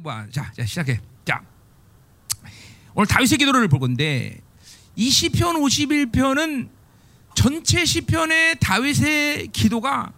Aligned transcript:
뭐, 0.00 0.26
자, 0.30 0.50
자 0.56 0.64
시작해. 0.64 1.00
자, 1.24 1.42
오늘 2.94 3.06
다윗의 3.06 3.38
기도를 3.38 3.68
볼 3.68 3.80
건데 3.80 4.40
이 4.96 5.10
시편 5.10 5.56
51편은 5.56 6.68
전체 7.34 7.84
시편의 7.84 8.56
다윗의 8.60 9.48
기도가 9.48 10.12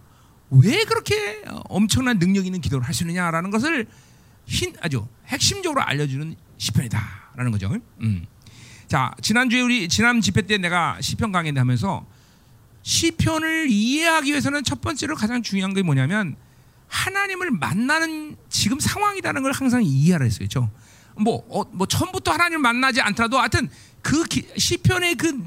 왜 0.49 0.83
그렇게 0.83 1.41
엄청난 1.69 2.19
능력 2.19 2.45
있는 2.45 2.61
기도를 2.61 2.85
할 2.85 2.93
수 2.93 3.03
있느냐라는 3.03 3.51
것을 3.51 3.87
흰 4.45 4.73
아주 4.81 5.07
핵심적으로 5.27 5.81
알려주는 5.81 6.35
시편이다라는 6.57 7.51
거죠. 7.51 7.75
음. 8.01 8.25
자 8.87 9.13
지난주에 9.21 9.61
우리 9.61 9.87
지난 9.87 10.21
집회 10.21 10.41
때 10.43 10.57
내가 10.57 10.99
시편 11.01 11.31
강의 11.31 11.53
하면서 11.55 12.05
시편을 12.83 13.69
이해하기 13.69 14.29
위해서는 14.29 14.63
첫 14.63 14.81
번째로 14.81 15.15
가장 15.15 15.41
중요한 15.41 15.73
게 15.73 15.81
뭐냐면 15.81 16.35
하나님을 16.87 17.51
만나는 17.51 18.35
지금 18.49 18.79
상황이라는 18.79 19.41
걸 19.43 19.51
항상 19.51 19.83
이해하라 19.83 20.25
했어요. 20.25 20.47
그렇죠? 20.47 20.69
뭐, 21.17 21.45
어, 21.49 21.63
뭐 21.71 21.87
처음부터 21.87 22.31
하나님을 22.31 22.59
만나지 22.59 23.01
않더라도 23.01 23.39
하여튼 23.39 23.69
그 24.01 24.23
기, 24.25 24.47
시편의 24.57 25.15
그, 25.15 25.45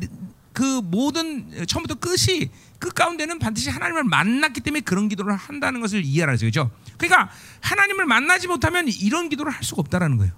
그 0.52 0.80
모든 0.82 1.66
처음부터 1.66 1.96
끝이 1.96 2.50
끝 2.78 2.94
가운데는 2.94 3.38
반드시 3.38 3.70
하나님을 3.70 4.04
만났기 4.04 4.60
때문에 4.60 4.80
그런 4.80 5.08
기도를 5.08 5.34
한다는 5.36 5.80
것을 5.80 6.04
이해하라 6.04 6.32
했어요. 6.32 6.50
그렇죠? 6.50 6.70
그러니까 6.96 7.30
하나님을 7.60 8.06
만나지 8.06 8.46
못하면 8.46 8.88
이런 8.88 9.28
기도를 9.28 9.52
할 9.52 9.62
수가 9.62 9.80
없다라는 9.80 10.16
거예요. 10.16 10.32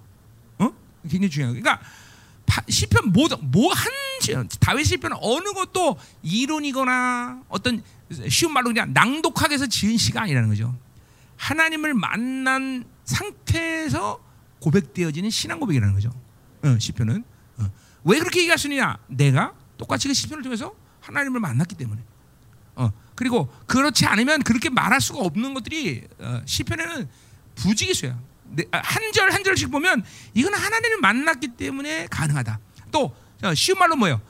어? 0.59 0.71
굉장히 1.03 1.31
중요해요. 1.31 1.61
그러니까 1.61 1.81
시편 2.69 3.13
모든 3.13 3.39
뭐한 3.51 3.87
다윗 4.59 4.85
시편 4.85 5.13
어느 5.21 5.53
것도 5.53 5.99
이론이거나 6.23 7.43
어떤 7.49 7.83
쉬운 8.29 8.53
말로 8.53 8.67
그냥 8.67 8.93
낭독하게 8.93 9.55
해서 9.55 9.67
지은 9.67 9.97
시가 9.97 10.23
아니라는 10.23 10.49
거죠. 10.49 10.77
하나님을 11.41 11.95
만난 11.95 12.85
상태에서 13.05 14.23
고백되어지는 14.61 15.31
신앙 15.31 15.59
고백이라는 15.59 15.95
거죠. 15.95 16.11
어, 16.63 16.79
시편은 16.79 17.25
어. 17.57 17.71
왜 18.05 18.19
그렇게 18.19 18.41
얘기할 18.41 18.59
수 18.59 18.67
있느냐? 18.67 18.99
내가 19.07 19.55
똑같이 19.79 20.07
그 20.07 20.13
시편을 20.13 20.43
통해서 20.43 20.75
하나님을 21.01 21.41
만났기 21.41 21.77
때문에. 21.77 22.03
어, 22.77 22.93
그리고 23.15 23.49
그렇지 23.67 24.05
않으면 24.05 24.43
그렇게 24.43 24.69
말할 24.69 25.01
수가 25.01 25.21
없는 25.21 25.55
것들이 25.55 26.07
어, 26.19 26.43
시편에는 26.45 27.09
부지기수야. 27.55 28.19
아, 28.73 28.79
한절 28.85 29.33
한 29.33 29.43
절씩 29.43 29.71
보면 29.71 30.05
이건 30.35 30.53
하나님을 30.53 30.99
만났기 31.01 31.49
때문에 31.57 32.07
가능하다. 32.11 32.61
또 32.91 33.17
어, 33.43 33.55
쉬운 33.55 33.79
말로 33.79 33.97
뭐예요? 33.97 34.21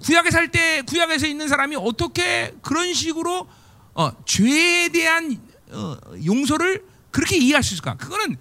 구약에 0.00 0.30
살 0.30 0.48
때 0.48 0.82
구약에서 0.82 1.26
있는 1.26 1.46
사람이 1.48 1.76
어떻게 1.76 2.54
그런 2.62 2.94
식으로 2.94 3.48
어, 3.94 4.24
죄에 4.24 4.88
대한 4.88 5.40
어, 5.72 5.96
용서를 6.24 6.84
그렇게 7.10 7.36
이해할 7.36 7.62
수 7.62 7.74
있을까? 7.74 7.96
그거는 7.96 8.36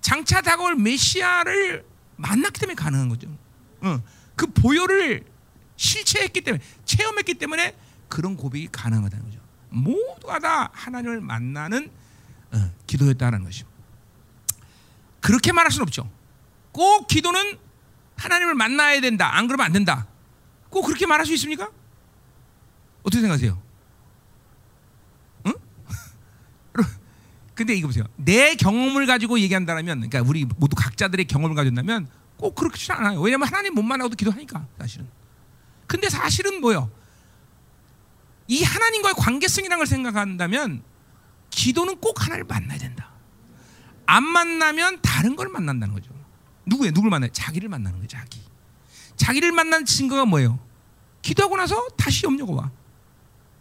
장차 0.00 0.40
다가올 0.40 0.76
메시아를 0.76 1.84
만났기 2.16 2.60
때문에 2.60 2.74
가능한 2.74 3.08
거죠. 3.08 3.28
그 4.36 4.46
보혈을 4.46 5.24
실체했기 5.76 6.40
때문에 6.42 6.62
체험했기 6.84 7.34
때문에 7.34 7.76
그런 8.08 8.36
고백이 8.36 8.68
가능하다는 8.70 9.24
거죠. 9.24 9.40
모두가 9.70 10.38
다 10.38 10.70
하나님을 10.72 11.20
만나는 11.20 11.90
기도였다는 12.86 13.44
것이죠. 13.44 13.66
그렇게 15.20 15.52
말할 15.52 15.70
수는 15.70 15.84
없죠. 15.84 16.10
꼭 16.72 17.06
기도는 17.06 17.58
하나님을 18.16 18.54
만나야 18.54 19.00
된다. 19.00 19.36
안 19.36 19.46
그러면 19.46 19.66
안 19.66 19.72
된다. 19.72 20.06
꼭 20.68 20.82
그렇게 20.82 21.06
말할 21.06 21.26
수 21.26 21.32
있습니까? 21.34 21.70
어떻게 23.02 23.20
생각하세요? 23.20 23.60
근데 27.62 27.74
이거 27.74 27.86
보세요. 27.86 28.04
내 28.16 28.56
경험을 28.56 29.06
가지고 29.06 29.38
얘기한다면, 29.38 30.08
그러니까 30.08 30.28
우리 30.28 30.44
모두 30.44 30.74
각자들의 30.74 31.26
경험을 31.26 31.54
가진다면 31.54 32.08
꼭 32.36 32.56
그렇지 32.56 32.90
않아요. 32.90 33.20
왜냐하면 33.20 33.46
하나님 33.46 33.74
못 33.74 33.82
만나고도 33.82 34.16
기도하니까 34.16 34.66
사실은. 34.80 35.06
근데 35.86 36.08
사실은 36.08 36.60
뭐요? 36.60 36.90
이 38.48 38.64
하나님과의 38.64 39.14
관계성이라는 39.16 39.78
걸 39.78 39.86
생각한다면 39.86 40.82
기도는 41.50 41.98
꼭 41.98 42.20
하나님을 42.24 42.48
만나야 42.48 42.78
된다. 42.78 43.12
안 44.06 44.24
만나면 44.24 45.00
다른 45.00 45.36
걸 45.36 45.48
만난다는 45.48 45.94
거죠. 45.94 46.10
누구예요? 46.66 46.92
누굴 46.92 47.10
만나요? 47.10 47.30
자기를 47.30 47.68
만나는 47.68 47.98
거예요. 47.98 48.08
자기. 48.08 48.40
자기를 49.14 49.52
만난 49.52 49.84
증거가 49.84 50.24
뭐예요? 50.24 50.58
기도하고 51.22 51.56
나서 51.56 51.86
다시 51.96 52.26
염려가 52.26 52.52
와. 52.54 52.70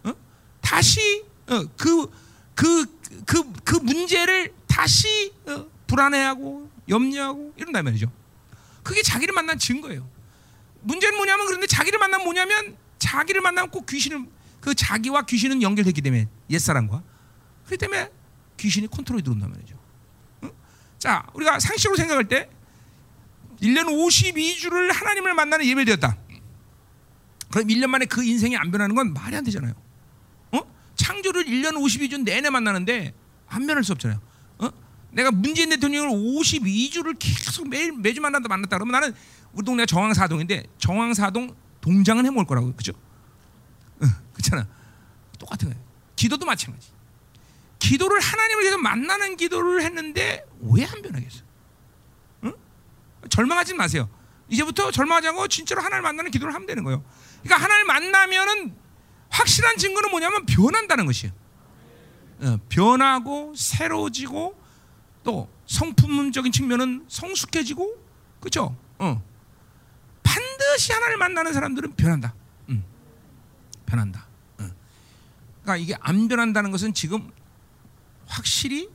어? 0.06 0.14
다시 0.60 1.24
어, 1.48 1.66
그, 1.78 2.10
그, 2.56 2.86
그, 3.26 3.52
그 3.64 3.76
문제를 3.76 4.54
다시 4.68 5.34
어, 5.46 5.66
불안해하고 5.88 6.70
염려하고 6.90 7.54
이런단 7.58 7.84
말이죠. 7.86 8.12
그게 8.84 9.02
자기를 9.02 9.34
만난 9.34 9.58
증거예요. 9.58 10.08
문제는 10.82 11.16
뭐냐면 11.16 11.46
그런데 11.46 11.68
자기를 11.68 12.00
만나면 12.00 12.24
뭐냐면 12.24 12.78
자기를 12.98 13.42
만나면 13.42 13.70
꼭 13.70 13.86
귀신을 13.86 14.26
그 14.60 14.74
자기와 14.76 15.24
귀신은 15.24 15.62
연결됐기 15.62 16.02
때문에 16.02 16.28
옛사람과 16.50 17.04
그렇기 17.66 17.78
때문에 17.78 18.10
귀신이 18.58 18.88
컨트롤이 18.88 19.24
들어온단 19.24 19.50
말이죠. 19.50 19.80
자, 20.98 21.26
우리가 21.34 21.60
상식으로 21.60 21.98
생각할 21.98 22.28
때 22.28 22.50
1년 23.62 23.86
52주를 23.86 24.92
하나님을 24.94 25.34
만나는 25.34 25.66
예배 25.66 25.86
되었다. 25.86 26.18
그럼 27.52 27.68
1년 27.68 27.88
만에 27.88 28.06
그 28.06 28.24
인생이 28.24 28.56
안 28.56 28.72
변하는 28.72 28.96
건 28.96 29.14
말이 29.14 29.36
안 29.36 29.44
되잖아요. 29.44 29.74
어? 31.02 31.06
창조를 31.06 31.46
1년 31.46 31.74
52주 31.74 32.24
내내 32.24 32.50
만나는데 32.50 33.14
안 33.48 33.68
변할 33.68 33.84
수 33.84 33.92
없잖아요. 33.94 34.22
어? 34.60 34.70
내가 35.12 35.32
문재인 35.32 35.70
대통령을 35.70 36.10
52주를 36.10 37.16
계속 37.20 37.68
매일 37.68 37.92
매주 37.92 38.22
만난다 38.22 38.48
만났다 38.48 38.78
그러면 38.78 38.94
나는 38.94 39.14
우리 39.54 39.66
동네가 39.66 39.86
정왕사동인데 39.86 40.64
정왕사동 40.78 41.56
동장은 41.82 42.26
해먹을 42.26 42.46
거라고 42.46 42.74
그죠? 42.76 42.94
어, 44.02 44.06
그렇잖아. 44.34 44.68
똑같은 45.40 45.70
거예요. 45.70 45.84
기도도 46.16 46.46
마찬가지. 46.46 46.90
기도를 47.80 48.20
하나님을 48.20 48.64
계속 48.64 48.80
만나는 48.82 49.36
기도를 49.38 49.82
했는데 49.82 50.46
왜 50.62 50.86
안 50.86 51.02
변하겠어? 51.02 51.42
응? 52.44 52.54
절망하지 53.30 53.74
마세요. 53.74 54.08
이제부터 54.50 54.92
절망하지 54.92 55.30
않고 55.30 55.48
진짜로 55.48 55.82
하나님을 55.82 56.02
만나는 56.04 56.30
기도를 56.32 56.54
하면 56.54 56.68
되는 56.68 56.84
거예요. 56.84 57.04
그러니까 57.42 57.64
하나님을 57.64 57.86
만나면은 57.86 58.76
확실한 59.32 59.78
증거는 59.78 60.12
뭐냐면 60.12 60.46
변한다는 60.46 61.06
것이에요. 61.06 61.34
어, 62.42 62.58
변하고 62.70 63.54
새로워지고 63.56 64.60
또 65.24 65.50
성품적인 65.66 66.52
측면은 66.52 67.06
성숙해지고 67.08 67.96
그렇죠? 68.40 68.76
어. 69.00 69.24
반드시 70.24 70.92
하나님을 70.92 71.18
만나는 71.18 71.54
사람들은 71.54 71.96
변한다. 71.96 72.34
응. 72.70 72.84
변한다. 73.86 74.28
어. 74.60 74.70
그러니까 75.62 75.78
이게 75.78 75.96
안 76.00 76.28
변한다는 76.28 76.72
것은 76.72 76.94
지금 76.94 77.32
확실히 78.28 78.90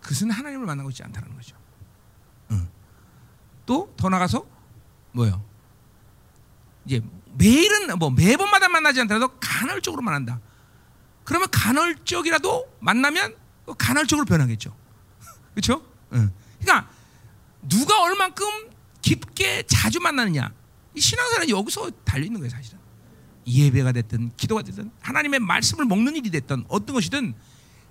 그것은 0.00 0.30
하나님을 0.30 0.66
만나고 0.66 0.90
있지 0.90 1.02
않다는 1.04 1.34
거죠. 1.34 1.56
응. 2.50 2.68
또더 3.66 4.08
나가서 4.08 4.44
뭐요? 5.12 5.44
이제 6.84 7.00
매일은 7.38 7.98
뭐 7.98 8.10
매번마다 8.10 8.68
만나지 8.68 9.00
않더라도 9.00 9.28
간헐적으로 9.40 10.02
만난다. 10.02 10.40
그러면 11.24 11.48
간헐적이라도 11.50 12.76
만나면 12.80 13.36
간헐적으로 13.78 14.24
변하겠죠. 14.24 14.76
그렇죠? 15.54 15.84
응. 16.12 16.32
그러니까 16.60 16.90
누가 17.62 18.02
얼만큼 18.02 18.46
깊게 19.00 19.64
자주 19.66 20.00
만나느냐. 20.00 20.52
이 20.94 21.00
신앙생활은 21.00 21.48
여기서 21.48 21.90
달려 22.04 22.24
있는 22.24 22.40
거예요, 22.40 22.50
사실은. 22.50 22.78
예배가 23.46 23.92
됐든 23.92 24.32
기도가 24.36 24.62
됐든 24.62 24.90
하나님의 25.00 25.40
말씀을 25.40 25.84
먹는 25.84 26.14
일이 26.16 26.30
됐든 26.30 26.64
어떤 26.68 26.94
것이든 26.94 27.34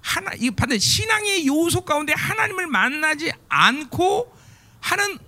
하나 0.01 0.31
이 0.38 0.50
반대 0.50 0.78
신앙의 0.80 1.46
요소 1.47 1.81
가운데 1.81 2.13
하나님을 2.13 2.68
만나지 2.68 3.34
않고 3.50 4.36
하는 4.80 5.19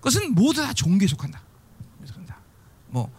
것은 0.00 0.34
모두 0.34 0.60
다 0.62 0.72
종교에 0.72 1.06
속한다. 1.06 1.40
속한다. 2.04 2.38
뭐 2.88 3.10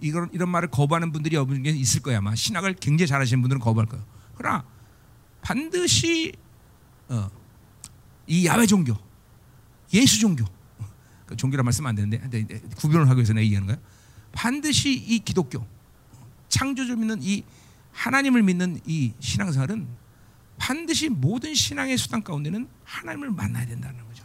이런 0.00 0.28
이런 0.32 0.48
말을 0.48 0.70
거부하는 0.70 1.12
분들이 1.12 1.36
여러분 1.36 1.62
중 1.62 1.76
있을 1.76 2.02
거야. 2.02 2.18
아마 2.18 2.34
신학을 2.34 2.74
굉장히 2.74 3.08
잘하시는 3.08 3.40
분들은 3.42 3.60
거부할 3.60 3.86
거예요. 3.86 4.04
그러나 4.34 4.64
반드시 5.42 6.32
어, 7.08 7.30
이 8.26 8.46
야외 8.46 8.66
종교, 8.66 8.96
예수 9.92 10.18
종교, 10.18 10.44
그 11.26 11.36
종교란 11.36 11.64
말 11.64 11.72
쓰면 11.72 11.90
안 11.90 11.94
되는데 11.94 12.18
구별을 12.76 13.08
하기 13.08 13.18
위해서 13.18 13.32
내가 13.32 13.44
얘기하는 13.44 13.66
거야. 13.66 13.78
반드시 14.32 14.92
이 14.92 15.18
기독교, 15.20 15.66
창조주 16.48 16.96
믿는 16.96 17.22
이 17.22 17.44
하나님을 17.92 18.42
믿는 18.42 18.80
이 18.84 19.12
신앙생활은 19.20 19.86
반드시 20.58 21.08
모든 21.08 21.54
신앙의 21.54 21.96
수단 21.96 22.22
가운데는 22.22 22.68
하나님을 22.84 23.30
만나야 23.30 23.66
된다는 23.66 24.04
거죠. 24.06 24.24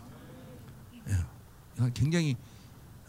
예. 1.09 1.91
굉장히 1.93 2.35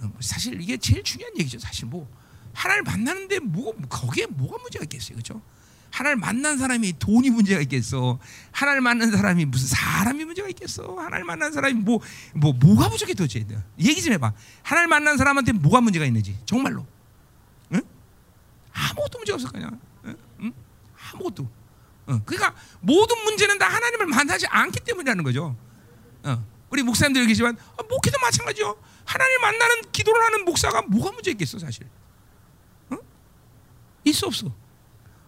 어, 0.01 0.13
사실 0.21 0.61
이게 0.61 0.77
제일 0.77 1.03
중요한 1.03 1.33
얘기죠. 1.39 1.59
사실 1.59 1.87
뭐 1.87 2.09
하나님을 2.55 2.91
만나는데 2.91 3.41
뭐 3.41 3.75
거기에 3.89 4.27
뭐가 4.27 4.59
문제가 4.59 4.85
있겠어요, 4.85 5.17
그렇죠? 5.17 5.43
하나님을 5.93 6.21
만난 6.21 6.59
사람이 6.59 6.99
돈이 6.99 7.31
문제가 7.31 7.61
있겠어. 7.63 8.19
하나님을 8.51 8.81
만난 8.81 9.11
사람이 9.11 9.45
무슨 9.45 9.69
사람이 9.69 10.25
문제가 10.25 10.49
있겠어. 10.49 10.95
하나님을 10.97 11.25
만난 11.25 11.53
사람이 11.53 11.75
뭐, 11.75 12.01
뭐, 12.35 12.53
뭐가 12.55 12.89
부족해 12.89 13.15
도대체. 13.15 13.47
얘기 13.79 14.01
좀 14.01 14.15
해봐. 14.15 14.33
하나님을 14.63 14.89
만난 14.89 15.19
사람한테 15.19 15.53
뭐가 15.53 15.83
문제가 15.83 16.07
있는지. 16.07 16.39
정말로. 16.47 16.87
응? 17.73 17.83
아무것도 18.73 19.19
문제 19.19 19.33
거냐. 19.33 19.71
응? 20.07 20.17
응? 20.41 20.53
아무것도. 21.13 21.49
어, 22.07 22.21
그러니까 22.25 22.55
모든 22.81 23.23
문제는 23.25 23.59
다 23.59 23.69
하나님을 23.69 24.07
만나지 24.07 24.47
않기 24.47 24.81
때문이라는 24.81 25.23
거죠. 25.25 25.57
어, 26.25 26.45
우리 26.71 26.83
목사님들 26.83 27.27
계시지만 27.27 27.57
아, 27.77 27.83
목회도 27.83 28.19
마찬가지요. 28.19 28.77
하나님 29.05 29.41
만나는 29.43 29.83
기도를 29.93 30.25
하는 30.25 30.45
목사가 30.47 30.81
뭐가 30.83 31.13
문제 31.13 31.31
있겠어 31.33 31.59
사실. 31.59 31.87
어? 34.03 34.09
있어 34.09 34.27
없어. 34.27 34.53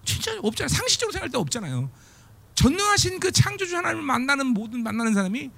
진짜 0.04 0.38
없잖아. 0.42 0.68
상식적으로 0.68 1.12
생각할 1.12 1.30
때 1.30 1.38
없잖아요. 1.38 1.90
전능하신 2.54 3.20
그 3.20 3.32
창조주 3.32 3.76
하나님을 3.76 4.04
만나는 4.04 4.46
모든 4.46 4.82
만나는 4.82 5.14
사람이 5.14 5.50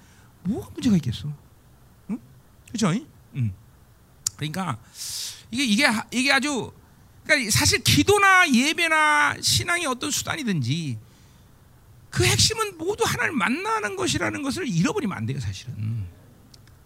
뭐가 0.45 0.71
문제가 0.71 0.97
있겠어? 0.97 1.33
응? 2.11 2.19
그렇죠? 2.69 2.93
응. 3.35 3.53
그러니까 4.37 4.79
이게 5.51 5.65
이게 5.65 5.87
이게 6.13 6.33
아주 6.33 6.73
그러니까 7.25 7.51
사실 7.51 7.83
기도나 7.83 8.51
예배나 8.51 9.37
신앙의 9.41 9.87
어떤 9.87 10.11
수단이든지 10.11 10.99
그 12.11 12.25
핵심은 12.25 12.79
모두 12.79 13.05
하나님을 13.05 13.37
만나는 13.37 13.97
것이라는 13.97 14.43
것을 14.43 14.67
잃어버리면 14.67 15.17
안 15.17 15.27
돼요, 15.27 15.41
사실은. 15.41 16.07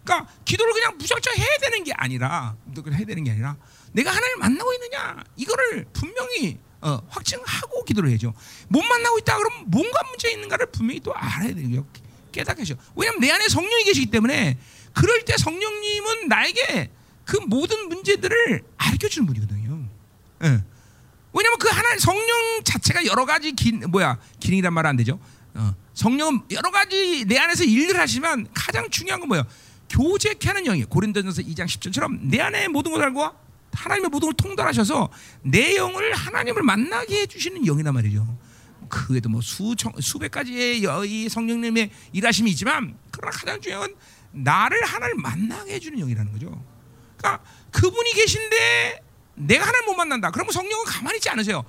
그러니까 0.03 0.31
기도를 0.43 0.73
그냥 0.73 0.97
무작정 0.97 1.35
해야 1.37 1.57
되는 1.61 1.83
게 1.83 1.93
아니라 1.93 2.55
해야 2.75 3.05
되는 3.05 3.23
게 3.23 3.31
아니라 3.31 3.55
내가 3.93 4.11
하나님을 4.11 4.37
만나고 4.39 4.73
있느냐 4.73 5.23
이거를 5.35 5.85
분명히 5.93 6.57
어, 6.81 6.99
확증하고 7.09 7.83
기도를 7.85 8.09
해야죠. 8.09 8.33
못 8.67 8.81
만나고 8.83 9.19
있다 9.19 9.37
그러면 9.37 9.65
뭔가 9.67 10.01
문제 10.09 10.31
있는가를 10.31 10.67
분명히 10.67 10.99
또 10.99 11.13
알아야 11.15 11.53
되죠. 11.53 11.85
깨닫게죠. 12.31 12.75
왜냐하면 12.95 13.19
내 13.21 13.29
안에 13.31 13.47
성령이 13.49 13.83
계시기 13.83 14.07
때문에 14.07 14.57
그럴 14.93 15.23
때 15.25 15.37
성령님은 15.37 16.27
나에게 16.27 16.89
그 17.25 17.37
모든 17.45 17.87
문제들을 17.87 18.63
알려 18.77 19.09
주는 19.09 19.25
분이거든요. 19.27 19.87
예. 20.43 20.63
왜냐하면 21.33 21.59
그 21.59 21.69
하나 21.69 21.97
성령 21.99 22.63
자체가 22.63 23.05
여러 23.05 23.25
가지 23.25 23.51
기, 23.53 23.71
뭐야 23.73 24.17
기능이란 24.39 24.73
말 24.73 24.85
안 24.85 24.97
되죠. 24.97 25.19
어, 25.53 25.75
성령은 25.93 26.41
여러 26.51 26.71
가지 26.71 27.25
내 27.25 27.37
안에서 27.37 27.63
일을 27.63 27.99
하시지만 27.99 28.47
가장 28.53 28.89
중요한 28.89 29.19
건 29.19 29.27
뭐예요? 29.29 29.45
교제케 29.89 30.47
하는 30.47 30.63
영이에요. 30.63 30.87
고린도전서 30.87 31.41
2장 31.43 31.65
10절처럼 31.65 32.19
내 32.23 32.39
안에 32.39 32.69
모든 32.69 32.91
것을 32.91 33.05
알고 33.05 33.29
하나님의 33.73 34.09
모든 34.09 34.27
걸 34.27 34.33
통달하셔서 34.35 35.09
내 35.43 35.75
영을 35.75 36.13
하나님을 36.13 36.63
만나게 36.63 37.21
해주시는 37.21 37.65
영이란 37.65 37.93
말이죠. 37.93 38.37
그 38.89 39.13
외에도 39.13 39.29
뭐 39.29 39.41
수천 39.41 39.93
수백 40.01 40.31
가지의 40.31 40.81
이 41.07 41.29
성령님의 41.29 41.91
일하심이 42.11 42.51
있지만 42.51 42.97
그러나 43.11 43.31
가장 43.35 43.61
중요한 43.61 43.91
건 43.91 43.99
나를 44.31 44.83
하나님 44.83 45.21
만나게 45.21 45.75
해주는 45.75 45.97
영이라는 45.99 46.31
거죠. 46.33 46.63
그러니까 47.17 47.43
그분이 47.71 48.13
계신데 48.13 49.03
내가 49.35 49.65
하나님 49.67 49.85
못 49.87 49.95
만난다. 49.95 50.31
그러면 50.31 50.51
성령은 50.51 50.85
가만히 50.85 51.17
있지 51.17 51.29
않으세요. 51.29 51.63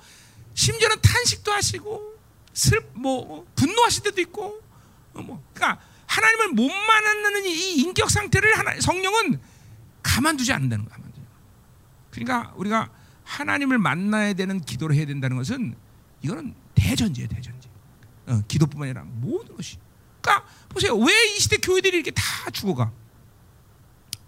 심지어는 0.53 0.97
탄식도 1.01 1.51
하시고 1.51 2.13
슬 2.53 2.81
뭐 2.93 3.45
분노하실 3.55 4.03
때도 4.03 4.21
있고 4.21 4.61
어, 5.13 5.21
뭐 5.21 5.43
그러니까 5.53 5.81
하나님을 6.07 6.49
못 6.49 6.67
만나는 6.69 7.45
이 7.45 7.75
인격 7.81 8.09
상태를 8.09 8.57
하나, 8.57 8.79
성령은 8.79 9.39
가만두지 10.01 10.53
않는다는 10.53 10.85
거야. 10.85 11.02
그러니까 12.13 12.53
우리가 12.55 12.89
하나님을 13.23 13.77
만나야 13.79 14.33
되는 14.33 14.61
기도를 14.61 14.95
해야 14.95 15.05
된다는 15.05 15.37
것은 15.37 15.75
이거는 16.21 16.53
대전제예요, 16.75 17.27
대전제. 17.27 17.69
어, 18.27 18.41
기도뿐만 18.47 18.89
아니라 18.89 19.03
모든 19.05 19.55
것이. 19.55 19.77
그러니까 20.21 20.47
보세요. 20.69 20.95
왜 20.95 21.11
이 21.35 21.39
시대 21.39 21.57
교회들이 21.57 21.97
이렇게 21.97 22.11
다 22.11 22.21
죽어가? 22.51 22.91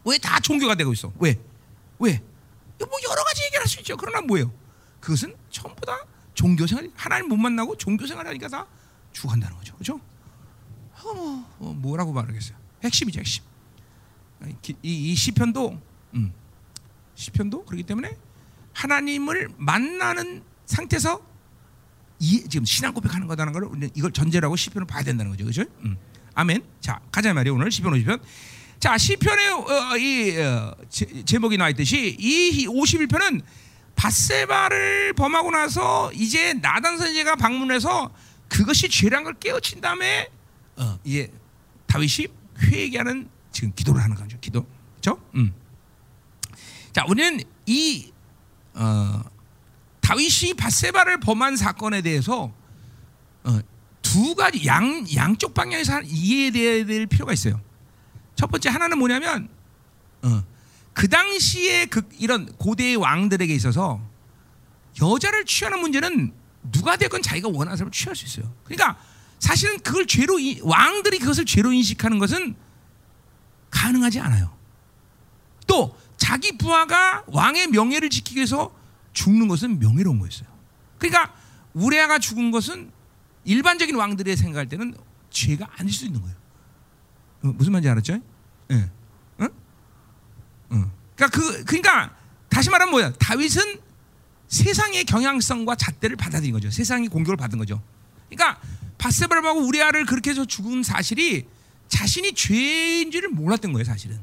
왜 0.06 0.18
다 0.18 0.40
종교가 0.40 0.76
되고 0.76 0.92
있어? 0.94 1.12
왜? 1.20 1.40
왜? 2.00 2.22
뭐 2.80 2.90
여러 3.10 3.24
가지 3.24 3.44
얘기를 3.46 3.62
할수 3.62 3.80
있죠. 3.80 3.96
그러나 3.98 4.22
뭐예요? 4.22 4.52
그것은 5.00 5.36
전부 5.50 5.86
다 5.86 5.98
종교 6.34 6.68
생활, 6.68 6.90
하나님 6.96 7.30
못 7.30 7.38
만나고 7.38 7.78
종교 7.78 8.06
생활 8.06 8.28
하니까 8.28 8.48
다 8.48 8.66
죽어간다는 9.14 9.56
거죠. 9.58 9.74
그렇죠? 9.76 10.00
어, 11.04 11.14
뭐, 11.14 11.46
어, 11.60 11.74
뭐라고 11.74 12.12
말하겠어요? 12.12 12.58
핵심이죠, 12.84 13.20
핵심. 13.20 13.44
이, 14.64 14.76
이 14.84 15.16
시편도 15.16 15.80
음, 16.16 16.34
시편도 17.15 17.65
그렇기 17.65 17.83
때문에 17.83 18.15
하나님을 18.73 19.50
만나는 19.57 20.44
상태에서 20.65 21.21
이, 22.19 22.47
지금 22.50 22.65
신앙 22.65 22.94
고백하는 22.94 23.27
거다는 23.27 23.53
걸 23.53 23.69
이걸 23.94 24.12
전제라고 24.12 24.56
시편을 24.56 24.85
봐야 24.88 25.03
된다는 25.03 25.31
거죠, 25.31 25.44
그렇죠? 25.44 25.63
음. 25.83 25.97
아멘. 26.33 26.63
자 26.81 27.00
가자 27.12 27.33
말이에요. 27.33 27.56
오늘 27.56 27.71
시편 27.71 27.94
50편. 27.94 28.19
자 28.79 28.97
시편의 28.97 29.50
어, 29.51 29.97
이 29.97 30.38
어, 30.38 30.75
제, 30.89 31.39
목이 31.39 31.57
나와 31.57 31.69
있듯이 31.69 32.15
이 32.19 32.67
51편은 32.67 33.41
바세바를 33.95 35.13
범하고 35.13 35.51
나서 35.51 36.12
이제 36.13 36.53
나단 36.53 36.97
선지가 36.97 37.38
방문해서 37.38 38.13
그것이 38.50 38.89
죄란 38.89 39.23
걸 39.23 39.33
깨우친 39.35 39.81
다음에 39.81 40.29
어, 40.75 41.00
이제 41.03 41.31
다윗이 41.88 42.27
회개하는 42.62 43.29
지금 43.51 43.71
기도를 43.73 44.03
하는 44.03 44.15
거죠. 44.15 44.38
기도. 44.41 44.65
그렇죠? 45.00 45.21
음. 45.35 45.53
자, 46.95 47.03
우리는 47.09 47.42
이 47.65 48.09
어, 48.74 49.21
다윗이 50.00 50.53
바세바를 50.53 51.19
범한 51.19 51.57
사건에 51.57 52.01
대해서 52.01 52.53
어, 53.44 53.59
두 54.01 54.33
가지 54.33 54.65
양 54.65 55.06
양쪽 55.13 55.53
방향에서 55.53 56.03
이해돼야 56.03 56.86
될 56.86 57.06
필요가 57.06 57.33
있어요. 57.33 57.59
첫 58.36 58.50
번째 58.50 58.69
하나는 58.69 58.97
뭐냐면 58.97 59.50
어, 60.21 60.42
그 60.94 61.09
당시에 61.09 61.88
그 61.88 62.07
이런 62.18 62.45
고대의 62.56 62.95
왕들에게 62.95 63.53
있어서 63.53 64.00
여자를 65.01 65.44
취하는 65.44 65.80
문제는 65.80 66.33
누가 66.71 66.95
되건 66.95 67.21
자기가 67.21 67.50
원하는 67.50 67.75
사람을 67.75 67.91
취할 67.91 68.15
수 68.15 68.24
있어요. 68.24 68.50
그러니까 68.63 68.98
사실은 69.39 69.80
그걸 69.80 70.07
죄로 70.07 70.38
왕들이 70.62 71.19
그것을 71.19 71.44
죄로 71.44 71.74
인식하는 71.74 72.19
것은 72.19 72.56
가능하지 73.69 74.21
않아요. 74.21 74.56
또 75.68 75.94
자기 76.17 76.57
부하가 76.57 77.23
왕의 77.27 77.67
명예를 77.67 78.09
지키기 78.09 78.38
위해서 78.38 78.73
죽는 79.13 79.47
것은 79.47 79.79
명예로운 79.79 80.19
거였어요. 80.19 80.47
그러니까 80.97 81.33
우레아가 81.73 82.19
죽은 82.19 82.51
것은 82.51 82.91
일반적인 83.44 83.95
왕들의 83.95 84.35
생각할 84.35 84.67
때는 84.67 84.95
죄가 85.29 85.67
아닐 85.77 85.94
수 85.94 86.06
있는 86.06 86.21
거예요. 86.21 86.35
어, 87.44 87.47
무슨 87.56 87.73
말인지 87.73 87.89
알았죠? 87.89 88.13
예. 88.13 88.75
네. 88.75 88.89
응? 89.41 89.50
응. 90.72 90.91
그러니까 91.15 91.39
그 91.39 91.63
그러니까 91.65 92.15
다시 92.50 92.69
말하면 92.69 92.91
뭐야? 92.91 93.13
다윗은 93.13 93.79
세상의 94.48 95.05
경향성과 95.05 95.75
잣대를 95.75 96.15
받아들인 96.15 96.53
거죠. 96.53 96.69
세상의 96.72 97.10
공격을 97.10 97.38
받은 97.38 97.57
거죠. 97.57 97.81
그러니까 98.29 98.60
바세바하고 98.98 99.67
우레아를 99.67 100.05
그렇게 100.05 100.31
해서 100.31 100.45
죽은 100.45 100.84
사실이 100.84 101.45
자신이 101.88 102.34
죄인 102.34 103.12
지를 103.12 103.29
몰랐던 103.29 103.74
거예요, 103.74 103.84
사실은. 103.84 104.19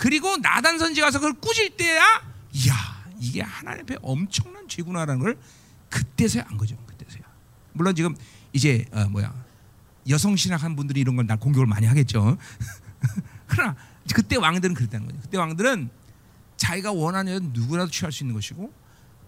그리고 0.00 0.38
나단 0.38 0.78
선지 0.78 1.02
가서 1.02 1.18
그걸 1.18 1.34
꾸질 1.34 1.76
때야, 1.76 2.02
이야 2.54 2.74
이게 3.20 3.42
하나님 3.42 3.82
앞에 3.82 3.98
엄청난 4.00 4.66
죄구나라는 4.66 5.20
걸 5.22 5.36
그때서야 5.90 6.44
안 6.48 6.56
거죠. 6.56 6.74
그때서야. 6.86 7.22
물론 7.74 7.94
지금 7.94 8.16
이제 8.54 8.86
어, 8.92 9.04
뭐야 9.10 9.34
여성 10.08 10.36
신학한 10.36 10.74
분들이 10.74 11.02
이런 11.02 11.16
걸 11.16 11.26
날 11.26 11.36
공격을 11.38 11.66
많이 11.66 11.86
하겠죠. 11.86 12.38
그러나 13.46 13.76
그때 14.14 14.36
왕들은 14.36 14.74
그랬다는 14.74 15.06
거죠. 15.06 15.18
그때 15.20 15.36
왕들은 15.36 15.90
자기가 16.56 16.92
원하는 16.92 17.50
누구라도 17.52 17.90
취할 17.90 18.10
수 18.10 18.24
있는 18.24 18.34
것이고 18.34 18.72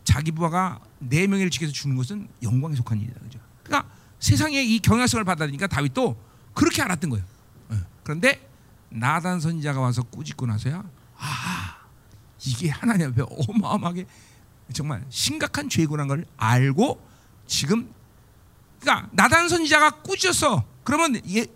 자기 0.04 0.30
부하가 0.32 0.80
네 1.00 1.26
명을 1.26 1.50
지켜서 1.50 1.70
주는 1.70 1.96
것은 1.96 2.28
영광에 2.42 2.74
속한 2.76 2.98
일이다. 2.98 3.20
그죠? 3.20 3.38
그러니까 3.62 3.90
세상에 4.20 4.62
이 4.62 4.78
경향성을 4.78 5.22
받아들이니까 5.24 5.66
다윗도 5.66 6.16
그렇게 6.54 6.80
알았던 6.80 7.10
거예요. 7.10 7.24
어. 7.68 7.76
그런데 8.04 8.48
나단 8.92 9.40
선지자가 9.40 9.80
와서 9.80 10.02
꾸짖고 10.02 10.46
나서야 10.46 10.82
아 11.16 11.76
이게 12.44 12.70
하나님 12.70 13.10
앞에 13.10 13.22
어마어마하게 13.48 14.06
정말 14.72 15.04
심각한 15.08 15.68
죄구나 15.68 16.06
걸 16.06 16.24
알고 16.36 17.00
지금 17.46 17.92
그러니까 18.80 19.08
나단 19.12 19.48
선지자가 19.48 20.02
꾸짖었어. 20.02 20.64
그러면 20.84 21.20
예, 21.28 21.46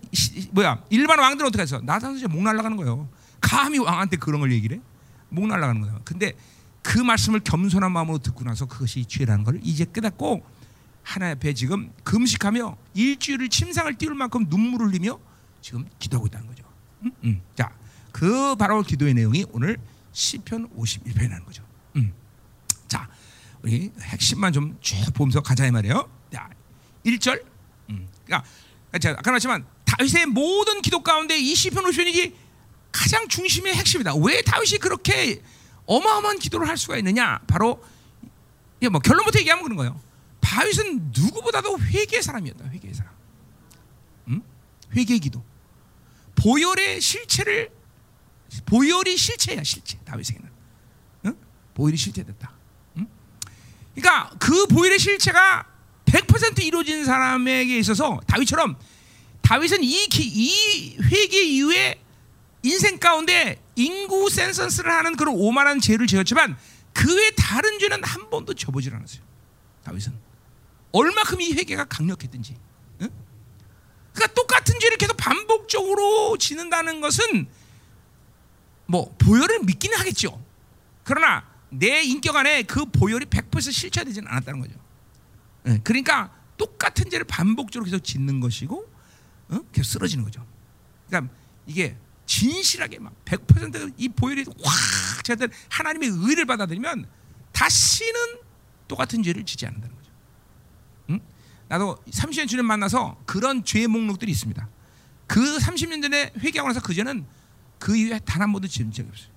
뭐야 0.51 0.83
일반 0.89 1.19
왕들은 1.19 1.47
어떻게 1.47 1.61
했어? 1.61 1.79
나단 1.79 2.11
선지자 2.11 2.29
목 2.29 2.41
날라가는 2.43 2.77
거예요. 2.77 3.09
감히 3.41 3.79
왕한테 3.79 4.17
그런 4.17 4.39
걸 4.39 4.51
얘기를 4.51 4.77
해? 4.77 4.81
목 5.29 5.47
날라가는 5.47 5.81
거야. 5.81 5.99
근데 6.05 6.33
그 6.81 6.99
말씀을 6.99 7.41
겸손한 7.41 7.91
마음으로 7.91 8.19
듣고 8.19 8.45
나서 8.45 8.65
그것이 8.65 9.05
죄라는 9.05 9.43
걸 9.43 9.59
이제 9.61 9.85
깨닫고 9.91 10.45
하나님 11.03 11.35
앞에 11.35 11.53
지금 11.53 11.91
금식하며 12.03 12.77
일주일을 12.93 13.49
침상을 13.49 13.93
띄울 13.95 14.15
만큼 14.15 14.45
눈물을 14.49 14.87
흘리며 14.87 15.19
지금 15.61 15.85
기도하고 15.99 16.27
있다는 16.27 16.47
거죠. 16.47 16.63
음? 17.03 17.11
음. 17.23 17.41
자, 17.55 17.71
그 18.11 18.55
바로 18.55 18.81
기도의 18.81 19.13
내용이 19.13 19.45
오늘 19.51 19.77
시편 20.11 20.69
51편이라는 20.75 21.45
거죠. 21.45 21.63
음. 21.95 22.13
자, 22.87 23.07
우리 23.61 23.91
핵심만 24.01 24.53
좀 24.53 24.77
쭉 24.81 25.13
보면서 25.13 25.41
가자 25.41 25.65
이 25.65 25.71
말이에요. 25.71 26.09
1절. 27.05 27.43
음. 27.89 28.07
그러니까 28.25 28.47
제가 28.99 29.19
아까 29.19 29.31
말했지만 29.31 29.65
다윗의 29.85 30.25
모든 30.27 30.81
기도 30.81 31.01
가운데 31.03 31.37
이 31.37 31.55
시편 31.55 31.83
50편이 31.85 32.33
가장 32.91 33.27
중심의 33.27 33.73
핵심이다. 33.75 34.15
왜 34.15 34.41
다윗이 34.41 34.79
그렇게 34.79 35.41
어마어마한 35.85 36.39
기도를 36.39 36.67
할 36.67 36.77
수가 36.77 36.97
있느냐? 36.97 37.39
바로 37.47 37.81
이게 38.79 38.89
뭐 38.89 38.99
결론부터 38.99 39.39
얘기하면 39.39 39.63
그런 39.63 39.77
거예요. 39.77 40.01
다윗은 40.41 41.11
누구보다도 41.15 41.79
회개의 41.79 42.21
사람이었다. 42.21 42.65
회개의 42.65 42.93
사람. 42.93 43.13
음? 44.27 44.41
회개의 44.95 45.19
기도. 45.19 45.43
보혈의 46.37 47.01
실체를 47.01 47.69
보혈이 48.65 49.17
실체야 49.17 49.63
실체 49.63 49.97
다윗에게는. 50.05 50.49
응? 51.25 51.37
보혈이 51.73 51.97
실체됐다. 51.97 52.51
응? 52.97 53.07
그러니까 53.95 54.35
그 54.39 54.65
보혈의 54.67 54.99
실체가 54.99 55.65
100% 56.05 56.63
이루어진 56.63 57.03
사람에게 57.03 57.77
있어서 57.79 58.19
다윗처럼 58.27 58.77
다윗은 59.41 59.83
이, 59.83 60.07
기, 60.07 60.23
이 60.25 60.97
회개 61.01 61.41
이후에 61.41 62.01
인생 62.63 62.97
가운데 62.99 63.61
인구 63.75 64.29
센서스를 64.29 64.91
하는 64.91 65.15
그런 65.15 65.35
오만한 65.35 65.79
죄를 65.79 66.07
지었지만 66.07 66.57
그 66.93 67.13
외 67.15 67.31
다른 67.31 67.77
죄는 67.79 68.03
한 68.03 68.29
번도 68.29 68.53
져보질 68.55 68.93
않았어요. 68.95 69.21
다윗은 69.83 70.13
얼마큼 70.91 71.41
이 71.41 71.53
회개가 71.53 71.85
강력했든지. 71.85 72.57
응? 74.17 74.27
그러니까 74.27 74.33
똑같은 74.33 74.79
죄를 74.79 74.97
계속 74.97 75.15
반복적으로 75.15 76.37
지는다는 76.37 77.01
것은 77.01 77.47
뭐 78.87 79.15
보혈을 79.17 79.59
믿기는 79.63 79.97
하겠죠. 79.97 80.43
그러나 81.03 81.45
내 81.69 82.01
인격 82.01 82.35
안에 82.35 82.63
그 82.63 82.85
보혈이 82.85 83.25
100% 83.25 83.71
실체되지는 83.71 84.27
않았다는 84.27 84.59
거죠. 84.61 84.73
네, 85.63 85.79
그러니까 85.83 86.33
똑같은 86.57 87.09
죄를 87.09 87.25
반복적으로 87.25 87.85
계속 87.85 88.03
짓는 88.03 88.39
것이고 88.39 88.91
어? 89.49 89.59
계속 89.71 89.91
쓰러지는 89.91 90.23
거죠. 90.23 90.45
그러니까 91.07 91.33
이게 91.65 91.95
진실하게 92.25 92.99
막 92.99 93.13
100%이 93.25 94.09
보혈이 94.09 94.43
확 94.63 95.23
제가 95.23 95.47
하나님의 95.69 96.09
의를 96.09 96.45
받아들이면 96.45 97.07
다시는 97.51 98.39
똑같은 98.87 99.23
죄를 99.23 99.45
짓지 99.45 99.65
않는다는? 99.65 99.96
나도 101.69 101.97
30년 102.09 102.47
주님 102.47 102.65
만나서 102.65 103.21
그런 103.25 103.63
죄의 103.63 103.87
목록들이 103.87 104.31
있습니다. 104.31 104.67
그 105.27 105.57
30년 105.57 106.01
전에 106.01 106.31
회개하고 106.39 106.69
나서 106.69 106.81
그 106.81 106.93
죄는 106.93 107.25
그 107.79 107.95
이후에 107.95 108.19
단 108.19 108.41
한 108.41 108.51
번도 108.53 108.67
지은 108.67 108.91
적이 108.91 109.09
없어요. 109.09 109.29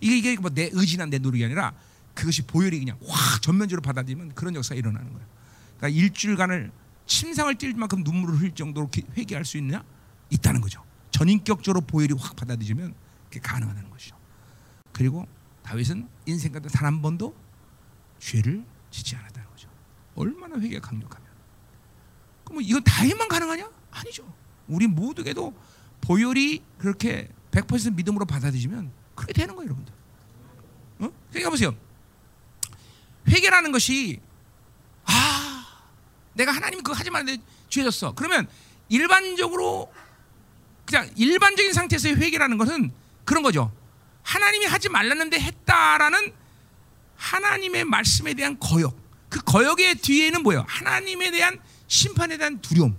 이게 0.00 0.18
이게 0.18 0.36
뭐 0.40 0.50
내 0.50 0.68
의지나 0.72 1.06
내 1.06 1.18
노력이 1.18 1.44
아니라 1.44 1.72
그것이 2.14 2.42
보혈이 2.42 2.78
그냥 2.78 2.98
확 3.06 3.40
전면적으로 3.42 3.82
받아들이면 3.82 4.34
그런 4.34 4.54
역사가 4.54 4.76
일어나는 4.78 5.12
거예요. 5.12 5.26
그러니까 5.78 6.00
일주일간을 6.00 6.72
침상을 7.06 7.54
뛸 7.56 7.74
만큼 7.74 8.02
눈물을 8.02 8.38
흘릴 8.40 8.54
정도로 8.54 8.90
회개할 9.16 9.44
수 9.44 9.56
있느냐? 9.58 9.84
있다는 10.30 10.60
거죠. 10.60 10.82
전인격적으로 11.10 11.82
보혈이 11.82 12.14
확 12.18 12.34
받아들이면 12.36 12.94
그게 13.28 13.40
가능하다는 13.40 13.90
것이죠. 13.90 14.16
그리고 14.92 15.26
다윗은 15.62 16.08
인생 16.26 16.52
가운데 16.52 16.68
단 16.70 16.86
한 16.86 17.02
번도 17.02 17.34
죄를 18.18 18.64
짓지 18.90 19.16
않았다는 19.16 19.48
거죠. 19.50 19.68
얼마나 20.14 20.58
회개가. 20.58 20.88
그 20.88 20.94
럼 22.50 22.62
이건 22.62 22.82
다윗만 22.84 23.28
가능하냐? 23.28 23.70
아니죠. 23.90 24.32
우리 24.68 24.86
모두에도 24.86 25.54
보혈이 26.00 26.62
그렇게 26.78 27.28
100% 27.50 27.94
믿음으로 27.94 28.24
받아들이면 28.26 28.90
그렇게 29.14 29.32
되는 29.32 29.54
거예요, 29.54 29.68
여러분들. 29.68 29.94
어? 31.00 31.10
그러니까 31.30 31.50
보세요. 31.50 31.74
회개라는 33.28 33.72
것이 33.72 34.20
아, 35.04 35.66
내가 36.34 36.52
하나님 36.52 36.82
그거 36.82 36.96
하지 36.96 37.10
말는데 37.10 37.42
죄졌어. 37.68 38.12
그러면 38.14 38.48
일반적으로 38.88 39.92
그냥 40.84 41.10
일반적인 41.16 41.72
상태에서의 41.72 42.16
회개라는 42.16 42.58
것은 42.58 42.92
그런 43.24 43.42
거죠. 43.42 43.72
하나님이 44.22 44.66
하지 44.66 44.88
말랐는데 44.88 45.40
했다라는 45.40 46.32
하나님의 47.16 47.84
말씀에 47.84 48.34
대한 48.34 48.58
거역. 48.58 48.96
그 49.28 49.40
거역의 49.42 49.96
뒤에는 49.96 50.42
뭐예요? 50.42 50.64
하나님에 50.68 51.30
대한 51.30 51.58
심판에 51.86 52.36
대한 52.36 52.60
두려움. 52.60 52.96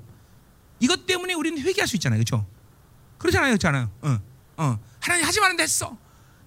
이것 0.79 1.05
때문에 1.05 1.33
우리는 1.33 1.61
회개할 1.61 1.87
수 1.87 1.95
있잖아요. 1.95 2.17
그렇죠? 2.19 2.45
그렇잖아요. 3.17 3.51
그렇잖아요. 3.51 3.91
어, 4.01 4.19
어. 4.57 4.79
하나님 4.99 5.25
하지 5.25 5.39
말는데 5.39 5.63
했어. 5.63 5.97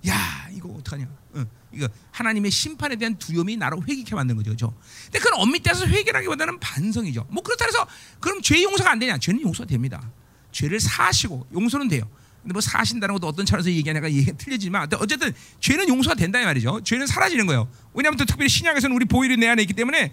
야, 0.07 0.49
이거 0.53 0.69
어떡하냐. 0.71 1.09
어, 1.35 1.45
이거 1.73 1.89
하나님의 2.13 2.51
심판에 2.51 2.97
대한 2.97 3.19
두려움이 3.19 3.57
나를 3.57 3.79
회개케 3.89 4.15
만든 4.15 4.37
거죠. 4.37 4.51
그렇죠? 4.51 4.75
근데 5.05 5.19
그건 5.19 5.41
엄밀히 5.41 5.63
따서 5.63 5.87
회개라기보다는 5.87 6.61
반성이죠. 6.61 7.27
뭐 7.31 7.43
그렇다 7.43 7.65
해서 7.65 7.87
그럼 8.21 8.41
죄 8.43 8.63
용서가 8.63 8.91
안 8.91 8.99
되냐? 8.99 9.19
죄는 9.19 9.41
용서가 9.43 9.67
됩니다. 9.67 10.11
죄를 10.53 10.81
사시고 10.81 11.47
용서는 11.53 11.89
돼요. 11.89 12.09
근데 12.43 12.53
뭐 12.53 12.61
사신다는 12.61 13.15
것도 13.15 13.27
어떤 13.27 13.45
차원에서 13.45 13.71
얘기하냐가 13.71 14.11
얘기가 14.11 14.37
틀리지만 14.37 14.89
어쨌든 14.99 15.35
죄는 15.61 15.89
용서가 15.89 16.15
된다 16.15 16.41
이 16.41 16.45
말이죠. 16.45 16.81
죄는 16.85 17.07
사라지는 17.07 17.47
거예요. 17.47 17.69
왜냐하면 17.93 18.17
또 18.17 18.25
특별히 18.25 18.49
신약에서는 18.49 18.95
우리 18.95 19.05
보혈이 19.05 19.37
내 19.37 19.49
안에 19.49 19.63
있기 19.63 19.75
때문에 19.75 20.13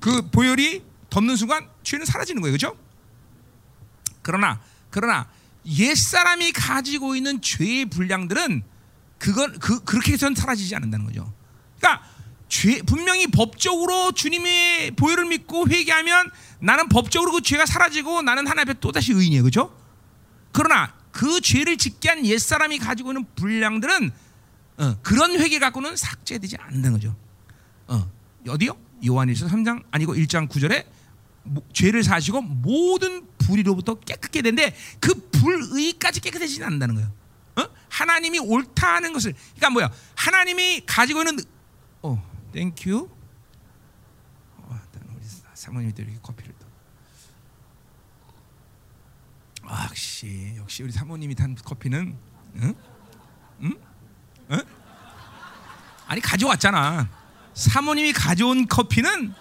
그 0.00 0.30
보혈이 0.30 0.82
덮는 1.14 1.36
순간 1.36 1.68
죄는 1.84 2.04
사라지는 2.06 2.42
거예요. 2.42 2.56
그렇죠? 2.56 2.76
그러나 4.22 4.60
그러나 4.90 5.28
옛 5.64 5.94
사람이 5.94 6.50
가지고 6.50 7.14
있는 7.14 7.40
죄의 7.40 7.86
분량들은 7.86 8.64
그건 9.18 9.56
그 9.60 9.84
그렇게 9.84 10.14
해서는 10.14 10.34
사라지지 10.34 10.74
않는다는 10.74 11.06
거죠. 11.06 11.32
그러니까 11.78 12.04
죄 12.48 12.82
분명히 12.82 13.28
법적으로 13.28 14.10
주님의 14.10 14.90
보혈을 14.96 15.26
믿고 15.26 15.68
회개하면 15.68 16.32
나는 16.58 16.88
법적으로 16.88 17.30
그 17.30 17.42
죄가 17.42 17.64
사라지고 17.64 18.22
나는 18.22 18.48
하나님 18.48 18.70
앞에 18.70 18.80
또 18.80 18.90
다시 18.90 19.12
의인이에요, 19.12 19.42
그렇죠? 19.44 19.72
그러나 20.50 20.92
그 21.12 21.40
죄를 21.40 21.76
짓게 21.76 22.08
한 22.08 22.24
옛 22.24 22.40
사람이 22.40 22.78
가지고 22.80 23.12
있는 23.12 23.24
분량들은 23.36 24.10
어, 24.78 24.96
그런 25.02 25.38
회개 25.38 25.60
갖고는 25.60 25.94
삭제되지 25.94 26.56
않는 26.58 26.90
거죠. 26.92 27.14
어, 27.86 28.10
어디요? 28.48 28.76
요한일서 29.06 29.46
3장 29.46 29.84
아니고 29.92 30.14
1장 30.16 30.48
9절에 30.48 30.93
죄를 31.72 32.02
사시고 32.02 32.40
모든 32.42 33.26
불의로부터 33.38 33.94
깨끗게 33.94 34.42
된데 34.42 34.74
그 35.00 35.14
불의까지 35.30 36.20
깨끗해지지 36.20 36.64
않는다는 36.64 36.94
거예요. 36.94 37.12
어? 37.56 37.62
하나님이 37.88 38.38
옳다는 38.38 39.12
것을 39.12 39.34
그러니까 39.56 39.70
뭐야? 39.70 39.90
하나님이 40.16 40.82
가지고 40.86 41.20
있는 41.20 41.38
어, 42.02 42.22
thank 42.52 42.83
you. 42.83 43.08
어, 44.58 44.80
우리 45.14 45.24
사모님이 45.54 45.92
또 45.94 46.02
이렇게 46.02 46.18
커피를 46.22 46.54
또. 46.58 46.66
아, 49.66 49.86
역시 49.90 50.54
역시 50.56 50.82
우리 50.82 50.92
사모님이 50.92 51.34
탄 51.34 51.54
커피는 51.54 52.16
응? 52.56 52.74
응? 53.62 53.74
응? 54.50 54.60
아니 56.06 56.20
가져왔잖아. 56.20 57.08
사모님이 57.54 58.12
가져온 58.12 58.66
커피는 58.66 59.32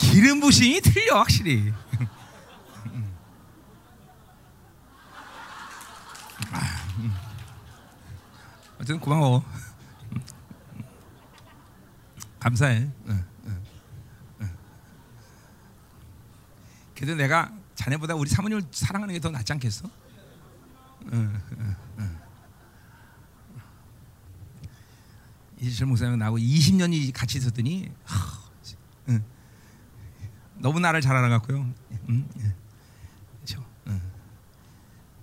기름 0.00 0.40
부심이 0.40 0.80
틀려 0.80 1.18
확실히. 1.18 1.72
어쨌든 8.76 8.98
고마워. 8.98 9.44
감사해. 12.40 12.90
그래도 16.94 17.14
내가 17.14 17.52
자네보다 17.74 18.14
우리 18.14 18.28
사모님을 18.28 18.62
사랑하는 18.72 19.14
게 19.14 19.20
더 19.20 19.30
낫지 19.30 19.52
않겠어? 19.52 19.88
이철 25.58 25.86
목사님 25.86 26.18
나하고 26.18 26.38
20년이 26.38 27.12
같이 27.12 27.36
있었더니 27.38 27.92
너무 30.60 30.80
나를 30.80 31.00
잘 31.00 31.16
알아갖고요. 31.16 31.66
그렇죠. 33.38 33.64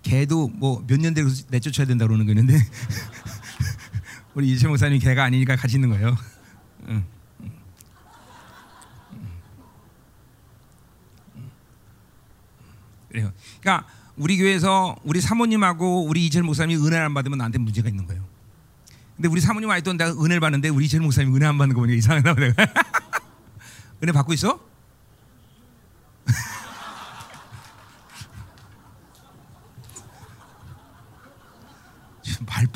걔도 0.04 0.48
뭐 0.50 0.82
몇 0.88 1.00
년 1.00 1.14
되고 1.14 1.30
내쫓아야 1.50 1.86
된다 1.88 2.06
그러는 2.06 2.26
거 2.26 2.32
있는데 2.32 2.58
우리 4.34 4.52
이철 4.52 4.70
목사님 4.70 5.00
걔가 5.00 5.24
아니니까 5.24 5.56
같이 5.56 5.76
있는 5.76 5.90
거예요. 5.90 6.16
그래요. 13.10 13.32
그러니까 13.62 13.88
우리 14.16 14.38
교회에서 14.38 14.96
우리 15.04 15.22
사모님하고 15.22 16.06
우리 16.06 16.26
이철 16.26 16.44
목사님이 16.44 16.82
은혜를 16.82 17.06
안 17.06 17.14
받으면 17.14 17.38
나한테 17.38 17.60
문제가 17.60 17.90
있는 17.90 18.06
거예요. 18.06 18.24
근데 19.16 19.30
우리 19.30 19.42
사모님 19.42 19.70
와있던 19.70 19.98
내가 19.98 20.12
은혜를 20.12 20.40
받는데 20.40 20.70
우리 20.70 20.86
이철 20.86 21.02
목사님 21.02 21.36
은혜 21.36 21.46
안 21.46 21.58
받는 21.58 21.74
거 21.76 21.82
보니까 21.82 21.98
이상하다 21.98 22.34
내가. 22.36 22.66
은혜 24.04 24.12
받고 24.12 24.34
있어? 24.34 24.60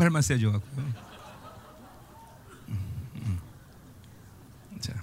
말빨만 0.02 0.22
세져 0.24 0.52
갖고요. 0.52 0.94
자, 4.80 4.94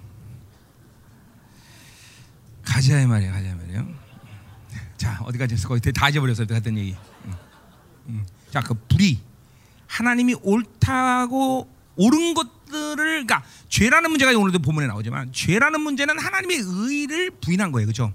가자. 2.65 3.07
말이야, 3.07 3.33
가자 3.33 3.49
이 3.49 3.55
말이야. 3.55 3.87
자 4.97 5.21
어디까지 5.23 5.55
했어? 5.55 5.69
거의 5.69 5.81
다 5.81 6.09
잊어버렸어. 6.09 6.45
했던 6.51 6.77
얘기. 6.77 6.97
음. 7.27 7.35
음. 8.09 8.27
자 8.51 8.61
그 8.61 8.75
불의 8.75 9.21
하나님이 9.87 10.35
옳다고 10.43 11.69
옳은 11.97 12.35
것들을 12.35 12.97
그러니까 12.97 13.45
죄라는 13.69 14.11
문제가 14.11 14.37
오늘도 14.37 14.59
본문에 14.61 14.87
나오지만 14.89 15.33
죄라는 15.33 15.81
문제는 15.81 16.19
하나님의 16.19 16.59
의를 16.65 17.31
부인한 17.31 17.71
거예요, 17.73 17.87
그렇죠? 17.87 18.13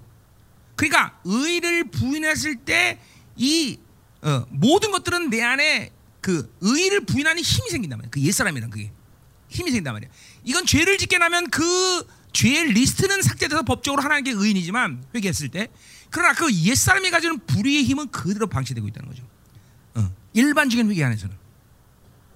그러니까 0.76 1.18
의를 1.24 1.86
부인했을 1.86 2.58
때이 2.58 3.80
어, 4.22 4.46
모든 4.50 4.92
것들은 4.92 5.30
내 5.30 5.42
안에 5.42 5.92
그 6.24 6.52
의를 6.62 7.02
부인하는 7.06 7.44
힘이 7.44 7.70
생긴단 7.70 8.00
말이야. 8.00 8.10
그 8.10 8.20
옛사람이란 8.20 8.72
그게 8.72 8.92
힘이 9.50 9.70
생긴단 9.70 9.94
말이야. 9.94 10.10
이건 10.46 10.66
죄를 10.66 10.98
짓게 10.98 11.20
나면 11.20 11.52
그 11.52 11.62
죄의 12.34 12.72
리스트는 12.74 13.22
삭제돼서 13.22 13.62
법적으로 13.62 14.02
하나님께 14.02 14.32
의인이지만 14.32 15.06
회개했을 15.14 15.50
때 15.50 15.68
그러나 16.10 16.34
그 16.34 16.52
옛사람이 16.52 17.12
가지는 17.12 17.46
불의의 17.46 17.84
힘은 17.84 18.10
그대로 18.10 18.48
방치되고 18.48 18.88
있다는 18.88 19.10
거죠. 19.10 19.24
어, 19.96 20.12
일반적인 20.34 20.90
회개 20.90 21.04
안에서는. 21.04 21.36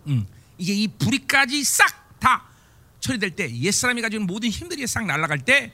음, 0.07 0.27
이게 0.59 0.73
이 0.73 0.87
불의까지 0.87 1.63
싹 1.63 2.07
다 2.19 2.45
처리될 2.99 3.31
때 3.35 3.53
옛사람이 3.55 4.01
가지는 4.01 4.25
모든 4.25 4.49
힘들이 4.49 4.85
싹 4.87 5.05
날아갈 5.05 5.45
때 5.45 5.73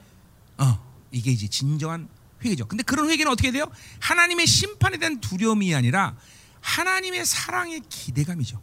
어, 0.57 0.83
이게 1.11 1.31
이제 1.31 1.47
진정한 1.47 2.07
회개죠. 2.43 2.67
근데 2.67 2.83
그런 2.83 3.09
회개는 3.09 3.31
어떻게 3.31 3.51
돼요? 3.51 3.65
하나님의 3.99 4.45
심판에 4.45 4.97
대한 4.97 5.19
두려움이 5.21 5.73
아니라 5.73 6.15
하나님의 6.63 7.25
사랑의 7.25 7.81
기대감이죠. 7.89 8.59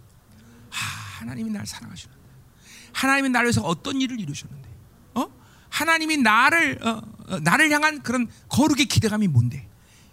아, 0.71 0.75
하나님이 1.19 1.51
날 1.51 1.67
사랑하시는데, 1.67 2.21
하나님이 2.93 3.29
나를 3.29 3.47
위해서 3.47 3.61
어떤 3.63 4.01
일을 4.01 4.19
이루셨는데, 4.19 4.69
어? 5.15 5.31
하나님이 5.69 6.17
나를 6.17 6.85
어, 6.85 7.03
어, 7.29 7.41
나를 7.41 7.71
향한 7.71 8.03
그런 8.03 8.29
거룩의 8.49 8.87
기대감이 8.87 9.29
뭔데? 9.29 9.69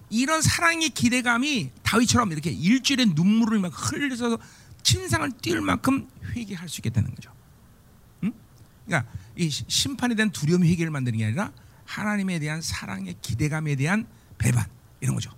이런 0.09 0.41
사랑의 0.41 0.89
기대감이 0.89 1.71
다윗처럼 1.83 2.31
이렇게 2.31 2.51
일주일에 2.51 3.05
눈물을 3.05 3.59
막 3.59 3.71
흘려서 3.73 4.37
침상을 4.83 5.29
띄울 5.41 5.61
만큼 5.61 6.07
회개할 6.33 6.69
수 6.69 6.79
있겠다는 6.79 7.13
거죠. 7.15 7.31
응? 8.23 8.33
그러니까 8.85 9.11
이 9.35 9.49
심판에 9.49 10.15
대한 10.15 10.31
두려움이 10.31 10.69
회개를 10.69 10.91
만드는 10.91 11.17
게 11.17 11.25
아니라 11.25 11.51
하나님에 11.85 12.39
대한 12.39 12.61
사랑의 12.61 13.15
기대감에 13.21 13.75
대한 13.75 14.07
배반 14.37 14.65
이런 15.01 15.15
거죠. 15.15 15.31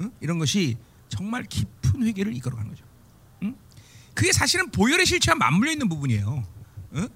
응? 0.00 0.10
이런 0.20 0.38
것이 0.38 0.76
정말 1.08 1.44
깊은 1.44 2.02
회개를 2.04 2.34
이끌어가는 2.36 2.70
거죠. 2.70 2.84
응? 3.42 3.56
그게 4.14 4.32
사실은 4.32 4.70
보혈의 4.70 5.06
실체와 5.06 5.36
맞물려 5.36 5.72
있는 5.72 5.88
부분이에요. 5.88 6.46
응? 6.94 7.08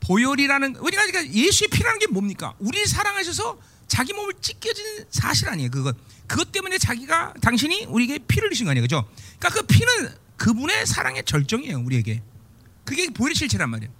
보혈이라는 0.00 0.76
우리가 0.76 1.06
그러니까 1.06 1.32
예수의 1.32 1.68
피라는 1.68 1.98
게 1.98 2.06
뭡니까? 2.06 2.54
우리 2.58 2.84
사랑하셔서 2.86 3.58
자기 3.88 4.12
몸을 4.12 4.34
찢겨진 4.40 5.06
사실 5.10 5.48
아니에요. 5.48 5.70
그것 5.70 5.96
그것 6.26 6.50
때문에 6.52 6.78
자기가 6.78 7.34
당신이 7.40 7.86
우리에게 7.86 8.18
피를 8.18 8.48
흘리신 8.48 8.64
거 8.64 8.70
아니에요, 8.70 8.84
그죠? 8.84 9.08
그러니까 9.38 9.48
그 9.50 9.66
피는 9.66 10.14
그분의 10.36 10.86
사랑의 10.86 11.24
절정이에요, 11.24 11.78
우리에게. 11.78 12.22
그게 12.84 13.08
보혈의 13.08 13.34
실체란 13.34 13.70
말이에요. 13.70 13.92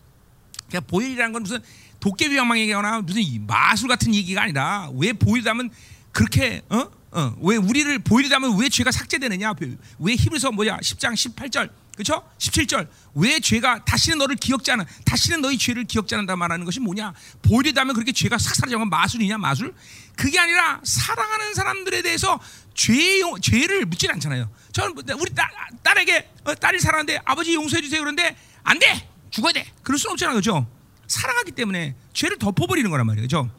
그러니까 0.69 0.91
보혈이라는 0.91 1.33
건 1.33 1.43
무슨 1.43 1.61
도깨비 2.01 2.37
방망 2.37 2.59
얘기거나 2.59 3.01
무슨 3.01 3.23
마술 3.47 3.89
같은 3.89 4.15
얘기가 4.15 4.43
아니라 4.43 4.91
왜 4.95 5.13
보혈하면 5.13 5.71
그렇게 6.13 6.63
어? 6.69 6.91
어, 7.17 7.35
왜 7.41 7.57
우리를 7.57 7.99
보혈이라면 8.01 8.59
왜 8.61 8.69
죄가 8.69 8.93
삭제되느냐? 8.93 9.55
왜 9.99 10.15
히브리서 10.15 10.53
뭐야? 10.53 10.77
10장 10.77 11.15
18절. 11.15 11.71
그렇죠? 11.95 12.23
17절. 12.37 12.87
왜 13.15 13.41
죄가 13.41 13.87
다시는 13.87 14.19
너를 14.19 14.37
기억지 14.37 14.71
않아. 14.73 14.85
다시는 15.07 15.41
너희 15.41 15.57
죄를 15.57 15.85
기억지 15.85 16.15
않는다 16.15 16.37
말하는 16.37 16.67
것이 16.67 16.79
뭐냐? 16.79 17.15
보혈이라면 17.41 17.95
그렇게 17.95 18.13
죄가 18.13 18.37
싹건 18.37 18.91
마술이냐? 18.91 19.39
마술? 19.39 19.75
그게 20.15 20.39
아니라 20.39 20.79
사랑하는 20.85 21.55
사람들에 21.55 22.03
대해서 22.03 22.39
죄 22.75 22.93
죄를 23.41 23.87
묻진 23.87 24.11
않잖아요. 24.11 24.51
저는 24.73 24.95
우리 25.19 25.35
딸, 25.35 25.49
딸에게 25.83 26.31
어, 26.45 26.55
딸이 26.55 26.81
사랑하는데 26.81 27.23
아버지 27.25 27.55
용서해 27.55 27.81
주세요 27.81 28.01
그런데 28.03 28.37
안 28.63 28.79
돼. 28.79 29.09
죽어야 29.31 29.55
돼. 29.55 29.67
그럴 29.83 29.99
수는 29.99 30.13
없잖아요. 30.13 30.35
그렇죠? 30.35 30.67
사랑하기 31.07 31.53
때문에 31.53 31.95
죄를 32.13 32.37
덮어버리는 32.37 32.91
거란 32.91 33.07
말이에요. 33.07 33.25
그죠? 33.25 33.51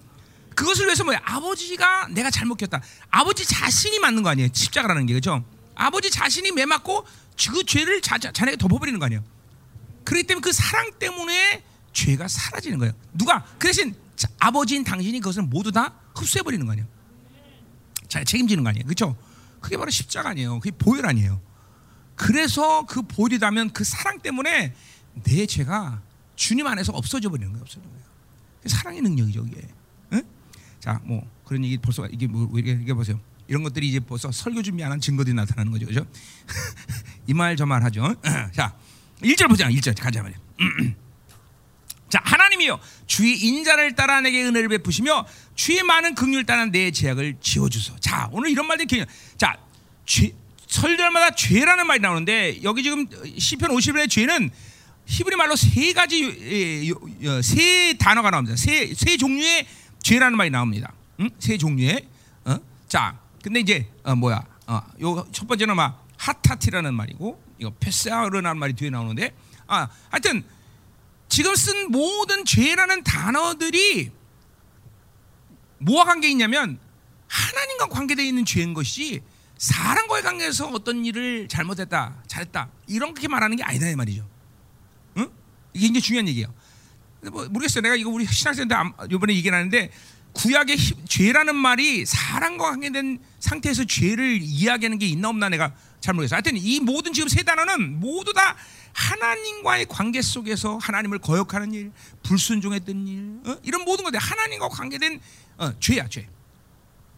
그것을 0.58 0.86
위해서 0.86 1.04
뭐야? 1.04 1.22
아버지가 1.24 2.08
내가 2.08 2.32
잘못했다. 2.32 2.82
아버지 3.12 3.46
자신이 3.46 4.00
맞는 4.00 4.24
거 4.24 4.30
아니에요? 4.30 4.50
십자가라는 4.52 5.06
게 5.06 5.13
그죠? 5.13 5.46
아버지 5.76 6.10
자신이 6.10 6.52
매 6.52 6.65
맞고 6.65 7.06
그 7.52 7.63
죄를 7.63 8.02
자, 8.02 8.17
자, 8.17 8.32
자네가 8.32 8.58
덮어버리는 8.58 8.98
거 8.98 9.06
아니에요? 9.06 9.24
그렇기 10.04 10.26
때문에 10.26 10.41
그 10.41 10.52
사랑 10.52 10.91
때문에 10.98 11.63
죄가 11.93 12.28
사라지는 12.28 12.80
거예요. 12.80 12.93
누가 13.13 13.46
그 13.60 13.67
대신 13.67 13.93
자, 14.15 14.28
아버지인 14.39 14.84
당신이 14.84 15.20
그것을 15.20 15.43
모두 15.43 15.72
다 15.72 15.93
흡수해 16.15 16.41
버리는 16.41 16.65
거 16.65 16.72
아니에요? 16.72 16.88
자, 18.08 18.24
책임지는 18.24 18.63
거 18.63 18.70
아니에요? 18.70 18.86
그렇죠? 18.86 19.15
그게 19.62 19.78
바로 19.78 19.91
십자가 19.91 20.30
아니에요. 20.30 20.60
그게 20.60 20.72
보혈 20.76 21.06
아니에요. 21.06 21.39
그래서 22.15 22.84
그 22.88 23.04
보혈이라면 23.04 23.74
그 23.74 23.84
사랑 23.84 24.22
때문에 24.22 24.74
내 25.24 25.46
죄가 25.46 26.02
주님 26.36 26.65
안에서 26.65 26.93
없어져 26.93 27.30
버리는 27.30 27.52
거예요. 27.52 27.62
없어져 27.62 27.82
버려요. 27.82 28.08
사랑의 28.65 29.02
능력이죠, 29.02 29.46
이게. 29.46 29.77
응? 30.88 30.93
자, 30.93 31.00
뭐 31.04 31.21
그런 31.45 31.63
얘기 31.65 31.78
벌써 31.78 32.06
이게 32.08 32.28
뭐 32.28 32.50
이게, 32.58 32.71
이게 32.82 32.93
보세요. 32.93 33.19
이런 33.47 33.63
것들이 33.63 33.88
이제 33.88 34.00
벌써 34.00 34.32
설교 34.32 34.62
준비 34.62 34.84
안 34.84 34.91
한 34.91 35.00
증거들이 35.02 35.34
나타나는 35.36 35.71
거죠, 35.71 35.86
그죠? 35.86 36.06
이 37.28 37.34
말 37.34 37.56
저 37.56 37.65
말 37.65 37.84
하죠. 37.84 38.15
자, 38.54 38.73
1절 39.21 39.50
보자. 39.50 39.69
1절 39.69 40.00
가자 40.00 40.21
말이야. 40.23 40.38
자, 42.10 42.21
하나님이요 42.23 42.80
주의 43.06 43.38
인자를 43.38 43.95
따라 43.95 44.21
내게 44.21 44.41
은혜를 44.43 44.69
베푸시며 44.69 45.26
주의 45.56 45.82
많은 45.84 46.15
긍휼 46.15 46.45
따라 46.45 46.65
내 46.65 46.91
죄악을 46.91 47.36
지워 47.41 47.67
주소. 47.69 47.97
자, 48.00 48.30
오늘 48.32 48.50
이런 48.50 48.65
말들이 48.67 48.88
기억. 48.88 49.08
자, 49.38 49.58
죄 50.06 50.32
설절마다 50.67 51.36
죄라는 51.36 51.86
말이 51.88 52.00
나오는데 52.02 52.62
여기 52.63 52.84
지금 52.84 53.08
시편 53.38 53.71
50편의 53.71 54.10
죄는 54.10 54.50
히브리 55.06 55.36
말로 55.38 55.56
세 55.56 55.93
가지 55.93 56.93
세 57.41 57.93
단어가 57.97 58.30
나옵니다. 58.32 58.56
세, 58.58 58.93
세 58.93 59.15
종류의 59.17 59.65
죄라는 60.08 60.38
말이 60.38 60.50
나옵니다. 60.50 60.93
응? 61.20 61.30
세 61.38 61.58
종류의 61.58 62.08
어? 62.46 62.58
자, 62.88 63.20
근데 63.43 63.60
이제 63.60 63.91
어, 64.04 64.15
뭐야? 64.15 64.41
어, 64.67 64.82
요첫 65.02 65.50
번째는 65.50 65.76
막 65.76 66.08
하타티라는 66.15 66.93
말이고 66.93 67.43
이거 67.60 67.74
페사르라는 67.78 68.58
말이 68.58 68.72
뒤에 68.72 68.89
나오는데 68.89 69.36
아, 69.67 69.89
하여튼 70.10 70.46
지금 71.28 71.54
쓴 71.56 71.91
모든 71.91 72.46
죄라는 72.46 73.04
단어들이 73.04 74.12
뭐와 75.80 76.06
관계 76.06 76.30
있냐면 76.30 76.80
하나님과 77.28 77.88
관계되어 77.89 78.24
있는 78.24 78.46
죄인 78.46 78.74
것이 78.74 79.22
사람과의 79.58 80.24
관계에서 80.24 80.70
어떤 80.70 81.04
일을 81.04 81.50
잘못했다, 81.50 82.24
잘했다 82.28 82.70
이런 82.88 83.13
게 83.13 83.28
말하는 83.28 83.58
게 83.58 83.63
아니다 83.63 83.89
이 83.89 83.96
말이죠. 83.98 84.26
이게 85.74 85.88
굉장히 85.88 86.02
중요한 86.02 86.28
얘기예요. 86.30 86.54
뭐 87.30 87.48
모르겠어요. 87.50 87.82
내가 87.82 87.96
이거 87.96 88.10
우리 88.10 88.26
신학생들 88.26 88.76
이번에 89.12 89.36
얘기하는데 89.36 89.92
구약의 90.34 90.78
죄라는 91.08 91.56
말이 91.56 92.06
사랑과 92.06 92.72
관계된 92.72 93.20
상태에서 93.40 93.86
죄를 93.86 94.40
이야기하는 94.42 95.00
게 95.00 95.08
있나 95.08 95.30
없나 95.30 95.50
내가 95.50 95.74
잘 96.00 96.13
모르겠어요. 96.13 96.36
하여튼 96.36 96.58
이 96.58 96.80
모든 96.80 97.12
지금 97.13 97.28
세 97.28 97.44
단어는 97.44 98.00
모두 98.00 98.34
다 98.34 98.56
하나님과의 98.94 99.88
관계 99.88 100.22
속에서 100.22 100.78
하나님을 100.78 101.20
거역하는 101.20 101.74
일, 101.74 101.92
불순종했던 102.24 103.08
일, 103.08 103.40
어? 103.46 103.58
이런 103.63 103.84
모든 103.84 104.04
것들 104.06 104.20
하나님과 104.20 104.70
관계된 104.70 105.20
어, 105.58 105.80
죄야 105.80 106.08
죄. 106.08 106.28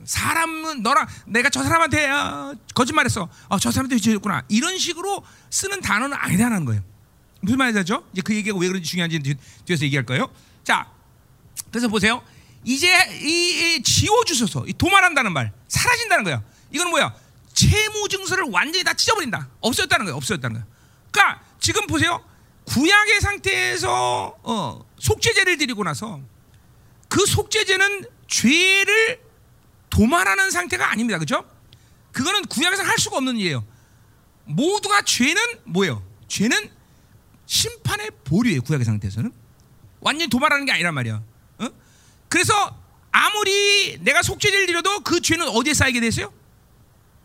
사람은 0.04 0.82
너랑 0.82 1.08
내가 1.28 1.50
저 1.50 1.62
사람한테 1.64 2.10
어, 2.10 2.56
거짓말했어. 2.74 3.30
어, 3.50 3.60
저 3.60 3.72
사람한테 3.72 3.98
죄였구나. 4.00 4.44
이런 4.48 4.78
식으로 4.78 5.24
쓰는 5.50 5.82
단어는 5.82 6.16
아니라는 6.18 6.66
거예요. 6.66 6.82
무슨 7.42 7.58
말이죠? 7.58 8.04
이제 8.14 8.22
그 8.22 8.36
얘기가 8.36 8.58
왜 8.58 8.68
그런지 8.68 8.90
중요한지 8.90 9.20
뒤에서 9.66 9.86
얘기할 9.86 10.06
거예요. 10.06 10.32
자, 10.64 10.92
그래서 11.72 11.88
보세요. 11.88 12.24
이제 12.64 12.88
이, 13.22 13.76
이 13.78 13.84
지워 13.84 14.24
주셔서 14.26 14.66
도말한다는 14.78 15.32
말 15.32 15.52
사라진다는 15.68 16.24
거야. 16.26 16.44
이건 16.72 16.90
뭐야? 16.90 17.14
채무 17.54 18.08
증서를 18.10 18.46
완전히 18.52 18.84
다 18.84 18.94
찢어버린다. 18.94 19.50
없어졌다는 19.62 20.06
거예요. 20.06 20.18
없어졌다는 20.18 20.56
거야. 20.56 20.66
그러니까 21.12 21.42
지금 21.60 21.88
보세요. 21.88 22.24
구약의 22.66 23.22
상태에서 23.22 24.38
어, 24.44 24.86
속죄제를 25.00 25.58
드리고 25.58 25.84
나서 25.84 26.22
그 27.08 27.26
속죄제는 27.26 28.06
죄를 28.28 29.22
도말하는 29.90 30.52
상태가 30.52 30.92
아닙니다. 30.92 31.18
그렇죠? 31.18 31.44
그거는 32.12 32.46
구약에서 32.46 32.84
할 32.84 32.98
수가 33.00 33.18
없는 33.18 33.38
일이에요. 33.38 33.66
모두가 34.46 35.02
죄는 35.02 35.42
뭐예요? 35.66 36.04
죄는 36.28 36.70
심판의 37.50 38.12
보류예요. 38.26 38.62
구약의 38.62 38.86
상태에서는 38.86 39.32
완전히 40.02 40.30
도말하는 40.30 40.66
게 40.66 40.72
아니란 40.72 40.94
말이야. 40.94 41.24
어? 41.58 41.70
그래서 42.30 42.54
아무리 43.12 43.98
내가 44.02 44.22
속죄제를 44.22 44.68
드려도 44.68 45.00
그 45.00 45.20
죄는 45.20 45.50
어디에 45.50 45.74
쌓이게 45.74 46.00
되세요? 46.00 46.32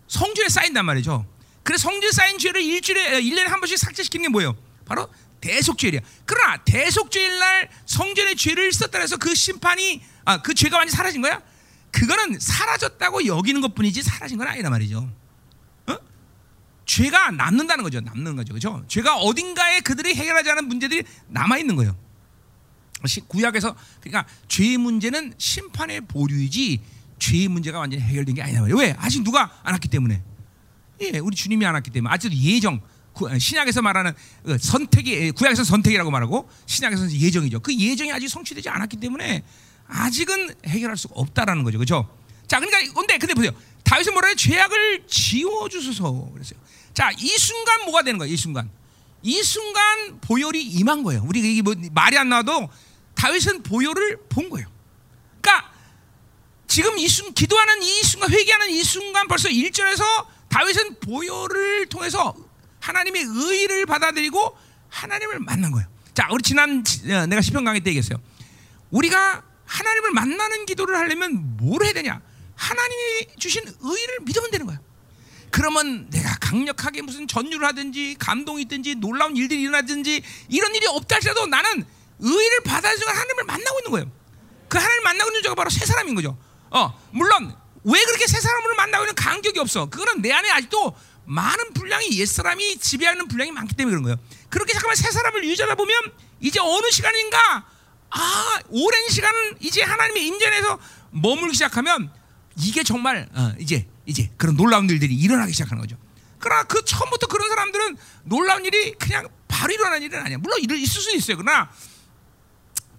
성전에 0.08 0.48
쌓인단 0.48 0.86
말이죠. 0.86 1.26
그래서 1.62 1.82
성전에 1.88 2.10
쌓인 2.10 2.38
죄를 2.38 2.62
일주일에 2.62 3.20
1년에 3.20 3.48
한 3.48 3.60
번씩 3.60 3.76
삭제시키는 3.78 4.22
게 4.22 4.28
뭐예요? 4.30 4.56
바로 4.86 5.10
대속죄일이야. 5.42 6.00
그러나 6.24 6.56
대속죄일 6.64 7.38
날 7.38 7.70
성전의 7.84 8.36
죄를 8.36 8.72
썼다 8.72 8.98
해서 9.00 9.18
그 9.18 9.34
심판이 9.34 10.02
아, 10.24 10.40
그 10.40 10.54
죄가 10.54 10.78
완전히 10.78 10.96
사라진 10.96 11.20
거야? 11.20 11.42
그거는 11.90 12.40
사라졌다고 12.40 13.26
여기는 13.26 13.60
것뿐이지 13.60 14.02
사라진 14.02 14.38
건 14.38 14.48
아니란 14.48 14.72
말이죠. 14.72 15.06
어? 16.84 16.86
죄가 16.86 17.30
남는다는 17.32 17.82
거죠. 17.82 18.00
남는 18.00 18.36
거죠. 18.36 18.52
그죠? 18.54 18.84
죄가 18.88 19.16
어딘가에 19.16 19.80
그들이 19.80 20.14
해결하지 20.14 20.50
않은 20.50 20.68
문제들이 20.68 21.02
남아 21.28 21.58
있는 21.58 21.76
거예요. 21.76 21.96
시- 23.06 23.20
구약에서 23.20 23.74
그러니까 24.00 24.26
죄의 24.48 24.78
문제는 24.78 25.34
심판의 25.38 26.02
보류이지 26.02 26.80
죄의 27.18 27.48
문제가 27.48 27.78
완전히 27.78 28.02
해결된 28.02 28.34
게 28.34 28.42
아니란 28.42 28.62
말이에요. 28.62 28.78
왜? 28.78 28.94
아직 28.98 29.22
누가 29.22 29.50
안 29.62 29.72
왔기 29.72 29.88
때문에. 29.88 30.22
예, 31.00 31.18
우리 31.18 31.34
주님이 31.36 31.66
안 31.66 31.74
왔기 31.74 31.90
때문에 31.90 32.12
아직도 32.12 32.36
예정. 32.36 32.80
구- 33.12 33.38
신약에서 33.38 33.80
말하는 33.82 34.12
그 34.44 34.58
선택이 34.58 35.12
예, 35.12 35.30
구약에서 35.30 35.64
선택이라고 35.64 36.10
말하고 36.10 36.48
신약에서는 36.66 37.12
예정이죠. 37.12 37.60
그 37.60 37.74
예정이 37.74 38.12
아직 38.12 38.28
성취되지 38.28 38.68
않았기 38.68 38.96
때문에 38.98 39.44
아직은 39.86 40.54
해결할 40.66 40.96
수가 40.96 41.14
없다라는 41.16 41.62
거죠. 41.62 41.78
그렇죠? 41.78 42.08
자, 42.48 42.58
그러니까 42.58 42.92
근데 42.92 43.18
근데 43.18 43.34
보세요. 43.34 43.52
다윗은 43.84 44.12
뭐라 44.14 44.28
해요? 44.28 44.36
죄악을 44.36 45.04
지워 45.06 45.68
주소서 45.68 46.30
그랬어요. 46.32 46.58
자, 46.94 47.10
이 47.18 47.28
순간 47.38 47.84
뭐가 47.84 48.02
되는 48.02 48.18
거예요? 48.18 48.32
이 48.32 48.36
순간. 48.36 48.70
이 49.22 49.42
순간 49.42 50.20
보혈이 50.20 50.62
임한 50.62 51.02
거예요. 51.02 51.24
우리 51.26 51.40
이게 51.40 51.62
뭐 51.62 51.74
말이 51.92 52.16
안 52.16 52.28
나와도 52.28 52.68
다윗은 53.14 53.62
보혈을 53.62 54.18
본 54.28 54.48
거예요. 54.50 54.68
그러니까 55.40 55.72
지금 56.68 56.98
이 56.98 57.08
순, 57.08 57.32
기도하는 57.34 57.82
이 57.82 58.02
순간, 58.02 58.30
회개하는 58.30 58.70
이 58.70 58.82
순간 58.82 59.26
벌써 59.28 59.48
1절에서 59.48 60.26
다윗은 60.48 61.00
보혈을 61.00 61.86
통해서 61.86 62.34
하나님의 62.80 63.22
의를 63.28 63.86
받아들이고 63.86 64.56
하나님을 64.90 65.40
만난 65.40 65.70
거예요. 65.72 65.86
자, 66.12 66.28
우리 66.30 66.42
지난 66.42 66.84
지- 66.84 67.10
어, 67.12 67.26
내가 67.26 67.40
시편 67.42 67.64
강의 67.64 67.80
때 67.80 67.90
얘기했어요. 67.90 68.18
우리가 68.90 69.42
하나님을 69.64 70.10
만나는 70.12 70.66
기도를 70.66 70.96
하려면 70.96 71.56
뭘 71.56 71.82
해야 71.84 71.92
되냐? 71.92 72.20
하나님이 72.54 73.26
주신 73.38 73.62
의를 73.66 74.18
믿으면 74.22 74.50
되는 74.50 74.66
거야. 74.66 74.78
그러면 75.54 76.10
내가 76.10 76.36
강력하게 76.40 77.02
무슨 77.02 77.28
전율을 77.28 77.64
하든지 77.68 78.16
감동이 78.18 78.62
있든지 78.62 78.96
놀라운 78.96 79.36
일들이 79.36 79.62
일어나든지 79.62 80.20
이런 80.48 80.74
일이 80.74 80.84
없다 80.88 81.14
할지라도 81.14 81.46
나는 81.46 81.86
의를 82.18 82.60
받아들이고 82.64 83.08
하나님을 83.08 83.44
만나고 83.44 83.78
있는 83.78 83.90
거예요. 83.92 84.12
그 84.66 84.78
하나님을 84.78 85.04
만나고 85.04 85.30
있는 85.30 85.42
자가 85.44 85.54
바로 85.54 85.70
새 85.70 85.86
사람인 85.86 86.16
거죠. 86.16 86.36
어, 86.70 87.00
물론 87.12 87.54
왜 87.84 88.02
그렇게 88.02 88.26
새 88.26 88.40
사람을 88.40 88.74
만나고 88.74 89.04
있는 89.04 89.14
간격이 89.14 89.60
없어. 89.60 89.88
그거는 89.88 90.22
내 90.22 90.32
안에 90.32 90.50
아직도 90.50 90.96
많은 91.26 91.72
분량이 91.72 92.10
옛 92.18 92.26
사람이 92.26 92.78
지배하는 92.78 93.28
분량이 93.28 93.52
많기 93.52 93.76
때문에 93.76 93.92
그런 93.92 94.02
거예요. 94.02 94.16
그렇게 94.48 94.72
잠깐만 94.72 94.96
새 94.96 95.08
사람을 95.12 95.44
유지하다 95.44 95.76
보면 95.76 95.94
이제 96.40 96.58
어느 96.58 96.90
시간인가 96.90 97.64
아 98.10 98.58
오랜 98.70 99.08
시간 99.08 99.32
이제 99.60 99.84
하나님의 99.84 100.26
임전에서 100.26 100.80
머물기 101.12 101.54
시작하면 101.54 102.10
이게 102.56 102.82
정말 102.82 103.28
어, 103.32 103.52
이제 103.60 103.86
이제 104.06 104.30
그런 104.36 104.56
놀라운 104.56 104.88
일들이 104.88 105.14
일어나기 105.14 105.52
시작하는 105.52 105.80
거죠. 105.80 105.96
그러나 106.38 106.62
그 106.64 106.84
처음부터 106.84 107.26
그런 107.26 107.48
사람들은 107.48 107.96
놀라운 108.24 108.64
일이 108.64 108.92
그냥 108.98 109.28
바로 109.48 109.72
일어나는 109.72 110.02
일은 110.02 110.20
아니야. 110.20 110.38
물론 110.38 110.58
일을 110.60 110.76
있을 110.78 111.00
수는 111.00 111.16
있어요. 111.18 111.36
그러나 111.38 111.70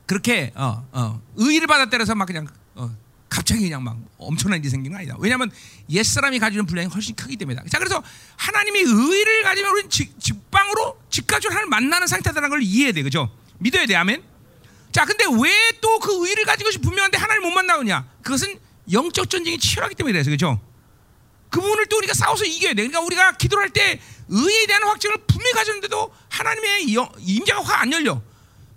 그렇게 0.05 0.51
어, 0.55 0.87
어, 0.91 1.21
의의를 1.35 1.67
받아 1.67 1.89
때려서 1.89 2.15
막 2.15 2.25
그냥 2.25 2.47
어, 2.75 2.95
갑자기 3.29 3.61
그냥 3.61 3.83
막 3.83 3.97
엄청난 4.17 4.59
일이 4.59 4.69
생긴 4.69 4.91
건 4.91 4.99
아니다. 4.99 5.15
왜냐하면 5.19 5.51
옛 5.89 6.03
사람이 6.03 6.39
가지는 6.39 6.65
분량이 6.65 6.87
훨씬 6.89 7.15
크기 7.15 7.35
때문이다. 7.37 7.63
자, 7.69 7.77
그래서 7.79 8.01
하나님이 8.37 8.79
의의를 8.79 9.43
가지면 9.43 9.71
우리는 9.71 9.89
직, 9.89 10.19
직방으로 10.19 10.99
직각적으로 11.09 11.51
하나님 11.55 11.69
만나는 11.69 12.07
상태다라는 12.07 12.49
걸 12.49 12.61
이해해야 12.63 12.93
돼, 12.93 13.03
그죠? 13.03 13.29
믿어야 13.59 13.85
돼, 13.85 13.95
아멘. 13.95 14.23
자, 14.91 15.05
근데 15.05 15.25
왜 15.25 15.51
또 15.81 15.99
그 15.99 16.23
의의를 16.23 16.45
가지고 16.45 16.71
싶 16.71 16.81
분명한데 16.81 17.17
하나님 17.17 17.43
못 17.43 17.51
만나느냐? 17.51 18.07
그것은 18.21 18.59
영적 18.91 19.29
전쟁이 19.29 19.57
치열하기 19.57 19.95
때문에 19.95 20.13
그래서 20.13 20.29
그죠? 20.29 20.59
그 21.55 21.61
부분을 21.61 21.85
또 21.85 21.95
우리가 21.99 22.13
싸워서 22.13 22.43
이겨야 22.43 22.71
돼. 22.73 22.85
그러니까 22.85 22.99
우리가 22.99 23.31
기도를 23.37 23.63
할때 23.63 24.01
의에 24.27 24.65
대한 24.65 24.83
확증을 24.83 25.15
분명히 25.25 25.53
가졌는데도 25.53 26.13
하나님의 26.27 26.93
영- 26.95 27.09
임재가 27.17 27.61
확 27.63 27.81
안 27.81 27.93
열려. 27.93 28.21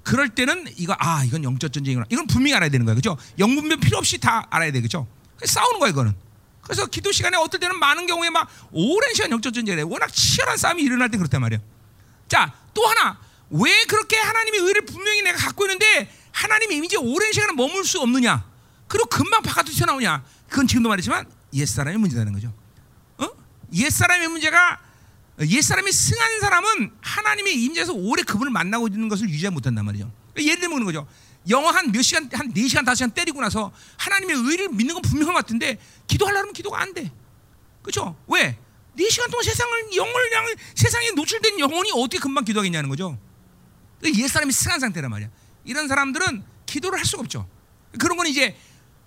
그럴 0.04 0.28
때는 0.28 0.66
이거 0.76 0.94
아 1.00 1.24
이건 1.24 1.42
영적 1.42 1.72
전쟁이구나. 1.72 2.06
이건 2.08 2.28
분명히 2.28 2.54
알아야 2.54 2.70
되는 2.70 2.86
거예요, 2.86 3.00
그렇죠? 3.00 3.18
영분별 3.36 3.78
필요 3.80 3.98
없이 3.98 4.18
다 4.18 4.46
알아야 4.50 4.70
돼, 4.70 4.78
그렇죠? 4.80 5.08
싸우는 5.44 5.80
거야 5.80 5.90
이거는. 5.90 6.14
그래서 6.62 6.86
기도 6.86 7.10
시간에 7.10 7.36
어떨 7.36 7.58
때는 7.58 7.76
많은 7.80 8.06
경우에 8.06 8.30
막 8.30 8.48
오랜 8.70 9.12
시간 9.12 9.32
영적 9.32 9.52
전쟁을 9.52 9.80
해. 9.80 9.82
워낙 9.82 10.06
치열한 10.14 10.56
싸움이 10.56 10.80
일어날 10.80 11.10
때 11.10 11.18
그렇단 11.18 11.40
말이야. 11.40 11.58
자, 12.28 12.52
또 12.74 12.86
하나. 12.86 13.18
왜 13.50 13.84
그렇게 13.86 14.16
하나님의 14.18 14.60
의를 14.60 14.84
분명히 14.86 15.22
내가 15.22 15.36
갖고 15.38 15.64
있는데 15.64 16.12
하나님이 16.30 16.86
이제 16.86 16.96
오랜 16.96 17.32
시간을 17.32 17.54
머물 17.54 17.84
수 17.84 17.98
없느냐? 18.00 18.44
그리고 18.86 19.06
금방 19.08 19.42
바깥으로 19.42 19.72
튀어나오냐? 19.74 20.22
그건 20.48 20.68
지금도 20.68 20.88
말했지만 20.90 21.26
옛 21.54 21.66
사람의 21.66 21.98
문제라는 21.98 22.32
거죠. 22.34 22.52
어? 23.68 23.74
옛사람의 23.74 24.28
문제가 24.28 24.80
옛사람이 25.40 25.92
승한 25.92 26.40
사람은 26.40 26.92
하나님의 27.00 27.62
임재에서 27.64 27.92
오래 27.92 28.22
그분을 28.22 28.50
만나고 28.50 28.88
있는 28.88 29.08
것을 29.08 29.28
유지하지 29.28 29.54
못한단 29.54 29.84
말이죠. 29.84 30.10
예를 30.36 30.60
들면 30.60 30.80
그런 30.80 30.86
거죠. 30.86 31.06
영어 31.48 31.70
한 31.70 31.92
몇 31.92 32.02
시간, 32.02 32.28
한 32.32 32.52
4시간, 32.52 32.84
5시간 32.84 33.14
때리고 33.14 33.40
나서 33.40 33.72
하나님의 33.96 34.36
의를 34.36 34.68
믿는 34.70 34.94
건 34.94 35.02
분명한 35.02 35.34
것 35.34 35.40
같은데 35.40 35.78
기도하려면 36.06 36.52
기도가 36.52 36.80
안 36.80 36.92
돼. 36.92 37.10
그렇죠? 37.82 38.16
왜? 38.26 38.58
4시간 38.96 39.30
동안 39.30 39.44
세상을 39.44 39.96
영을 39.96 40.36
향해 40.36 40.54
세상에 40.74 41.10
노출된 41.12 41.60
영혼이 41.60 41.92
어떻게 41.94 42.18
금방 42.18 42.44
기도하겠냐는 42.44 42.88
거죠. 42.90 43.16
옛사람이 44.04 44.52
승한 44.52 44.80
상태란 44.80 45.10
말이야. 45.10 45.28
이런 45.64 45.86
사람들은 45.86 46.42
기도를 46.66 46.98
할 46.98 47.06
수가 47.06 47.20
없죠. 47.22 47.48
그런 47.98 48.16
건 48.16 48.26
이제 48.26 48.56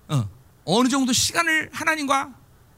어, 0.07 0.29
어느 0.63 0.87
정도 0.87 1.11
시간을 1.11 1.69
하나님과 1.73 2.33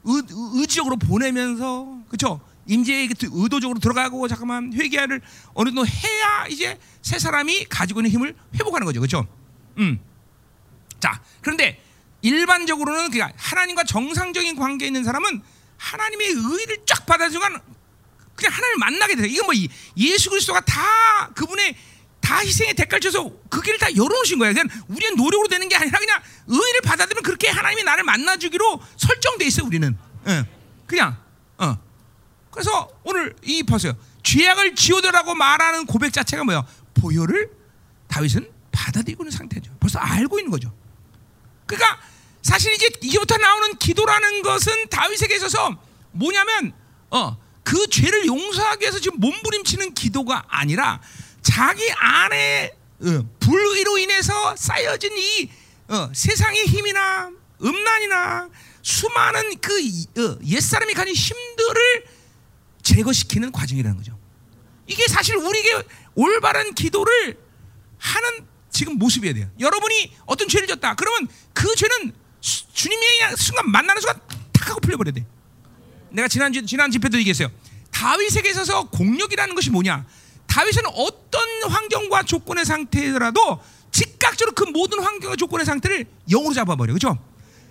의, 0.06 0.24
의지적으로 0.56 0.98
보내면서 0.98 2.00
그렇죠? 2.08 2.42
임재에 2.68 3.10
의도적으로 3.22 3.80
들어가고 3.80 4.28
잠깐만 4.28 4.72
회개를 4.74 5.22
어느 5.54 5.70
정도 5.70 5.86
해야 5.86 6.48
이제 6.48 6.80
새 7.02 7.20
사람이 7.20 7.66
가지고 7.66 8.00
있는 8.00 8.12
힘을 8.12 8.36
회복하는 8.56 8.86
거죠. 8.86 9.00
그렇죠? 9.02 9.28
음. 9.78 10.00
자, 11.00 11.22
그런데 11.42 11.82
일반적으로는 12.22 13.12
그냥 13.12 13.34
하나님과 13.36 13.84
정상적인 13.84 14.56
관계에 14.56 14.88
있는 14.88 15.04
사람은 15.04 15.42
하나님의 15.78 16.28
의를 16.30 16.78
쫙 16.86 17.06
받아주면 17.06 17.60
그냥 18.36 18.54
하나님을 18.54 18.78
만나게 18.80 19.16
돼요. 19.16 19.26
이건 19.26 19.46
뭐 19.46 19.54
이- 19.54 19.68
예수 19.98 20.30
그리스도가 20.30 20.62
다 20.62 21.30
그분의 21.36 21.76
다 22.24 22.38
희생의 22.40 22.74
대가를 22.74 23.02
쳐서 23.02 23.30
그 23.50 23.62
길을 23.62 23.78
다 23.78 23.94
열어놓으신 23.94 24.40
거예요. 24.40 24.54
그냥 24.54 24.70
우리의 24.88 25.12
노력으로 25.18 25.50
되는 25.50 25.68
게 25.68 25.76
아니라 25.76 26.00
그냥 26.00 26.22
의를 26.48 26.82
받아들이면 26.82 27.22
그렇게 27.22 27.50
하나님이 27.50 27.84
나를 27.84 28.06
만나주기로 28.06 28.82
설정돼 28.96 29.46
있어요. 29.46 29.66
우리는 29.68 29.96
예. 30.28 30.46
그냥 30.88 31.18
어. 31.58 31.78
그래서 32.50 32.90
오늘 33.04 33.36
이 33.44 33.62
보세요. 33.64 33.94
죄악을 34.24 34.74
지우더라고 34.76 35.36
말하는 35.36 35.86
고백 35.86 36.14
자체가 36.14 36.46
뭐야? 36.46 36.66
보혈을 36.94 37.52
다윗은 38.08 38.50
받아들이고 38.72 39.24
있는 39.24 39.32
상태죠. 39.38 39.76
벌써 39.82 40.00
알고 40.00 40.40
있는 40.40 40.50
거죠. 40.50 40.74
그러니까 41.66 42.00
사실 42.42 42.72
이제 42.74 42.90
이제부터 43.02 43.38
나오는 43.38 43.78
기도라는 43.78 44.44
것은 44.44 44.88
다윗에게 44.88 45.36
있어서 45.36 45.78
뭐냐면 46.12 46.72
어, 47.10 47.38
그 47.64 47.88
죄를 47.90 48.26
용서하기 48.28 48.82
위해서 48.82 49.00
지금 49.00 49.20
몸부림치는 49.20 49.94
기도가 49.94 50.46
아니라 50.48 51.02
자기 51.44 51.84
안에 51.92 52.72
어, 53.02 53.30
불의로 53.40 53.98
인해서 53.98 54.56
쌓여진 54.56 55.12
이 55.18 55.50
어, 55.90 56.10
세상의 56.14 56.66
힘이나 56.66 57.30
음란이나 57.62 58.50
수많은 58.82 59.60
그 59.60 59.80
이- 59.80 60.08
어, 60.18 60.38
옛사람이 60.46 60.94
가진 60.94 61.14
힘들을 61.14 62.06
제거시키는 62.82 63.52
과정이라는 63.52 63.98
거죠. 63.98 64.18
이게 64.88 65.08
사실 65.08 65.36
우리에게 65.38 65.84
올바른 66.16 66.74
기도를 66.74 67.38
하는 67.98 68.46
지금 68.70 68.98
모습이어야 68.98 69.34
돼요. 69.34 69.50
여러분이 69.60 70.16
어떤 70.26 70.48
죄를 70.48 70.68
졌다. 70.68 70.96
그러면 70.96 71.28
그 71.54 71.74
죄는 71.76 72.14
수- 72.42 72.66
주님이 72.74 73.04
순간 73.38 73.70
만나는 73.70 74.02
순간 74.02 74.20
탁 74.52 74.70
하고 74.70 74.80
풀려버려야 74.82 75.14
돼. 75.14 75.26
내가 76.10 76.28
지난 76.28 76.52
주- 76.52 76.66
지난 76.66 76.92
집회도 76.92 77.18
얘기했어요. 77.20 77.50
다윗에게 77.92 78.50
있어서 78.50 78.90
공력이라는 78.90 79.56
것이 79.56 79.70
뭐냐? 79.70 80.06
다윗은 80.54 80.84
어떤 80.94 81.42
환경과 81.68 82.22
조건의 82.22 82.64
상태더라도 82.64 83.60
즉각적으로 83.92 84.54
그 84.54 84.66
모든 84.66 85.00
환경과 85.00 85.36
조건의 85.36 85.66
상태를 85.66 86.06
영으로 86.30 86.54
잡아버려. 86.54 86.94
그죠? 86.94 87.18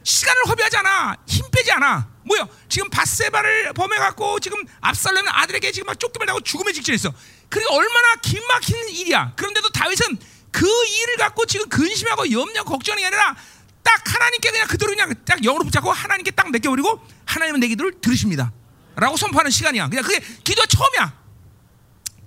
시간을 0.03 0.49
허비하지 0.49 0.79
않아. 0.79 1.17
힘 1.25 1.49
빼지 1.53 1.71
않아. 1.71 2.09
뭐야? 2.25 2.49
지금 2.69 2.91
바세바를 2.91 3.73
범해갖고 3.75 4.41
지금 4.41 4.59
압살롬의 4.81 5.31
아들에게 5.33 5.71
지금 5.71 5.87
막 5.87 6.01
쫓겨을 6.01 6.27
나고 6.27 6.41
죽음에 6.41 6.73
직전했어. 6.73 7.13
그러니까 7.49 7.73
얼마나 7.73 8.17
긴막힌 8.17 8.89
일이야. 8.89 9.35
그런데도 9.37 9.69
다윗은 9.69 10.19
그 10.51 10.67
일을 10.67 11.17
갖고 11.19 11.47
지금 11.47 11.69
근심하고 11.69 12.33
염려 12.33 12.65
걱정이 12.65 13.07
아니라 13.07 13.37
딱 13.85 14.13
하나님께 14.13 14.51
그냥 14.51 14.67
그대로 14.67 14.91
그냥 14.91 15.15
딱 15.25 15.41
영으로 15.41 15.63
붙잡고 15.63 15.93
하나님께 15.93 16.33
딱 16.33 16.51
맡겨버리고 16.51 17.01
하나님은 17.27 17.61
내 17.61 17.69
기도를 17.69 18.01
들으십니다. 18.01 18.53
라고 18.97 19.17
선포하는 19.17 19.53
시간이야. 19.53 19.89
그냥 19.89 20.03
그게 20.03 20.19
기도가 20.43 20.67
처음이야. 20.67 21.22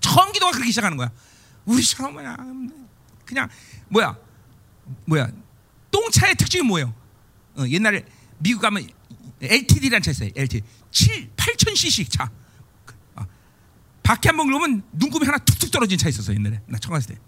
처음 0.05 0.31
기도가 0.31 0.51
그렇게 0.51 0.69
시작하는 0.69 0.97
거야. 0.97 1.11
우리처럼 1.65 2.13
뭐야 2.13 2.37
그냥 3.25 3.49
뭐야 3.89 4.15
뭐야 5.05 5.31
똥차의 5.89 6.35
특징이 6.35 6.61
뭐예요? 6.63 6.93
어, 7.55 7.65
옛날에 7.67 8.05
미국 8.37 8.61
가면 8.61 8.87
LTD라는 9.41 10.03
차 10.03 10.11
있어요. 10.11 10.29
LTD 10.35 10.63
7 10.91 11.31
8,000cc 11.35 12.11
차. 12.11 12.29
어. 13.15 13.25
바퀴 14.03 14.27
한번 14.27 14.47
긁으면 14.47 14.83
눈곱이 14.91 15.25
하나 15.25 15.39
툭툭 15.39 15.71
떨어진 15.71 15.97
차 15.97 16.07
있었어 16.07 16.33
옛날에 16.35 16.61
나 16.67 16.77
처음 16.77 16.93
갔을 16.93 17.15
때. 17.15 17.21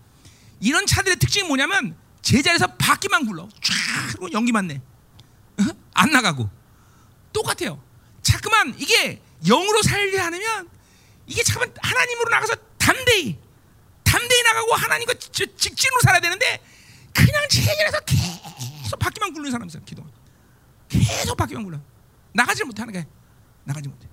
이런 0.60 0.86
차들의 0.86 1.18
특징이 1.18 1.48
뭐냐면 1.48 1.96
제자리에서 2.22 2.68
바퀴만 2.76 3.26
굴러 3.26 3.50
쫙 3.64 4.32
연기만 4.32 4.68
내. 4.68 4.82
어? 5.60 5.64
안 5.96 6.12
나가고 6.12 6.48
똑같아요. 7.34 7.82
자꾸만 8.22 8.76
이게 8.78 9.20
영으로 9.48 9.82
살려 9.82 10.24
하면 10.26 10.70
이게 11.28 11.44
잠깐 11.44 11.72
하나님으로 11.82 12.30
나가서 12.30 12.56
담대히 12.78 13.38
담대히 14.04 14.44
나가고 14.44 14.74
하나님과 14.76 15.14
직- 15.16 15.58
직진으로 15.58 16.00
살아야 16.02 16.22
되는데 16.22 16.60
그냥 17.14 17.48
제자리에서 17.50 18.00
계속 18.02 18.98
바퀴만 19.00 19.34
굴리는 19.34 19.52
사람 19.52 19.68
있어요. 19.68 19.84
기도. 19.84 20.06
계속 20.88 21.36
바퀴만 21.36 21.64
굴러. 21.64 21.80
나가지 22.34 22.64
못해 22.64 22.82
하나님 22.82 23.04
나가지 23.66 23.90
못해. 23.90 24.08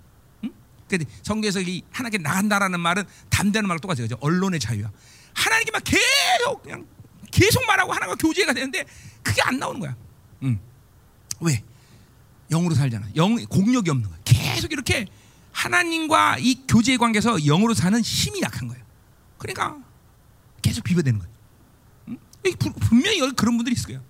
응? 0.44 0.52
근데 0.88 1.04
성경에서 1.22 1.60
이 1.60 1.82
하나님께 1.92 2.18
나간다라는 2.18 2.80
말은 2.80 3.04
담대는 3.30 3.68
말과 3.68 3.80
똑같아요. 3.80 4.04
그죠? 4.04 4.16
언론의 4.20 4.58
자유야. 4.58 4.90
하나님께 5.34 5.70
막 5.70 5.82
계속 5.84 6.62
그냥 6.62 6.86
계속 7.30 7.64
말하고 7.66 7.92
하나님과 7.92 8.16
교제가 8.16 8.52
되는데 8.52 8.84
그게 9.22 9.40
안 9.42 9.58
나오는 9.58 9.78
거야. 9.80 9.94
응. 10.42 10.58
왜? 11.40 11.62
영으로 12.50 12.74
살잖아. 12.74 13.08
영 13.16 13.36
공력이 13.36 13.90
없는 13.90 14.08
거야. 14.08 14.18
계속 14.24 14.72
이렇게 14.72 15.06
하나님과 15.54 16.36
이 16.40 16.62
교제 16.68 16.96
관계에서 16.96 17.38
영으로 17.38 17.72
사는 17.74 17.98
힘이 18.00 18.42
약한 18.42 18.68
거예요. 18.68 18.84
그러니까 19.38 19.78
계속 20.60 20.82
비벼대는 20.84 21.20
거예요. 21.20 21.34
응? 22.08 22.18
분명히 22.80 23.20
여기 23.20 23.32
그런 23.34 23.56
분들이 23.56 23.74
있을 23.74 23.86
거예요. 23.86 24.02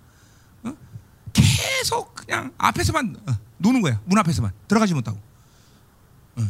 어? 0.63 0.75
계속 1.31 2.13
그냥 2.15 2.51
앞에서만 2.57 3.15
어, 3.27 3.37
노는 3.59 3.81
거야. 3.81 4.01
문 4.05 4.17
앞에서만 4.17 4.51
들어가지 4.67 4.93
못하고. 4.93 5.21
어. 6.37 6.41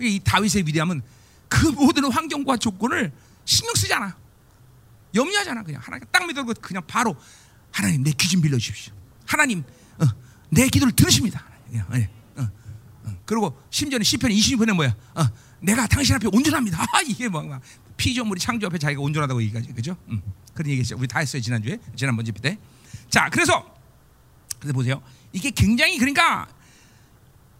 이 0.00 0.20
다윗의 0.22 0.66
위대함은 0.66 1.02
그 1.48 1.66
모든 1.68 2.04
환경과 2.12 2.58
조건을 2.58 3.12
신경 3.46 3.74
쓰지 3.74 3.92
않아. 3.94 4.14
염려하잖아. 5.14 5.62
그냥 5.62 5.80
하나님 5.82 6.06
딱 6.12 6.26
믿고 6.26 6.44
그냥 6.60 6.82
바로 6.86 7.16
하나님 7.72 8.02
내 8.02 8.12
귀 8.12 8.28
좀 8.28 8.42
빌려 8.42 8.58
주십시오. 8.58 8.92
하나님 9.26 9.64
어, 9.98 10.04
내 10.50 10.68
기도를 10.68 10.92
들으십니다. 10.94 11.44
그냥, 11.66 11.86
예. 11.94 12.10
그리고 13.24 13.58
심지어는 13.70 14.04
시편 14.04 14.30
20편에 14.30 14.72
뭐야? 14.72 14.94
어, 15.14 15.28
내가 15.60 15.86
당신 15.86 16.14
앞에 16.14 16.28
온전합니다. 16.32 16.82
아, 16.82 17.00
이게 17.06 17.28
뭐 17.28 17.42
막, 17.42 17.60
피조물이 17.96 18.40
창조 18.40 18.66
앞에 18.66 18.78
자기가 18.78 19.00
온전하다고 19.00 19.42
얘기하지, 19.42 19.72
그죠? 19.72 19.96
음, 20.08 20.22
그런 20.54 20.70
얘기했죠. 20.70 20.96
우리 20.96 21.08
다 21.08 21.18
했어요 21.18 21.42
지난 21.42 21.62
주에 21.62 21.78
지난번 21.96 22.24
집회 22.24 22.40
때. 22.40 22.58
자, 23.10 23.28
그래서 23.30 23.74
그래서 24.58 24.72
보세요. 24.72 25.02
이게 25.32 25.50
굉장히 25.50 25.98
그러니까 25.98 26.46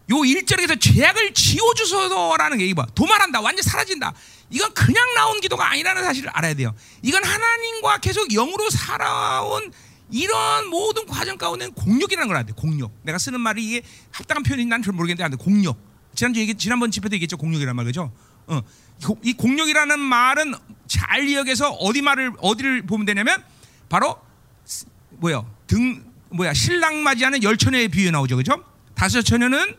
요 0.09 0.15
1절에서 0.15 0.79
죄악을 0.79 1.33
지워주소서라는 1.33 2.61
얘기 2.61 2.73
봐. 2.73 2.85
도말한다. 2.95 3.41
완전 3.41 3.63
사라진다. 3.63 4.13
이건 4.49 4.73
그냥 4.73 5.13
나온 5.13 5.39
기도가 5.39 5.69
아니라는 5.71 6.03
사실을 6.03 6.29
알아야 6.31 6.55
돼요. 6.55 6.73
이건 7.03 7.23
하나님과 7.23 7.99
계속 7.99 8.27
영으로 8.33 8.69
살아온 8.69 9.71
이런 10.11 10.67
모든 10.69 11.05
과정 11.05 11.37
가운데 11.37 11.67
공력이라는 11.67 12.27
걸 12.27 12.37
알아야 12.37 12.45
돼. 12.45 12.53
공력. 12.53 12.91
내가 13.03 13.17
쓰는 13.17 13.39
말이 13.41 13.65
이게 13.65 13.81
합당한 14.11 14.43
표현인지 14.43 14.69
난잘 14.69 14.93
모르겠는데. 14.93 15.37
공력. 15.37 15.77
지난주 16.15 16.39
얘기 16.39 16.55
지난번 16.55 16.91
집회도 16.91 17.13
얘기했죠. 17.15 17.37
공력이란 17.37 17.75
말 17.75 17.85
그죠? 17.85 18.11
어. 18.47 18.61
이 19.23 19.33
공력이라는 19.33 19.99
말은 19.99 20.53
잘 20.87 21.25
기억해서 21.27 21.69
어디 21.71 22.01
말을 22.01 22.33
어디를 22.39 22.81
보면 22.85 23.05
되냐면 23.05 23.43
바로 23.87 24.19
스- 24.65 24.85
뭐야? 25.11 25.45
등 25.67 26.03
뭐야? 26.31 26.53
신랑 26.53 27.03
맞이하는 27.03 27.43
열처녀의 27.43 27.89
비유에 27.89 28.11
나오죠. 28.11 28.35
그죠? 28.37 28.63
다섯 28.95 29.21
처녀는 29.21 29.75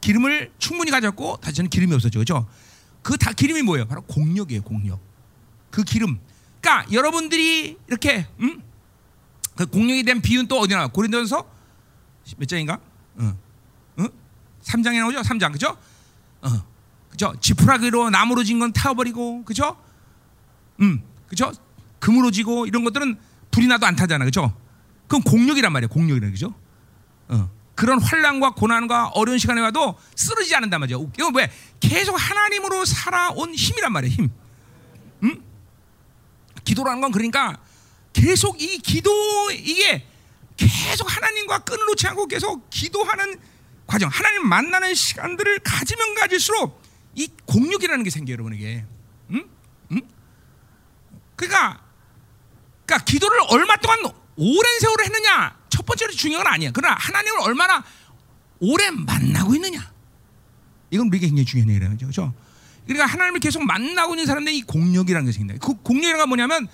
기름을 0.00 0.52
충분히 0.58 0.90
가졌고 0.90 1.36
다시는 1.40 1.70
기름이 1.70 1.94
없었죠. 1.94 2.18
그죠? 2.18 2.48
그 3.02 3.16
다 3.16 3.32
기름이 3.32 3.62
뭐예요? 3.62 3.86
바로 3.86 4.02
공력이에요, 4.02 4.62
공력. 4.62 5.00
그 5.70 5.84
기름. 5.84 6.18
그러니까 6.60 6.90
여러분들이 6.92 7.76
이렇게 7.86 8.26
음? 8.40 8.60
그 9.56 9.66
공력에 9.66 10.02
대한 10.02 10.20
비유는 10.20 10.46
또 10.48 10.60
어디 10.60 10.74
나와? 10.74 10.86
고린도전서 10.88 11.44
몇 12.36 12.46
장인가? 12.48 12.78
어. 13.16 13.36
어? 13.98 14.04
3장에 14.62 14.98
나오죠? 15.00 15.20
3장. 15.22 15.52
그죠? 15.52 15.76
어. 16.42 16.48
그죠? 17.10 17.34
지푸라기로 17.40 18.10
나무로 18.10 18.44
진 18.44 18.58
건 18.58 18.72
타버리고 18.72 19.44
그죠? 19.44 19.76
음. 20.80 21.02
그죠? 21.28 21.50
금으로 21.98 22.30
지고 22.30 22.66
이런 22.66 22.84
것들은 22.84 23.16
불이 23.50 23.66
나도 23.66 23.86
안 23.86 23.96
타잖아. 23.96 24.24
그죠? 24.26 24.54
그건 25.08 25.22
공력이란 25.22 25.72
말이에요. 25.72 25.88
공력이란 25.88 26.30
그죠? 26.32 26.54
어. 27.28 27.50
그런 27.74 28.00
환란과 28.00 28.50
고난과 28.54 29.08
어려운 29.08 29.38
시간에 29.38 29.60
와도 29.60 29.98
쓰러지지 30.14 30.54
않는단 30.56 30.80
말이죠. 30.80 31.10
이건 31.18 31.34
왜? 31.34 31.50
계속 31.80 32.14
하나님으로 32.16 32.84
살아온 32.84 33.54
힘이란 33.54 33.92
말이에요. 33.92 34.14
힘. 34.14 34.30
음? 35.24 35.42
기도라는 36.64 37.00
건 37.00 37.12
그러니까 37.12 37.58
계속 38.16 38.60
이 38.62 38.78
기도 38.78 39.10
이게 39.52 40.02
계속 40.56 41.14
하나님과 41.14 41.58
끈을 41.60 41.84
놓지 41.84 42.06
않고 42.06 42.26
계속 42.28 42.70
기도하는 42.70 43.38
과정, 43.86 44.08
하나님 44.08 44.48
만나는 44.48 44.94
시간들을 44.94 45.58
가지면 45.58 46.14
가질수록 46.14 46.82
이 47.14 47.28
공력이라는 47.44 48.02
게 48.02 48.08
생겨요, 48.10 48.32
여러분에게. 48.32 48.84
음? 49.30 49.44
음? 49.92 50.00
그러니까, 51.36 51.82
그러니까 52.86 53.04
기도를 53.04 53.38
얼마 53.50 53.76
동안 53.76 53.98
오랜 54.36 54.80
세월을 54.80 55.04
했느냐 55.04 55.58
첫 55.68 55.84
번째로 55.84 56.12
중요한 56.12 56.44
건 56.44 56.54
아니야. 56.54 56.70
그러나 56.72 56.96
하나님을 56.98 57.40
얼마나 57.42 57.84
오래 58.60 58.90
만나고 58.90 59.54
있느냐 59.56 59.92
이건 60.90 61.08
우리에게 61.08 61.26
굉장히 61.26 61.44
중요한 61.44 61.68
얘기라는 61.68 61.96
거죠. 61.96 62.06
그렇죠? 62.06 62.34
그러니까 62.86 63.04
하나님을 63.06 63.40
계속 63.40 63.62
만나고 63.62 64.14
있는 64.14 64.24
사람들이 64.24 64.56
이 64.56 64.62
공력이라는 64.62 65.26
것이 65.26 65.38
생겨요. 65.38 65.58
그 65.58 65.74
공력이라는 65.82 66.18
건 66.18 66.28
뭐냐면 66.28 66.68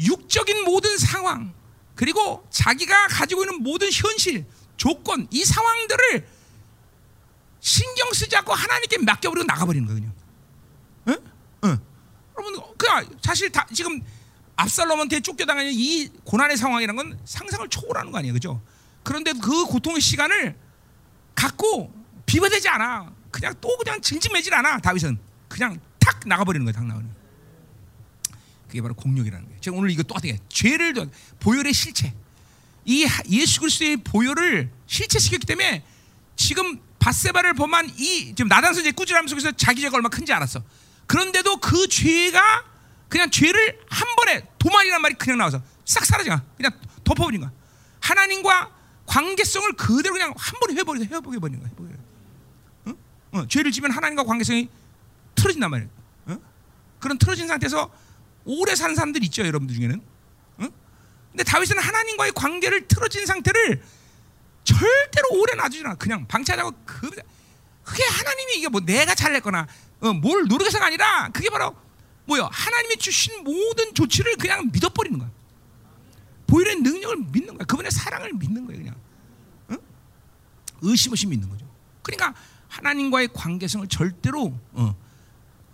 육적인 0.00 0.64
모든 0.64 0.96
상황 0.98 1.52
그리고 1.94 2.46
자기가 2.50 3.08
가지고 3.08 3.44
있는 3.44 3.62
모든 3.62 3.90
현실 3.92 4.46
조건 4.76 5.28
이 5.30 5.44
상황들을 5.44 6.26
신경 7.60 8.10
쓰지 8.12 8.34
않고 8.36 8.54
하나님께 8.54 8.98
맡겨버리고 8.98 9.44
나가버리는 9.46 9.86
거예요. 9.86 10.12
응? 11.08 11.16
응. 11.64 11.78
여러분, 12.38 12.76
그냥 12.78 13.06
사실 13.22 13.50
다 13.52 13.66
지금 13.72 14.00
압살롬한테 14.56 15.20
쫓겨당하는 15.20 15.70
이 15.74 16.08
고난의 16.24 16.56
상황이라는 16.56 16.96
건 16.96 17.20
상상을 17.24 17.68
초월하는 17.68 18.12
거 18.12 18.18
아니에요, 18.18 18.32
그죠? 18.32 18.62
그런데 19.02 19.32
그 19.34 19.66
고통의 19.66 20.00
시간을 20.00 20.56
갖고 21.34 21.92
비벼대지 22.24 22.68
않아. 22.68 23.12
그냥 23.30 23.54
또 23.60 23.76
그냥 23.76 24.00
징징매질 24.00 24.54
않아. 24.54 24.78
다윗은 24.78 25.18
그냥 25.48 25.78
탁 25.98 26.20
나가버리는 26.26 26.64
거예요, 26.64 26.74
탁 26.74 26.86
나가는. 26.86 27.09
그게 28.70 28.80
바로 28.80 28.94
공력이라는 28.94 29.44
거예요. 29.46 29.60
제가 29.60 29.76
오늘 29.76 29.90
이거 29.90 30.04
똑같은 30.04 30.30
게 30.30 30.38
죄를 30.48 30.94
도- 30.94 31.06
보혈의 31.40 31.74
실체. 31.74 32.14
이 32.84 33.04
하- 33.04 33.22
예수 33.28 33.58
그리스도의 33.60 33.96
보혈을 33.98 34.70
실체시켰기 34.86 35.44
때문에 35.44 35.84
지금 36.36 36.80
바세바를 37.00 37.54
범한 37.54 37.90
이 37.98 38.32
지금 38.36 38.46
나단 38.48 38.72
선제 38.72 38.92
꾸지람 38.92 39.26
속에서 39.26 39.50
자기 39.52 39.80
죄가 39.80 39.96
얼마나 39.96 40.08
큰지 40.16 40.32
알았어. 40.32 40.62
그런데도 41.06 41.56
그 41.56 41.88
죄가 41.88 42.64
그냥 43.08 43.28
죄를 43.30 43.80
한 43.88 44.06
번에 44.16 44.46
도만이란 44.58 45.02
말이 45.02 45.14
그냥 45.14 45.38
나와서 45.38 45.60
싹 45.84 46.06
사라져. 46.06 46.40
그냥 46.56 46.70
덮어버린 47.02 47.40
거야. 47.40 47.50
하나님과 48.00 48.70
관계성을 49.06 49.72
그대로 49.72 50.14
그냥 50.14 50.32
한 50.36 50.60
번에 50.60 50.74
회버리 50.74 51.02
회복해 51.06 51.38
버리는 51.40 51.58
거야. 51.60 51.70
회복해. 51.70 51.94
어? 52.86 53.38
어, 53.40 53.48
죄를 53.48 53.72
지면 53.72 53.90
하나님과 53.90 54.22
관계성이 54.22 54.68
틀어진단 55.34 55.70
말이에요. 55.70 55.90
어? 56.26 56.38
그런 57.00 57.18
틀어진 57.18 57.48
상태에서 57.48 57.90
오래 58.44 58.74
사는 58.74 58.94
사람들 58.94 59.22
있죠, 59.24 59.46
여러분들 59.46 59.76
중에는. 59.76 60.02
어? 60.58 60.68
근데 61.30 61.44
다윗은 61.44 61.78
하나님과의 61.78 62.32
관계를 62.32 62.88
틀어진 62.88 63.26
상태를 63.26 63.82
절대로 64.64 65.28
오래 65.32 65.54
놔두지 65.54 65.80
않아. 65.84 65.94
그냥 65.96 66.26
방치하자고 66.26 66.72
그 66.84 67.10
그게 67.82 68.04
하나님이 68.04 68.58
이게 68.58 68.68
뭐 68.68 68.80
내가 68.80 69.14
잘냈거나 69.14 69.66
어, 70.00 70.12
뭘 70.12 70.44
노력해서가 70.46 70.86
아니라 70.86 71.28
그게 71.32 71.50
바로 71.50 71.74
뭐요? 72.26 72.48
하나님이 72.52 72.96
주신 72.96 73.42
모든 73.42 73.92
조치를 73.94 74.36
그냥 74.36 74.70
믿어버리는 74.72 75.18
거야. 75.18 75.30
보일의 76.46 76.76
능력을 76.76 77.16
믿는 77.32 77.54
거야. 77.54 77.64
그분의 77.64 77.90
사랑을 77.90 78.32
믿는 78.34 78.66
거예요, 78.66 78.80
그냥. 78.80 78.96
어? 79.68 79.76
의심 80.82 81.12
없이 81.12 81.26
믿는 81.26 81.48
거죠. 81.48 81.66
그러니까 82.02 82.34
하나님과의 82.68 83.28
관계성을 83.32 83.86
절대로 83.88 84.58
어, 84.72 84.96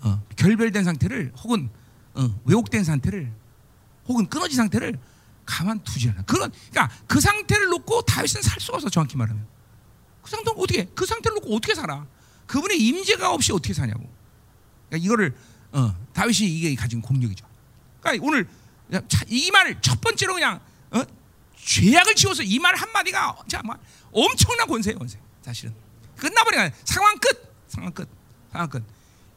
어, 0.00 0.22
결별된 0.36 0.84
상태를 0.84 1.32
혹은 1.38 1.70
어, 2.16 2.40
왜곡된 2.44 2.84
상태를 2.84 3.32
혹은 4.08 4.26
끊어진 4.26 4.56
상태를 4.56 4.98
가만 5.44 5.80
두지 5.84 6.08
않아. 6.10 6.22
그런 6.22 6.50
그러니까 6.70 6.90
그 7.06 7.20
상태를 7.20 7.68
놓고 7.68 8.02
다윗은 8.02 8.42
살 8.42 8.60
수가 8.60 8.76
없어. 8.78 8.88
정확히 8.88 9.16
말하면 9.16 9.46
그 10.22 10.30
상태 10.30 10.50
어떻게 10.56 10.84
그 10.94 11.06
상태를 11.06 11.36
놓고 11.36 11.54
어떻게 11.54 11.74
살아? 11.74 12.06
그분의 12.46 12.78
임재가 12.80 13.32
없이 13.32 13.52
어떻게 13.52 13.72
사냐고. 13.74 14.08
그러니까 14.88 15.04
이거를 15.04 15.36
어, 15.72 15.94
다윗이 16.12 16.48
이게 16.48 16.74
가진 16.74 17.00
공력이죠. 17.00 17.46
그러니까 18.00 18.26
오늘 18.26 18.48
자, 19.08 19.20
이 19.28 19.50
말을 19.50 19.80
첫 19.82 20.00
번째로 20.00 20.34
그냥 20.34 20.60
어? 20.90 21.02
죄악을 21.56 22.14
지워서 22.14 22.42
이 22.44 22.58
말 22.58 22.74
한마디가 22.76 23.36
정말 23.48 23.78
엄청난 24.12 24.66
권세예요, 24.68 24.98
권세. 24.98 25.18
사실은. 25.42 25.74
끝나버려. 26.16 26.70
상황 26.84 27.18
끝. 27.18 27.54
상황 27.68 27.92
끝. 27.92 28.08
상황 28.52 28.68
끝. 28.68 28.82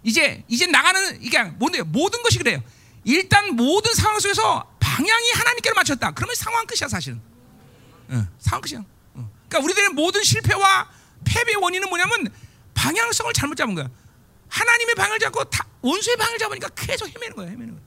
이제 0.03 0.43
이제 0.47 0.65
나가는 0.65 1.21
이게 1.21 1.43
뭔데 1.43 1.81
모든 1.81 2.21
것이 2.23 2.38
그래요. 2.38 2.62
일단 3.03 3.55
모든 3.55 3.93
상황 3.93 4.19
속에서 4.19 4.75
방향이 4.79 5.31
하나님께로 5.31 5.75
맞췄다. 5.75 6.12
그러면 6.12 6.35
상황 6.35 6.65
끝이야, 6.65 6.88
사실은. 6.88 7.21
응, 8.12 8.27
상황 8.39 8.62
끝이야. 8.62 8.83
응. 9.15 9.29
그러니까 9.47 9.65
우리들의 9.65 9.89
모든 9.89 10.23
실패와 10.23 10.89
패배의 11.25 11.57
원인은 11.57 11.89
뭐냐면 11.89 12.27
방향성을 12.73 13.33
잘못 13.33 13.55
잡은 13.55 13.75
거야. 13.75 13.89
하나님의 14.47 14.95
방을 14.95 15.19
잡고 15.19 15.43
다, 15.45 15.65
원수의 15.81 16.17
방을 16.17 16.38
잡으니까 16.38 16.69
계속 16.69 17.07
헤매는 17.07 17.35
거야, 17.35 17.47
헤매는 17.49 17.73
거야. 17.73 17.83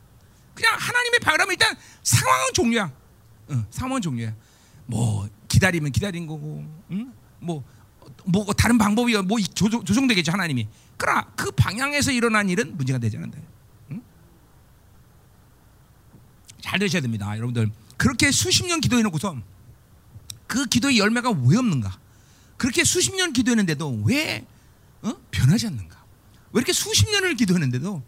그냥 0.54 0.76
하나님의 0.78 1.20
방을 1.20 1.40
하면 1.40 1.52
일단 1.52 1.76
상황은 2.02 2.52
종류야. 2.54 2.92
응, 3.50 3.66
상황은 3.70 4.00
종류야. 4.00 4.34
뭐 4.86 5.28
기다리면 5.48 5.92
기다린 5.92 6.26
거고, 6.26 6.64
응? 6.90 7.12
뭐, 7.40 7.64
뭐 8.24 8.44
다른 8.52 8.78
방법이 8.78 9.16
뭐 9.22 9.38
조정, 9.54 9.84
조정되겠죠 9.84 10.32
하나님이. 10.32 10.68
그러나 11.02 11.22
그 11.34 11.50
방향에서 11.50 12.12
일어난 12.12 12.48
일은 12.48 12.76
문제가 12.76 13.00
되지 13.00 13.16
않는다. 13.16 13.36
응? 13.90 14.00
잘 16.60 16.78
되셔야 16.78 17.02
됩니다, 17.02 17.36
여러분들. 17.36 17.72
그렇게 17.96 18.30
수십 18.30 18.64
년 18.66 18.80
기도해놓고서 18.80 19.36
그 20.46 20.66
기도의 20.66 20.98
열매가 20.98 21.30
왜 21.30 21.56
없는가? 21.56 21.98
그렇게 22.56 22.84
수십 22.84 23.16
년 23.16 23.32
기도했는데도 23.32 24.04
왜 24.04 24.46
어? 25.02 25.12
변하지 25.32 25.66
않는가? 25.66 26.04
왜 26.52 26.60
이렇게 26.60 26.72
수십 26.72 27.10
년을 27.10 27.34
기도했는데도 27.34 28.00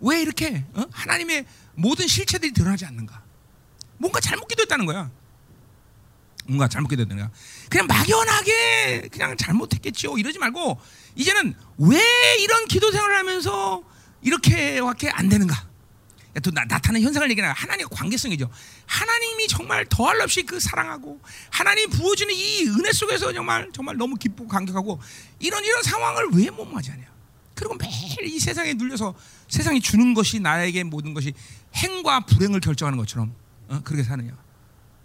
왜 0.00 0.22
이렇게 0.22 0.64
어? 0.72 0.86
하나님의 0.90 1.44
모든 1.74 2.06
실체들이 2.06 2.54
드러나지 2.54 2.86
않는가? 2.86 3.22
뭔가 3.98 4.18
잘못 4.18 4.48
기도했다는 4.48 4.86
거야. 4.86 5.10
뭔가 6.46 6.68
잘못 6.68 6.88
기도했다는 6.88 7.22
거야. 7.22 7.30
그냥 7.68 7.86
막연하게 7.86 9.08
그냥 9.12 9.36
잘못했겠죠. 9.36 10.16
이러지 10.16 10.38
말고 10.38 10.80
이제는 11.14 11.54
왜 11.78 12.00
이런 12.40 12.66
기도 12.66 12.90
생활을 12.90 13.16
하면서 13.18 13.82
이렇게밖에 14.22 15.10
안 15.10 15.28
되는가? 15.28 15.68
또 16.44 16.50
나, 16.52 16.64
타나는 16.66 17.02
현상을 17.02 17.28
얘기하는 17.30 17.52
하나님의 17.54 17.88
관계성이죠. 17.90 18.48
하나님이 18.86 19.48
정말 19.48 19.84
더할 19.86 20.20
없이 20.20 20.42
그 20.44 20.60
사랑하고 20.60 21.20
하나님 21.50 21.90
부어주는 21.90 22.32
이 22.32 22.66
은혜 22.68 22.92
속에서 22.92 23.32
정말 23.32 23.68
정말 23.74 23.96
너무 23.96 24.14
기쁘고 24.14 24.48
감격하고 24.48 25.00
이런 25.40 25.64
이런 25.64 25.82
상황을 25.82 26.28
왜 26.32 26.48
못 26.50 26.64
맞이하냐? 26.66 27.04
그리고 27.54 27.74
매일 27.74 28.22
이 28.24 28.38
세상에 28.38 28.72
눌려서 28.74 29.14
세상이 29.48 29.80
주는 29.80 30.14
것이 30.14 30.38
나에게 30.40 30.84
모든 30.84 31.12
것이 31.14 31.34
행과 31.74 32.20
불행을 32.20 32.60
결정하는 32.60 32.96
것처럼 32.98 33.34
어? 33.68 33.80
그렇게 33.84 34.04
사느냐? 34.04 34.32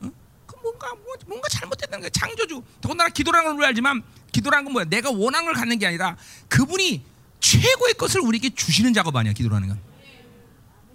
어? 0.01 0.11
그 0.45 0.55
뭔가 0.61 0.93
뭐, 0.93 1.15
뭔가 1.25 1.49
잘못됐다는 1.49 2.01
거야. 2.01 2.09
창조주. 2.11 2.63
더군다나 2.81 3.09
기도라는 3.09 3.55
걸 3.57 3.65
알지만 3.65 4.03
기도라는 4.35 4.65
건 4.65 4.73
뭐야? 4.73 4.85
내가 4.85 5.11
원하는 5.11 5.45
걸 5.45 5.53
갖는 5.53 5.79
게 5.79 5.87
아니라 5.87 6.17
그분이 6.49 7.05
최고의 7.39 7.93
것을 7.93 8.19
우리에게 8.19 8.53
주시는 8.53 8.93
작업 8.93 9.15
아니야? 9.15 9.31
기도라는 9.31 9.69
건. 9.69 9.79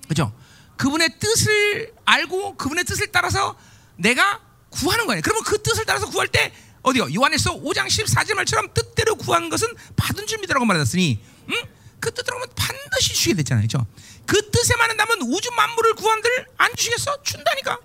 그죠? 0.09 0.35
그분의 0.77 1.19
뜻을 1.19 1.95
알고 2.05 2.57
그분의 2.57 2.85
뜻을 2.85 3.13
따라서 3.13 3.57
내가 3.97 4.41
구하는 4.69 5.07
거예요. 5.07 5.23
그러면 5.23 5.43
그 5.45 5.63
뜻을 5.63 5.87
따라서 5.87 6.09
구할 6.11 6.29
때 6.29 6.53
어디요? 6.83 7.15
요한에서 7.15 7.55
5장 7.61 7.87
14절 7.87 8.35
말처럼 8.35 8.73
뜻대로 8.75 9.15
구하는 9.15 9.49
것은 9.49 9.69
받은 9.97 10.27
줄 10.27 10.39
믿으라고 10.41 10.65
말했으니, 10.67 11.23
응? 11.51 11.55
그 11.99 12.13
뜻대로 12.13 12.37
하면 12.37 12.49
반드시 12.55 13.15
주게 13.15 13.35
됐잖아요, 13.35 13.65
그죠? 13.65 13.87
그 14.27 14.51
뜻에 14.51 14.77
맞는다면 14.77 15.23
우주 15.23 15.51
만물을 15.53 15.95
구한들 15.95 16.47
안 16.57 16.75
주시겠어? 16.75 17.23
준다니까. 17.23 17.79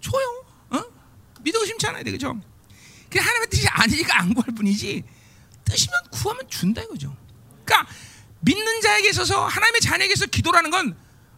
줘요, 0.00 0.44
어? 0.70 0.84
믿어 1.42 1.60
의심치 1.60 1.86
않아야 1.86 2.02
돼, 2.02 2.10
그죠? 2.10 2.40
그냥 3.14 3.28
하나님의 3.28 3.48
뜻이 3.48 3.68
아니니까 3.68 4.20
안 4.20 4.34
구할 4.34 4.52
뿐이지 4.56 5.04
뜻이면 5.64 6.00
구하면 6.10 6.42
준다 6.48 6.82
이거죠. 6.82 7.16
그러니까 7.64 7.88
믿는 8.40 8.80
자에게 8.80 9.08
있어서 9.10 9.46
하나님의 9.46 9.80
자녀에게서 9.80 10.26
기도라는 10.26 10.70
건 10.70 10.96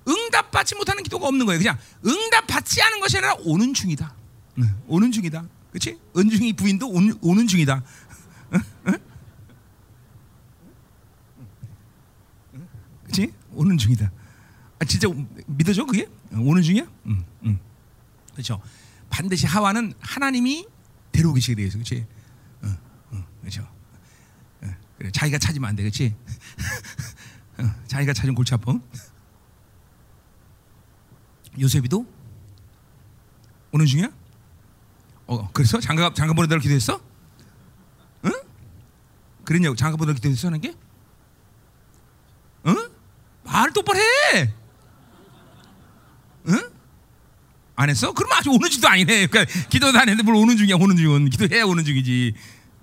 응답받지 0.09 0.75
못하는 0.77 1.03
기도가 1.03 1.29
없는 1.29 1.45
거예요. 1.45 1.59
그냥 1.59 1.79
응답받지 2.07 2.81
않은 2.81 3.01
것이 3.01 3.19
아니라 3.19 3.35
오는 3.41 3.75
중이다. 3.75 4.15
응, 4.59 4.83
오는 4.87 5.13
중이다. 5.13 5.45
그렇지? 5.71 5.99
은중이 6.17 6.55
부인도 6.55 6.89
오, 6.89 6.99
오는 7.21 7.47
중이다. 7.47 7.83
그렇지? 13.03 13.35
오는 13.53 13.77
중이다. 13.77 14.11
아, 14.79 14.85
진짜 14.87 15.09
믿어져 15.47 15.85
그게? 15.85 16.09
오는 16.33 16.63
중이야? 16.63 16.87
응, 17.09 17.25
응. 17.45 17.59
그렇죠. 18.33 18.63
반드시 19.11 19.47
하와는 19.47 19.93
하나님이 20.01 20.67
데려오 21.17 21.33
계시게 21.33 21.55
돼 21.55 21.63
있어, 21.65 21.79
그렇지? 21.79 22.07
응, 22.65 22.79
응, 23.15 23.25
그렇죠. 23.41 23.67
그래, 24.99 25.11
자기가 25.11 25.39
찾으면 25.39 25.69
안 25.69 25.77
돼, 25.77 25.83
그렇지? 25.83 26.15
자기가 27.89 28.13
찾은 28.13 28.35
골치 28.35 28.53
아파. 28.53 28.79
요셉이도 31.59 32.07
오는 33.73 33.87
중이야? 33.87 34.11
어, 35.27 35.51
그래서 35.53 35.81
장가 35.81 36.13
장가 36.13 36.35
대로 36.47 36.61
기도했어? 36.61 37.01
응? 38.27 38.31
그랬냐고 39.45 39.75
장가 39.75 39.97
대로 40.05 40.15
기도했어 40.15 40.49
하는 40.49 40.61
게? 40.61 40.75
응? 42.67 42.91
말 43.43 43.73
똑바로 43.73 43.99
해. 43.99 44.55
응? 46.49 46.71
안 47.77 47.91
했어? 47.91 48.13
그러면 48.13 48.39
아직 48.39 48.49
오는 48.51 48.69
중도 48.71 48.89
아니네. 48.89 49.27
그러니까 49.27 49.69
기도도 49.69 49.99
안 49.99 50.09
했는데 50.09 50.23
뭘 50.23 50.35
오는 50.37 50.57
중이야? 50.57 50.77
오는 50.77 50.97
중은 50.97 51.29
기도해야 51.29 51.65
오는 51.65 51.85
중이지. 51.85 52.35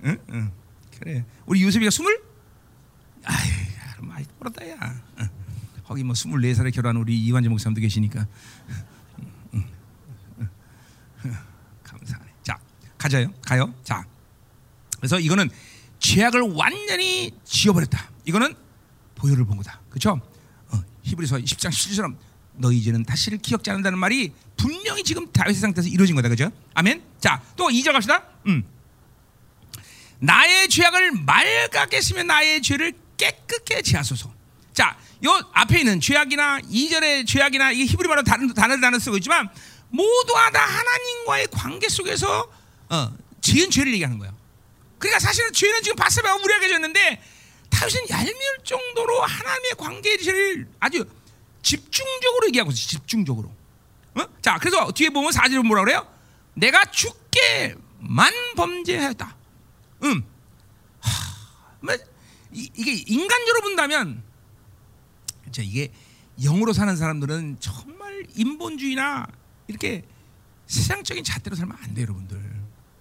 응? 0.05 0.17
응. 0.31 0.51
그래. 0.99 1.25
우리 1.47 1.63
요셉이가 1.63 1.89
스물? 1.89 2.21
아이, 3.25 3.49
많이 3.99 4.25
벌었다 4.39 4.69
야. 4.69 5.01
응. 5.19 5.29
거기 5.85 6.03
뭐 6.03 6.13
24살에 6.13 6.73
결혼한 6.73 7.01
우리 7.01 7.17
이완재 7.17 7.49
목사님도 7.49 7.81
계시니까 7.81 8.27
감사하네. 11.83 12.31
자, 12.43 12.57
가자요. 12.97 13.33
가요. 13.41 13.73
자. 13.83 14.05
그래서 14.97 15.19
이거는 15.19 15.49
죄악을 15.99 16.41
완전히 16.53 17.31
지워버렸다. 17.43 18.11
이거는 18.25 18.55
보혈을 19.15 19.45
본 19.45 19.57
거다. 19.57 19.81
그렇죠? 19.89 20.21
어, 20.69 20.81
히브리서 21.01 21.37
10장 21.37 21.69
17절처럼 21.69 22.15
너희 22.55 22.77
이제는 22.77 23.03
다시를 23.03 23.37
기억지 23.39 23.69
않는다는 23.71 23.97
말이 23.97 24.33
분명히 24.57 25.03
지금 25.03 25.31
다윗의 25.31 25.61
상태에서 25.61 25.89
이루어진 25.89 26.15
거다. 26.15 26.29
그죠? 26.29 26.51
아멘. 26.73 27.03
자, 27.19 27.41
또 27.55 27.67
2절 27.69 27.91
갑시다. 27.93 28.23
음. 28.47 28.63
나의 30.19 30.69
죄악을 30.69 31.11
맑게 31.25 31.97
했으면 31.97 32.27
나의 32.27 32.61
죄를 32.61 32.93
깨끗게 33.17 33.81
제하소서. 33.81 34.31
자, 34.73 34.97
요 35.25 35.49
앞에 35.53 35.79
있는 35.79 35.99
죄악이나 35.99 36.59
2절의 36.61 37.27
죄악이나 37.27 37.71
이 37.71 37.85
히브리 37.85 38.07
말로 38.07 38.23
다른 38.23 38.53
단어를 38.53 38.81
단어 38.81 38.99
쓰고 38.99 39.17
있지만 39.17 39.49
모두가 39.89 40.49
다 40.51 40.65
하나님과의 40.65 41.47
관계 41.51 41.87
속에서 41.87 42.49
어, 42.89 43.13
지은 43.41 43.69
죄를 43.69 43.93
얘기하는 43.93 44.17
거예요. 44.17 44.35
그러니까 44.97 45.19
사실은 45.19 45.51
죄는 45.53 45.83
지금 45.83 45.95
바세바가 45.95 46.39
무리하게 46.39 46.69
졌는데 46.69 47.21
다윗은 47.69 48.09
얄미울 48.09 48.57
정도로 48.63 49.21
하나님의 49.21 49.71
관계를 49.77 50.67
아주 50.79 51.05
집중적으로 51.61 52.47
얘기하고 52.47 52.71
있어요. 52.71 52.87
집중적으로. 52.87 53.53
어? 54.15 54.25
자, 54.41 54.57
그래서 54.59 54.91
뒤에 54.91 55.09
보면 55.09 55.31
사절에 55.31 55.61
뭐라 55.61 55.83
그래요? 55.83 56.07
내가 56.53 56.83
죽게만 56.85 58.31
범죄하였다. 58.55 59.35
음. 60.03 60.23
하, 60.99 61.11
뭐, 61.81 61.95
이, 62.51 62.69
이게 62.75 63.03
인간적으로 63.07 63.61
본다면 63.61 64.23
자, 65.51 65.61
이게 65.61 65.91
영으로 66.41 66.73
사는 66.73 66.95
사람들은 66.95 67.57
정말 67.59 68.23
인본주의나 68.35 69.27
이렇게 69.67 70.03
세상적인 70.67 71.23
잣대로 71.23 71.55
살면 71.55 71.77
안 71.81 71.93
돼요, 71.93 72.03
여러분들. 72.03 72.37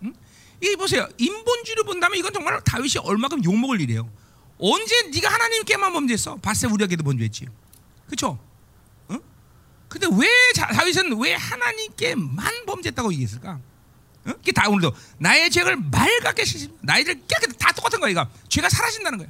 응? 0.05 0.15
이게 0.61 0.77
보세요. 0.77 1.09
인본주의로 1.19 1.85
본다면 1.85 2.19
이건 2.19 2.33
정말 2.33 2.61
다윗이 2.63 2.95
얼마큼 3.03 3.43
욕먹을 3.45 3.81
일이에요. 3.81 4.11
언제 4.59 5.11
네가 5.13 5.33
하나님께만 5.33 5.93
범죄했어? 5.93 6.37
바세 6.37 6.67
우리에게도 6.67 7.03
범죄했지. 7.03 7.47
그렇죠? 8.07 8.39
응? 9.95 9.99
근데 10.01 10.09
왜 10.19 10.29
다윗은 10.55 11.21
왜 11.21 11.35
하나님께만 11.35 12.67
범죄했다고 12.67 13.13
얘기했을까? 13.13 13.61
응? 14.27 14.35
이게 14.43 14.53
다 14.53 14.69
오늘도 14.69 14.95
나의 15.19 15.51
죄를 15.51 15.77
맑게 15.77 16.45
씻 16.45 16.71
나의 16.81 17.05
죄를 17.05 17.23
깨끗 17.27 17.57
다 17.59 17.73
똑같은 17.73 18.01
거야. 18.01 18.11
이거 18.11 18.29
죄가 18.49 18.69
사라진다는 18.69 19.19
거야. 19.19 19.29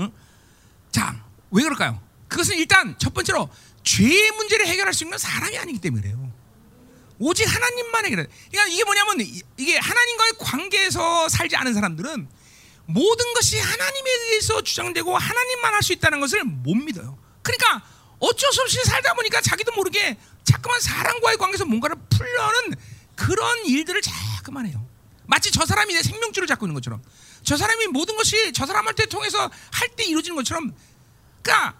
응? 0.00 0.12
자, 0.92 1.24
왜 1.50 1.62
그럴까요? 1.62 2.00
그것은 2.28 2.56
일단 2.56 2.96
첫 2.98 3.14
번째로 3.14 3.48
죄의 3.82 4.32
문제를 4.32 4.66
해결할 4.66 4.92
수 4.92 5.04
있는 5.04 5.16
사람이 5.16 5.56
아니기 5.58 5.78
때문에 5.78 6.02
그래요. 6.02 6.32
오직 7.18 7.44
하나님만 7.44 8.04
해결해. 8.04 8.26
그러니까 8.50 8.74
이게 8.74 8.84
뭐냐면 8.84 9.20
이게 9.56 9.78
하나님과의 9.78 10.32
관계에서 10.38 11.28
살지 11.28 11.56
않은 11.56 11.72
사람들은 11.72 12.28
모든 12.86 13.34
것이 13.34 13.58
하나님에 13.58 14.10
대해서 14.28 14.60
주장되고 14.62 15.16
하나님만 15.16 15.74
할 15.74 15.82
수 15.82 15.92
있다는 15.92 16.20
것을 16.20 16.44
못 16.44 16.74
믿어요. 16.74 17.16
그러니까 17.42 17.82
어쩔 18.18 18.52
수 18.52 18.62
없이 18.62 18.78
살다 18.84 19.14
보니까 19.14 19.40
자기도 19.40 19.72
모르게 19.72 20.16
자꾸만 20.44 20.80
사람과의 20.80 21.36
관계에서 21.36 21.64
뭔가를 21.64 21.96
풀려는 22.10 22.74
그런 23.14 23.64
일들을 23.66 24.00
자꾸만 24.02 24.66
해요. 24.66 24.86
마치 25.26 25.50
저 25.50 25.66
사람이 25.66 25.92
내 25.94 26.02
생명줄을 26.02 26.46
잡고 26.46 26.66
있는 26.66 26.74
것처럼 26.74 27.02
저 27.42 27.56
사람이 27.56 27.88
모든 27.88 28.16
것이 28.16 28.52
저 28.52 28.64
사람한테 28.66 29.06
통해서 29.06 29.50
할 29.72 29.88
때 29.96 30.04
이루어지는 30.04 30.36
것처럼 30.36 30.74
그러니까 31.42 31.78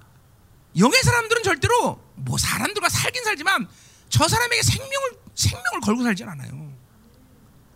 영의 0.78 1.02
사람들은 1.02 1.42
절대로 1.42 2.02
뭐 2.14 2.38
사람들과 2.38 2.88
살긴 2.88 3.24
살지만 3.24 3.68
저 4.08 4.26
사람에게 4.26 4.62
생명을 4.62 5.10
생명을 5.34 5.80
걸고 5.82 6.02
살진 6.02 6.28
않아요. 6.28 6.72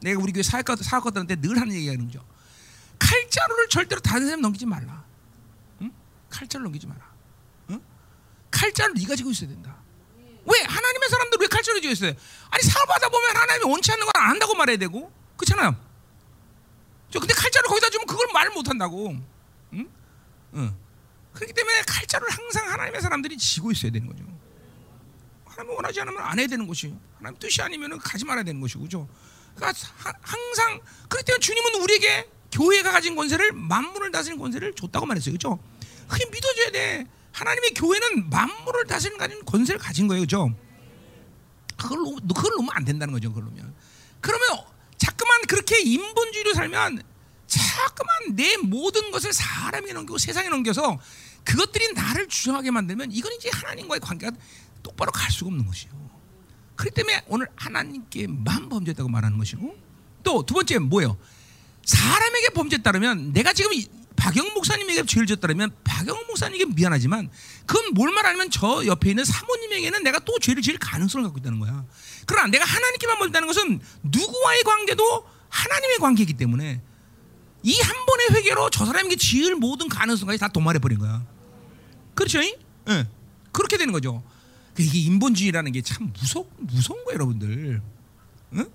내가 0.00 0.20
우리 0.20 0.32
교회 0.32 0.42
사역가 0.42 0.76
사역가들한테 0.76 1.36
늘 1.36 1.60
하는 1.60 1.74
얘기가 1.74 1.94
그죠. 1.96 2.24
칼자루를 2.98 3.68
절대로 3.68 4.00
다른 4.00 4.26
사람 4.26 4.40
넘기지 4.40 4.64
말라. 4.66 5.04
응? 5.82 5.92
칼자루 6.30 6.64
넘기지 6.64 6.86
마라. 6.86 7.09
응? 8.54 8.58
칼자루 8.60 8.94
네가 8.94 9.16
지고 9.16 9.30
있어야 9.30 9.48
된다. 9.48 9.76
왜 10.46 10.60
하나님의 10.62 11.08
사람들 11.08 11.38
왜 11.40 11.46
칼자루 11.46 11.80
지고 11.80 11.92
있어요? 11.92 12.12
아니 12.50 12.62
사업하다 12.62 13.08
보면 13.08 13.36
하나님이 13.36 13.70
원치 13.70 13.92
않는 13.92 14.06
걸안 14.06 14.30
한다고 14.30 14.54
말해야 14.54 14.76
되고 14.78 15.12
그렇잖아요. 15.36 15.76
저 17.10 17.18
근데 17.20 17.34
칼자루 17.34 17.68
거기다 17.68 17.90
주면 17.90 18.06
그걸 18.06 18.26
말 18.32 18.50
못 18.50 18.68
한다고. 18.68 19.14
응? 19.74 19.88
응. 20.54 20.76
그렇기 21.32 21.52
때문에 21.52 21.82
칼자루를 21.86 22.32
항상 22.32 22.68
하나님의 22.72 23.00
사람들이 23.00 23.36
지고 23.36 23.70
있어야 23.70 23.92
되는 23.92 24.06
거죠. 24.08 24.24
하나님 25.44 25.72
원하지 25.76 26.00
않으면 26.00 26.20
안 26.22 26.38
해야 26.38 26.46
되는 26.46 26.66
것이 26.66 26.92
하나님 27.18 27.38
뜻이 27.38 27.62
아니면 27.62 27.98
가지 27.98 28.24
말아야 28.24 28.42
되는 28.44 28.60
것이고 28.60 28.82
그죠. 28.82 29.08
그러니까 29.54 29.78
하, 29.98 30.12
항상 30.22 30.80
그렇기 31.08 31.24
때문에 31.26 31.40
주님은 31.40 31.74
우리에게 31.82 32.28
교회가 32.52 32.90
가진 32.92 33.14
권세를 33.14 33.52
만물을 33.52 34.10
다스리는 34.10 34.40
권세를 34.42 34.74
줬다고 34.74 35.06
말했어요. 35.06 35.32
그죠? 35.34 35.58
그게 36.08 36.24
믿어줘야 36.26 36.70
돼. 36.72 37.06
하나님의 37.32 37.70
교회는 37.74 38.30
만물을 38.30 38.86
다스리는 38.86 39.18
가진 39.18 39.44
권세를 39.44 39.80
가진 39.80 40.08
거예요. 40.08 40.22
그죠? 40.22 40.54
그걸, 41.76 41.98
놓- 41.98 42.34
그걸 42.34 42.52
놓으면 42.56 42.70
안 42.72 42.84
된다는 42.84 43.12
거죠. 43.12 43.30
그걸 43.30 43.44
놓으면. 43.44 43.74
그러면 44.20 44.48
자꾸만 44.98 45.42
그렇게 45.48 45.80
인본주의로 45.80 46.52
살면 46.54 47.02
자꾸만 47.46 48.36
내 48.36 48.56
모든 48.58 49.10
것을 49.10 49.32
사람에게 49.32 49.92
넘기고 49.94 50.18
세상에 50.18 50.48
넘겨서 50.48 50.98
그것들이 51.44 51.92
나를 51.94 52.28
주장하게 52.28 52.70
만들면 52.70 53.10
이건 53.12 53.32
이제 53.32 53.48
하나님과의 53.52 54.00
관계가 54.00 54.36
똑바로 54.82 55.10
갈 55.10 55.30
수가 55.30 55.48
없는 55.48 55.64
것이요. 55.66 55.90
그렇기 56.76 56.94
때문에 56.94 57.22
오늘 57.28 57.48
하나님께만 57.56 58.68
범죄했다고 58.68 59.08
말하는 59.08 59.38
것이고 59.38 59.74
또 60.22 60.42
두 60.44 60.52
번째 60.54 60.78
뭐예요? 60.78 61.16
사람에게 61.84 62.50
범죄했다면 62.50 63.32
내가 63.32 63.52
지금 63.54 63.72
이- 63.72 63.88
박영 64.20 64.52
목사님에게 64.52 65.06
죄를 65.06 65.26
졌다면 65.26 65.70
박영 65.82 66.26
목사님에게 66.28 66.66
미안하지만 66.74 67.30
그건 67.64 67.94
뭘 67.94 68.12
말하냐면 68.12 68.50
저 68.50 68.84
옆에 68.84 69.08
있는 69.10 69.24
사모님에게는 69.24 70.02
내가 70.04 70.18
또 70.20 70.38
죄를 70.38 70.60
지을 70.62 70.76
가능성을 70.78 71.24
갖고 71.24 71.38
있다는 71.38 71.58
거야. 71.58 71.86
그러나 72.26 72.48
내가 72.48 72.66
하나님께만 72.66 73.18
범죄다는 73.18 73.48
것은 73.48 73.80
누구와의 74.02 74.62
관계도 74.62 75.26
하나님의 75.48 75.98
관계이기 75.98 76.34
때문에 76.34 76.82
이 77.62 77.78
한 77.80 78.06
번의 78.06 78.26
회개로 78.32 78.70
저 78.70 78.84
사람에게 78.84 79.16
지을 79.16 79.54
모든 79.56 79.88
가능성까지 79.88 80.38
다 80.38 80.48
도말해 80.48 80.78
버린 80.80 80.98
거야. 80.98 81.24
그렇죠? 82.14 82.40
예. 82.42 83.08
그렇게 83.52 83.76
되는 83.78 83.92
거죠. 83.92 84.22
그 84.74 84.82
이게 84.82 84.98
인본주의라는 85.00 85.72
게 85.72 85.80
참 85.82 86.12
무서 86.18 86.44
무서운 86.58 87.02
거예요, 87.04 87.14
여러분들. 87.14 87.82
응? 88.54 88.70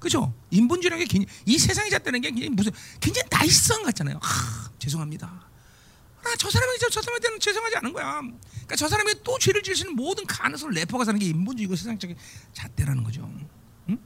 응? 0.00 0.10
그죠? 0.10 0.34
인본주의라는 0.50 1.04
게 1.04 1.08
굉장히, 1.08 1.40
이 1.46 1.58
세상에 1.58 1.90
잣다는 1.90 2.20
게 2.20 2.30
굉장히 2.30 2.48
무슨 2.50 2.72
굉장히 3.00 3.28
나이스한 3.30 3.82
것 3.82 3.86
같잖아요. 3.86 4.18
하, 4.20 4.70
죄송합니다. 4.78 5.26
아, 6.22 6.36
저 6.38 6.50
사람이 6.50 6.78
저, 6.80 6.88
저 6.90 7.00
사람한테는 7.00 7.40
죄송하지 7.40 7.76
않은 7.76 7.92
거야. 7.92 8.20
그러니까 8.20 8.76
저 8.76 8.88
사람이 8.88 9.14
또 9.22 9.38
죄를 9.38 9.62
지을 9.62 9.76
수 9.76 9.82
있는 9.84 9.96
모든 9.96 10.26
가능성을 10.26 10.74
내퍼가 10.74 11.04
사는 11.04 11.18
게 11.18 11.26
인본주의고 11.26 11.76
세상적인 11.76 12.16
잣대라는 12.52 13.04
거죠. 13.04 13.30
응? 13.88 13.98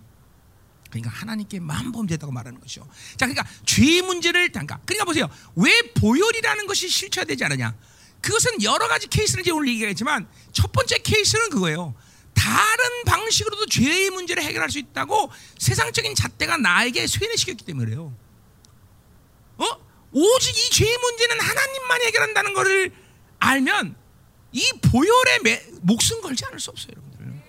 그러니까 0.90 1.10
하나님께 1.10 1.60
만 1.60 1.90
범죄했다고 1.92 2.32
말하는 2.32 2.60
것이죠. 2.60 2.86
자, 3.16 3.26
그러니까 3.26 3.44
죄의 3.64 4.02
문제를 4.02 4.50
그러니까 4.50 4.80
그러니까 4.84 5.04
보세요. 5.04 5.28
왜 5.56 5.70
보혈이라는 5.94 6.66
것이 6.66 6.88
실체화되지 6.88 7.44
않느냐? 7.44 7.74
그것은 8.20 8.62
여러 8.62 8.88
가지 8.88 9.06
케이스를 9.08 9.42
이제 9.42 9.50
오늘 9.50 9.68
얘기하겠지만 9.68 10.28
첫 10.52 10.72
번째 10.72 10.98
케이스는 10.98 11.50
그거예요. 11.50 11.94
다른 12.34 13.04
방식으로도 13.06 13.66
죄의 13.66 14.10
문제를 14.10 14.42
해결할 14.42 14.70
수 14.70 14.78
있다고 14.78 15.30
세상적인 15.58 16.14
잣대가 16.14 16.56
나에게 16.56 17.06
쇠뇌시켰기 17.06 17.64
때문에 17.64 17.86
그래요. 17.86 18.14
어? 19.56 19.64
오직 20.12 20.56
이 20.56 20.70
죄의 20.70 20.98
문제는 20.98 21.40
하나님만이 21.40 22.04
해결한다는 22.06 22.54
것을 22.54 22.92
알면 23.38 23.96
이 24.52 24.70
보혈에 24.82 25.38
매, 25.42 25.64
목숨 25.80 26.20
걸지 26.20 26.44
않을 26.46 26.60
수 26.60 26.70
없어요, 26.70 26.92
여러분들. 26.92 27.42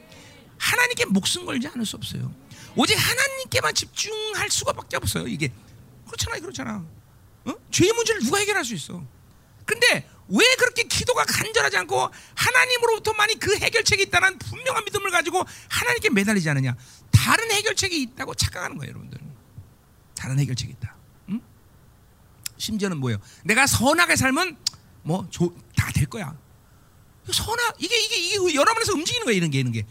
하나님께 0.58 1.06
목숨 1.06 1.46
걸지 1.46 1.68
않을 1.68 1.86
수 1.86 1.96
없어요. 1.96 2.34
오직 2.76 2.96
하나님께만 2.96 3.74
집중할 3.76 4.50
수가밖에 4.50 4.98
없어요. 4.98 5.28
이게 5.28 5.52
그렇잖아, 6.08 6.40
그렇잖아. 6.40 6.86
어? 7.46 7.54
죄의 7.72 7.94
문제를 7.94 8.22
누가 8.24 8.40
해결할 8.40 8.66
수 8.66 8.74
있어? 8.74 9.04
근데 9.66 10.10
왜 10.28 10.44
그렇게 10.58 10.84
기도가 10.84 11.24
간절하지 11.26 11.78
않고 11.78 12.10
하나님으로부터만이 12.36 13.36
그 13.40 13.56
해결책이 13.58 14.04
있다는 14.04 14.38
분명한 14.40 14.84
믿음을 14.86 15.12
가지고 15.12 15.44
하나님께 15.70 16.10
매달리지 16.10 16.50
않느냐? 16.50 16.76
다른 17.12 17.52
해결책이 17.52 18.02
있다고 18.02 18.34
착각하는 18.34 18.78
거예요, 18.78 18.92
여러분들. 18.92 19.20
다른 20.16 20.40
해결책이 20.40 20.72
있다. 20.74 20.96
응? 21.30 21.42
심지어는 22.58 22.98
뭐예요? 22.98 23.20
내가 23.44 23.68
선하게 23.68 24.16
살면 24.16 24.58
뭐 25.04 25.28
다 25.76 25.92
될 25.94 26.06
거야. 26.08 26.36
선하 27.32 27.72
이게 27.80 27.96
이게 27.98 28.16
이게 28.18 28.54
여러분에서 28.56 28.94
움직이는 28.94 29.26
거예요, 29.26 29.38
이런 29.38 29.50
게 29.52 29.60
이런 29.60 29.72
게. 29.72 29.86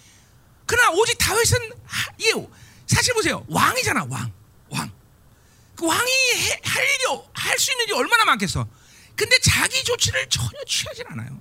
그러나 0.67 0.91
오직 0.91 1.17
다윗은 1.19 1.59
하- 1.85 2.13
이게 2.19 2.33
사실 2.87 3.15
보세요, 3.15 3.45
왕이잖아, 3.49 4.07
왕, 4.09 4.33
왕. 4.71 4.91
그 5.77 5.87
왕이 5.87 6.11
해- 6.11 6.61
할 6.65 6.85
일이 6.85 7.05
할 7.33 7.59
수 7.59 7.71
있는 7.73 7.85
일이 7.85 7.93
얼마나 7.95 8.25
많겠어. 8.25 8.67
근데 9.17 9.39
자기 9.39 9.83
조치를 9.85 10.29
전혀 10.29 10.59
취하진 10.67 11.05
않아요. 11.09 11.41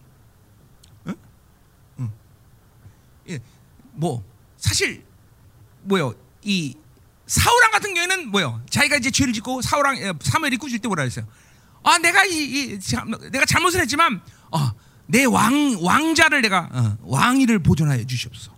응? 1.08 1.16
응. 2.00 2.12
예, 3.30 3.40
뭐 3.92 4.24
사실 4.58 5.04
뭐요 5.82 6.14
이 6.44 6.76
사울왕 7.26 7.72
같은 7.72 7.94
경우에는 7.94 8.30
뭐요 8.30 8.62
자기가 8.70 8.98
이제 8.98 9.10
죄를 9.12 9.34
짓고 9.34 9.62
사울왕 9.62 9.98
에, 9.98 10.14
사무엘이 10.22 10.58
꾸질 10.58 10.80
때 10.80 10.88
뭐라 10.88 11.04
그랬어요. 11.04 11.28
아 11.84 11.98
내가 11.98 12.24
이, 12.26 12.32
이 12.32 12.80
참, 12.80 13.12
내가 13.32 13.46
잘못을 13.46 13.82
했지만 13.82 14.22
어, 14.52 14.72
내왕 15.08 15.78
왕자를 15.82 16.42
내가 16.42 16.70
어, 16.72 16.98
왕위를 17.02 17.60
보존하여 17.60 18.06
주시옵소서. 18.06 18.56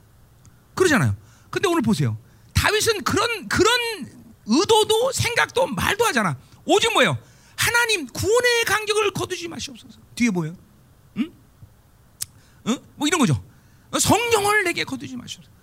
그러잖아요. 0.76 1.16
근데 1.50 1.68
오늘 1.68 1.82
보세요. 1.82 2.18
다윗은 2.54 3.04
그런 3.04 3.48
그런 3.48 3.72
의도도 4.46 5.12
생각도 5.14 5.68
말도 5.68 6.06
하잖아. 6.06 6.38
오직 6.66 6.92
뭐예요? 6.94 7.18
하나님 7.66 8.06
구원의 8.08 8.66
간격을 8.66 9.12
거두지 9.12 9.48
마시옵소서. 9.48 10.00
뒤에 10.14 10.30
보면, 10.30 10.58
응? 11.18 11.32
응? 12.68 12.78
뭐 12.96 13.08
이런 13.08 13.20
거죠. 13.20 13.44
어, 13.92 14.00
성령을 14.00 14.64
내게 14.64 14.84
거두지 14.84 15.16
마시옵소서. 15.16 15.56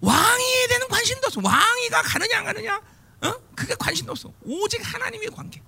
왕위에 0.00 0.66
대한 0.68 0.88
관심도 0.88 1.26
없어. 1.28 1.40
왕위가 1.42 2.02
가느냐 2.02 2.38
안 2.38 2.44
가느냐, 2.44 2.80
어? 3.22 3.34
그게 3.54 3.74
관심도 3.74 4.12
없어. 4.12 4.32
오직 4.42 4.80
하나님의 4.82 5.28
관계. 5.28 5.62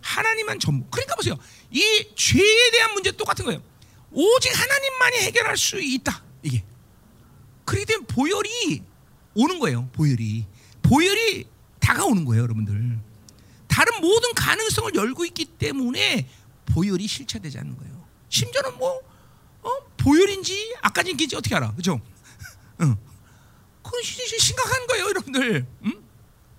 하나님만 0.00 0.58
전부. 0.58 0.86
그러니까 0.90 1.16
보세요. 1.16 1.36
이 1.70 2.08
죄에 2.14 2.70
대한 2.70 2.92
문제 2.94 3.10
똑같은 3.12 3.44
거예요. 3.44 3.62
오직 4.10 4.50
하나님만이 4.58 5.16
해결할 5.18 5.56
수 5.56 5.80
있다. 5.80 6.22
이게. 6.42 6.64
그렇기 7.64 7.86
때문에 7.86 8.06
보혈이 8.06 8.82
오는 9.34 9.58
거예요. 9.58 9.88
보혈이. 9.92 10.46
보혈이 10.82 11.46
다가오는 11.80 12.24
거예요, 12.24 12.42
여러분들. 12.44 13.00
다른 13.74 14.00
모든 14.00 14.32
가능성을 14.34 14.94
열고 14.94 15.24
있기 15.24 15.46
때문에 15.46 16.28
보혈이 16.66 17.08
실체되지 17.08 17.58
않는 17.58 17.76
거예요. 17.76 18.06
심지어는 18.28 18.78
뭐 18.78 19.00
어? 19.62 19.70
보혈인지 19.96 20.76
아까진인지 20.80 21.34
어떻게 21.34 21.56
알아? 21.56 21.74
그죠? 21.74 22.00
응. 22.82 22.96
그건 23.82 24.02
시- 24.04 24.38
심각한 24.38 24.86
거예요, 24.86 25.06
여러분들. 25.06 25.66
응? 25.86 25.92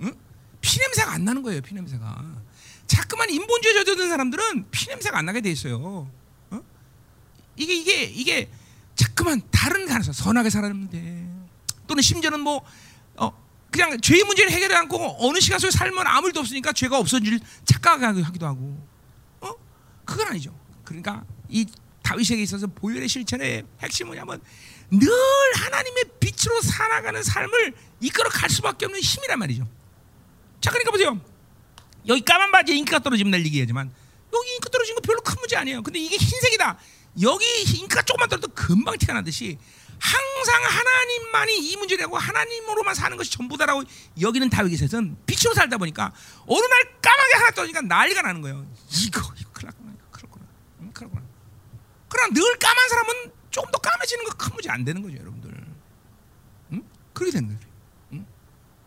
응? 0.01 0.13
피 0.59 0.78
냄새가 0.78 1.13
안 1.13 1.24
나는 1.24 1.41
거예요, 1.41 1.61
피 1.61 1.74
냄새가. 1.74 2.43
자꾸만 2.86 3.30
인본주의에 3.30 3.86
젖어든 3.86 4.09
사람들은 4.09 4.70
피 4.72 4.89
냄새가 4.89 5.18
안 5.18 5.26
나게 5.26 5.39
돼 5.39 5.49
있어요. 5.49 6.11
어? 6.49 6.63
이게 7.55 7.74
이게 7.76 8.03
이게 8.03 8.49
자꾸만 8.95 9.41
다른 9.51 9.88
가능성 9.88 10.11
선하게 10.13 10.49
돼. 10.89 11.32
또는 11.88 12.01
심지어는 12.01 12.41
뭐 12.41 12.57
어, 12.57 12.66
그냥 13.76 13.99
죄의 13.99 14.23
문제를 14.23 14.51
해결하지 14.51 14.78
않고 14.84 15.17
어느 15.19 15.38
시간 15.41 15.59
속에 15.59 15.69
살면 15.69 16.07
아무 16.07 16.28
일도 16.28 16.39
없으니까 16.39 16.71
죄가 16.71 16.97
없어질 16.97 17.41
착각하기도 17.65 18.45
하고 18.45 18.82
어? 19.41 19.53
그건 20.05 20.28
아니죠. 20.30 20.57
그러니까 20.86 21.26
이 21.49 21.65
다윗에게 22.01 22.41
있어서 22.43 22.67
보혈의 22.67 23.09
실천의 23.09 23.65
핵심은 23.82 24.07
뭐냐면 24.07 24.41
늘 24.91 25.09
하나님의 25.55 26.05
빛으로 26.21 26.61
살아가는 26.61 27.21
삶을 27.21 27.73
이끌어 27.99 28.30
갈 28.30 28.49
수밖에 28.49 28.86
없는 28.86 29.01
힘이란 29.01 29.39
말이죠. 29.39 29.67
자, 30.61 30.71
그러니까 30.71 30.91
보세요. 30.91 31.19
여기 32.07 32.21
까만 32.21 32.51
바지에 32.51 32.78
잉크가 32.78 32.99
떨어지면 32.99 33.32
날 33.32 33.45
얘기하지만 33.45 33.93
여기 34.34 34.53
잉크 34.55 34.69
떨어진 34.69 34.95
거 34.95 35.01
별로 35.01 35.19
큰 35.19 35.36
문제 35.38 35.57
아니에요. 35.57 35.84
근데 35.84 35.99
이게 35.99 36.15
흰색이다. 36.15 36.78
여기 37.23 37.45
잉크가 37.63 38.03
조금만 38.03 38.30
떨어도 38.30 38.47
금방 38.53 38.97
티가 38.97 39.13
나듯이 39.13 39.57
항상 40.00 40.64
하나님만이 40.64 41.58
이 41.72 41.78
문제라고 41.78 42.18
하나님으로만 42.18 42.93
사는 42.96 43.16
것이 43.18 43.32
전부다라고 43.32 43.84
여기는 44.22 44.50
다윗에서는 44.50 45.18
빛으로 45.26 45.54
살다 45.54 45.78
보니까 45.78 46.14
어느 46.48 46.66
날 46.66 47.02
까마귀 47.02 47.34
하나 47.36 47.52
떠니까 47.52 47.82
난리가 47.82 48.22
나는 48.22 48.41
거예요. 48.41 48.66
이거 48.89 49.22
이거 49.39 49.52
났구나. 49.64 49.93
그렇구나. 50.12 50.46
응, 50.82 50.91
그렇구나. 50.93 51.22
그러나 52.10 52.34
늘 52.34 52.60
까만 52.60 52.89
사람은 52.89 53.14
조금 53.52 53.72
더 53.72 53.78
까매지는 53.80 54.24
거 54.26 54.36
큰 54.38 54.54
문제 54.54 54.70
안 54.70 54.84
되는 54.84 55.02
거죠, 55.02 55.18
여러분들. 55.18 55.66
응? 56.74 56.84
그렇게 57.14 57.32
되는 57.32 57.48
거예요. 57.48 57.60
응? 58.14 58.26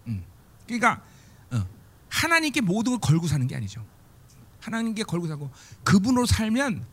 응. 0.09 0.25
그러니까 0.67 1.03
어, 1.51 1.67
하나님께 2.11 2.61
모든 2.61 2.93
걸 2.93 3.01
걸고 3.01 3.27
사는 3.27 3.47
게 3.47 3.57
아니죠. 3.57 3.85
하나님께 4.61 5.05
걸고 5.05 5.27
사고 5.27 5.51
그분으로 5.85 6.27
살면 6.27 6.87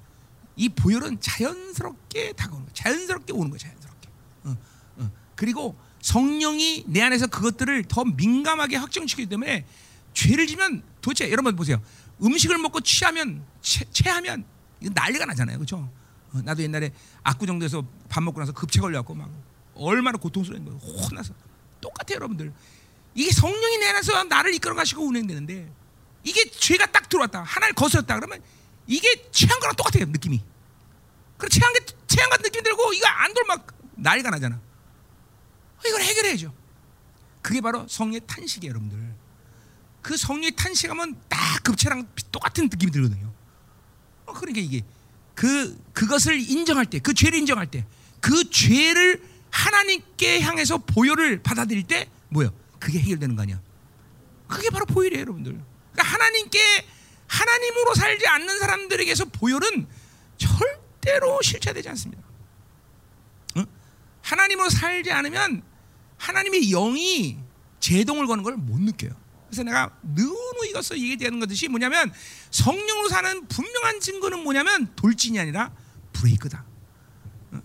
이 0.56 0.70
보혈은 0.70 1.20
자연스럽게 1.20 2.34
다가오는 2.34 2.66
거예요. 2.66 2.74
자연스럽게 2.74 3.34
오는 3.34 3.50
거예요. 3.50 3.58
자연스럽게. 3.60 3.95
그리고 5.36 5.76
성령이 6.02 6.86
내 6.88 7.02
안에서 7.02 7.28
그것들을 7.28 7.86
더 7.86 8.06
민감하게 8.06 8.78
확정시키기 8.78 9.28
때문에 9.28 9.66
죄를 10.14 10.48
지면 10.48 10.82
도대체 11.02 11.30
여러분 11.32 11.56
보세요. 11.56 11.82
음식을 12.24 12.58
먹고 12.58 12.82
취하면 12.82 13.44
취, 13.62 13.84
체하면 13.92 14.46
난리가 14.80 15.26
나잖아요. 15.26 15.58
그렇죠? 15.58 15.90
어, 16.32 16.42
나도 16.44 16.64
옛날에 16.64 16.92
압구정도에서 17.24 17.86
밥 18.08 18.22
먹고 18.24 18.40
나서 18.40 18.54
급체 18.54 18.80
걸려갖고 18.80 19.14
막 19.16 19.30
얼마나 19.76 20.18
고통스러운 20.18 20.64
거예요. 20.64 20.80
혼나서 20.80 21.34
똑같아요, 21.82 22.16
여러분들. 22.16 22.54
이게 23.14 23.32
성령이 23.32 23.78
내 23.80 23.90
안에서 23.90 24.24
나를 24.26 24.54
이끌어 24.54 24.76
가시고 24.76 25.06
운행되는데 25.06 25.72
이게 26.24 26.50
죄가 26.50 26.88
딱 26.88 27.10
들어왔다. 27.10 27.44
하나를 27.44 27.76
거스렸다 27.76 28.16
그러면 28.16 28.42
이게 28.88 29.30
취한 29.32 29.60
거랑 29.60 29.76
똑같아요, 29.76 30.06
느낌이. 30.06 30.42
그래 31.38 31.50
취한 31.50 31.74
게 31.74 31.80
취한 32.08 32.30
같은 32.30 32.44
느낌 32.44 32.64
들고 32.64 32.94
이거 32.94 33.08
안 33.08 33.34
돌면 33.34 33.48
막 33.48 33.75
난리가 33.96 34.30
나잖아. 34.30 34.60
이걸 35.86 36.02
해결해야죠. 36.02 36.54
그게 37.42 37.62
바로 37.62 37.88
성령의 37.88 38.22
탄식이에요, 38.26 38.72
여러분들. 38.72 39.14
그 40.02 40.18
성령의 40.18 40.56
탄식하면 40.56 41.20
딱 41.30 41.64
급체랑 41.64 42.08
똑같은 42.32 42.66
느낌이 42.66 42.92
들거든요. 42.92 43.32
어, 44.26 44.34
그러니까 44.34 44.62
이게 44.62 44.82
그 45.34 45.78
그것을 45.94 46.40
인정할 46.40 46.86
때, 46.86 47.00
그 47.00 47.14
죄를 47.14 47.40
인정할 47.40 47.70
때, 47.70 47.86
그 48.20 48.50
죄를 48.50 49.24
하나님께 49.50 50.42
향해서 50.42 50.80
보혈을 50.80 51.44
받아들일 51.44 51.84
때 51.84 52.10
뭐요? 52.30 52.52
그게 52.80 53.00
해결되는 53.00 53.36
거 53.36 53.44
아니야? 53.44 53.62
그게 54.48 54.70
바로 54.70 54.86
보혈이에요, 54.86 55.22
여러분들. 55.22 55.54
그러니까 55.94 56.14
하나님께 56.14 56.60
하나님으로 57.28 57.96
살지 57.96 58.28
않는 58.28 58.60
사람들에게서 58.60 59.26
보혈은 59.26 59.88
절대로 60.38 61.42
실체되지 61.42 61.90
않습니다. 61.90 62.25
응? 64.26 64.32
하나님으로 64.32 64.70
살지 64.70 65.12
않으면 65.12 65.62
하나님의 66.18 66.70
영이 66.70 67.38
제동을 67.80 68.26
거는 68.28 68.44
걸 68.44 68.56
못 68.58 68.80
느껴요. 68.80 69.12
그래서 69.48 69.64
내가 69.64 69.96
너무 70.02 70.66
이것을 70.70 71.00
얘기되는 71.00 71.40
것이 71.40 71.68
뭐냐면 71.68 72.12
성령으로 72.52 73.08
사는 73.10 73.48
분명한 73.48 74.00
증거는 74.00 74.44
뭐냐면 74.44 74.94
돌진이 74.96 75.40
아니라 75.40 75.72
브레이크다. 76.14 76.66
어? 77.52 77.62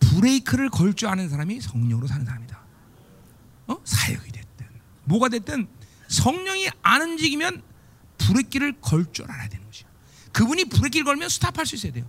브레이크를 0.00 0.70
걸 0.70 0.94
줄 0.94 1.08
아는 1.08 1.28
사람이 1.28 1.60
성령으로 1.60 2.06
사는 2.06 2.24
사람이다. 2.24 2.58
어? 3.68 3.76
사역이 3.84 4.32
됐든 4.32 4.66
뭐가 5.04 5.28
됐든 5.28 5.68
성령이 6.08 6.70
안 6.82 7.02
움직이면 7.02 7.62
브레이크를 8.16 8.80
걸 8.80 9.04
줄 9.12 9.30
알아야 9.30 9.48
되는 9.48 9.64
것이야. 9.66 9.86
그분이 10.32 10.64
브레이크를 10.66 11.04
걸면 11.04 11.28
스탑할 11.28 11.66
수 11.66 11.74
있어야 11.74 11.92
돼요. 11.92 12.04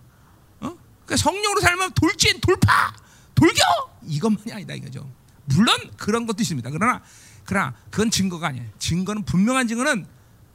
어? 0.62 0.76
그러니까 1.06 1.18
성령으로 1.18 1.60
살면 1.62 1.92
돌진, 1.94 2.40
돌파, 2.40 2.96
돌격 3.40 4.00
이것만이 4.06 4.52
아니다 4.52 4.74
이거죠. 4.74 5.10
물론 5.46 5.78
그런 5.98 6.26
것도 6.26 6.42
있습니다. 6.42 6.70
그러나 6.72 7.02
그러나 7.46 7.74
그건 7.90 8.12
증거가 8.12 8.48
아니에요. 8.48 8.68
증거는 8.80 9.24
분명한 9.24 9.68
증거는 9.68 10.06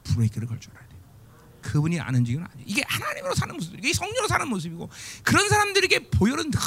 브레이크를 0.03 0.47
걸 0.47 0.59
줄 0.59 0.71
알아야 0.73 0.87
돼요. 0.87 0.99
그분이 1.61 1.99
아는 1.99 2.23
증거는 2.23 2.47
아니에요. 2.51 2.65
이게 2.67 2.83
하나님으로 2.87 3.33
사는 3.33 3.55
모습, 3.55 3.73
이게 3.75 3.91
성령으로 3.91 4.27
사는 4.27 4.47
모습이고 4.47 4.89
그런 5.23 5.49
사람들에게 5.49 6.09
보혈은 6.11 6.51
늘 6.51 6.59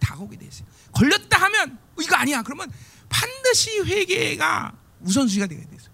다가오게 0.00 0.36
돼 0.36 0.46
있어요. 0.46 0.66
걸렸다 0.92 1.38
하면 1.42 1.78
이거 2.00 2.16
아니야. 2.16 2.42
그러면 2.42 2.70
반드시 3.08 3.78
회개가 3.80 4.72
우선순위가 5.00 5.46
되게 5.46 5.62
돼 5.62 5.76
있어요. 5.76 5.90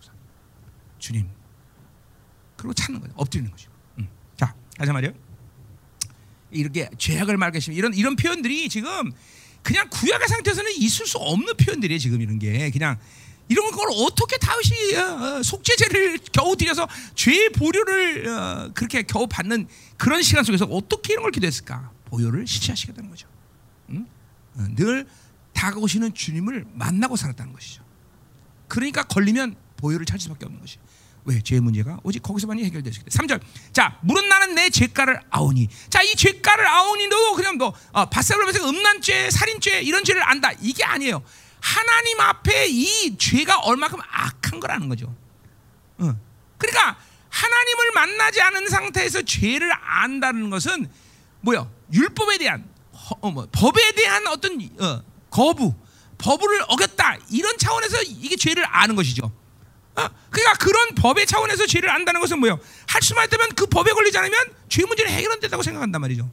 주님. 0.98 1.28
그리고 2.56 2.72
찾는 2.72 3.00
거죠. 3.00 3.12
엎드리는 3.16 3.50
거죠. 3.50 3.70
음. 3.98 4.08
자, 4.36 4.54
가자 4.78 4.92
말이요. 4.94 5.12
이렇게 6.50 6.88
죄악을 6.96 7.36
말하시면 7.36 7.76
이런 7.76 7.94
이런 7.94 8.16
표현들이 8.16 8.68
지금 8.70 9.12
그냥 9.66 9.88
구약의 9.90 10.28
상태에서는 10.28 10.70
있을 10.76 11.08
수 11.08 11.18
없는 11.18 11.56
표현들이에요. 11.56 11.98
지금 11.98 12.22
이런 12.22 12.38
게 12.38 12.70
그냥 12.70 12.96
이런 13.48 13.72
걸 13.72 13.88
어떻게 13.96 14.36
다윗이 14.38 14.94
어, 14.94 15.38
어, 15.38 15.42
속죄제를 15.42 16.20
겨우 16.30 16.54
드려서 16.56 16.86
죄의 17.16 17.50
보류를 17.50 18.28
어, 18.28 18.70
그렇게 18.74 19.02
겨우 19.02 19.26
받는 19.26 19.66
그런 19.96 20.22
시간 20.22 20.44
속에서 20.44 20.66
어떻게 20.66 21.14
이런 21.14 21.24
걸 21.24 21.32
기도했을까? 21.32 21.90
보혈을 22.04 22.46
실체하시게 22.46 22.92
되는 22.92 23.10
거죠. 23.10 23.26
응? 23.90 24.06
늘 24.76 25.04
다가오시는 25.52 26.14
주님을 26.14 26.66
만나고 26.72 27.16
살았다는 27.16 27.52
것이죠. 27.52 27.82
그러니까 28.68 29.02
걸리면 29.02 29.56
보혈을 29.78 30.06
찾을 30.06 30.20
수밖에 30.20 30.46
없는 30.46 30.60
것이. 30.60 30.78
왜? 31.26 31.40
죄의 31.40 31.60
문제가 31.60 31.98
오직 32.04 32.22
거기서만이 32.22 32.62
수 32.92 33.00
있다. 33.00 33.10
3절. 33.10 33.40
자, 33.72 33.98
물은 34.02 34.28
나는 34.28 34.54
내 34.54 34.70
죄가를 34.70 35.20
아오니. 35.28 35.68
자, 35.90 36.00
이 36.02 36.14
죄가를 36.14 36.66
아오니 36.66 37.08
너도 37.08 37.34
그냥 37.34 37.58
너 37.58 37.72
어, 37.92 38.06
바세로면서 38.06 38.68
음란죄, 38.68 39.30
살인죄 39.30 39.82
이런 39.82 40.04
죄를 40.04 40.22
안다. 40.22 40.52
이게 40.60 40.84
아니에요. 40.84 41.22
하나님 41.60 42.20
앞에 42.20 42.66
이 42.68 43.16
죄가 43.18 43.58
얼마큼 43.58 43.98
악한 44.08 44.60
거라는 44.60 44.88
거죠. 44.88 45.12
어. 45.98 46.16
그러니까 46.58 46.96
하나님을 47.28 47.90
만나지 47.92 48.40
않은 48.40 48.68
상태에서 48.68 49.22
죄를 49.22 49.70
안다는 49.72 50.48
것은 50.48 50.88
뭐야? 51.40 51.68
율법에 51.92 52.38
대한 52.38 52.68
어, 53.20 53.30
뭐, 53.30 53.48
법에 53.50 53.92
대한 53.92 54.26
어떤 54.28 54.60
어, 54.78 55.02
거부, 55.28 55.74
법을 56.18 56.62
어겼다 56.68 57.16
이런 57.30 57.58
차원에서 57.58 58.02
이게 58.02 58.36
죄를 58.36 58.64
아는 58.68 58.94
것이죠. 58.94 59.32
어? 59.96 60.08
그러니까 60.30 60.58
그런 60.58 60.94
법의 60.94 61.26
차원에서 61.26 61.66
죄를 61.66 61.90
안다는 61.90 62.20
것은 62.20 62.38
뭐예요? 62.38 62.58
할 62.86 63.02
수만 63.02 63.26
있다면 63.26 63.54
그 63.54 63.66
법에 63.66 63.92
걸리지 63.92 64.16
않으면 64.18 64.38
죄 64.68 64.84
문제는 64.84 65.10
해결된다고 65.10 65.62
생각한단 65.62 66.00
말이죠. 66.00 66.30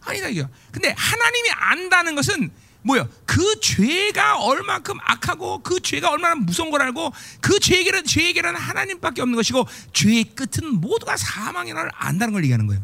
아니다 0.00 0.28
이거. 0.28 0.48
근데 0.72 0.94
하나님이 0.96 1.50
안다는 1.50 2.14
것은 2.14 2.50
뭐요? 2.82 3.08
그 3.26 3.60
죄가 3.60 4.38
얼마큼 4.38 4.96
악하고 5.02 5.62
그 5.62 5.80
죄가 5.80 6.10
얼마나 6.10 6.34
무서운 6.36 6.70
걸 6.70 6.80
알고 6.82 7.12
그 7.40 7.60
죄에게는 7.60 8.04
죄에게는 8.04 8.54
하나님밖에 8.54 9.20
없는 9.20 9.36
것이고 9.36 9.66
죄의 9.92 10.24
끝은 10.34 10.80
모두가 10.80 11.16
사망이라는 11.16 11.90
걸 11.90 11.90
안다는 11.94 12.32
걸 12.32 12.44
얘기하는 12.44 12.66
거예요. 12.66 12.82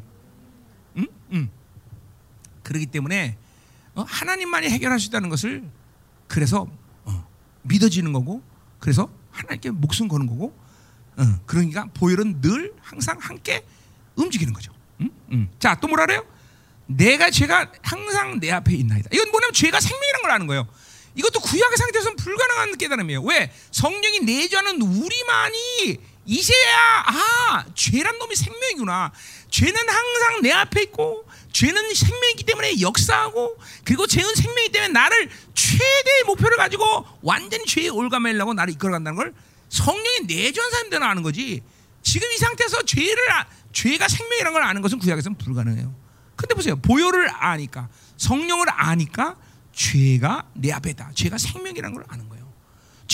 응? 0.99 1.07
응. 1.33 1.51
그렇기 2.63 2.87
때문에 2.87 3.39
어? 3.95 4.05
하나님만이 4.07 4.69
해결할 4.69 5.01
수 5.01 5.09
있다는 5.09 5.31
것을 5.31 5.65
그래서 6.29 6.67
어, 7.05 7.29
믿어지는 7.63 8.13
거고 8.13 8.43
그래서 8.81 9.09
하나님께 9.35 9.71
목숨 9.71 10.09
거는 10.09 10.27
거고 10.27 10.57
어, 11.17 11.23
그러니까 11.47 11.87
보혈은 11.95 12.41
늘 12.41 12.73
항상 12.81 13.19
함께 13.21 13.65
움직이는 14.17 14.53
거죠. 14.53 14.73
응? 15.01 15.11
응. 15.33 15.49
자또 15.59 15.89
뭐라 15.89 16.07
그래요? 16.07 16.25
내가 16.87 17.31
죄가 17.31 17.73
항상 17.83 18.41
내 18.41 18.51
앞에 18.51 18.75
있나이다. 18.75 19.09
이건 19.13 19.31
뭐냐면 19.31 19.53
죄가 19.53 19.81
생명이라는 19.81 20.23
걸 20.23 20.31
아는 20.31 20.47
거예요. 20.47 20.69
이것도 21.17 21.41
구약의 21.41 21.77
상태에서는 21.77 22.17
불가능한 22.17 22.77
깨달음이에요. 22.77 23.23
왜? 23.23 23.53
성령이 23.71 24.21
내주하는 24.21 24.83
우리만이 24.83 25.99
이제야 26.27 27.05
아 27.07 27.65
죄란 27.75 28.19
놈이 28.19 28.35
생명이구나. 28.35 29.13
죄는 29.51 29.77
항상 29.77 30.43
내 30.43 30.51
앞에 30.53 30.83
있고 30.85 31.29
죄는 31.53 31.95
생명이기 31.95 32.45
때문에 32.45 32.81
역사하고 32.81 33.57
그리고 33.85 34.07
죄는 34.07 34.35
생명이기 34.35 34.73
때문에 34.73 34.93
나를 34.93 35.29
최대의 35.55 36.25
목표를 36.27 36.57
가지고 36.57 37.07
완전히 37.23 37.65
죄에 37.67 37.89
올가매려고 37.89 38.55
나를 38.55 38.73
이끌어간다는 38.75 39.17
걸 39.17 39.35
성령이 39.69 40.27
내주한 40.27 40.71
사람들은 40.71 41.03
아는 41.03 41.23
거지. 41.23 41.63
지금 42.03 42.31
이 42.31 42.37
상태에서 42.37 42.83
죄를 42.83 43.33
아, 43.33 43.47
죄가 43.73 44.09
생명이라는 44.09 44.53
걸 44.53 44.63
아는 44.63 44.83
것은 44.83 44.99
구약에서는 44.99 45.39
불가능해요. 45.39 45.95
근데 46.37 46.55
보세요. 46.55 46.77
보혈을 46.77 47.31
아니까 47.31 47.89
성령을 48.17 48.67
아니까 48.71 49.37
죄가 49.73 50.49
내 50.55 50.73
앞에 50.73 50.91
있다. 50.91 51.11
죄가 51.15 51.39
생명이라는 51.39 51.95
걸 51.95 52.05
아는 52.09 52.29
거예요. 52.29 52.34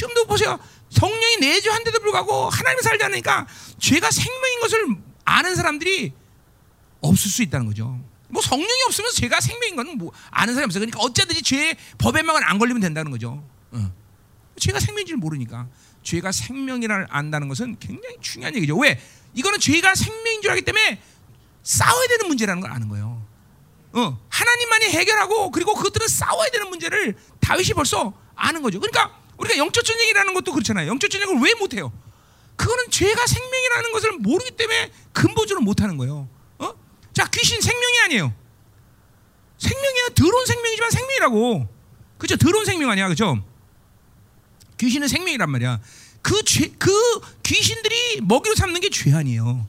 지금도 0.01 0.25
보세요. 0.25 0.59
성령이 0.89 1.37
내주한데도 1.41 2.01
불구하고 2.01 2.49
하나님을 2.49 2.83
살지 2.83 3.05
않으니까 3.05 3.47
죄가 3.79 4.11
생명인 4.11 4.61
것을 4.61 4.97
아는 5.25 5.55
사람들이 5.55 6.13
없을 7.03 7.31
수 7.31 7.43
있다는 7.43 7.67
거죠. 7.67 8.01
뭐 8.29 8.41
성령이 8.41 8.83
없으면 8.87 9.11
죄가 9.13 9.41
생명인 9.41 9.77
건 9.77 9.99
뭐 9.99 10.13
아는 10.31 10.55
사람이 10.55 10.67
없어요. 10.71 10.81
그러니까 10.81 11.01
어쨌든지 11.01 11.43
죄의 11.43 11.77
법에만 11.99 12.43
안 12.45 12.59
걸리면 12.59 12.81
된다는 12.81 13.11
거죠. 13.11 13.45
어. 13.73 13.93
죄가 14.59 14.81
생명인지를 14.81 15.19
모르니까 15.19 15.69
죄가 16.03 16.33
생명이라는 16.33 17.07
안다는 17.11 17.49
것은 17.49 17.79
굉장히 17.79 18.17
중요한 18.23 18.55
얘기죠. 18.57 18.77
왜? 18.79 18.99
이거는 19.35 19.61
죄가 19.61 19.95
생명인 19.95 20.41
줄 20.41 20.51
알기 20.51 20.63
때문에 20.63 21.03
싸워야 21.63 22.09
되는 22.09 22.27
문제라는 22.27 22.63
걸 22.63 22.73
아는 22.73 22.89
거예요. 22.89 23.23
어, 23.93 24.19
하나님만이 24.29 24.87
해결하고 24.87 25.51
그리고 25.51 25.75
그것들은 25.75 26.09
싸워야 26.09 26.49
되는 26.51 26.71
문제를 26.71 27.17
다윗이 27.41 27.75
벌써 27.75 28.15
아는 28.35 28.63
거죠. 28.63 28.81
그러니까 28.81 29.20
우리가 29.41 29.57
영적 29.57 29.85
전쟁이라는 29.85 30.35
것도 30.35 30.53
그렇잖아요. 30.53 30.87
영적 30.89 31.11
전쟁을 31.11 31.41
왜 31.43 31.55
못해요? 31.55 31.93
그거는 32.57 32.91
죄가 32.91 33.27
생명이라는 33.27 33.93
것을 33.93 34.13
모르기 34.19 34.51
때문에 34.53 34.93
근본적으로 35.13 35.65
못하는 35.65 35.97
거예요. 35.97 36.29
어? 36.59 36.75
자, 37.15 37.27
귀신 37.33 37.61
생명이 37.61 37.99
아니에요. 38.05 38.35
생명이야 39.59 40.09
더러운 40.15 40.47
생명이지만 40.47 40.91
생명이라고. 40.91 41.69
그죠? 42.19 42.37
더러운 42.37 42.65
생명 42.67 42.91
아니야, 42.91 43.09
그죠? 43.09 43.43
귀신은 44.79 45.09
생명이란 45.09 45.51
말이야. 45.51 45.81
그 46.23 46.43
죄, 46.45 46.71
그 46.79 46.91
귀신들이 47.43 48.21
먹이로 48.23 48.55
삼는 48.55 48.81
게 48.83 48.91
죄 48.91 49.13
아니에요. 49.15 49.67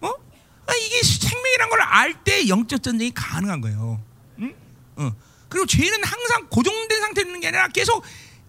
어? 0.00 0.08
아, 0.08 0.74
이게 0.74 1.02
생명이란 1.02 1.68
걸 1.68 1.80
알 1.82 2.14
때 2.24 2.48
영적 2.48 2.82
전쟁이 2.82 3.12
가능한 3.12 3.60
거예요. 3.60 4.02
응? 4.38 4.54
어. 4.96 5.12
그리고 5.50 5.66
죄는 5.66 6.02
항상 6.02 6.48
고정된 6.48 7.00
상태에 7.00 7.24
있는 7.24 7.40
게 7.40 7.48
아니라 7.48 7.68
계속 7.68 8.02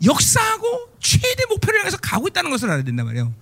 역사하고 0.04 0.96
최대 1.00 1.46
목표를 1.50 1.80
향해서 1.80 1.98
가고 1.98 2.28
있다는 2.28 2.52
것을 2.52 2.70
알아야 2.70 2.84
된단 2.84 3.06
말이에요. 3.06 3.34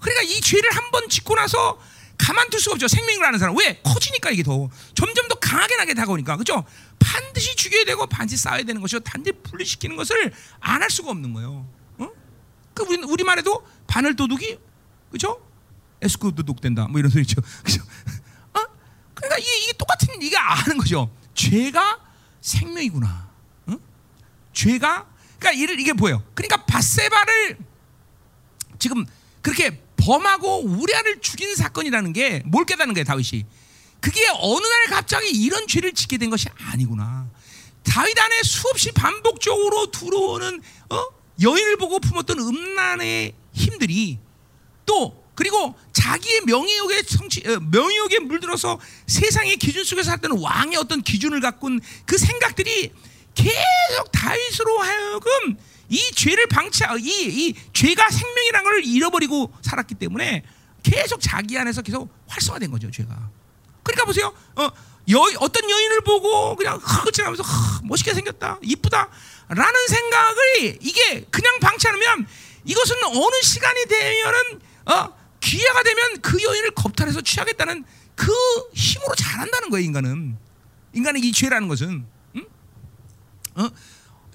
그러니까 0.00 0.22
이 0.22 0.40
죄를 0.40 0.70
한 0.74 0.90
번 0.90 1.08
짓고 1.08 1.34
나서 1.34 1.78
가만둘 2.18 2.60
수가 2.60 2.74
없죠. 2.74 2.86
생명을 2.86 3.24
아는 3.26 3.38
사람. 3.38 3.56
왜? 3.56 3.80
커지니까 3.82 4.30
이게 4.30 4.42
더 4.42 4.68
점점 4.94 5.26
더 5.28 5.34
강하게 5.36 5.76
나게 5.76 5.94
다가오니까. 5.94 6.36
그죠? 6.36 6.64
반드시 6.98 7.56
죽여야 7.56 7.84
되고 7.84 8.06
반드시 8.06 8.42
싸워야 8.42 8.62
되는 8.62 8.80
것이고 8.80 9.00
단지 9.00 9.32
분리시키는 9.32 9.96
것을 9.96 10.32
안 10.60 10.82
할 10.82 10.90
수가 10.90 11.10
없는 11.10 11.32
거예요. 11.32 11.66
어? 11.98 12.08
그 12.74 12.84
우리 12.84 13.02
우리만 13.02 13.38
해도 13.38 13.66
바늘 13.86 14.14
도둑이 14.16 14.58
그죠? 15.10 15.40
에스쿠 16.02 16.34
도둑 16.34 16.60
된다. 16.60 16.86
뭐 16.88 16.98
이런 17.00 17.10
소리 17.10 17.22
있죠. 17.22 17.40
그죠? 17.64 17.82
어? 18.54 18.60
그러니까 19.14 19.38
이게, 19.38 19.58
이게 19.64 19.72
똑같은 19.72 20.20
이게 20.20 20.36
아는 20.36 20.78
거죠. 20.78 21.10
죄가 21.34 21.98
생명이구나. 22.40 23.30
어? 23.66 23.76
죄가 24.52 25.06
그러니까 25.42 25.52
이를 25.52 25.80
이게 25.80 25.92
보여. 25.92 26.22
그러니까 26.34 26.64
바세바를 26.64 27.58
지금 28.78 29.04
그렇게 29.42 29.82
범하고 29.96 30.62
우리아를 30.64 31.20
죽인 31.20 31.54
사건이라는 31.54 32.12
게 32.12 32.42
뭘 32.46 32.64
깨닫는 32.64 32.94
거예요, 32.94 33.04
다윗이. 33.04 33.44
그게 34.00 34.20
어느 34.34 34.66
날 34.66 34.86
갑자기 34.86 35.28
이런 35.30 35.66
죄를 35.66 35.92
짓게 35.92 36.18
된 36.18 36.30
것이 36.30 36.48
아니구나. 36.58 37.28
다윗 37.82 38.18
안에 38.18 38.42
수없이 38.44 38.92
반복적으로 38.92 39.90
들어오는 39.90 40.62
어? 40.90 41.04
여인을 41.40 41.76
보고 41.76 41.98
품었던 41.98 42.38
음란의 42.38 43.34
힘들이 43.52 44.18
또 44.86 45.22
그리고 45.34 45.74
자기의 45.92 46.42
명예욕에 46.46 47.02
성취 47.02 47.42
어, 47.48 47.58
명예욕에 47.58 48.20
물들어서 48.20 48.78
세상의 49.06 49.56
기준 49.56 49.82
속에서 49.84 50.10
살던 50.10 50.38
왕의 50.38 50.76
어떤 50.76 51.02
기준을 51.02 51.40
갖고 51.40 51.68
그 52.06 52.18
생각들이 52.18 52.92
계속 53.34 54.12
다윗으로 54.12 54.78
하여금 54.78 55.56
이 55.88 55.98
죄를 56.14 56.46
방치 56.46 56.84
이, 57.00 57.48
이 57.48 57.54
죄가 57.72 58.10
생명이라는 58.10 58.64
걸 58.64 58.84
잃어버리고 58.84 59.52
살았기 59.62 59.94
때문에 59.96 60.42
계속 60.82 61.20
자기 61.20 61.56
안에서 61.58 61.82
계속 61.82 62.10
활성화된 62.28 62.70
거죠 62.70 62.90
죄가. 62.90 63.30
그러니까 63.82 64.04
보세요. 64.04 64.34
어, 64.56 64.70
여, 65.10 65.18
어떤 65.40 65.68
여인을 65.68 66.00
보고 66.02 66.56
그냥 66.56 66.78
흐긋하면서 66.82 67.42
멋있게 67.84 68.14
생겼다, 68.14 68.58
이쁘다 68.62 69.08
라는 69.48 69.86
생각을 69.88 70.78
이게 70.80 71.24
그냥 71.30 71.58
방치 71.60 71.88
않으면 71.88 72.26
이것은 72.64 72.96
어느 73.04 73.42
시간이 73.42 73.86
되면은 73.86 74.60
어, 74.86 75.16
기회가 75.40 75.82
되면 75.82 76.20
그 76.22 76.42
여인을 76.42 76.70
겁탈해서 76.72 77.20
취하겠다는 77.20 77.84
그 78.14 78.32
힘으로 78.74 79.14
잘한다는 79.14 79.70
거예요 79.70 79.84
인간은. 79.84 80.38
인간의 80.94 81.22
이 81.22 81.32
죄라는 81.32 81.68
것은. 81.68 82.06
응? 83.58 83.64
어? 83.64 83.70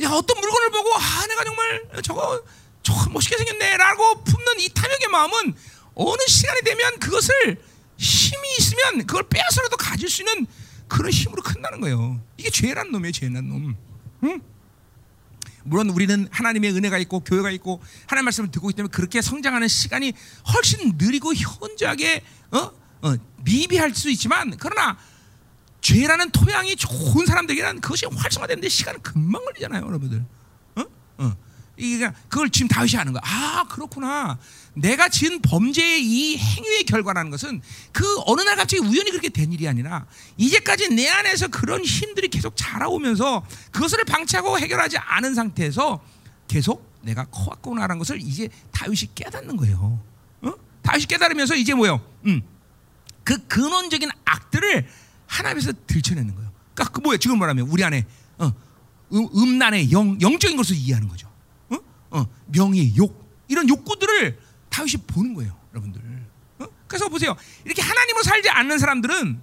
야 0.04 0.10
어떤 0.10 0.40
물건을 0.40 0.70
보고 0.70 0.96
아 0.96 1.28
내가 1.28 1.44
정말 1.44 2.02
저거 2.04 2.44
저거 2.84 3.10
멋있게 3.10 3.38
생겼네라고 3.38 4.24
품는 4.24 4.60
이 4.60 4.70
탐욕의 4.70 5.08
마음은 5.12 5.56
어느 5.96 6.22
시간이 6.28 6.62
되면 6.62 7.00
그것을 7.00 7.62
힘이 7.98 8.48
있으면 8.60 9.08
그걸 9.08 9.24
빼앗으라도 9.28 9.76
가질 9.78 10.08
수 10.10 10.22
있는 10.22 10.46
그런 10.88 11.12
힘으로 11.12 11.42
큰다는 11.42 11.82
거예요. 11.82 12.22
이게 12.38 12.50
죄란 12.50 12.92
놈이에요, 12.92 13.12
죄란 13.12 13.48
놈. 13.48 13.76
응? 14.24 14.42
물론 15.64 15.90
우리는 15.90 16.30
하나님의 16.32 16.72
은혜가 16.72 16.98
있고 17.00 17.20
교회가 17.22 17.52
있고 17.52 17.82
하나님 18.06 18.26
말씀을 18.26 18.52
듣고 18.52 18.70
있기 18.70 18.78
때문에 18.78 18.92
그렇게 18.92 19.22
성장하는 19.22 19.68
시간이 19.68 20.14
훨씬 20.54 20.94
느리고 20.98 21.34
현저하게 21.34 22.24
어? 22.52 22.72
어, 23.02 23.16
미비할 23.44 23.94
수 23.94 24.10
있지만 24.10 24.56
그러나 24.60 24.98
죄라는 25.88 26.32
토양이 26.32 26.76
좋은 26.76 27.26
사람들에게는 27.26 27.80
그것이 27.80 28.06
활성화되는데 28.08 28.68
시간은 28.68 29.02
금방 29.02 29.46
걸리잖아요, 29.46 29.86
여러분들. 29.86 30.26
어? 30.76 30.84
어. 31.20 31.34
그걸 32.28 32.50
지금 32.50 32.68
다윗이 32.68 32.98
하는 32.98 33.14
거야. 33.14 33.22
아 33.24 33.64
그렇구나. 33.70 34.38
내가 34.74 35.08
지은 35.08 35.42
범죄의 35.42 36.04
이 36.04 36.38
행위의 36.38 36.84
결과라는 36.84 37.32
것은 37.32 37.62
그 37.94 38.04
어느 38.26 38.42
날 38.42 38.58
갑자기 38.58 38.82
우연히 38.82 39.12
그렇게 39.12 39.30
된 39.30 39.54
일이 39.54 39.66
아니라 39.66 40.08
이제까지 40.36 40.90
내 40.90 41.08
안에서 41.08 41.48
그런 41.48 41.86
힘들이 41.86 42.28
계속 42.28 42.56
자라오면서 42.58 43.46
그것을 43.72 44.04
방치하고 44.04 44.60
해결하지 44.60 44.98
않은 44.98 45.36
상태에서 45.36 46.04
계속 46.50 46.92
내가 47.02 47.24
커왔구나라는 47.26 47.98
것을 48.00 48.20
이제 48.20 48.50
다윗이 48.72 49.12
깨닫는 49.16 49.56
거예요. 49.56 50.04
어? 50.42 50.54
다윗이 50.82 51.06
깨달으면서 51.06 51.56
이제 51.56 51.74
뭐요? 51.74 52.06
음. 52.26 52.42
그 53.24 53.38
근원적인 53.48 54.10
악들을 54.26 54.88
하나님에서 55.28 55.74
들춰내는 55.86 56.34
거예요. 56.36 56.52
그러니까 56.74 56.94
그 56.94 57.02
뭐예요? 57.02 57.18
지금 57.18 57.38
말하면 57.40 57.68
우리 57.70 57.84
안에 57.84 58.06
어, 58.38 58.54
음, 59.14 59.28
음란의 59.36 59.92
영, 59.92 60.20
영적인 60.20 60.58
것을 60.58 60.76
이해하는 60.76 61.08
거죠. 61.08 61.32
어? 61.70 61.78
어, 62.12 62.26
명예, 62.48 62.96
욕 62.96 63.28
이런 63.48 63.68
욕구들을 63.70 64.40
다윗이 64.70 65.04
보는 65.08 65.34
거예요, 65.34 65.58
여러분들. 65.74 66.02
어? 66.60 66.66
그래서 66.88 67.08
보세요. 67.10 67.36
이렇게 67.66 67.82
하나님으로 67.82 68.24
살지 68.24 68.50
않는 68.50 68.78
사람들은 68.80 69.42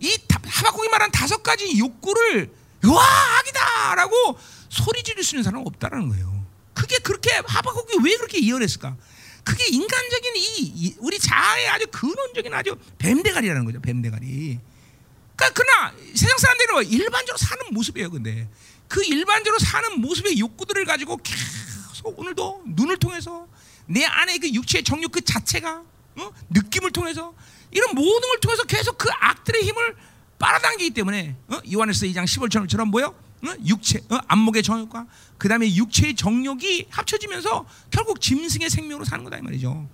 이 0.00 0.18
하박국이 0.44 0.88
말한 0.88 1.10
다섯 1.10 1.42
가지 1.42 1.78
욕구를 1.78 2.50
와 2.84 3.04
악이다라고 3.38 4.38
소리 4.70 5.02
지를 5.02 5.22
수 5.22 5.34
있는 5.34 5.44
사람은 5.44 5.66
없다라는 5.66 6.08
거예요. 6.08 6.46
그게 6.72 6.98
그렇게 6.98 7.30
하박국이 7.46 7.98
왜 8.02 8.16
그렇게 8.16 8.38
이해했을까? 8.38 8.96
그게 9.44 9.66
인간적인 9.68 10.36
이, 10.36 10.62
이 10.62 10.96
우리 10.98 11.18
자아의 11.18 11.68
아주 11.68 11.86
근원적인 11.90 12.52
아주 12.54 12.76
뱀대가리라는 12.98 13.64
거죠. 13.64 13.80
뱀대가리. 13.80 14.58
그러니까 15.40 15.50
그러나 15.54 15.92
세상 16.14 16.36
사람들은 16.36 16.86
일반적으로 16.88 17.38
사는 17.38 17.62
모습이에요. 17.72 18.10
근데 18.10 18.48
그 18.88 19.02
일반적으로 19.04 19.58
사는 19.58 20.00
모습의 20.00 20.38
욕구들을 20.38 20.84
가지고 20.84 21.16
계속 21.16 22.18
오늘도 22.18 22.64
눈을 22.66 22.98
통해서 22.98 23.48
내 23.86 24.04
안에 24.04 24.38
그 24.38 24.52
육체의 24.52 24.84
정욕 24.84 25.10
그 25.10 25.22
자체가 25.22 25.82
어? 26.16 26.30
느낌을 26.50 26.90
통해서 26.90 27.34
이런 27.70 27.94
모든 27.94 28.28
걸 28.28 28.40
통해서 28.40 28.64
계속 28.64 28.98
그 28.98 29.08
악들의 29.10 29.62
힘을 29.62 29.96
빨아당기기 30.38 30.90
때문에 30.90 31.36
어? 31.48 31.60
요한에서 31.72 32.06
2장 32.06 32.24
15절처럼 32.24 32.90
뭐요? 32.90 33.14
어? 33.42 33.54
육체, 33.64 34.00
어? 34.10 34.18
안목의 34.26 34.62
정욕과 34.62 35.06
그 35.38 35.48
다음에 35.48 35.74
육체의 35.74 36.16
정욕이 36.16 36.88
합쳐지면서 36.90 37.66
결국 37.90 38.20
짐승의 38.20 38.68
생명으로 38.68 39.04
사는 39.06 39.24
거다 39.24 39.38
이 39.38 39.42
말이죠. 39.42 39.88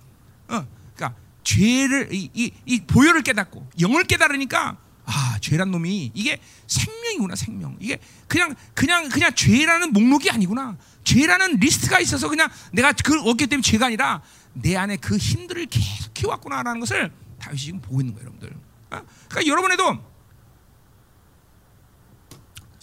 어, 0.49 0.67
그러니까 0.95 1.15
죄를 1.43 2.09
이, 2.11 2.29
이, 2.33 2.51
이 2.65 2.81
보혈을 2.81 3.21
깨닫고 3.21 3.69
영을 3.79 4.03
깨달으니까 4.03 4.77
아 5.07 5.37
죄란 5.39 5.71
놈이 5.71 6.11
이게 6.13 6.39
생명이구나 6.67 7.35
생명. 7.35 7.77
이게 7.79 7.97
그냥 8.27 8.53
그냥 8.73 9.07
그냥 9.07 9.33
죄라는 9.33 9.93
목록이 9.93 10.29
아니구나. 10.29 10.77
죄라는 11.05 11.57
리스트가 11.59 11.99
있어서 12.01 12.27
그냥 12.27 12.49
내가 12.73 12.91
그걸 12.91 13.19
얻기 13.19 13.47
때문에 13.47 13.61
죄가 13.61 13.87
아니라 13.87 14.21
내 14.53 14.75
안에 14.75 14.97
그 14.97 15.15
힘들을 15.17 15.65
계속 15.67 16.13
키워왔구나라는 16.13 16.81
것을 16.81 17.11
다윗이 17.39 17.61
지금 17.61 17.81
보고 17.81 18.01
있는 18.01 18.13
거예요, 18.15 18.25
여러분들. 18.27 18.49
어? 18.49 19.01
그러니까 19.29 19.47
여러분에도 19.47 19.97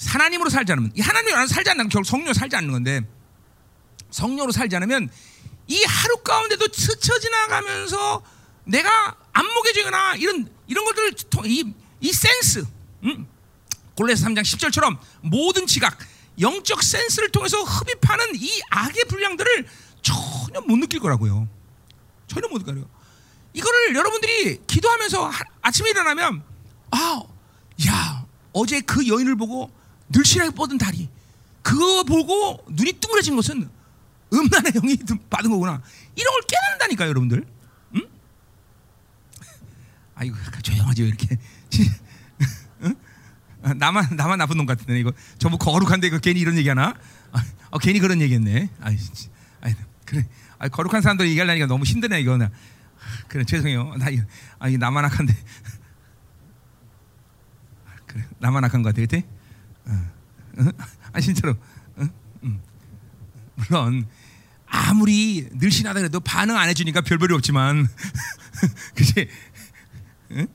하나님으로 0.06 0.48
살지 0.48 0.72
않으면 0.72 0.92
이 0.94 1.02
하나님으로 1.02 1.46
살지 1.46 1.70
않는 1.70 1.88
결국 1.90 2.08
성령으로 2.08 2.32
살지 2.32 2.56
않는 2.56 2.72
건데 2.72 3.06
성령으로 4.10 4.52
살지 4.52 4.76
않으면 4.76 5.10
이 5.66 5.82
하루 5.86 6.16
가운데도 6.18 6.68
스쳐 6.72 7.18
지나가면서 7.18 8.22
내가 8.64 9.16
안목해지거나 9.32 10.16
이런 10.16 10.48
이런 10.66 10.84
것들을 10.84 11.12
이, 11.46 11.74
이 12.04 12.12
센스 12.12 12.66
음? 13.04 13.26
골레스 13.96 14.26
3장 14.26 14.42
10절처럼 14.42 14.98
모든 15.22 15.66
지각 15.66 15.96
영적 16.38 16.82
센스를 16.82 17.30
통해서 17.30 17.62
흡입하는 17.62 18.26
이 18.34 18.60
악의 18.70 19.04
분량들을 19.08 19.66
전혀 20.02 20.60
못 20.60 20.76
느낄 20.76 21.00
거라고요. 21.00 21.48
전혀 22.26 22.46
못 22.48 22.58
느껴요. 22.58 22.86
이거를 23.54 23.94
여러분들이 23.94 24.60
기도하면서 24.66 25.30
아침에 25.62 25.90
일어나면 25.90 26.42
아, 26.90 27.22
야 27.88 28.26
어제 28.52 28.82
그 28.82 29.06
여인을 29.08 29.36
보고 29.36 29.70
늘씬하게 30.10 30.50
뻗은 30.54 30.76
다리 30.76 31.08
그거 31.62 32.04
보고 32.04 32.62
눈이 32.68 32.92
뚱그레진 32.94 33.34
것은 33.34 33.70
음란의 34.30 34.72
영이 34.72 34.98
받은 35.30 35.50
거구나. 35.50 35.80
이런 36.16 36.32
걸 36.34 36.42
깨닫는다니까 36.42 37.08
여러분들. 37.08 37.46
응? 37.96 38.02
아이고 40.16 40.36
조용하죠 40.62 41.04
이렇게. 41.04 41.38
응? 42.82 42.94
나만 43.78 44.16
나만 44.16 44.38
나쁜 44.38 44.56
놈 44.56 44.66
같은데 44.66 44.98
이거 44.98 45.12
전부 45.38 45.56
거룩한데 45.58 46.06
이거 46.08 46.18
괜히 46.18 46.40
이런 46.40 46.56
얘기하나? 46.56 46.94
아, 47.32 47.44
어, 47.70 47.78
괜히 47.78 47.98
그런 48.00 48.20
얘기했네. 48.20 48.68
아이, 48.80 48.96
진- 48.96 49.30
아이 49.60 49.74
그래. 50.04 50.26
아, 50.58 50.68
거룩한 50.68 51.00
사람들 51.02 51.26
얘기하려니까 51.28 51.66
너무 51.66 51.84
힘드네 51.84 52.20
이거 52.20 52.36
나. 52.36 52.50
그래 53.28 53.44
죄송해요. 53.44 53.94
나 53.98 54.06
아, 54.58 54.68
이게 54.68 54.76
나만 54.76 55.04
악한데. 55.06 55.34
그래 58.06 58.24
나만 58.38 58.64
악한 58.64 58.82
거 58.82 58.90
같아, 58.90 59.00
그때? 59.00 59.24
어. 59.86 60.10
어? 60.58 60.70
아 61.12 61.20
진짜로. 61.20 61.56
어? 61.96 62.04
음. 62.44 62.60
물론 63.56 64.06
아무리 64.66 65.48
늘씬하다 65.52 66.00
그래도 66.00 66.20
반응 66.20 66.56
안 66.56 66.68
해주니까 66.68 67.00
별별이 67.02 67.32
없지만, 67.34 67.86
그지? 68.94 69.28
응? 70.32 70.46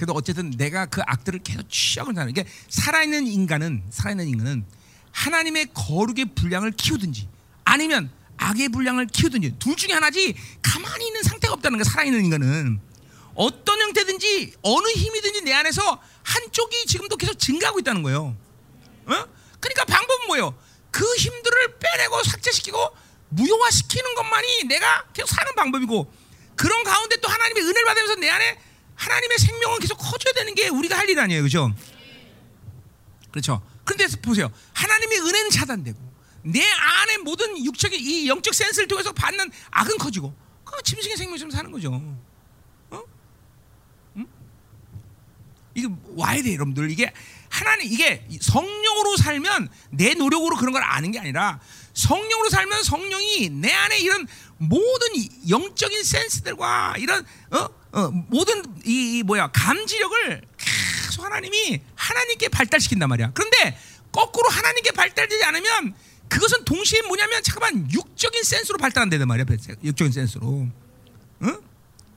그래도 0.00 0.14
어쨌든 0.14 0.50
내가 0.52 0.86
그 0.86 1.02
악들을 1.04 1.40
계속 1.40 1.68
취하고 1.68 2.14
사는 2.14 2.32
게 2.32 2.46
살아있는 2.70 3.26
인간은 3.26 3.82
살아있는 3.90 4.28
인간은 4.28 4.64
하나님의 5.12 5.66
거룩의 5.74 6.24
분량을 6.34 6.70
키우든지 6.70 7.28
아니면 7.64 8.10
악의 8.38 8.70
분량을 8.70 9.08
키우든지 9.08 9.56
둘 9.58 9.76
중에 9.76 9.92
하나지 9.92 10.34
가만히 10.62 11.08
있는 11.08 11.22
상태가 11.22 11.52
없다는 11.52 11.76
거야 11.76 11.84
살아있는 11.84 12.24
인간은 12.24 12.80
어떤 13.34 13.78
형태든지 13.78 14.54
어느 14.62 14.88
힘이든지 14.88 15.42
내 15.42 15.52
안에서 15.52 16.00
한쪽이 16.22 16.86
지금도 16.86 17.18
계속 17.18 17.38
증가하고 17.38 17.80
있다는 17.80 18.02
거예요. 18.02 18.34
어? 19.04 19.24
그러니까 19.60 19.84
방법은 19.84 20.28
뭐예요? 20.28 20.54
그 20.90 21.04
힘들을 21.04 21.78
빼내고 21.78 22.22
삭제시키고 22.22 22.78
무효화시키는 23.28 24.14
것만이 24.14 24.64
내가 24.64 25.04
계속 25.12 25.28
사는 25.28 25.54
방법이고 25.56 26.10
그런 26.56 26.84
가운데 26.84 27.16
또 27.16 27.28
하나님의 27.28 27.64
은혜를 27.64 27.84
받으면서 27.84 28.14
내 28.14 28.30
안에 28.30 28.69
하나님의 29.00 29.38
생명은 29.38 29.78
계속 29.78 29.96
커져야 29.96 30.34
되는 30.34 30.54
게 30.54 30.68
우리가 30.68 30.96
할 30.98 31.08
일 31.08 31.18
아니에요, 31.18 31.40
그렇죠? 31.40 31.74
그렇죠. 33.30 33.62
그런데 33.84 34.06
보세요, 34.20 34.52
하나님의 34.74 35.18
은혜는 35.20 35.50
차단되고 35.50 35.98
내 36.42 36.62
안에 36.62 37.18
모든 37.18 37.64
육적인 37.64 37.98
이 37.98 38.28
영적 38.28 38.54
센스를 38.54 38.86
통해서 38.88 39.12
받는 39.12 39.50
악은 39.70 39.98
커지고 39.98 40.34
그 40.64 40.80
짐승의 40.82 41.16
생명처럼 41.16 41.50
사는 41.50 41.70
거죠. 41.70 41.92
어? 42.90 43.02
응? 44.16 44.26
이게 45.74 45.88
와야 46.14 46.42
돼, 46.42 46.52
여러분들. 46.54 46.90
이게 46.90 47.12
하나님 47.48 47.90
이게 47.92 48.26
성령으로 48.40 49.16
살면 49.16 49.68
내 49.90 50.14
노력으로 50.14 50.56
그런 50.56 50.72
걸 50.72 50.82
아는 50.84 51.10
게 51.10 51.18
아니라 51.18 51.58
성령으로 51.94 52.50
살면 52.50 52.84
성령이 52.84 53.48
내 53.50 53.72
안에 53.72 53.98
이런 53.98 54.26
모든 54.58 55.16
이 55.16 55.28
영적인 55.48 56.04
센스들과 56.04 56.94
이런 56.98 57.26
어? 57.50 57.79
어, 57.92 58.10
모든 58.28 58.62
이, 58.84 59.18
이 59.18 59.22
뭐야 59.22 59.48
감지력을 59.48 60.42
계속 60.56 61.24
하나님이 61.24 61.80
하나님께 61.94 62.48
발달시킨단 62.48 63.08
말이야. 63.08 63.32
그런데 63.34 63.78
거꾸로 64.12 64.48
하나님께 64.48 64.92
발달되지 64.92 65.44
않으면 65.44 65.94
그것은 66.28 66.64
동시에 66.64 67.02
뭐냐면 67.02 67.42
잠깐만 67.42 67.90
육적인 67.90 68.42
센스로 68.44 68.78
발달한다는 68.78 69.26
말이야. 69.26 69.44
육적인 69.82 70.12
센스로. 70.12 70.68
응? 71.42 71.60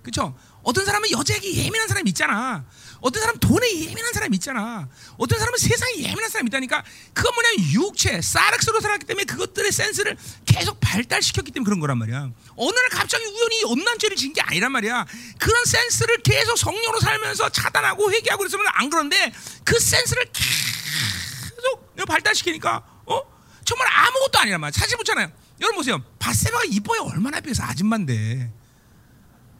그렇죠? 0.04 0.38
어떤 0.62 0.86
사람은 0.86 1.12
여자에게 1.12 1.56
예민한 1.56 1.88
사람이 1.88 2.10
있잖아. 2.12 2.66
어떤 3.04 3.22
사람은 3.22 3.40
돈에 3.42 3.82
예민한 3.82 4.14
사람이 4.14 4.38
있잖아. 4.38 4.88
어떤 5.18 5.38
사람은 5.38 5.58
세상에 5.60 5.94
예민한 5.98 6.30
사람이 6.30 6.48
있다니까. 6.48 6.84
그건 7.14 7.34
뭐냐면 7.34 7.72
육체, 7.74 8.22
사르스로 8.22 8.80
살았기 8.80 9.06
때문에 9.06 9.26
그것들의 9.26 9.74
센스를 9.74 10.16
계속 10.46 10.80
발달시켰기 10.80 11.52
때문에 11.52 11.66
그런 11.66 11.82
거란 11.82 11.98
말이야. 11.98 12.32
어느 12.56 12.72
날 12.74 12.90
갑자기 12.90 13.26
우연히 13.26 13.64
엄난죄를 13.66 14.16
진게 14.16 14.40
아니란 14.40 14.72
말이야. 14.72 15.06
그런 15.38 15.66
센스를 15.66 16.18
계속 16.24 16.58
성령으로 16.58 17.02
살면서 17.02 17.50
차단하고 17.50 18.10
회개하고 18.10 18.40
그랬으면 18.40 18.66
안 18.72 18.90
그런데 18.90 19.34
그 19.66 19.78
센스를 19.78 20.26
계속 20.32 21.92
발달시키니까 22.08 22.84
어? 23.06 23.22
정말 23.66 23.88
아무것도 23.92 24.40
아니란 24.40 24.62
말이야. 24.62 24.80
사실 24.80 24.96
보잖아요. 24.96 25.30
여러분 25.60 25.76
보세요. 25.76 26.02
바세바가 26.20 26.64
이뻐요. 26.70 27.02
얼마나 27.02 27.36
예뻐서 27.38 27.64
아줌마인데. 27.64 28.50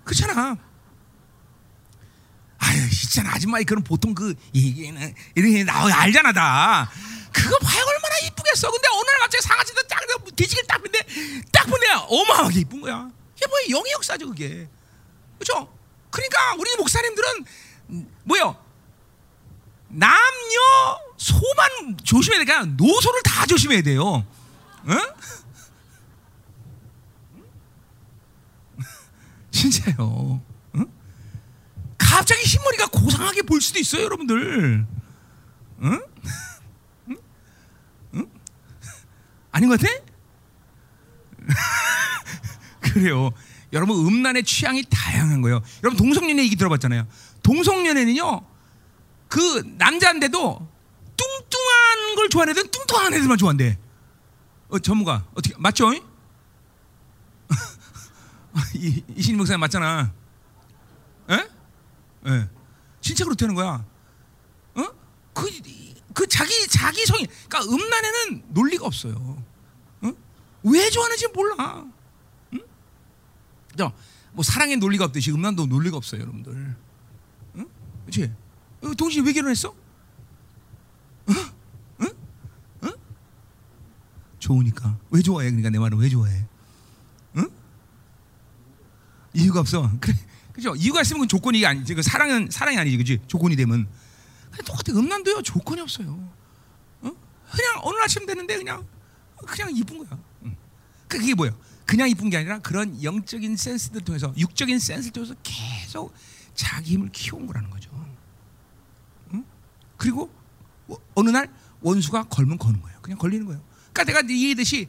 그렇잖아. 0.06 0.58
아유, 2.64 2.88
있잖아. 2.92 3.34
아줌마 3.34 3.62
그런 3.64 3.84
보통 3.84 4.14
그 4.14 4.34
얘기는 4.56 5.16
이렇게 5.36 5.64
나와 5.64 5.94
알잖아 5.94 6.32
다. 6.32 6.90
그거 7.32 7.58
봐요 7.60 7.84
얼마나 7.86 8.16
이쁘겠어. 8.26 8.72
근데 8.72 8.88
어느 8.90 9.06
날 9.06 9.20
갑자기 9.20 9.44
상아지도 9.44 9.82
딱 9.84 10.00
뒤지길 10.36 10.66
딱 10.68 10.82
근데 10.82 11.00
딱 11.52 11.66
보내 11.68 11.88
어마어마하게 11.90 12.60
이쁜 12.62 12.82
거야. 12.82 13.10
이게 13.36 13.48
뭐야 13.48 13.64
영의 13.70 13.92
역사죠 13.94 14.28
그게. 14.28 14.70
그렇죠? 15.38 15.68
그러니까 16.10 16.54
우리 16.58 16.76
목사님들은 16.78 17.46
뭐요? 18.24 18.56
남녀 19.90 20.60
소만 21.18 21.98
조심해야 22.04 22.44
되니까 22.46 22.66
노소를 22.66 23.22
다 23.24 23.46
조심해야 23.46 23.82
돼요. 23.82 24.26
응? 24.88 25.00
진짜요. 29.52 30.42
응? 32.14 32.18
갑자기 32.18 32.44
흰머리가 32.44 32.88
고상하게 32.88 33.42
보일 33.44 33.62
수도 33.62 33.80
있어요, 33.80 34.04
여러분들. 34.04 34.86
응? 35.84 36.02
응? 37.10 37.18
응? 38.16 38.30
아닌 39.52 39.70
것 39.70 39.80
같아? 39.80 39.94
그래요. 42.80 43.32
여러분 43.74 44.06
음란의 44.06 44.44
취향이 44.44 44.84
다양한 44.90 45.42
거예요. 45.42 45.62
여러분 45.84 45.98
동성연애 45.98 46.44
얘기 46.44 46.56
들어봤잖아요. 46.56 47.08
동성연애는요, 47.42 48.46
그 49.28 49.64
남자인데도 49.78 50.70
뚱뚱한 51.18 52.16
걸 52.16 52.30
좋아하는 52.30 52.52
애들은 52.52 52.70
뚱뚱한 52.70 53.14
애들만 53.16 53.38
좋아한대. 53.38 53.80
어, 54.70 54.80
전무가 54.80 55.26
어떻게 55.34 55.56
맞죠? 55.58 55.92
이, 58.76 59.04
이신희 59.16 59.38
목사님 59.38 59.60
맞잖아. 59.60 60.14
에? 61.32 61.48
예. 62.28 62.50
진짜 63.02 63.26
그렇다는 63.26 63.56
거야. 63.56 63.86
어? 64.76 64.88
그, 65.34 65.50
그 66.14 66.28
자기 66.28 66.68
자기 66.68 67.06
성이 67.06 67.28
그러니까 67.48 67.74
음란에는 67.74 68.44
논리가 68.50 68.86
없어요. 68.86 69.44
어? 70.02 70.14
왜 70.64 70.90
좋아하는지 70.90 71.28
몰라. 71.30 71.86
응? 72.54 72.60
저, 73.78 73.92
뭐 74.32 74.44
사랑의 74.44 74.78
논리가 74.78 75.06
없듯이 75.06 75.32
음란도 75.32 75.66
논리가 75.66 75.98
없어요, 75.98 76.22
여러분들. 76.22 76.76
응? 77.56 77.70
그렇지? 78.06 78.32
어, 78.82 78.94
동시에 78.96 79.22
왜 79.24 79.34
결혼했어? 79.34 79.70
어? 79.70 79.76
응? 82.02 82.10
응? 82.84 82.90
좋으니까. 84.40 84.98
왜 85.12 85.22
좋아해? 85.22 85.50
그러니까 85.50 85.70
내 85.70 85.80
말은 85.80 85.98
왜 85.98 86.10
좋아해? 86.10 86.46
응? 87.38 87.50
이유가 89.34 89.60
없어. 89.60 89.90
그래. 90.00 90.14
그죠? 90.54 90.76
이유가 90.76 91.02
있으면 91.02 91.22
그건 91.22 91.28
조건이 91.28 91.66
아니지. 91.66 91.96
그 91.96 92.04
사랑은 92.04 92.50
사랑이 92.52 92.78
아니지, 92.78 92.98
그지? 92.98 93.20
조건이 93.28 93.56
되면. 93.56 93.88
똑같아. 94.66 94.98
음란도요. 94.98 95.42
조건이 95.42 95.82
없어요. 95.82 96.12
어? 97.02 97.12
그냥 97.52 97.80
어느 97.82 97.98
아침 98.04 98.26
되는데 98.26 98.58
그냥 98.58 98.86
그냥 99.48 99.76
이쁜 99.76 99.98
거야. 99.98 100.18
응. 100.46 100.56
그게 101.08 101.34
뭐야? 101.34 101.52
그냥 101.86 102.08
이쁜 102.08 102.30
게 102.30 102.38
아니라 102.38 102.60
그런 102.60 103.02
영적인 103.04 103.58
센스들 103.58 104.02
통해서 104.02 104.34
육적인 104.38 104.80
센스를 104.80 105.12
통해서 105.12 105.36
계속 105.44 106.14
자기 106.54 106.94
힘을 106.94 107.10
키운 107.12 107.48
거라는 107.48 107.70
거죠. 107.70 107.90
응? 109.34 109.44
그리고 109.98 110.32
어느 111.16 111.30
날 111.30 111.52
원수가 111.82 112.26
걸면 112.26 112.58
거는 112.60 112.82
거예요. 112.82 113.00
그냥 113.02 113.18
걸리는 113.18 113.46
거예요. 113.46 113.62
그러니까 113.92 114.22
내가 114.22 114.34
이해듯이 114.34 114.88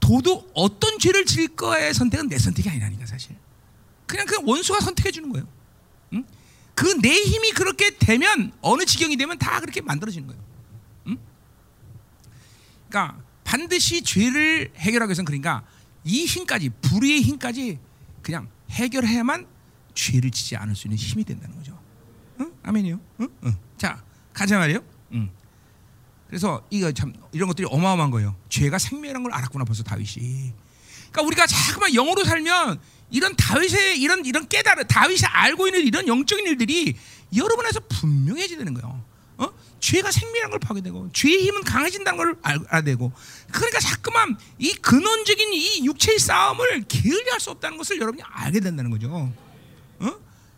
도도 0.00 0.50
어떤 0.54 0.98
죄를 0.98 1.24
질 1.24 1.48
거의 1.48 1.94
선택은 1.94 2.28
내 2.28 2.38
선택이 2.38 2.68
아니라니까 2.68 3.06
사실. 3.06 3.36
그냥 4.06 4.26
그 4.26 4.38
원수가 4.44 4.80
선택해 4.80 5.10
주는 5.10 5.30
거예요. 5.30 5.46
응? 6.12 6.24
그내 6.74 7.10
힘이 7.10 7.52
그렇게 7.52 7.96
되면 7.96 8.52
어느 8.60 8.84
지경이 8.84 9.16
되면 9.16 9.38
다 9.38 9.60
그렇게 9.60 9.80
만들어지는 9.80 10.26
거예요. 10.26 10.42
응? 11.08 11.18
그러니까 12.88 13.20
반드시 13.44 14.02
죄를 14.02 14.72
해결하기 14.76 15.10
위해서는 15.10 15.24
그러니까 15.24 15.64
이 16.04 16.24
힘까지 16.26 16.70
불의의 16.82 17.22
힘까지 17.22 17.78
그냥 18.22 18.48
해결해야만 18.70 19.46
죄를 19.94 20.30
지지 20.30 20.56
않을 20.56 20.74
수 20.74 20.88
있는 20.88 20.98
힘이 20.98 21.24
된다는 21.24 21.56
거죠. 21.56 21.78
응? 22.40 22.52
아멘이요. 22.62 23.00
응? 23.20 23.28
응. 23.44 23.56
자 23.78 24.02
가자 24.32 24.58
말이요. 24.58 24.80
응. 25.12 25.30
그래서 26.26 26.66
이거 26.70 26.90
참 26.92 27.12
이런 27.32 27.46
것들이 27.48 27.68
어마어마한 27.70 28.10
거예요. 28.10 28.34
죄가 28.48 28.78
생명이라는 28.78 29.22
걸 29.22 29.32
알았구나 29.32 29.64
벌써 29.64 29.82
다윗이. 29.84 30.52
그러니까 31.12 31.22
우리가 31.22 31.46
자꾸만 31.46 31.92
영으로 31.92 32.24
살면 32.24 32.80
이런 33.10 33.34
다윗의 33.36 34.00
이런 34.00 34.24
이런 34.24 34.48
깨달음, 34.48 34.86
다윗이 34.86 35.20
알고 35.24 35.66
있는 35.68 35.82
이런 35.86 36.08
영적인 36.08 36.46
일들이 36.46 36.96
여러분에서 37.36 37.80
분명해지는 37.88 38.74
거예요. 38.74 39.04
어? 39.36 39.48
죄가 39.80 40.10
생명이라는 40.10 40.50
걸 40.50 40.58
파괴되고 40.60 41.10
죄의 41.12 41.44
힘은 41.46 41.62
강해진다는 41.64 42.16
걸 42.16 42.36
알 42.42 42.58
아야 42.68 42.82
되고 42.82 43.12
그러니까 43.50 43.80
자꾸만 43.80 44.36
이 44.58 44.72
근원적인 44.74 45.52
이 45.52 45.84
육체의 45.84 46.18
싸움을 46.18 46.84
게을리할 46.88 47.40
수 47.40 47.50
없다는 47.50 47.76
것을 47.78 47.96
여러분이 48.00 48.22
알게 48.24 48.60
된다는 48.60 48.90
거죠. 48.90 49.32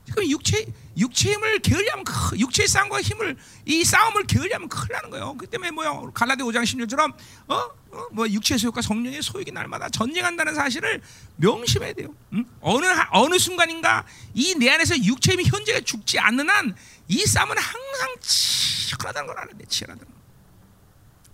어? 0.06 0.12
지금 0.14 0.30
육체 0.30 0.66
육체 0.96 1.32
힘을 1.32 1.58
게을리하면 1.58 2.04
크- 2.04 2.38
육체의 2.38 2.68
싸움과 2.68 3.02
힘을 3.02 3.36
이 3.66 3.84
싸움을 3.84 4.24
게을리하면 4.26 4.68
큰일 4.68 4.92
나는 4.92 5.10
거예요. 5.10 5.36
그 5.36 5.46
때문에 5.46 5.70
뭐야 5.72 5.90
갈라디 6.14 6.42
5장 6.42 6.62
16절처럼 6.62 7.12
어? 7.48 7.54
어? 7.90 8.06
뭐 8.12 8.28
육체의 8.28 8.58
소욕과 8.58 8.80
성령의 8.82 9.22
소욕이 9.22 9.50
날마다 9.52 9.88
전쟁한다는 9.88 10.54
사실을 10.54 11.02
명심해야 11.36 11.92
돼요. 11.94 12.14
응? 12.32 12.44
어느 12.60 12.86
하- 12.86 13.08
어느 13.12 13.38
순간인가 13.38 14.06
이 14.34 14.54
내 14.54 14.70
안에서 14.70 14.96
육체의 15.02 15.38
힘이 15.38 15.48
현재가 15.48 15.80
죽지 15.80 16.18
않는 16.18 16.48
한 16.48 16.74
이 17.08 17.24
싸움은 17.24 17.56
항상 17.56 18.16
치열하다는 18.20 19.26
걸 19.28 19.38
알아야 19.38 19.56
돼. 19.56 19.64
치열하다는 19.68 20.12
거. 20.12 20.18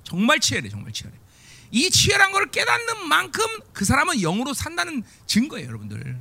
정말 0.05 0.39
치열해, 0.41 0.69
정말 0.69 0.93
치열해. 0.93 1.17
이 1.71 1.89
치열한 1.91 2.33
걸 2.33 2.51
깨닫는 2.51 3.09
만큼 3.09 3.43
그 3.73 3.85
사람은 3.87 4.19
영으로 4.21 4.53
산다는 4.53 5.03
증거예요, 5.27 5.67
여러분들. 5.69 6.19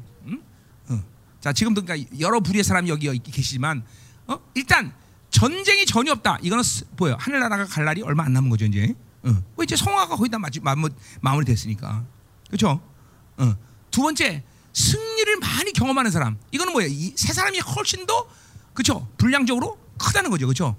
자, 1.42 1.52
지금도 1.52 1.84
그러니까 1.84 2.10
여러 2.20 2.40
부류의 2.40 2.64
사람이 2.64 2.90
여기, 2.90 3.08
여기 3.08 3.20
계시지만, 3.20 3.84
어? 4.28 4.40
일단 4.54 4.94
전쟁이 5.32 5.86
전혀 5.86 6.12
없다. 6.12 6.38
이거는 6.42 6.64
스- 6.64 6.86
보여. 6.96 7.16
하늘나라가 7.20 7.66
갈 7.66 7.84
날이 7.86 8.02
얼마 8.04 8.24
안 8.24 8.34
남은 8.34 8.50
거죠, 8.50 8.66
이제. 8.66 8.94
어. 9.24 9.32
뭐 9.56 9.64
이제 9.64 9.76
성화가 9.76 10.16
거의 10.16 10.30
다 10.30 10.38
마치, 10.40 10.60
마무, 10.60 10.88
마무리 11.20 11.46
됐으니까, 11.46 12.06
그렇죠? 12.48 12.80
어. 13.38 13.56
두 13.90 14.02
번째, 14.02 14.44
승리를 14.74 15.38
많이 15.40 15.74
경험하는 15.74 16.12
사람. 16.12 16.38
이거는 16.52 16.74
뭐예요? 16.74 16.90
이 16.92 17.14
세 17.18 17.34
사람이 17.34 17.60
훨씬 17.60 18.06
더, 18.06 18.28
그렇죠? 18.74 19.08
분량적으로 19.18 19.78
크다는 19.98 20.30
거죠, 20.30 20.46
그렇죠? 20.46 20.76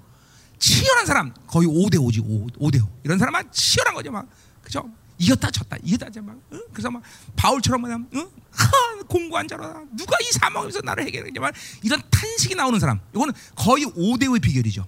치열한 0.59 1.07
사람 1.07 1.35
거의 1.49 1.67
5대 1.67 1.97
5지 1.97 2.23
5, 2.25 2.47
5대 2.71 2.81
5 2.81 2.89
이런 3.03 3.19
사람은 3.19 3.51
치열한 3.51 3.95
거죠 3.97 4.13
막 4.13 4.29
그죠 4.63 4.89
이겼다 5.19 5.51
졌다. 5.51 5.77
이겼다 5.83 6.21
막 6.23 6.37
응? 6.53 6.61
그래서 6.73 6.91
막 6.91 7.03
바울처럼 7.37 7.83
그냥 7.83 8.07
응? 8.15 8.29
하, 8.51 9.03
공고한 9.07 9.47
자로다 9.49 9.83
누가 9.97 10.17
이 10.21 10.25
사망에서 10.33 10.81
나를 10.83 11.07
해결하겠냐만 11.07 11.53
이런 11.83 12.03
탄식이 12.11 12.55
나오는 12.55 12.79
사람. 12.81 13.01
이거는 13.15 13.33
거의 13.55 13.85
5대 13.85 14.25
5의 14.25 14.43
비결이죠. 14.43 14.87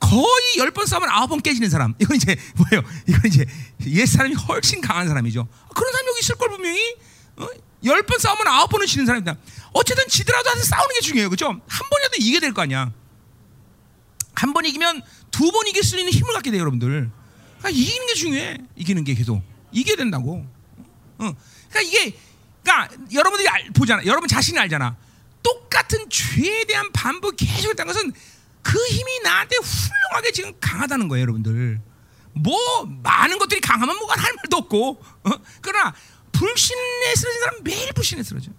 거의 0.00 0.56
10번 0.58 0.86
싸우면 0.86 1.08
9번 1.08 1.42
깨지는 1.42 1.70
사람. 1.70 1.94
이건 1.98 2.16
이제 2.16 2.36
뭐예요? 2.56 2.84
이건 3.08 3.20
이제 3.26 3.46
옛 3.86 4.04
사람이 4.06 4.34
훨씬 4.34 4.80
강한 4.80 5.08
사람이죠. 5.08 5.48
그런 5.74 5.92
사람이 5.92 6.08
여기 6.10 6.20
있을 6.20 6.34
걸 6.36 6.50
분명히? 6.50 6.96
어? 7.36 7.46
10번 7.84 8.18
싸우면 8.18 8.44
9번은 8.46 8.86
지는 8.86 9.06
사람이다. 9.06 9.36
어쨌든 9.72 10.06
지더라도 10.08 10.50
싸우는 10.62 10.94
게 10.94 11.00
중요해요. 11.00 11.30
그죠? 11.30 11.46
한 11.48 11.88
번이라도 11.88 12.16
이겨야 12.18 12.40
될 12.40 12.52
거 12.52 12.62
아니야. 12.62 12.92
한 14.34 14.52
번 14.52 14.64
이기면 14.64 15.02
두 15.30 15.50
번 15.52 15.66
이길 15.68 15.82
수 15.82 15.98
있는 15.98 16.12
힘을 16.12 16.32
갖게 16.34 16.50
돼요, 16.50 16.60
여러분들. 16.60 17.10
그러니까 17.64 17.70
이기는 17.70 18.06
게 18.06 18.14
중요해. 18.14 18.58
이기는 18.76 19.04
게 19.04 19.14
계속 19.14 19.42
이겨야 19.72 19.96
된다고. 19.96 20.44
어. 21.18 21.32
그러니까 21.70 21.80
이게, 21.80 22.16
그러니까 22.62 22.94
여러분들이 23.12 23.48
알, 23.48 23.70
보잖아. 23.70 24.04
여러분 24.04 24.28
자신이 24.28 24.58
알잖아. 24.58 24.96
똑같은 25.42 26.08
죄에 26.10 26.64
대한 26.64 26.92
반복 26.92 27.36
계속 27.36 27.70
했다는 27.70 27.92
것은 27.92 28.12
그 28.62 28.78
힘이 28.88 29.20
나한테 29.20 29.56
훌륭하게 29.56 30.32
지금 30.32 30.52
강하다는 30.60 31.08
거예요, 31.08 31.22
여러분들. 31.22 31.80
뭐 32.34 32.84
많은 33.02 33.38
것들이 33.38 33.60
강하면 33.60 33.96
뭐가 33.96 34.20
할 34.20 34.32
말도 34.34 34.56
없고. 34.58 35.02
어? 35.24 35.30
그러나 35.62 35.94
불신에 36.32 37.14
쓰러진 37.16 37.40
사람 37.40 37.54
은 37.56 37.64
매일 37.64 37.92
불신에 37.92 38.22
쓰러져. 38.22 38.50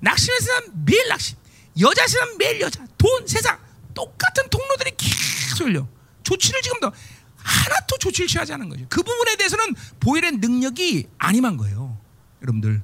낙심에 0.00 0.38
쓰러진 0.38 0.46
사람 0.46 0.84
매일 0.84 1.08
낙심. 1.08 1.36
여자 1.80 2.06
쓰러진 2.06 2.18
사람 2.18 2.38
매일 2.38 2.60
여자. 2.60 2.84
돈, 2.98 3.26
세상 3.26 3.58
똑같은 3.94 4.48
통로들이 4.50 4.92
계속 4.98 5.66
열려. 5.66 5.86
조치를 6.22 6.60
지금도 6.62 6.92
하나도 7.42 7.98
조치를 7.98 8.28
취하지 8.28 8.52
않은 8.54 8.68
거죠. 8.68 8.86
그 8.88 9.02
부분에 9.02 9.36
대해서는 9.36 9.74
보일의 10.00 10.32
능력이 10.32 11.08
아님한 11.18 11.56
거예요, 11.56 11.98
여러분들. 12.42 12.82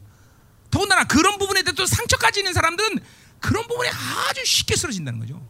더군다나 0.70 1.04
그런 1.04 1.38
부분에 1.38 1.62
대해서 1.62 1.76
또 1.76 1.86
상처까지 1.86 2.40
있는 2.40 2.52
사람들은 2.52 3.00
그런 3.40 3.66
부분에 3.66 3.88
아주 3.88 4.44
쉽게 4.44 4.76
쓰러진다는 4.76 5.20
거죠. 5.20 5.46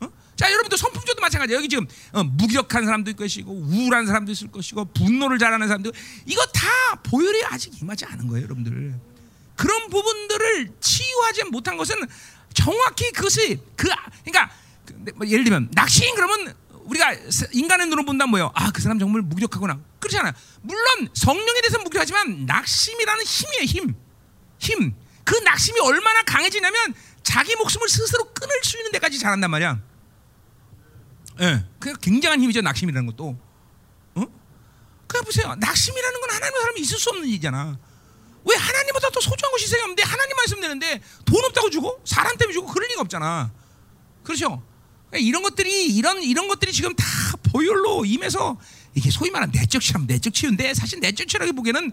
어? 0.00 0.08
자, 0.36 0.50
여러분들 0.50 0.76
성품조도 0.78 1.20
마찬가지예요. 1.20 1.58
여기 1.58 1.68
지금 1.68 1.86
어, 2.12 2.24
무기력한 2.24 2.84
사람도 2.84 3.10
있을 3.10 3.16
것이고 3.16 3.52
우울한 3.52 4.06
사람도 4.06 4.32
있을 4.32 4.50
것이고 4.50 4.86
분노를 4.86 5.38
잘하는 5.38 5.68
사람도 5.68 5.92
이거 6.26 6.44
다 6.46 6.68
보혈이 7.04 7.44
아직 7.44 7.80
임하지 7.80 8.06
않은 8.06 8.26
거예요, 8.28 8.44
여러분들. 8.44 8.98
그런 9.56 9.88
부분들을 9.90 10.72
치유하지 10.80 11.44
못한 11.44 11.76
것은 11.76 11.96
정확히 12.54 13.10
그것이 13.12 13.60
그 13.76 13.88
그러니까 14.24 14.50
그, 14.84 15.12
뭐 15.16 15.26
예를 15.26 15.44
들면 15.44 15.70
낙신 15.72 16.14
그러면 16.14 16.54
우리가 16.88 17.14
인간의 17.52 17.86
눈으로 17.86 18.04
본다면 18.04 18.30
뭐요? 18.30 18.50
아, 18.54 18.70
그 18.70 18.80
사람 18.80 18.98
정말 18.98 19.22
무기력하구나. 19.22 19.78
그렇잖아요. 20.00 20.32
물론 20.62 21.08
성령에 21.14 21.60
대해서 21.60 21.78
무기력하지만 21.78 22.46
낙심이라는 22.46 23.24
힘이에요, 23.24 23.64
힘. 23.64 23.94
힘. 24.58 24.94
그 25.24 25.36
낙심이 25.36 25.78
얼마나 25.80 26.22
강해지냐면 26.22 26.94
자기 27.22 27.54
목숨을 27.56 27.88
스스로 27.88 28.32
끊을 28.32 28.54
수 28.62 28.78
있는 28.78 28.92
데까지 28.92 29.18
자란단 29.18 29.50
말이야. 29.50 29.80
예. 31.40 31.64
그 31.78 31.92
굉장한 31.98 32.40
힘이죠, 32.40 32.62
낙심이라는 32.62 33.06
것도. 33.08 33.38
어? 34.14 34.24
그냥 35.06 35.24
보세요. 35.24 35.54
낙심이라는 35.56 36.20
건 36.20 36.30
하나님의 36.30 36.60
사람이 36.60 36.80
있을 36.80 36.98
수 36.98 37.10
없는 37.10 37.28
일이잖아. 37.28 37.78
왜 38.44 38.56
하나님보다 38.56 39.10
더 39.10 39.20
소중한 39.20 39.52
것이 39.52 39.76
없는데 39.76 40.02
하나님만 40.02 40.44
있으면 40.46 40.62
되는데 40.62 41.02
돈 41.26 41.44
없다고 41.44 41.68
주고 41.68 42.00
사람 42.06 42.36
때문에 42.38 42.54
주고 42.54 42.72
그럴 42.72 42.88
리가 42.88 43.02
없잖아. 43.02 43.52
그렇죠? 44.24 44.62
그러니까 45.10 45.26
이런 45.26 45.42
것들이 45.42 45.86
이런 45.94 46.22
이런 46.22 46.48
것들이 46.48 46.72
지금 46.72 46.94
다 46.94 47.04
보혈로 47.44 48.04
임해서 48.04 48.58
이게 48.94 49.10
소위 49.10 49.30
말하는 49.30 49.52
내적 49.52 49.80
치람, 49.80 50.06
내적 50.06 50.34
치유인데 50.34 50.74
사실 50.74 51.00
내적 51.00 51.28
치유라기 51.28 51.52
보기에는 51.52 51.92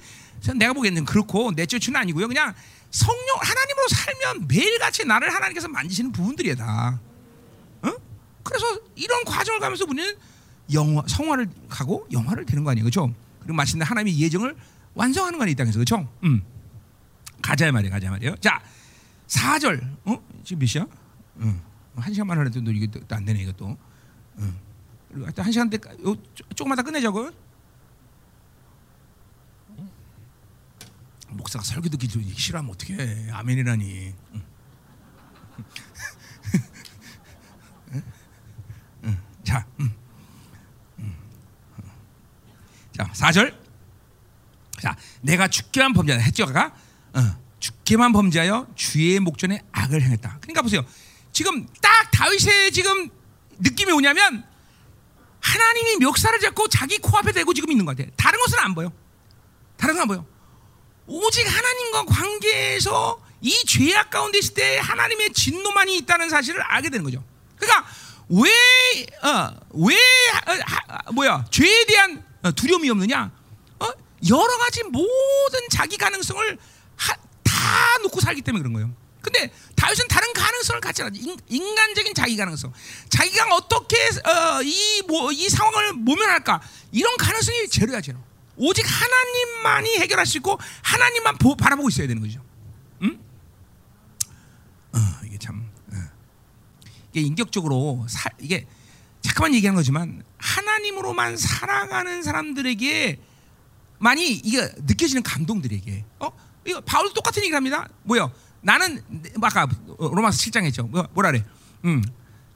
내가 0.55 0.73
보기에는 0.73 1.05
그렇고 1.05 1.51
내적 1.51 1.79
치유는 1.79 1.99
아니고요. 1.99 2.27
그냥 2.27 2.53
성령 2.91 3.35
하나님으로 3.39 3.87
살면 3.89 4.47
매일같이 4.47 5.05
나를 5.05 5.33
하나님께서 5.33 5.67
만지시는 5.67 6.11
부분들이야 6.11 6.55
다. 6.55 6.99
어? 7.83 7.91
그래서 8.43 8.65
이런 8.95 9.23
과정을 9.25 9.59
가면서 9.59 9.85
우리는 9.85 10.15
영화, 10.73 11.03
성화를 11.07 11.49
가고 11.69 12.07
영화를 12.11 12.45
되는 12.45 12.63
거 12.63 12.71
아니에요, 12.71 12.85
그렇죠? 12.85 13.13
그리고 13.39 13.53
마침내 13.53 13.85
하나님의 13.85 14.19
예정을 14.19 14.55
완성하는 14.93 15.37
거 15.37 15.43
아니에요, 15.43 15.53
이 15.53 15.55
땅에서, 15.55 15.77
그렇죠? 15.77 16.09
음. 16.23 16.41
가자 17.41 17.71
말이에요, 17.71 17.91
가자 17.91 18.09
말이에요. 18.09 18.35
자, 18.37 18.61
4절, 19.27 19.97
어? 20.05 20.17
지금 20.43 20.59
몇 20.59 20.65
시야? 20.65 20.87
응. 21.41 21.61
한 21.95 22.13
시간만 22.13 22.37
하려도 22.37 22.59
이게 22.71 22.87
또 22.87 23.15
안 23.15 23.25
되네 23.25 23.41
이것도. 23.41 23.77
응. 24.39 24.55
그리고 25.09 25.25
하여튼 25.25 25.43
한 25.43 25.51
시간 25.51 25.69
때 25.69 25.77
요, 26.05 26.15
조금만 26.55 26.75
더 26.75 26.83
끝내자고. 26.83 27.31
목사가 31.29 31.63
설교 31.63 31.89
듣기 31.89 32.07
싫어하면 32.37 32.71
어떻게 32.71 32.95
해? 32.95 33.29
아멘이라니. 33.31 34.13
응. 34.33 34.41
응. 39.03 39.17
자, 39.43 39.65
음. 39.79 39.93
음. 40.99 41.15
자, 42.91 43.03
4절. 43.13 43.55
자, 44.79 44.95
내가 45.21 45.47
죽게만 45.47 45.93
범죄하다 45.93 46.23
했죠가 46.25 46.75
어, 47.13 47.19
죽게만 47.59 48.11
범죄하여 48.11 48.67
주의 48.75 49.19
목전에 49.19 49.61
악을 49.71 50.01
행했다. 50.01 50.37
그러니까 50.41 50.61
보세요. 50.61 50.85
지금 51.35 51.67
딱 51.81 52.09
다윗의 52.11 52.71
지금 52.71 53.09
느낌이 53.59 53.91
오냐면 53.91 54.45
하나님이 55.41 55.97
멱살을 55.97 56.39
잡고 56.39 56.69
자기 56.69 56.97
코앞에 56.97 57.33
대고 57.33 57.53
지금 57.53 57.69
있는 57.71 57.83
것 57.83 57.95
같아. 57.95 58.09
다른 58.15 58.39
것은 58.39 58.57
안 58.59 58.73
보여. 58.73 58.89
다른 59.75 59.95
건 59.95 60.03
안 60.03 60.07
보여. 60.07 60.25
오직 61.07 61.45
하나님과 61.45 62.05
관계에서 62.05 63.21
이 63.41 63.51
죄악 63.67 64.11
가운데 64.11 64.39
있을 64.39 64.53
때 64.53 64.79
하나님의 64.79 65.33
진노만이 65.33 65.97
있다는 65.97 66.29
사실을 66.29 66.61
알게 66.61 66.89
되는 66.89 67.03
거죠. 67.03 67.21
그러니까 67.57 67.85
왜, 68.29 68.49
어, 69.29 69.55
왜, 69.73 69.93
어, 70.47 70.51
하, 70.65 71.11
뭐야, 71.11 71.45
죄에 71.51 71.85
대한 71.85 72.25
어, 72.43 72.51
두려움이 72.53 72.89
없느냐? 72.89 73.29
어? 73.81 73.87
여러 74.29 74.57
가지 74.57 74.83
모든 74.83 75.59
자기 75.69 75.97
가능성을 75.97 76.57
하, 76.95 77.13
다 77.43 77.97
놓고 78.03 78.21
살기 78.21 78.41
때문에 78.41 78.61
그런 78.61 78.71
거예요. 78.73 79.04
근데 79.25 79.51
다윗은 79.75 80.07
다른 80.07 80.31
가능성을 80.33 80.79
갖지 80.81 81.01
않아. 81.01 81.11
인, 81.49 81.75
간적인 81.75 82.13
자기 82.13 82.37
가능성. 82.37 82.71
자기가 83.09 83.55
어떻게 83.55 83.97
어, 83.97 84.61
이, 84.61 85.01
뭐, 85.07 85.31
이 85.31 85.49
상황을 85.49 85.93
모면할까? 85.93 86.61
이런 86.91 87.17
가능성이 87.17 87.67
제로야, 87.67 88.01
제로. 88.01 88.19
오직 88.55 88.85
하나님만이 88.85 89.97
해결할 89.97 90.27
수 90.27 90.37
있고 90.37 90.59
하나님만 90.83 91.39
보, 91.39 91.55
바라보고 91.55 91.89
있어야 91.89 92.05
되는 92.05 92.21
거죠. 92.21 92.39
응? 93.01 93.19
어, 94.93 94.99
이게 95.25 95.39
참 95.39 95.67
어. 95.91 95.95
이게 97.11 97.21
인격적으로 97.21 98.05
사, 98.07 98.29
이게 98.39 98.67
잠깐만 99.21 99.55
얘기하는 99.55 99.75
거지만 99.75 100.23
하나님으로만 100.37 101.35
살아가는 101.35 102.21
사람들에게 102.21 103.19
많이 103.97 104.31
이게 104.31 104.71
느껴지는 104.77 105.23
감동들에게 105.23 106.05
어 106.19 106.31
이거 106.65 106.79
바울도 106.81 107.13
똑같은 107.13 107.41
얘기를 107.41 107.57
합니다. 107.57 107.89
뭐요? 108.03 108.31
나는 108.65 108.99
아까 109.43 109.67
로마서 109.99 110.39
7장 110.39 110.63
했죠. 110.63 110.87
뭐, 110.87 111.07
뭐라 111.13 111.31
그래? 111.31 111.45
음, 111.85 112.03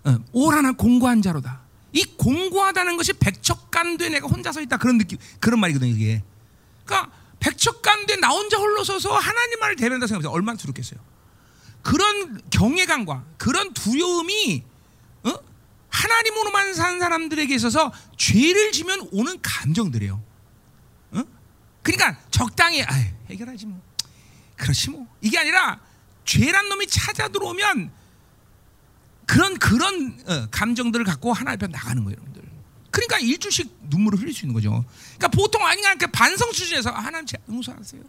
어, 0.03 0.17
오라는 0.31 0.73
공고한 0.75 1.21
자로다. 1.21 1.61
이 1.93 2.03
공고하다는 2.03 2.97
것이 2.97 3.13
백척간도에 3.13 4.09
내가 4.09 4.27
혼자 4.27 4.51
서 4.51 4.59
있다 4.59 4.77
그런 4.77 4.97
느낌 4.97 5.19
그런 5.39 5.59
말이거든요 5.59 5.93
이게. 5.93 6.23
그러니까 6.83 7.11
백척간도에 7.39 8.15
나 8.17 8.29
혼자 8.29 8.57
홀로 8.57 8.83
서서 8.83 9.15
하나님만을 9.15 9.75
대변한다 9.75 10.07
생각해보세요. 10.07 10.31
얼마나 10.31 10.57
두렵겠어요. 10.57 10.99
그런 11.83 12.41
경외감과 12.49 13.25
그런 13.37 13.71
두려움이 13.73 14.63
어? 15.25 15.33
하나님으로만 15.89 16.73
산 16.73 16.99
사람들에게 16.99 17.53
있어서 17.53 17.93
죄를 18.17 18.71
지면 18.71 19.07
오는 19.11 19.39
감정들이에요. 19.43 20.21
어? 21.11 21.23
그러니까 21.83 22.19
적당히 22.31 22.81
아 22.83 22.93
해결하지 23.29 23.67
뭐. 23.67 23.79
그렇지 24.55 24.89
뭐. 24.89 25.05
이게 25.21 25.37
아니라 25.37 25.79
죄란 26.29 26.69
놈이 26.69 26.87
찾아 26.87 27.27
들어오면 27.27 27.91
그런 29.25 29.57
그런 29.59 30.19
어, 30.27 30.47
감정들을 30.51 31.05
갖고 31.05 31.33
하나님 31.33 31.57
앞에 31.57 31.67
나가는 31.71 32.03
거예요, 32.03 32.17
여러분들. 32.17 32.43
그러니까 32.91 33.19
일주씩 33.19 33.77
눈물을 33.89 34.19
흘릴 34.19 34.33
수 34.33 34.45
있는 34.45 34.53
거죠. 34.53 34.83
그러니까 35.17 35.27
보통 35.29 35.65
아니야 35.65 35.95
그 35.95 36.07
반성 36.07 36.51
수준에서 36.51 36.89
아, 36.89 36.99
하나님 36.99 37.25
제 37.25 37.37
용서하세요. 37.47 38.03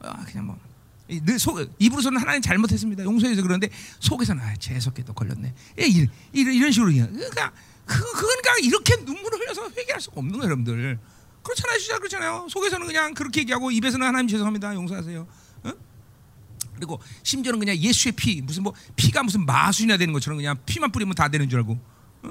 아, 0.00 0.24
그냥 0.24 0.46
뭐 0.46 0.72
늘 1.20 1.38
속, 1.38 1.58
입으로서는 1.78 2.20
하나님 2.20 2.40
잘못했습니다. 2.40 3.04
용서해서 3.04 3.42
그러는데 3.42 3.68
속에서는 4.00 4.42
아, 4.42 4.54
재석에도 4.56 5.12
걸렸네. 5.12 5.54
예, 5.80 5.86
이, 5.86 6.06
이런, 6.32 6.54
이런 6.54 6.72
식으로 6.72 6.90
그냥 6.90 7.12
그러니까 7.12 7.52
그 7.84 7.98
그러니까 8.12 8.56
이렇게 8.62 8.96
눈물을 8.96 9.40
흘려서 9.40 9.70
회개할 9.70 10.00
수가 10.00 10.20
없는 10.20 10.38
거예요, 10.38 10.44
여러분들. 10.46 10.98
그렇잖아요, 11.42 11.78
진짜 11.78 11.98
그렇잖아요. 11.98 12.46
속에서는 12.48 12.86
그냥 12.86 13.14
그렇게 13.14 13.40
얘기하고 13.40 13.70
입에서는 13.70 14.06
하나님 14.06 14.28
죄송합니다, 14.28 14.74
용서하세요. 14.74 15.26
어? 16.82 16.86
그리고 16.86 17.00
심지어는 17.22 17.58
그냥 17.60 17.76
예수의 17.76 18.12
피 18.12 18.40
무슨 18.42 18.64
뭐 18.64 18.74
피가 18.96 19.22
무슨 19.22 19.46
마술이나 19.46 19.96
되는 19.96 20.12
것처럼 20.12 20.38
그냥 20.38 20.58
피만 20.66 20.90
뿌리면 20.90 21.14
다 21.14 21.28
되는 21.28 21.48
줄 21.48 21.60
알고 21.60 21.78
어? 22.22 22.30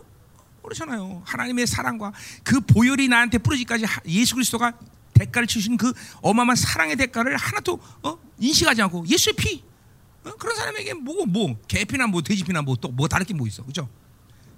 그렇잖아요. 0.63 1.21
하나님의 1.25 1.67
사랑과 1.67 2.11
그 2.43 2.59
보혈이 2.61 3.07
나한테 3.07 3.37
뿌려지까지 3.37 3.85
예수 4.07 4.35
그리스도가 4.35 4.73
대가를 5.13 5.47
치신 5.47 5.77
그 5.77 5.93
어마어마한 6.21 6.55
사랑의 6.55 6.95
대가를 6.95 7.37
하나도 7.37 7.79
어? 8.03 8.17
인식하지 8.39 8.81
않고 8.83 9.07
예수의 9.07 9.33
피 9.35 9.63
어? 10.23 10.31
그런 10.35 10.55
사람에게 10.55 10.93
뭐고 10.95 11.25
뭐 11.25 11.59
개피나 11.67 12.07
뭐 12.07 12.21
돼지피나 12.21 12.61
뭐또뭐 12.61 13.07
다를 13.07 13.25
게 13.25 13.33
뭐 13.33 13.47
있어 13.47 13.63
그죠? 13.63 13.89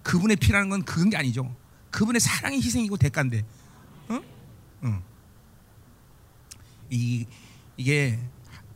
그분의 0.04 0.36
피라는 0.38 0.70
건 0.70 0.84
그런 0.84 1.10
게 1.10 1.18
아니죠. 1.18 1.56
그분의 1.90 2.20
사랑의 2.20 2.62
희생이고 2.62 2.98
대가인데, 2.98 3.46
어? 4.10 4.20
응. 4.84 5.02
이 6.90 7.26
이게 7.78 8.20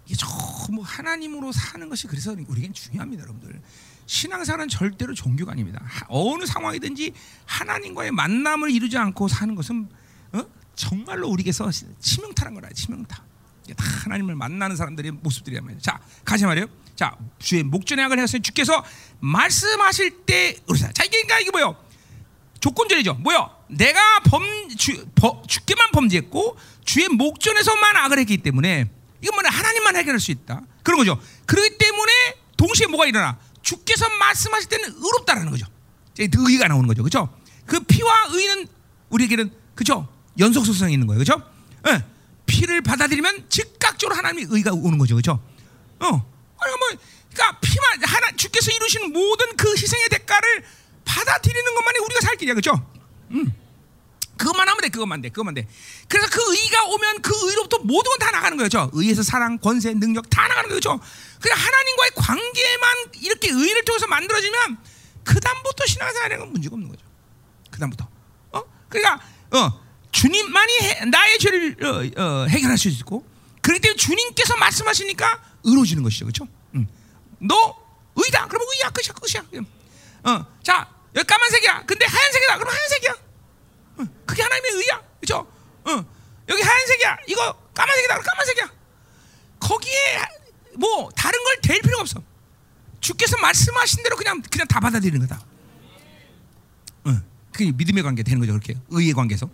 이게 0.07 0.15
전부 0.15 0.81
하나님으로 0.85 1.51
사는 1.51 1.89
것이 1.89 2.07
그래서 2.07 2.31
우리에겐 2.31 2.73
중요합니다, 2.73 3.23
여러분들. 3.23 3.61
신앙생활은 4.05 4.69
절대로 4.69 5.13
종교가 5.13 5.51
아닙니다. 5.51 5.81
하- 5.83 6.05
어느 6.07 6.45
상황이든지 6.45 7.11
하나님과의 7.45 8.11
만남을 8.11 8.71
이루지 8.71 8.97
않고 8.97 9.27
사는 9.27 9.53
것은 9.53 9.89
어? 10.31 10.43
정말로 10.75 11.27
우리에게서 11.27 11.69
치명타란 11.99 12.53
거라 12.53 12.69
치명타. 12.69 13.21
다 13.75 13.83
하나님을 14.05 14.33
만나는 14.35 14.77
사람들의 14.77 15.11
모습들이란 15.11 15.65
말이에요. 15.65 15.81
자, 15.81 15.99
가자 16.23 16.47
말이에요. 16.47 16.67
자, 16.95 17.17
주의 17.37 17.63
목전의 17.63 18.05
약을 18.05 18.17
하셨으니 18.17 18.41
주께서 18.43 18.81
말씀하실 19.19 20.23
때 20.25 20.55
그러자. 20.65 20.93
자, 20.93 21.03
이게 21.03 21.17
그러니까 21.23 21.39
이게 21.41 21.51
뭐요? 21.51 21.75
조건절이죠. 22.61 23.15
뭐요? 23.15 23.49
내가 23.69 23.99
범 24.21 24.41
주, 24.77 25.05
버, 25.15 25.43
주께만 25.45 25.91
범죄했고 25.91 26.57
주의 26.85 27.09
목전에서만 27.09 27.97
악을 27.97 28.19
했기 28.19 28.37
때문에 28.37 28.89
이건 29.21 29.35
뭐냐 29.35 29.49
하나님만 29.49 29.95
해결할 29.95 30.19
수 30.19 30.31
있다. 30.31 30.61
그런 30.83 30.99
거죠. 30.99 31.19
그렇기 31.45 31.77
때문에 31.77 32.11
동시에 32.55 32.87
뭐가 32.87 33.05
일어나? 33.05 33.37
주께서 33.61 34.07
말씀하실 34.09 34.69
때는 34.69 34.93
의롭다라는 34.95 35.51
거죠. 35.51 35.65
그 36.15 36.51
의가 36.51 36.67
나오는 36.67 36.87
거죠. 36.87 37.03
그렇죠? 37.03 37.29
그 37.65 37.79
피와 37.81 38.27
의는 38.31 38.67
우리에게는 39.09 39.51
그렇죠? 39.75 40.07
연속성이 40.39 40.93
있는 40.93 41.07
거예요. 41.07 41.23
그렇죠? 41.23 41.43
예. 41.87 42.03
피를 42.45 42.81
받아들이면 42.81 43.49
즉각적으로 43.49 44.15
하나님의 44.15 44.47
의가 44.49 44.71
오는 44.71 44.97
거죠. 44.97 45.15
그렇죠? 45.15 45.43
어. 45.99 46.07
아니 46.07 46.77
뭐 46.77 46.99
그러니까 47.33 47.59
피만 47.59 48.03
하나 48.03 48.31
주께서 48.35 48.71
이루신 48.71 49.13
모든 49.13 49.55
그 49.55 49.71
희생의 49.71 50.09
대가를 50.09 50.63
받아들이는 51.05 51.75
것만이 51.75 51.99
우리가 51.99 52.21
살 52.21 52.35
길이야. 52.35 52.53
그렇죠? 52.55 52.89
음. 53.31 53.53
그것만 54.37 54.67
하면 54.67 54.81
돼, 54.81 54.89
그것만 54.89 55.21
돼, 55.21 55.29
그것만 55.29 55.53
돼. 55.55 55.67
그래서 56.07 56.27
그 56.31 56.39
의가 56.55 56.85
오면 56.85 57.21
그 57.21 57.33
의로부터 57.49 57.79
모든 57.79 58.09
건 58.11 58.17
다 58.19 58.31
나가는 58.31 58.57
거죠. 58.57 58.89
의에서 58.93 59.23
사랑, 59.23 59.57
권세, 59.59 59.93
능력 59.93 60.29
다 60.29 60.47
나가는 60.47 60.69
거죠. 60.69 60.99
그냥 61.41 61.57
하나님과의 61.57 62.11
관계만 62.15 62.97
이렇게 63.21 63.49
의를 63.49 63.83
통해서 63.85 64.07
만들어지면 64.07 64.77
그 65.23 65.39
다음부터 65.39 65.85
신앙생활에는 65.85 66.51
문제가 66.51 66.73
없는 66.75 66.89
거죠. 66.89 67.05
그 67.71 67.79
다음부터. 67.79 68.07
어? 68.53 68.63
그러니까 68.89 69.21
어, 69.51 69.83
주님만이 70.11 70.73
해, 70.81 71.05
나의 71.05 71.37
죄를 71.39 71.77
어, 71.83 72.21
어, 72.21 72.45
해결할 72.47 72.77
수 72.77 72.87
있고, 72.89 73.27
그렇기 73.61 73.81
때문에 73.81 73.97
주님께서 73.97 74.55
말씀하시니까 74.57 75.41
의로워지는 75.63 76.01
것이죠, 76.03 76.25
그렇죠? 76.25 76.47
음. 76.75 76.87
너 77.39 77.75
의다, 78.15 78.47
그러면 78.47 78.67
의야, 78.73 78.89
끝이야, 78.89 79.13
끝이야. 79.13 79.65
어, 80.23 80.45
자 80.63 80.89
여기 81.15 81.25
까만색이야. 81.27 81.83
근데 81.85 82.05
하얀색이다. 82.05 82.57
그럼 82.57 82.73
하얀색이야. 82.73 83.15
어, 83.97 84.05
그게 84.25 84.41
하나님의 84.43 84.71
의야, 84.71 85.01
그렇죠? 85.19 85.39
어, 85.85 86.05
여기 86.49 86.61
하얀색이야. 86.61 87.17
이거 87.27 87.53
까만색이다. 87.73 88.19
까만색이야. 88.21 88.71
거기에 89.59 89.93
뭐 90.77 91.09
다른 91.15 91.43
걸 91.43 91.57
댈 91.61 91.81
필요가 91.81 92.01
없어. 92.01 92.21
주께서 93.01 93.35
말씀하신 93.37 94.03
대로 94.03 94.15
그냥 94.15 94.41
그냥 94.49 94.67
다 94.67 94.79
받아들이는 94.79 95.27
거다. 95.27 95.43
어, 97.05 97.21
그게 97.51 97.71
믿음의 97.71 98.03
관계 98.03 98.23
되는 98.23 98.39
거죠, 98.39 98.53
그렇게 98.53 98.75
의의 98.89 99.13
관계에서. 99.13 99.49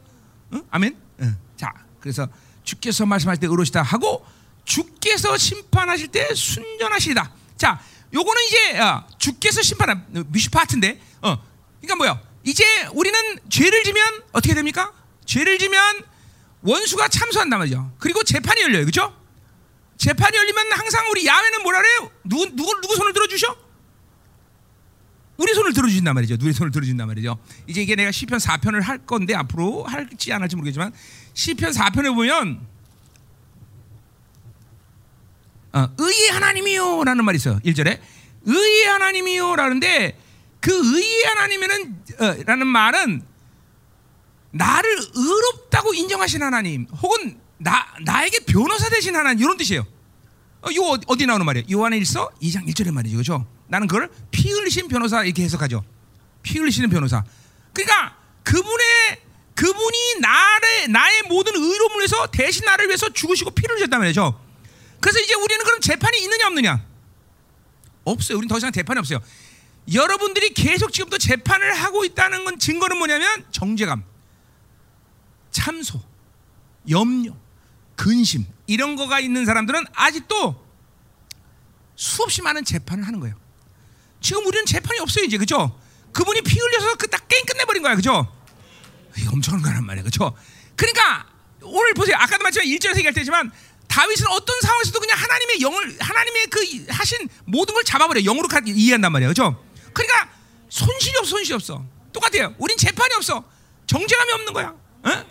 어? 0.52 0.62
아멘. 0.70 0.96
어. 1.20 1.36
자, 1.58 1.74
그래서 2.00 2.28
주께서 2.64 3.06
말씀하실 3.06 3.42
때 3.42 3.48
의로시다 3.48 3.82
하고 3.82 4.26
주께서 4.66 5.38
심판하실 5.38 6.10
때 6.10 6.34
순전하시다. 6.36 7.32
자, 7.58 7.82
요거는 8.14 8.42
이제 8.48 8.80
어, 8.80 9.08
주께서 9.18 9.62
심판한 9.62 10.06
미슈 10.28 10.50
파트인데, 10.52 11.02
어, 11.22 11.36
그러니까 11.82 11.96
뭐야? 11.96 12.22
이제 12.44 12.64
우리는 12.94 13.20
죄를 13.50 13.84
지면 13.84 14.22
어떻게 14.32 14.54
됩니까? 14.54 14.92
죄를 15.26 15.58
지면 15.58 15.80
원수가 16.62 17.08
참수한단 17.08 17.60
말이죠. 17.60 17.94
그리고 18.00 18.24
재판이 18.24 18.62
열려요, 18.62 18.86
그렇죠? 18.86 19.16
재판이 19.98 20.36
열리면 20.36 20.72
항상 20.74 21.10
우리 21.12 21.26
야훼는 21.26 21.64
뭐라 21.64 21.82
그래요? 21.82 22.12
누구 22.24 22.46
누구 22.56 22.82
누구 22.82 22.96
손을 22.96 23.14
들어주셔? 23.14 23.64
우리 25.38 25.54
손을 25.54 25.74
들어주신단 25.74 26.14
말이죠. 26.14 26.38
우리 26.42 26.54
손을 26.54 26.72
들어준단 26.72 27.08
말이죠. 27.08 27.38
이제 27.68 27.82
이게 27.82 27.96
내가 27.96 28.12
시편 28.12 28.40
4편을 28.40 28.82
할 28.82 29.00
건데 29.00 29.34
앞으로 29.34 29.84
할지 29.84 30.32
안 30.32 30.42
할지 30.42 30.56
모르겠지만 30.56 30.94
시편 31.34 31.72
4편에 31.72 32.14
보면 32.14 32.68
어, 35.74 35.90
의의 35.98 36.30
하나님이요라는 36.30 37.26
말이 37.26 37.38
있어요. 37.38 37.60
1절에 37.66 38.00
의의 38.46 38.86
하나님이요라는데 38.86 40.20
그 40.64 40.72
의의 40.72 41.24
하나님이는 41.26 42.04
어, 42.22 42.36
라는 42.46 42.68
말은 42.68 43.22
나를 44.52 44.98
의롭다고 45.14 45.94
인정하신 45.94 46.42
하나님 46.42 46.86
혹은 47.02 47.38
나 47.58 47.86
나에게 48.02 48.40
변호사 48.46 48.88
되신 48.90 49.14
하나님 49.14 49.44
이런 49.44 49.58
뜻이에요. 49.58 49.86
어, 50.62 50.70
이거 50.72 50.98
어디- 51.08 51.26
나오는 51.26 51.46
말이에요? 51.46 51.66
요한의 51.70 52.00
일서 52.00 52.30
2장 52.42 52.66
1절의 52.70 52.92
말이죠. 52.94 53.18
그렇죠? 53.18 53.46
나는 53.68 53.88
그걸 53.88 54.10
피 54.32 54.50
흘리신 54.52 54.88
변호사 54.88 55.26
이렇게 55.26 55.44
해석하죠. 55.44 55.84
피 56.44 56.58
흘리시는 56.60 56.90
변호사. 56.90 57.26
그러니까 57.74 58.16
그분의 58.44 59.22
그분이 59.56 60.20
나를 60.22 60.92
나의 60.94 61.24
모든 61.28 61.56
의로움을 61.58 61.98
위해서 61.98 62.26
대신 62.28 62.64
나를 62.64 62.88
위해서 62.88 63.10
죽으시고 63.12 63.52
피를 63.52 63.76
흘렸단 63.78 64.00
말이죠. 64.00 64.40
그래서 65.02 65.20
이제 65.20 65.34
우리는 65.34 65.62
그럼 65.66 65.82
재판이 65.82 66.22
있느냐 66.24 66.48
없느냐? 66.48 66.86
없어요. 68.06 68.38
우리는 68.38 68.48
더 68.48 68.58
이상 68.58 68.72
재판이 68.72 69.00
없어요. 69.00 69.20
여러분들이 69.92 70.54
계속 70.54 70.94
지금도 70.94 71.18
재판을 71.18 71.74
하고 71.74 72.06
있다는 72.06 72.46
건 72.46 72.60
증거는 72.60 72.98
뭐냐면 72.98 73.46
정죄감, 73.52 74.04
참소, 75.52 76.02
염려, 76.90 77.34
근심 77.96 78.46
이런 78.68 78.96
거가 78.96 79.20
있는 79.20 79.46
사람들은 79.46 79.86
아직도 79.94 80.64
수없이 81.96 82.42
많은 82.42 82.64
재판을 82.66 83.06
하는 83.06 83.20
거예요. 83.20 83.36
지금 84.22 84.46
우리는 84.46 84.66
재판이 84.66 85.00
없어요 85.00 85.26
이제 85.26 85.38
그죠? 85.38 85.80
그분이 86.14 86.42
피 86.42 86.58
흘려서 86.58 86.96
그딱 86.96 87.28
게임 87.28 87.46
끝내버린 87.46 87.84
거야 87.84 87.96
그죠? 87.96 88.34
엄청난 89.32 89.62
거란 89.64 89.86
말이야 89.86 90.04
그죠? 90.04 90.36
그러니까 90.76 91.28
오늘 91.62 91.94
보세요 91.94 92.16
아까도 92.18 92.44
마찬가지 92.44 92.74
1절에서 92.78 92.96
얘기할 92.98 93.14
때지만 93.14 93.52
다윗은 93.88 94.28
어떤 94.28 94.60
상황에서도 94.62 95.00
그냥 95.00 95.18
하나님의 95.20 95.62
영을 95.62 95.98
하나님의 96.00 96.48
그 96.48 96.86
하신 96.90 97.28
모든 97.46 97.74
걸 97.76 97.84
잡아버려 97.84 98.22
영으로 98.22 98.48
가- 98.48 98.62
이해한단 98.66 99.12
말이야 99.12 99.28
그죠? 99.28 99.64
그러니까 99.94 100.30
손실이 100.70 101.18
없어 101.20 101.30
손실이 101.30 101.56
없어 101.56 101.86
똑같아요 102.12 102.54
우린 102.58 102.78
재판이 102.78 103.14
없어 103.16 103.44
정죄감이 103.88 104.32
없는 104.32 104.54
거야 104.54 104.68
어? 105.04 105.26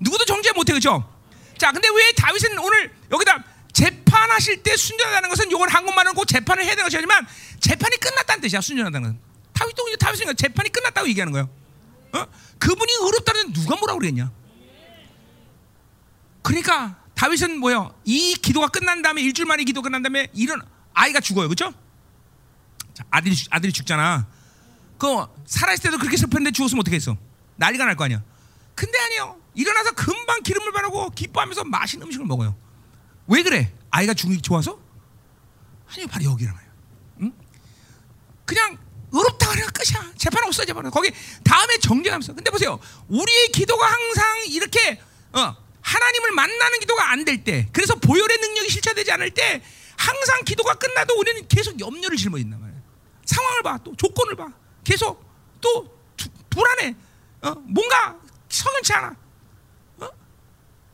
누구도 0.00 0.24
정죄 0.24 0.52
못해 0.52 0.72
그죠? 0.72 1.08
자 1.56 1.72
근데 1.72 1.88
왜 1.88 2.12
다윗은 2.12 2.58
오늘 2.58 2.92
여기다 3.10 3.44
재판하실 3.72 4.62
때 4.62 4.76
순전하다는 4.76 5.28
것은 5.28 5.50
이걸 5.50 5.68
한국말은 5.68 6.14
꼭 6.14 6.26
재판을 6.26 6.64
해야 6.64 6.70
되는 6.70 6.84
것이지만 6.84 7.26
재판이 7.60 7.96
끝났다는 7.98 8.40
뜻이야 8.42 8.60
순전하다는 8.60 9.08
것은 9.08 9.20
다윗도 9.52 9.88
이제 9.88 9.96
다윗은 9.96 10.36
재판이 10.36 10.70
끝났다고 10.70 11.08
얘기하는 11.08 11.32
거예요 11.32 11.48
어? 12.12 12.26
그분이 12.58 12.92
의롭다는 12.92 13.52
누가 13.52 13.76
뭐라고 13.76 14.00
그랬냐 14.00 14.30
그러니까 16.42 16.96
다윗은 17.14 17.58
뭐요? 17.58 17.94
이 18.04 18.34
기도가 18.36 18.68
끝난 18.68 19.02
다음에 19.02 19.20
일주일 19.20 19.46
만에 19.46 19.64
기도 19.64 19.82
끝난 19.82 20.02
다음에 20.02 20.28
이런 20.34 20.62
아이가 20.94 21.20
죽어요, 21.20 21.48
그렇죠? 21.48 21.74
자, 22.98 23.04
아들이 23.12 23.36
죽- 23.36 23.46
아들이 23.54 23.72
죽잖아. 23.72 24.26
그 24.98 25.06
살아있을 25.46 25.84
때도 25.84 25.98
그렇게 25.98 26.16
슬펐는데 26.16 26.50
죽었으면 26.50 26.80
어떻게 26.80 26.96
했어? 26.96 27.16
난리가 27.54 27.84
날 27.84 27.94
거 27.94 28.02
아니야. 28.04 28.24
근데 28.74 28.98
아니요. 28.98 29.38
일어나서 29.54 29.92
금방 29.92 30.42
기름을 30.42 30.72
바르고 30.72 31.10
기뻐하면서 31.10 31.62
맛있는 31.64 32.06
음식을 32.08 32.26
먹어요. 32.26 32.56
왜 33.28 33.44
그래? 33.44 33.72
아이가 33.90 34.14
게 34.14 34.36
좋아서? 34.40 34.80
아니 35.92 36.06
바로 36.08 36.24
여기란 36.24 36.52
말이야. 36.54 36.70
응? 37.22 37.32
그냥 38.44 38.76
의롭다 39.12 39.48
그래 39.50 39.62
끝이야. 39.72 40.12
재판 40.16 40.42
없어 40.44 40.64
재판. 40.64 40.90
거기 40.90 41.12
다음에 41.44 41.78
정죄하면서. 41.78 42.34
근데 42.34 42.50
보세요. 42.50 42.80
우리의 43.06 43.52
기도가 43.52 43.86
항상 43.86 44.26
이렇게 44.48 45.00
어, 45.32 45.56
하나님을 45.82 46.32
만나는 46.32 46.80
기도가 46.80 47.12
안 47.12 47.24
될 47.24 47.44
때, 47.44 47.68
그래서 47.72 47.94
보혈의 47.94 48.38
능력이 48.38 48.70
실체되지 48.70 49.12
않을 49.12 49.30
때, 49.30 49.62
항상 49.96 50.42
기도가 50.44 50.74
끝나도 50.74 51.14
우리는 51.18 51.46
계속 51.48 51.78
염려를 51.78 52.16
짊어진단 52.16 52.60
말이야. 52.60 52.67
상황을 53.28 53.62
봐, 53.62 53.78
또 53.84 53.94
조건을 53.94 54.34
봐, 54.36 54.48
계속 54.82 55.22
또 55.60 55.86
두- 56.16 56.30
불안해. 56.48 56.96
어, 57.42 57.50
뭔가 57.56 58.18
성연치 58.48 58.92
않아. 58.94 59.14
어? 59.98 60.08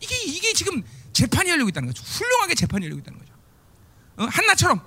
이게 0.01 0.17
이게 0.25 0.53
지금 0.53 0.83
재판이 1.13 1.49
열리고 1.49 1.69
있다는 1.69 1.89
거죠. 1.89 2.03
훌륭하게 2.03 2.55
재판이 2.57 2.85
열리고 2.87 3.01
있다는 3.01 3.19
거죠. 3.21 3.33
어, 4.17 4.25
한나처럼 4.25 4.83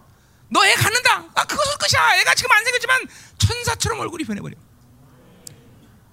너 0.49 0.63
애 0.65 0.75
갖는다. 0.75 1.23
아 1.35 1.45
그것은 1.45 1.77
끝이야. 1.79 2.19
애가 2.21 2.35
지금 2.35 2.51
안 2.51 2.63
생겼지만 2.65 2.99
천사처럼 3.37 3.99
얼굴이 4.01 4.23
변해버려. 4.25 4.55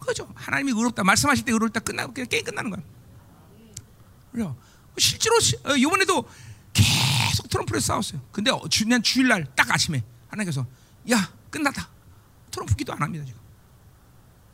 그죠? 0.00 0.30
하나님이 0.36 0.70
의롭다 0.72 1.02
말씀하실 1.02 1.44
때 1.46 1.52
의롭다 1.52 1.80
끝나고 1.80 2.12
그냥 2.12 2.28
게임 2.28 2.44
끝나는 2.44 2.70
거야. 2.70 2.82
그래요. 4.32 4.56
실제로 4.98 5.40
시- 5.40 5.56
어, 5.64 5.74
이번에도 5.76 6.28
계속 6.72 7.48
트럼프를 7.48 7.80
싸웠어요. 7.80 8.20
근데 8.30 8.50
어, 8.52 8.60
지난 8.70 9.02
주일날 9.02 9.46
딱 9.56 9.70
아침에 9.72 10.04
하나님께서 10.28 10.64
야 11.10 11.32
끝났다. 11.50 11.88
트럼프 12.50 12.74
기도 12.76 12.92
안 12.92 13.02
합니다 13.02 13.24
지금. 13.24 13.40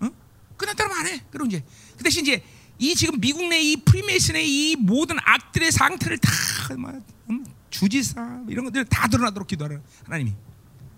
응? 0.03 0.11
끝났다면 0.57 0.96
안 0.96 1.07
해. 1.07 1.24
그럼 1.30 1.46
이제 1.48 1.64
그 1.96 2.03
대신 2.05 2.22
이제 2.24 2.44
이 2.78 2.94
지금 2.94 3.20
미국 3.20 3.46
내 3.48 3.61
이 3.61 3.76
프리메이슨의 3.84 4.48
이 4.48 4.76
모든 4.76 5.16
악들의 5.20 5.70
상태를 5.70 6.18
다 6.18 6.30
막, 6.78 6.94
음, 7.28 7.44
주지사 7.68 8.44
이런 8.48 8.64
것들 8.64 8.84
다 8.86 9.07
드러나도록 9.09 9.46
기도하는 9.48 9.82
하나님이. 10.05 10.34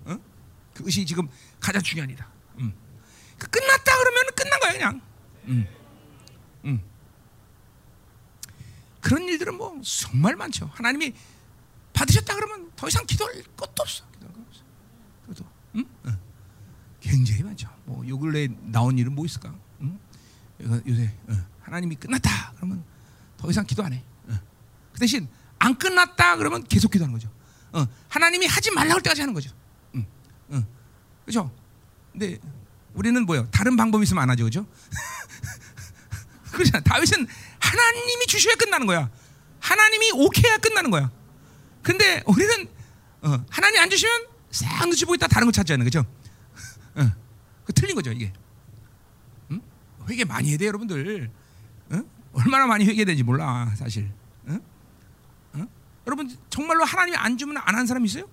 어? 0.04 0.16
그것이 0.74 1.04
지금 1.04 1.28
가장 1.60 1.82
중요한 1.82 2.08
일이다. 2.10 2.28
음. 2.58 2.72
그 3.38 3.48
끝났다 3.50 3.96
그러면 3.98 4.22
끝난 4.36 4.60
거야 4.60 4.72
그냥. 4.72 5.00
음. 5.46 5.66
음. 6.64 6.82
그런 9.00 9.24
일들은 9.24 9.56
뭐 9.56 9.80
정말 9.82 10.36
많죠. 10.36 10.70
하나님이 10.74 11.12
받으셨다 11.92 12.34
그러면 12.36 12.70
더 12.76 12.86
이상 12.86 13.04
기도할 13.04 13.42
것도 13.56 13.82
없어. 13.82 14.04
음? 15.74 15.84
어. 16.04 16.10
굉장히 17.00 17.42
많죠. 17.42 17.68
뭐 17.84 18.06
요 18.06 18.18
근래 18.18 18.48
나온 18.62 18.96
일은 18.98 19.14
뭐 19.14 19.24
있을까? 19.26 19.54
음? 19.80 19.98
이거 20.60 20.80
요새 20.86 21.12
어. 21.28 21.34
하나님이 21.62 21.96
끝났다 21.96 22.52
그러면 22.56 22.84
더 23.36 23.50
이상 23.50 23.64
기도 23.66 23.82
안 23.84 23.92
해. 23.92 24.02
어. 24.28 24.38
그 24.92 24.98
대신 25.00 25.28
안 25.58 25.76
끝났다 25.76 26.36
그러면 26.36 26.62
계속 26.64 26.90
기도하는 26.90 27.12
거죠. 27.12 27.28
어. 27.72 27.86
하나님이 28.08 28.46
하지 28.46 28.70
말라고 28.70 28.94
할 28.94 29.02
때까지 29.02 29.20
하는 29.22 29.34
거죠. 29.34 29.50
그렇죠? 31.24 31.50
근데 32.10 32.38
우리는 32.94 33.24
뭐요? 33.24 33.48
다른 33.52 33.76
방법이 33.76 34.02
있으면 34.02 34.22
안 34.24 34.30
하죠, 34.30 34.44
그죠? 34.44 34.66
그렇잖아. 36.52 36.80
다윗은 36.82 37.26
하나님이 37.60 38.26
주셔야 38.26 38.54
끝나는 38.56 38.86
거야. 38.86 39.08
하나님이 39.60 40.10
오케이야 40.12 40.58
끝나는 40.58 40.90
거야. 40.90 41.10
근데 41.82 42.22
우리는 42.26 42.68
어, 43.22 43.44
하나님 43.48 43.80
안 43.80 43.88
주시면 43.88 44.26
싹 44.52 44.84
눈치 44.84 45.04
보고 45.04 45.14
있다 45.14 45.26
다른 45.26 45.50
거 45.50 45.62
않는 45.72 45.84
거죠. 45.84 46.00
어, 46.94 47.10
그 47.64 47.72
틀린 47.72 47.94
거죠 47.96 48.12
이게. 48.12 48.32
응? 49.50 49.60
회개 50.08 50.24
많이 50.24 50.50
해야 50.50 50.58
돼 50.58 50.66
여러분들. 50.66 51.30
어? 51.90 52.02
얼마나 52.34 52.66
많이 52.66 52.84
회개되는지 52.84 53.22
몰라 53.24 53.72
사실. 53.76 54.12
어? 54.46 54.58
어? 55.54 55.66
여러분 56.06 56.30
정말로 56.50 56.84
하나님이 56.84 57.16
안 57.16 57.36
주면 57.38 57.56
안 57.56 57.74
하는 57.74 57.86
사람 57.86 58.04
있어요? 58.04 58.28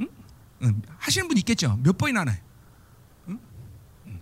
응? 0.00 0.08
응, 0.62 0.82
하시는 0.98 1.26
분 1.26 1.36
있겠죠. 1.38 1.78
몇 1.82 1.96
번이나? 1.96 2.24
응? 3.28 3.40
응. 4.06 4.20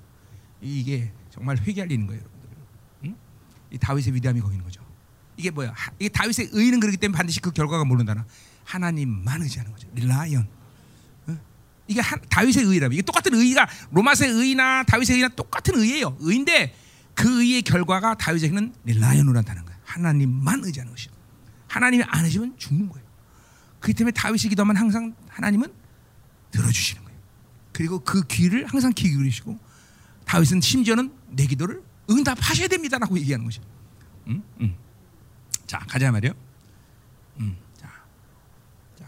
이게 0.60 1.12
정말 1.30 1.56
회개할 1.58 1.90
일인 1.90 2.06
거예요, 2.06 2.20
여러분들. 2.22 2.48
응? 3.06 3.16
이 3.72 3.78
다윗의 3.78 4.14
위대함이 4.14 4.40
거기 4.40 4.54
있는 4.54 4.64
거죠. 4.64 4.86
이게 5.36 5.50
뭐야? 5.50 5.72
하- 5.74 5.92
이게 5.98 6.08
다윗의 6.08 6.50
의는 6.52 6.78
그렇기 6.80 6.96
때문에 6.96 7.16
반드시 7.16 7.40
그 7.40 7.50
결과가 7.50 7.84
모른다나. 7.84 8.24
하나님만 8.64 9.42
의지하는 9.42 9.72
거죠. 9.72 9.88
릴라이언. 9.94 10.57
어? 11.88 11.92
이게 11.92 12.00
한, 12.00 12.20
다윗의 12.28 12.64
의라면 12.64 12.92
이게 12.92 13.02
똑같은 13.02 13.34
의가 13.34 13.66
로마서의 13.90 14.30
의나 14.30 14.84
다윗의 14.84 15.16
의나 15.16 15.28
똑같은 15.28 15.78
의예요. 15.78 16.16
의인데 16.20 16.74
그 17.14 17.42
의의 17.42 17.62
결과가 17.62 18.16
다윗에게는 18.16 18.74
릴라이언으로 18.84 19.32
나타나는 19.32 19.64
거예요. 19.64 19.80
하나님만 19.84 20.64
의지하는 20.64 20.92
것이요. 20.92 21.12
하나님이 21.66 22.04
안 22.06 22.24
의지면 22.24 22.56
죽는 22.58 22.88
거예요. 22.88 23.06
그렇기 23.80 23.96
때문에 23.96 24.12
다윗이 24.12 24.50
기도하면 24.50 24.76
항상 24.76 25.14
하나님은 25.28 25.72
들어주시는 26.50 27.04
거예요. 27.04 27.18
그리고 27.72 27.98
그 28.00 28.22
귀를 28.26 28.66
항상 28.66 28.92
귀 28.94 29.08
기울이시고 29.10 29.58
다윗은 30.24 30.60
심지어는 30.60 31.12
내 31.30 31.46
기도를 31.46 31.82
응답하셔야 32.10 32.68
됩니다라고 32.68 33.18
얘기하는 33.18 33.44
것이죠. 33.44 33.64
음? 34.28 34.42
음. 34.60 34.74
자 35.66 35.78
가자 35.80 36.10
말이요. 36.10 36.32
음, 37.40 37.56
자, 37.76 37.88
자, 38.98 39.06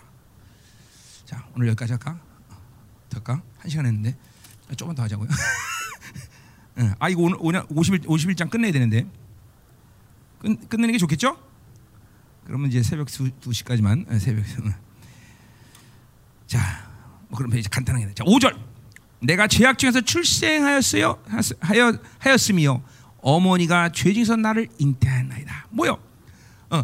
자 1.24 1.46
오늘 1.54 1.68
여기까지 1.68 1.92
할까? 1.92 2.29
될까? 3.10 3.42
한 3.58 3.68
시간 3.70 3.86
했는데 3.86 4.16
조금 4.76 4.94
더 4.94 5.02
하자고요. 5.02 5.28
응, 6.78 6.94
아 6.98 7.08
이거 7.08 7.22
오늘 7.22 7.36
오늘 7.40 7.62
50일 7.64 8.04
51장 8.06 8.48
끝내야 8.48 8.72
되는데 8.72 9.06
끝 10.38 10.68
끝내는 10.68 10.92
게 10.92 10.98
좋겠죠? 10.98 11.36
그러면 12.46 12.68
이제 12.68 12.82
새벽 12.82 13.08
2, 13.08 13.30
2시까지만 13.40 14.18
새벽. 14.18 14.44
응. 14.64 14.72
자, 16.46 16.58
뭐 17.28 17.36
그럼 17.36 17.56
이제 17.56 17.68
간단하게 17.70 18.14
자 18.14 18.24
5절. 18.24 18.70
내가 19.22 19.46
죄악 19.46 19.78
중에서 19.78 20.00
출생하였어요 20.00 21.22
하여 21.60 21.98
하였으며 22.18 22.82
어머니가 23.18 23.90
죄 23.90 24.14
중에서 24.14 24.36
나를 24.36 24.68
잉태하나이다. 24.78 25.66
뭐요? 25.70 25.98
어, 26.70 26.82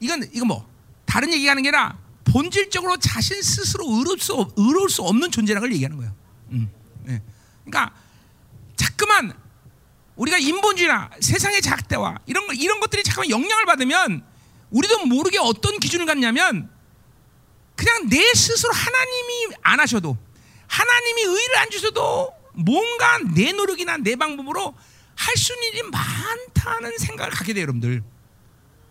이건 0.00 0.28
이건 0.32 0.48
뭐 0.48 0.68
다른 1.04 1.32
얘기하는 1.32 1.62
게 1.62 1.68
아니라 1.68 1.96
본질적으로 2.32 2.96
자신 2.98 3.40
스스로 3.42 3.84
의로울 3.86 4.18
수, 4.20 4.34
없- 4.34 4.52
의로울 4.56 4.88
수 4.90 5.02
없는 5.02 5.30
존재라는 5.30 5.66
걸 5.68 5.72
얘기하는 5.74 5.96
거예요. 5.96 6.14
음, 6.52 6.70
예. 7.08 7.22
그러니까 7.64 7.94
자꾸만 8.76 9.32
우리가 10.16 10.38
인본주의나 10.38 11.10
세상의 11.20 11.62
작대와 11.62 12.18
이런 12.26 12.46
거, 12.46 12.52
이런 12.52 12.80
것들이 12.80 13.02
잠깐만 13.02 13.30
영향을 13.30 13.66
받으면 13.66 14.24
우리도 14.70 15.06
모르게 15.06 15.38
어떤 15.38 15.78
기준을 15.78 16.06
갖냐면 16.06 16.68
그냥 17.76 18.08
내 18.08 18.34
스스로 18.34 18.72
하나님이 18.72 19.54
안 19.62 19.80
하셔도 19.80 20.16
하나님이 20.66 21.22
의를 21.22 21.56
안 21.58 21.70
주셔도 21.70 22.32
뭔가 22.52 23.18
내 23.34 23.52
노력이나 23.52 23.96
내 23.98 24.16
방법으로 24.16 24.74
할 25.14 25.36
수 25.36 25.52
있는 25.52 25.68
일이 25.68 25.82
많다는 25.90 26.96
생각을 26.98 27.32
갖게 27.32 27.52
돼요, 27.52 27.62
여러분들. 27.62 28.02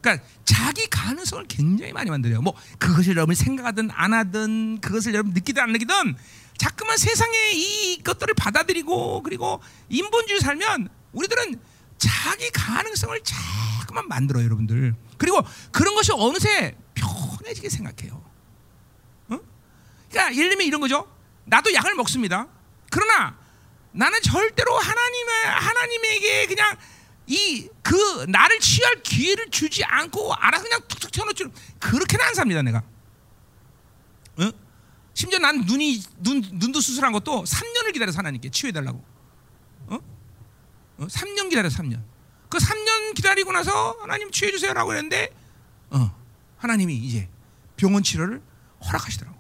그러니까 0.07 0.25
자기 0.45 0.87
가능성을 0.87 1.45
굉장히 1.49 1.91
많이 1.91 2.09
만들어요. 2.09 2.41
뭐 2.41 2.53
그것을 2.79 3.17
여러분이 3.17 3.35
생각하든 3.35 3.89
안 3.91 4.13
하든 4.13 4.79
그것을 4.79 5.13
여러분 5.13 5.33
느끼든 5.33 5.61
안 5.61 5.73
느끼든 5.73 6.15
자꾸만 6.57 6.97
세상의 6.97 7.59
이 7.59 8.01
것들을 8.03 8.33
받아들이고 8.33 9.21
그리고 9.23 9.61
인본주의 9.89 10.39
살면 10.39 10.87
우리들은 11.11 11.59
자기 11.97 12.49
가능성을 12.51 13.19
자꾸만 13.23 14.07
만들어요, 14.07 14.45
여러분들. 14.45 14.95
그리고 15.17 15.43
그런 15.71 15.95
것이 15.95 16.11
어느새 16.13 16.77
편해지게 16.93 17.69
생각해요. 17.69 18.23
어? 19.29 19.39
그러니까 20.09 20.35
예를 20.35 20.49
들면 20.49 20.67
이런 20.67 20.79
거죠. 20.79 21.11
나도 21.45 21.73
약을 21.73 21.95
먹습니다. 21.95 22.47
그러나 22.91 23.37
나는 23.91 24.21
절대로 24.21 24.77
하나님의 24.77 25.45
하나님에게 25.45 26.45
그냥 26.45 26.77
이 27.27 27.69
그 27.87 28.25
나를 28.27 28.59
취할 28.59 29.01
기회를 29.01 29.49
주지 29.49 29.81
않고 29.85 30.33
알아서 30.33 30.63
그냥 30.63 30.81
툭툭 30.89 31.09
튀어놓지 31.09 31.45
그렇게는 31.79 32.25
안 32.25 32.33
삽니다 32.33 32.61
내가. 32.61 32.83
어? 34.39 34.51
심지어 35.13 35.39
난 35.39 35.61
눈이 35.61 36.03
눈 36.17 36.41
눈도 36.51 36.81
수술한 36.81 37.13
것도 37.13 37.45
3년을 37.45 37.93
기다려서 37.93 38.17
하나님께 38.17 38.49
치유해 38.49 38.73
달라고. 38.73 39.01
어? 39.87 39.95
어? 40.97 41.07
3년 41.07 41.49
기다려 41.49 41.69
3년. 41.69 42.03
그 42.49 42.57
3년 42.57 43.15
기다리고 43.15 43.53
나서 43.53 43.97
하나님 44.01 44.31
치유해 44.31 44.51
주세요라고 44.51 44.91
했는데 44.93 45.33
어. 45.89 46.13
하나님이 46.57 46.93
이제 46.97 47.29
병원 47.77 48.03
치료를 48.03 48.41
허락하시더라고. 48.83 49.37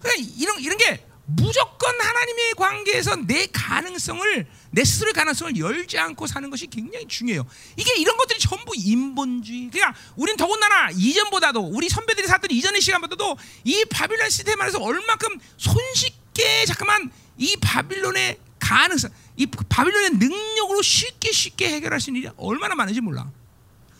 그러니까 0.00 0.32
이런 0.36 0.60
이런 0.60 0.76
게 0.76 1.06
무조건 1.24 1.98
하나님의 1.98 2.54
관계에서 2.58 3.16
내 3.16 3.46
가능성을 3.46 4.46
내 4.70 4.84
스스로의 4.84 5.12
가능성을 5.14 5.56
열지 5.56 5.98
않고 5.98 6.26
사는 6.26 6.48
것이 6.50 6.66
굉장히 6.66 7.06
중요해요. 7.06 7.46
이게 7.76 7.94
이런 7.98 8.16
것들이 8.16 8.38
전부 8.38 8.72
인본주의. 8.76 9.70
그러니까 9.70 9.98
우리는 10.16 10.36
더군다나 10.36 10.90
이전보다도 10.90 11.60
우리 11.60 11.88
선배들이 11.88 12.26
살던 12.26 12.50
이전의 12.50 12.80
시간보다도 12.80 13.36
이 13.64 13.84
바빌론 13.86 14.28
시스템 14.30 14.60
안에서 14.60 14.78
얼마큼 14.80 15.38
손쉽게 15.56 16.28
쉽게 16.38 16.64
잠깐만 16.66 17.10
이 17.36 17.56
바빌론의 17.56 18.38
가능성, 18.60 19.10
이 19.36 19.46
바빌론의 19.46 20.10
능력으로 20.12 20.80
쉽게 20.82 21.32
쉽게 21.32 21.68
해결할 21.70 22.00
수 22.00 22.10
있는 22.10 22.22
일이 22.22 22.30
얼마나 22.36 22.74
많은지 22.74 23.00
몰라. 23.00 23.30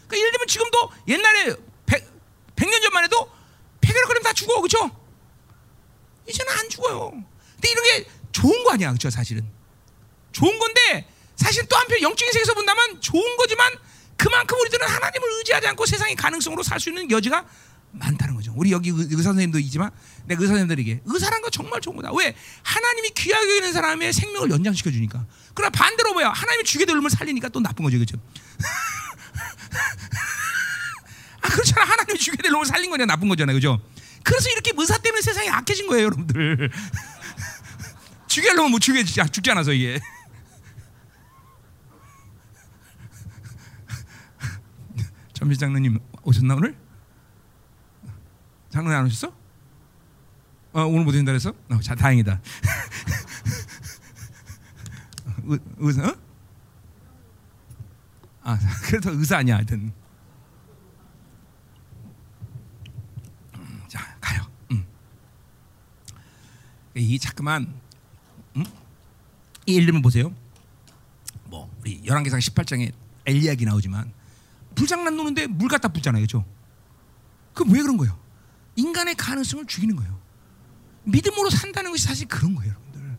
그러니까 0.07 0.17
예를 0.17 0.33
들면 0.33 0.47
지금도 0.47 0.91
옛날에 1.09 1.57
100, 1.87 2.57
100년 2.57 2.83
전만 2.83 3.05
해도 3.05 3.31
폐결거리면 3.81 4.23
다 4.23 4.33
죽어, 4.33 4.61
그렇죠? 4.61 4.91
이제는 6.29 6.53
안 6.53 6.69
죽어요. 6.69 7.11
근데 7.55 7.71
이런 7.71 7.85
게 7.85 8.11
좋은 8.33 8.65
거 8.65 8.73
아니야, 8.73 8.89
그렇죠? 8.91 9.11
사실은 9.11 9.49
좋은 10.39 10.57
건데 10.59 11.09
사실 11.37 11.67
또 11.69 11.77
한편 11.77 12.01
영적인 12.01 12.33
세계에서 12.33 12.55
본다면 12.55 13.01
좋은 13.01 13.37
거지만 13.37 13.73
그만큼 14.17 14.57
우리들은 14.61 14.87
하나님을 14.87 15.29
의지하지 15.39 15.67
않고 15.69 15.85
세상의 15.87 16.15
가능성으로 16.15 16.63
살 16.63 16.79
수 16.79 16.91
있는 16.91 17.11
여지가 17.11 17.45
많다는 17.91 18.35
거죠. 18.37 18.53
우리 18.55 18.71
여기 18.71 18.91
의- 18.91 19.09
의사 19.11 19.23
선생님도 19.31 19.59
있지만 19.61 19.91
내가 20.27 20.41
의사 20.43 20.53
선생님들에게 20.53 21.01
의사란 21.07 21.43
거 21.43 21.51
정말 21.51 21.81
좋은 21.81 21.97
거다. 21.97 22.11
왜? 22.17 22.37
하나님이 22.63 23.11
귀하게 23.11 23.51
여기는 23.51 23.73
사람의 23.73 24.13
생명을 24.13 24.51
연장시켜 24.51 24.91
주니까. 24.93 25.27
그러나 25.55 25.71
반대로 25.71 26.13
뭐야? 26.13 26.29
하나님이 26.31 26.65
죽게 26.65 26.85
될 26.85 26.95
놈을 26.97 27.11
살리니까 27.11 27.49
또 27.49 27.59
나쁜 27.61 27.83
거죠, 27.85 27.97
그렇죠? 27.97 28.17
아 31.41 31.49
그렇잖아. 31.49 31.85
하나님이 31.85 32.19
죽게 32.19 32.43
될 32.43 32.53
놈을 32.53 32.67
살린 32.67 32.91
거냐 32.91 33.07
나쁜 33.07 33.29
거잖아요, 33.29 33.57
그죠? 33.57 33.81
그래서 34.23 34.51
이렇게 34.51 34.71
의사 34.77 34.99
때문에 34.99 35.21
세상이 35.23 35.49
악해진 35.49 35.87
거예요, 35.89 36.05
여러분들. 36.07 36.71
죽게 38.29 38.49
하려면 38.51 38.71
뭐 38.71 38.79
죽게 38.81 39.03
죽지 39.05 39.51
않아서 39.51 39.73
이게. 39.73 39.99
전미 45.39 45.57
장로님 45.57 46.01
오셨나 46.25 46.57
오늘? 46.57 46.77
장로님 48.71 48.99
안 48.99 49.07
오셨어? 49.07 49.33
어, 50.73 50.83
오늘 50.83 51.05
못 51.05 51.15
온다 51.15 51.31
그래서? 51.31 51.55
어, 51.71 51.79
자 51.81 51.95
다행이다. 51.95 52.41
의, 55.47 55.59
의사? 55.77 56.09
어? 56.09 56.17
아 58.43 58.59
그래도 58.83 59.13
의사 59.13 59.37
아니야 59.37 59.59
하여튼. 59.59 59.93
음, 63.55 63.83
자 63.87 64.17
가요. 64.21 64.43
음. 64.73 64.85
이 66.97 67.17
자꾸만 67.17 67.81
음? 68.57 68.65
이 69.67 69.75
일름을 69.77 70.03
보세요. 70.03 70.35
뭐 71.45 71.73
우리 71.81 72.05
열왕기상 72.05 72.41
18장에 72.41 72.93
엘리야기 73.25 73.67
나오지만 73.67 74.18
불장난 74.79 75.17
노는데 75.17 75.49
물 75.49 75.69
갖다 75.69 75.89
붓잖아요, 75.89 76.21
그렇죠? 76.21 76.45
그럼 77.53 77.73
왜 77.73 77.83
그런 77.83 77.97
거예요? 77.97 78.17
인간의 78.77 79.17
가능성을 79.17 79.67
죽이는 79.67 79.97
거예요. 79.97 80.19
믿음으로 81.03 81.51
산다는 81.51 81.91
것이 81.91 82.05
사실 82.05 82.29
그런 82.29 82.55
거예요, 82.55 82.71
여러분들. 82.73 83.19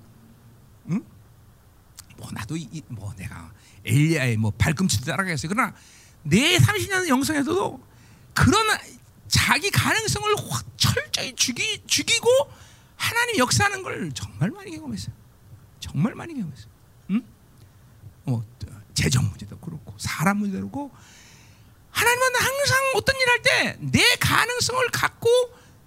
응? 0.92 1.04
뭐 2.18 2.30
나도 2.32 2.56
이, 2.56 2.62
이- 2.72 2.82
뭐 2.88 3.14
내가 3.16 3.52
엘리야의 3.84 4.38
뭐 4.38 4.52
발꿈치도 4.52 5.06
따라가겠어요. 5.06 5.50
그러나 5.50 5.76
내 6.24 6.58
30년 6.58 7.10
영성에서도 7.10 7.84
그런 8.34 8.68
자기 9.28 9.70
가능성을 9.70 10.36
확 10.50 10.66
철저히 10.78 11.36
죽이, 11.36 11.84
죽이고 11.86 12.28
하나님 12.96 13.38
역사하는 13.38 13.84
걸 13.84 14.12
정말 14.14 14.50
많이 14.52 14.72
경험했어요. 14.72 15.14
정말 15.82 16.16
많이 16.16 16.34
경험했어요. 16.36 16.72
응? 17.12 17.24
뭐 18.24 18.46
재정 18.94 19.28
문제도 19.30 19.58
그렇고 19.60 19.94
사람 19.98 20.38
문제도 20.38 20.60
그렇고 20.70 20.92
하나님은 22.00 22.36
항상 22.36 22.78
어떤 22.96 23.16
일 23.16 23.30
할 23.30 23.42
때 23.44 23.78
내 23.80 24.04
가능성을 24.20 24.88
갖고 24.92 25.30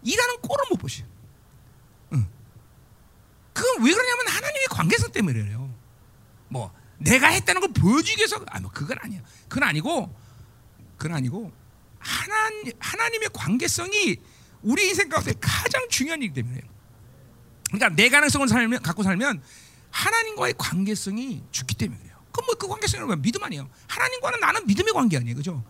일하는 0.03 0.37
꼴을 0.41 0.65
못 0.71 0.77
보셔. 0.79 1.05
응. 2.13 2.27
그건 3.53 3.85
왜 3.85 3.93
그러냐면 3.93 4.27
하나님의 4.29 4.67
관계성 4.71 5.13
때문에 5.13 5.41
그래요. 5.41 5.73
뭐 6.49 6.73
내가 6.99 7.29
했다는 7.29 7.61
걸 7.61 7.73
보여주기 7.73 8.19
위해서 8.19 8.45
아 8.49 8.61
뭐 8.61 8.71
그건 8.71 8.99
아니야. 9.01 9.21
그건 9.49 9.65
아니고 9.69 10.15
그건 10.99 11.17
아니고 11.17 11.53
하나님 11.99 12.73
하나님의 12.79 13.29
관계성이 13.33 14.17
우리 14.63 14.89
인생 14.89 15.09
가운데 15.09 15.33
가장 15.41 15.89
중요한 15.89 16.21
일이기 16.23 16.35
때문에. 16.35 16.61
그러니까 17.69 17.89
내 17.91 18.09
가능성을 18.09 18.47
살면 18.49 18.83
갖고 18.83 19.03
살면 19.03 19.43
하나님과의 19.91 20.55
관계성이 20.59 21.43
죽기 21.53 21.75
때문에 21.75 21.99
그래요. 22.01 22.17
그럼 22.33 22.47
뭐 22.47 22.55
그 22.57 22.69
관계성이 22.69 23.05
뭐야? 23.05 23.17
믿음 23.17 23.43
아니에요. 23.43 23.69
하나님과는 23.89 24.41
나는 24.41 24.67
믿음의 24.67 24.93
관계 24.95 25.17
아니에요, 25.19 25.37
그죠? 25.37 25.65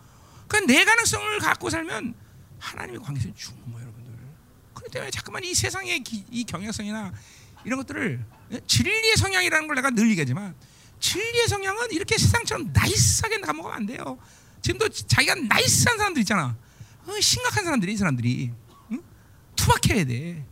그러니까 0.53 0.71
내 0.71 0.85
가능성을 0.85 1.39
갖고 1.39 1.69
살면 1.69 2.13
하나님의 2.59 3.01
관계성이 3.01 3.33
죽는 3.35 3.63
거예요, 3.73 3.87
여러분들. 3.87 4.13
그렇기 4.75 4.91
때문에 4.91 5.11
자꾸만 5.11 5.43
이 5.43 5.53
세상의 5.55 6.01
기- 6.03 6.25
이 6.29 6.43
경향성이나 6.43 7.11
이런 7.65 7.77
것들을 7.79 8.23
예? 8.51 8.59
진리의 8.67 9.17
성향이라는 9.17 9.67
걸 9.67 9.75
내가 9.75 9.89
늘 9.89 10.09
얘기하지만 10.11 10.53
진리의 10.99 11.47
성향은 11.47 11.91
이렇게 11.91 12.17
세상처럼 12.17 12.71
nice하게 12.71 13.39
감먹으면 13.41 13.75
안 13.75 13.85
돼요. 13.85 14.17
지금도 14.61 14.89
자기가 14.89 15.35
nice한 15.35 15.97
사람들 15.97 16.21
있잖아. 16.21 16.55
어, 17.05 17.19
심각한 17.19 17.65
사람들이 17.65 17.93
이 17.93 17.97
사람들이 17.97 18.51
응? 18.91 19.01
투박해야 19.55 20.05
돼. 20.05 20.45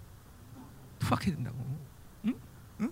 투박해야 0.99 1.35
된다고. 1.35 1.79
응? 2.25 2.33
응? 2.81 2.91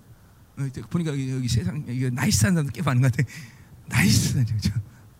어, 0.59 0.69
보니까 0.89 1.11
여기, 1.11 1.31
여기 1.31 1.47
세상 1.49 1.83
여기 1.87 2.09
nice한 2.11 2.53
사람들 2.53 2.71
꽤 2.71 2.81
많은 2.81 3.01
것 3.01 3.11
같아. 3.11 3.27
나이스한 3.87 4.45
그죠? 4.45 4.71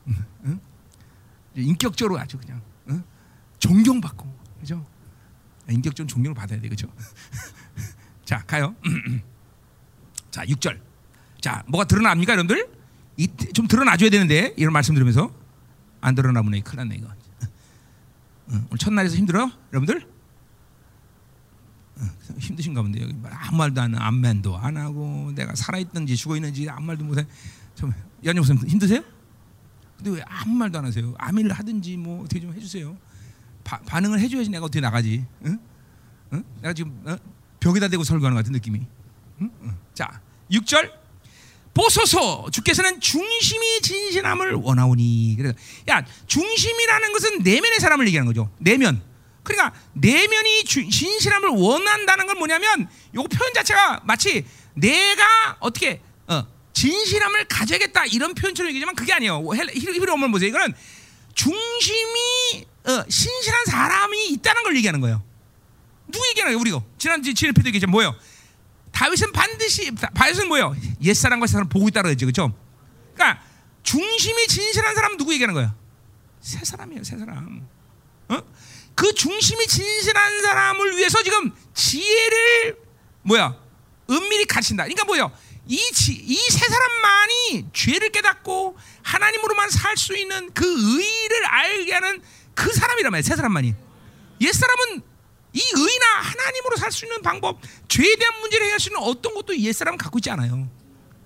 응? 0.07 0.16
응? 0.45 0.60
인격적으로 1.55 2.19
아주 2.19 2.38
그냥 2.38 2.61
응? 2.89 3.03
존경받고 3.59 4.27
그죠? 4.59 4.85
인격적인 5.69 6.07
존경을 6.07 6.34
받아야 6.35 6.59
돼 6.59 6.69
그죠? 6.69 6.88
자 8.26 8.43
가요. 8.45 8.76
자 10.31 10.43
6절. 10.45 10.80
자 11.41 11.63
뭐가 11.67 11.85
드러납니까 11.85 12.34
여러분들? 12.34 12.69
이, 13.17 13.27
좀 13.53 13.67
드러나줘야 13.67 14.09
되는데 14.09 14.53
이런 14.57 14.71
말씀 14.73 14.93
들으면서 14.93 15.34
안 16.01 16.15
드러나보네 16.15 16.61
큰일 16.61 16.77
났네 16.77 16.95
이거. 16.95 17.07
응, 18.51 18.65
오늘 18.69 18.77
첫날에서 18.77 19.15
힘들어 19.15 19.51
여러분들? 19.73 20.07
응, 21.99 22.09
힘드신가 22.39 22.81
본데 22.81 23.01
여기 23.01 23.13
말- 23.13 23.34
아무 23.34 23.57
말도 23.57 23.81
안 23.81 23.95
아무 23.95 24.19
말도 24.19 24.57
안 24.57 24.77
하고 24.77 25.31
내가 25.35 25.53
살아있는지 25.55 26.15
죽어있는지 26.15 26.69
아무 26.69 26.85
말도 26.88 27.03
못해. 27.03 27.26
좀 27.76 27.93
연영 28.23 28.43
선생 28.43 28.67
힘드세요? 28.69 29.01
근데 29.99 30.11
왜 30.11 30.23
아무 30.27 30.55
말도 30.55 30.80
안 30.80 30.85
하세요? 30.85 31.13
아미를 31.17 31.51
하든지 31.51 31.97
뭐 31.97 32.23
어떻게 32.23 32.39
좀 32.39 32.53
해주세요. 32.53 32.97
바, 33.65 33.77
반응을 33.80 34.19
해줘야지 34.21 34.49
내가 34.49 34.65
어떻게 34.65 34.80
나가지? 34.80 35.26
응? 35.45 35.59
응? 36.34 36.43
내가 36.61 36.73
지금 36.73 37.01
어? 37.05 37.17
벽에다 37.59 37.89
대고 37.89 38.03
설교하는 38.05 38.35
것 38.35 38.39
같은 38.39 38.53
느낌이. 38.53 38.80
응? 39.41 39.51
응. 39.61 39.77
자, 39.93 40.21
6절 40.51 40.91
보소서 41.73 42.49
주께서는 42.51 42.99
중심이 43.01 43.81
진실함을 43.81 44.53
원하오니. 44.53 45.35
그래서 45.38 45.53
야 45.89 46.03
중심이라는 46.27 47.11
것은 47.13 47.39
내면의 47.39 47.80
사람을 47.80 48.07
얘기하는 48.07 48.26
거죠. 48.27 48.49
내면. 48.59 49.01
그러니까 49.43 49.77
내면이 49.93 50.63
주- 50.63 50.88
진실함을 50.89 51.49
원한다는 51.49 52.26
건 52.27 52.38
뭐냐면 52.38 52.88
요 53.15 53.23
표현 53.23 53.53
자체가 53.53 54.01
마치 54.05 54.45
내가 54.76 55.57
어떻게 55.59 56.01
어, 56.27 56.45
진실함을 56.80 57.45
가져야겠다 57.49 58.06
이런 58.06 58.34
표현처럼 58.34 58.69
얘기지만 58.69 58.95
그게 58.95 59.11
아니에요. 59.11 59.43
히브리 59.73 60.10
원문 60.10 60.31
보세요. 60.31 60.47
이거는 60.49 60.73
중심이 61.34 62.65
어, 62.85 63.03
신실한 63.10 63.65
사람이 63.65 64.30
있다는 64.30 64.64
걸 64.64 64.77
얘기하는 64.77 65.01
거예요. 65.01 65.22
누구 66.07 66.26
얘기하는 66.30 66.51
거예요? 66.53 66.60
우리가 66.61 66.81
지난 66.97 67.22
지난 67.22 67.53
편도 67.53 67.68
얘기했죠. 67.68 67.88
뭐예요? 67.88 68.15
다윗은 68.93 69.34
반드시 69.34 69.93
다- 69.95 70.10
다윗은 70.15 70.47
뭐예요? 70.47 70.73
옛 71.01 71.14
사람과 71.14 71.47
새 71.47 71.53
사람 71.53 71.68
보고 71.68 71.88
있다 71.89 72.01
그러죠, 72.01 72.26
그렇죠? 72.26 72.56
그러니까 73.14 73.43
중심이 73.84 74.47
진실한 74.47 74.95
사람 74.95 75.11
은 75.11 75.18
누구 75.18 75.34
얘기하는 75.34 75.53
거야? 75.53 75.76
새 76.39 76.64
사람이에요, 76.64 77.03
새 77.03 77.18
사람. 77.18 77.68
어? 78.30 78.38
그 78.95 79.14
중심이 79.14 79.68
진실한 79.68 80.41
사람을 80.41 80.97
위해서 80.97 81.22
지금 81.23 81.51
지혜를 81.73 82.77
뭐야? 83.23 83.56
은밀히 84.10 84.45
가르친다. 84.45 84.84
그러니까 84.84 85.03
뭐예요? 85.06 85.31
이이세 85.69 86.67
사람만이 86.67 87.65
죄를 87.73 88.09
깨닫고 88.09 88.75
하나님으로만 89.03 89.69
살 89.69 89.95
수 89.95 90.17
있는 90.17 90.51
그 90.53 90.65
의를 90.65 91.45
알게 91.45 91.93
하는 91.93 92.21
그 92.55 92.73
사람이란 92.73 93.11
말이에요. 93.11 93.23
세 93.23 93.35
사람만이. 93.35 93.75
옛 94.41 94.51
사람은 94.51 95.01
이 95.53 95.61
의나 95.75 96.05
하나님으로 96.21 96.77
살 96.77 96.91
수 96.91 97.05
있는 97.05 97.21
방법, 97.21 97.59
죄에 97.87 98.15
대한 98.15 98.39
문제를 98.39 98.65
해결할 98.65 98.79
수 98.79 98.89
있는 98.89 99.01
어떤 99.01 99.33
것도 99.33 99.55
옛 99.57 99.71
사람은 99.73 99.97
갖고 99.97 100.17
있지 100.19 100.29
않아요. 100.31 100.69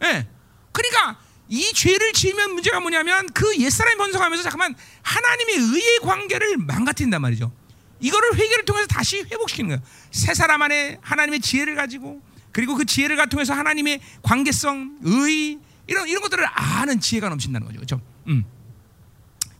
예. 0.03 0.27
그러니까 0.71 1.19
이 1.47 1.71
죄를 1.73 2.13
지으면 2.13 2.53
문제가 2.53 2.79
뭐냐면 2.79 3.27
그 3.33 3.57
옛사람이 3.57 3.97
번성하면서 3.97 4.43
잠깐만 4.43 4.75
하나님의 5.03 5.55
의의 5.55 5.99
관계를 5.99 6.57
망가뜨린단 6.57 7.21
말이죠. 7.21 7.51
이거를 7.99 8.35
회개를 8.35 8.65
통해서 8.65 8.87
다시 8.87 9.19
회복시키는 9.21 9.69
거예요. 9.69 9.81
새 10.11 10.33
사람 10.33 10.61
안에 10.61 10.97
하나님의 11.01 11.39
지혜를 11.41 11.75
가지고 11.75 12.21
그리고 12.53 12.75
그 12.75 12.85
지혜를 12.85 13.17
통해서 13.27 13.53
하나님의 13.53 13.99
관계성, 14.21 14.99
의 15.03 15.59
이런 15.87 16.07
이런 16.07 16.21
것들을 16.21 16.45
아는 16.53 16.99
지혜가 17.01 17.27
넘친다는 17.29 17.67
거죠. 17.67 17.77
그렇죠? 17.77 18.01
음. 18.27 18.45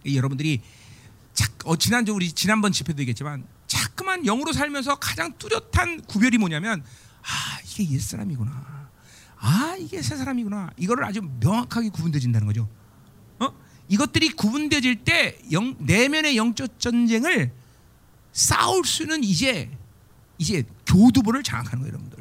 이 0.05 0.15
여러분들이 0.15 0.61
자, 1.33 1.47
어, 1.65 1.75
지난주 1.75 2.13
우리 2.13 2.31
지난번 2.31 2.71
집회도 2.71 3.01
얘기했지만 3.01 3.45
자꾸만 3.67 4.23
영으로 4.23 4.53
살면서 4.53 4.95
가장 4.95 5.33
뚜렷한 5.37 6.03
구별이 6.03 6.37
뭐냐면 6.37 6.83
아 7.23 7.59
이게 7.65 7.89
옛 7.91 7.99
사람이구나. 7.99 8.89
아 9.39 9.75
이게 9.79 10.01
새 10.01 10.15
사람이구나. 10.15 10.71
이거를 10.77 11.03
아주 11.03 11.21
명확하게 11.39 11.89
구분되진다는 11.89 12.45
거죠. 12.47 12.69
어? 13.39 13.49
이것들이 13.89 14.29
구분되질 14.29 15.03
때 15.03 15.39
영, 15.51 15.75
내면의 15.79 16.37
영적 16.37 16.79
전쟁을 16.79 17.51
싸울 18.31 18.85
수는 18.85 19.23
이제 19.23 19.69
이제 20.37 20.63
교두보를 20.85 21.43
장악하는 21.43 21.79
거예요, 21.79 21.93
여러분들. 21.93 22.12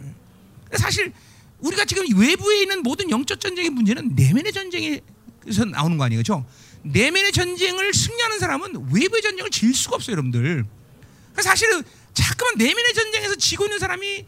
사실 0.77 1.13
우리가 1.59 1.85
지금 1.85 2.05
외부에 2.19 2.63
있는 2.63 2.83
모든 2.83 3.11
영적 3.11 3.41
전쟁의 3.41 3.71
문제는 3.71 4.15
내면의 4.15 4.53
전쟁에서 4.53 5.65
나오는 5.71 5.97
거 5.99 6.05
아니에요, 6.05 6.23
그렇죠? 6.23 6.45
내면의 6.83 7.33
전쟁을 7.33 7.93
승리하는 7.95 8.39
사람은 8.41 8.89
외부의 8.93 9.23
전쟁을 9.23 9.51
질 9.51 9.75
수가 9.75 9.97
없어요, 9.97 10.13
여러분들. 10.15 10.65
그러니까 11.33 11.43
사실은 11.43 11.83
자꾸만 12.15 12.55
내면의 12.59 12.95
전쟁에서 12.95 13.35
지고 13.37 13.65
있는 13.65 13.79
사람이 13.79 14.27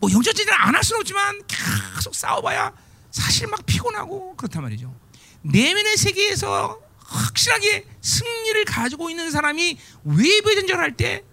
뭐 0.00 0.10
영적 0.10 0.34
전쟁을 0.34 0.60
안 0.60 0.74
할 0.74 0.82
수는 0.84 1.00
없지만 1.00 1.40
계속 1.46 2.14
싸워봐야 2.14 2.72
사실 3.10 3.46
막 3.46 3.64
피곤하고 3.66 4.36
그렇단 4.36 4.62
말이죠. 4.62 4.94
내면의 5.42 5.96
세계에서 5.96 6.80
확실하게 6.98 7.86
승리를 8.02 8.64
가지고 8.66 9.08
있는 9.10 9.30
사람이 9.30 9.78
외부의 10.04 10.56
전쟁을 10.56 10.82
할 10.82 10.96
때, 10.96 11.24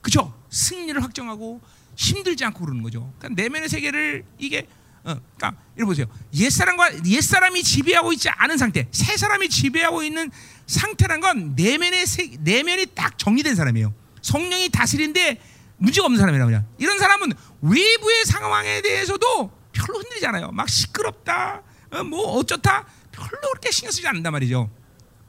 그죠? 0.00 0.32
승리를 0.50 1.02
확정하고 1.02 1.60
힘들지 1.96 2.44
않고 2.44 2.60
그러는 2.64 2.82
거죠. 2.82 3.12
그러니까 3.18 3.42
내면의 3.42 3.68
세계를 3.68 4.24
이게 4.38 4.66
어, 5.04 5.20
그러니까 5.36 5.62
이러 5.76 5.86
보세요. 5.86 6.06
옛 6.34 6.50
사람과 6.50 7.04
옛 7.04 7.20
사람이 7.20 7.62
지배하고 7.62 8.12
있지 8.14 8.28
않은 8.30 8.56
상태, 8.56 8.88
새 8.90 9.16
사람이 9.16 9.48
지배하고 9.48 10.02
있는 10.02 10.30
상태란 10.66 11.20
건 11.20 11.54
내면의 11.54 12.06
세, 12.06 12.36
내면이 12.40 12.86
딱 12.94 13.18
정리된 13.18 13.54
사람이에요. 13.54 13.92
성령이 14.22 14.70
다스린데 14.70 15.40
문제가 15.76 16.06
없는 16.06 16.18
사람이란 16.18 16.46
말이야. 16.46 16.64
이런 16.78 16.98
사람은 16.98 17.32
외부의 17.60 18.24
상황에 18.24 18.80
대해서도 18.80 19.52
별로 19.72 19.98
흔들리잖아요. 19.98 20.52
막 20.52 20.68
시끄럽다, 20.68 21.62
어, 21.90 22.02
뭐 22.04 22.38
어쩌다 22.38 22.86
별로 23.12 23.50
그렇게 23.50 23.70
신경 23.70 23.92
쓰지 23.92 24.06
않는단 24.06 24.32
말이죠. 24.32 24.70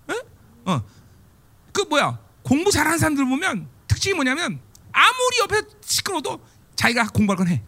어? 0.08 0.14
어. 0.72 0.84
그 1.74 1.82
뭐야 1.82 2.18
공부 2.44 2.72
잘하는 2.72 2.98
사람들 2.98 3.26
보면 3.26 3.68
특징이 3.88 4.14
뭐냐면 4.14 4.60
아무리 4.94 5.40
옆에 5.42 5.68
시끄러워도 5.82 6.40
자기가 6.76 7.08
공부할 7.10 7.38
건 7.38 7.48
해. 7.48 7.62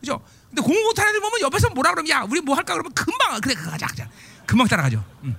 그죠? 0.00 0.20
근데 0.48 0.62
공부 0.62 0.80
못하는 0.82 1.10
애들 1.10 1.20
보면 1.20 1.40
옆에서 1.42 1.70
뭐라 1.70 1.92
그러면 1.92 2.10
야 2.10 2.26
우리 2.28 2.40
뭐 2.40 2.54
할까 2.54 2.74
그러면 2.74 2.92
금방 2.92 3.40
그래 3.40 3.54
가자 3.54 3.86
가자 3.86 4.08
금방 4.46 4.66
따라가죠. 4.66 5.04
응. 5.24 5.36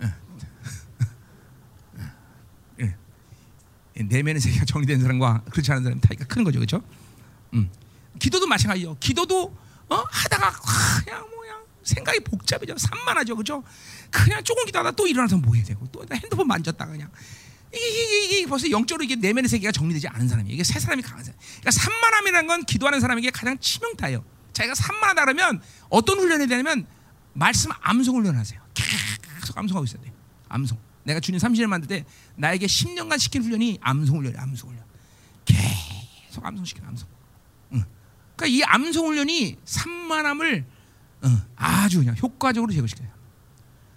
내면의 3.96 4.40
세계가 4.40 4.64
정리된 4.64 5.00
사람과 5.00 5.42
그렇지 5.50 5.70
않은 5.72 5.84
사람 5.84 6.00
차이가 6.00 6.24
큰 6.26 6.44
거죠, 6.44 6.58
그렇죠? 6.58 6.82
음. 7.54 7.70
기도도 8.18 8.46
마찬가지요. 8.46 8.96
기도도 9.00 9.56
어? 9.88 10.04
하다가 10.10 10.52
그냥 11.04 11.28
뭐야 11.30 11.52
생각이 11.82 12.20
복잡해져 12.20 12.76
산만하죠, 12.76 13.36
그렇죠? 13.36 13.62
그냥 14.10 14.42
조금 14.44 14.64
기도하다 14.64 14.92
또 14.92 15.06
일어나서 15.06 15.36
뭐 15.38 15.54
해야 15.54 15.64
되고 15.64 15.86
또 15.92 16.04
핸드폰 16.12 16.46
만졌다 16.46 16.86
그냥 16.86 17.10
이게, 17.76 18.02
이게, 18.02 18.38
이게 18.38 18.46
벌써 18.46 18.70
영적으로 18.70 19.04
이게 19.04 19.16
내면의 19.16 19.48
세계가 19.48 19.72
정리되지 19.72 20.08
않은 20.08 20.28
사람이에요. 20.28 20.54
이게 20.54 20.64
새 20.64 20.78
사람이 20.78 21.02
강한 21.02 21.24
사람. 21.24 21.38
그러니까 21.60 21.70
산만함이라는 21.70 22.46
건 22.46 22.64
기도하는 22.64 23.00
사람에게 23.00 23.30
가장 23.30 23.58
치명타예요. 23.58 24.24
자기가 24.52 24.74
산만하다 24.74 25.24
그러면 25.24 25.62
어떤 25.90 26.18
훈련이 26.18 26.46
되냐면 26.46 26.86
말씀 27.32 27.70
암송 27.80 28.16
훈련하세요. 28.16 28.60
계속 28.74 29.58
암송하고 29.58 29.84
있어야 29.84 30.02
돼. 30.02 30.12
암송. 30.48 30.78
내가 31.04 31.20
주님 31.20 31.38
30년 31.38 31.66
만들 31.66 31.88
때 31.88 32.04
나에게 32.36 32.66
10년간 32.66 33.18
시킨 33.18 33.42
훈련이 33.42 33.78
암송 33.80 34.18
훈련이야. 34.18 34.40
암송 34.40 34.70
훈련. 34.70 34.84
계속 35.44 36.44
암송 36.46 36.64
시켜 36.64 36.86
암송. 36.86 37.08
응. 37.72 37.84
그러니까 38.36 38.46
이 38.46 38.62
암송 38.62 39.06
훈련이 39.06 39.58
산만함을 39.64 40.64
응, 41.24 41.42
아주 41.56 41.98
그냥 41.98 42.16
효과적으로 42.22 42.72
제거시켜요. 42.72 43.08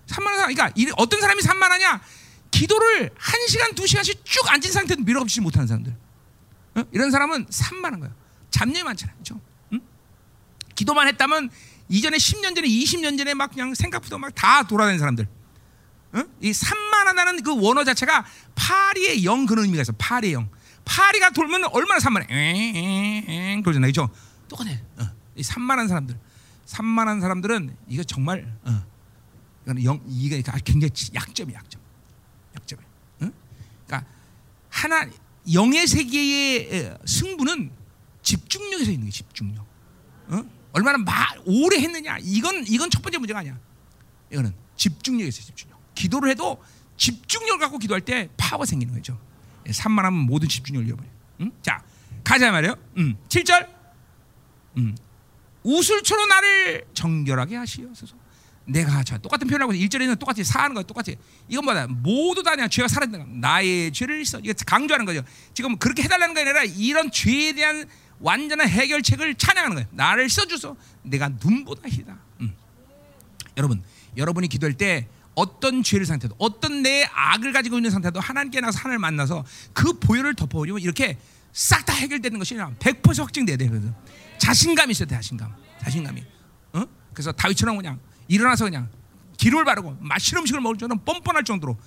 산만한 0.07 0.39
사람, 0.39 0.53
그러니까 0.53 0.93
어떤 0.97 1.19
사람이 1.19 1.41
산만하냐? 1.41 2.01
기도를 2.57 3.11
한 3.15 3.47
시간, 3.47 3.75
두 3.75 3.85
시간씩 3.85 4.25
쭉 4.25 4.49
앉은 4.51 4.71
상태도 4.71 5.03
밀어붙이지 5.03 5.41
못하는 5.41 5.67
사람들. 5.67 5.95
응? 6.77 6.83
이런 6.91 7.11
사람은 7.11 7.45
산만한 7.49 7.99
거예요. 7.99 8.15
잡념이 8.49 8.83
많잖아요. 8.83 9.15
그렇죠? 9.15 9.39
응? 9.73 9.81
기도만 10.73 11.07
했다면 11.07 11.51
이전에 11.89 12.17
10년 12.17 12.55
전에, 12.55 12.67
20년 12.67 13.17
전에 13.17 13.35
막 13.35 13.51
그냥 13.51 13.75
생각부터 13.75 14.17
막 14.17 14.33
다 14.33 14.63
돌아다니는 14.63 14.97
사람들. 14.99 15.27
응? 16.15 16.27
이 16.41 16.51
산만하다는 16.51 17.43
그 17.43 17.61
원어 17.61 17.83
자체가 17.83 18.25
파리의 18.55 19.23
영 19.23 19.45
그런 19.45 19.65
의미가 19.65 19.83
있어. 19.83 19.93
파리의 19.97 20.33
영. 20.33 20.49
파리가 20.83 21.31
돌면 21.31 21.65
얼마나 21.65 21.99
산만해. 21.99 22.27
엥엥엥 22.29 23.61
그러잖아요. 23.61 23.89
그죠? 23.89 24.09
똑같아. 24.47 24.71
어. 24.97 25.11
이 25.35 25.43
산만한 25.43 25.87
사람들. 25.87 26.17
산만한 26.65 27.21
사람들은 27.21 27.75
이거 27.87 28.03
정말 28.03 28.51
어. 28.63 28.83
이거는 29.63 29.83
영 29.83 30.01
이게 30.07 30.41
굉장히 30.65 30.91
약점이 31.13 31.53
약점. 31.53 31.81
약점이. 32.57 32.81
응? 33.23 33.33
그러니까 33.85 34.09
하나 34.69 35.09
영의 35.53 35.87
세계의 35.87 36.97
승부는 37.05 37.71
집중력에서 38.21 38.91
있는 38.91 39.05
게 39.05 39.11
집중력. 39.11 39.65
어? 40.27 40.43
얼마나 40.73 40.97
마, 40.97 41.13
오래 41.45 41.79
했느냐. 41.79 42.17
이건 42.21 42.65
이건 42.67 42.89
첫 42.89 43.01
번째 43.01 43.17
문제가 43.19 43.39
아니야. 43.39 43.57
이거는 44.31 44.53
집중력에서 44.75 45.41
집중력. 45.41 45.79
기도를 45.95 46.29
해도 46.29 46.61
집중력을 46.97 47.59
갖고 47.59 47.77
기도할 47.77 48.01
때 48.01 48.29
파워 48.37 48.65
생기는 48.65 48.93
거죠. 48.93 49.19
산만하면 49.69 50.19
모든 50.21 50.47
집중력을 50.47 50.87
잃어버려. 50.87 51.09
응? 51.41 51.51
자, 51.61 51.83
가자 52.23 52.51
말이요. 52.51 52.75
음, 52.97 53.15
7절. 53.29 53.69
음. 54.77 54.95
우술초로 55.63 56.25
나를 56.27 56.85
정결하게 56.93 57.55
하시옵소서. 57.57 58.15
내가 58.67 59.01
저 59.03 59.17
똑같은 59.17 59.47
표현하고 59.47 59.71
1절에는 59.73 60.19
똑같이 60.19 60.43
사하는 60.43 60.75
거 60.75 60.83
똑같이. 60.83 61.15
이건 61.47 61.65
뭐다? 61.65 61.87
모두 61.87 62.43
다 62.43 62.51
그냥 62.51 62.69
죄가 62.69 62.87
거. 62.87 63.25
나의 63.25 63.91
죄를 63.91 64.25
써. 64.25 64.39
이거 64.43 64.53
강조하는 64.65 65.05
거죠. 65.05 65.21
지금 65.53 65.77
그렇게 65.77 66.03
해달라는 66.03 66.33
게 66.33 66.41
아니라 66.41 66.63
이런 66.63 67.09
죄에 67.09 67.53
대한 67.53 67.85
완전한 68.19 68.67
해결책을 68.67 69.35
찬양하는 69.35 69.75
거예요. 69.75 69.87
나를 69.91 70.29
써주소. 70.29 70.75
내가 71.03 71.29
눈보다 71.29 71.87
희다. 71.87 72.17
음. 72.41 72.53
여러분, 73.55 73.81
여러분이 74.17 74.49
기도할 74.49 74.73
때 74.73 75.07
어떤 75.33 75.83
죄를 75.83 76.05
상태도 76.05 76.35
어떤 76.37 76.81
내 76.81 77.07
악을 77.13 77.53
가지고 77.53 77.77
있는 77.77 77.91
상태도 77.91 78.19
하나님께 78.19 78.59
나서 78.59 78.79
하나님을 78.79 78.99
만나서 78.99 79.45
그 79.71 79.93
보혈을 79.99 80.33
덮어버리면 80.35 80.81
이렇게 80.81 81.17
싹 81.53 81.85
다 81.85 81.93
해결되는 81.93 82.37
것이 82.37 82.55
100% 82.55 83.17
확증돼야 83.19 83.55
돼요. 83.55 83.95
자신감이 84.39 84.91
있어야 84.91 85.07
돼, 85.07 85.15
자신감. 85.15 85.55
자신감이. 85.81 86.23
어? 86.73 86.83
그래서 87.13 87.31
다윗처럼 87.31 87.77
그냥 87.77 87.99
일어나서 88.27 88.65
그냥 88.65 88.89
기름을 89.37 89.65
바르고 89.65 89.97
맛있는 90.01 90.41
음식을 90.41 90.61
먹을 90.61 90.77
정도는 90.77 91.03
뻔뻔할 91.05 91.43
정도로 91.43 91.77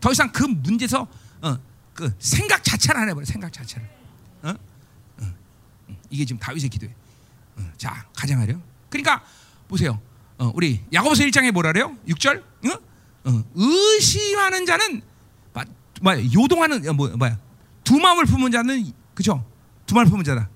더 0.00 0.12
이상 0.12 0.30
그 0.32 0.44
문제에서 0.44 1.06
어, 1.42 1.58
그 1.92 2.14
생각 2.18 2.62
자체를 2.62 3.00
안 3.00 3.08
해버려 3.08 3.24
생각 3.24 3.52
자체를. 3.52 3.88
어? 4.42 4.54
어. 5.18 5.34
이게 6.10 6.24
지금 6.24 6.38
다윗의 6.38 6.68
기도예요 6.68 6.94
어. 7.56 7.72
자 7.76 8.06
말이요 8.16 8.60
그러니까 8.90 9.24
보세요. 9.68 10.00
어, 10.38 10.52
우리 10.54 10.82
야고보서 10.92 11.24
1장에 11.24 11.52
뭐라 11.52 11.72
그래요? 11.72 11.96
6절? 12.08 12.42
어? 13.26 13.44
의심하는 13.54 14.66
자는 14.66 15.02
뭐야 16.02 16.18
요동하는 16.34 16.96
뭐 16.96 17.08
뭐야. 17.16 17.38
두 17.82 17.98
마음을 17.98 18.24
품은 18.26 18.50
자는 18.50 18.92
그죠 19.14 19.44
두 19.86 19.94
마음을 19.94 20.10
품은 20.10 20.24
자다. 20.24 20.50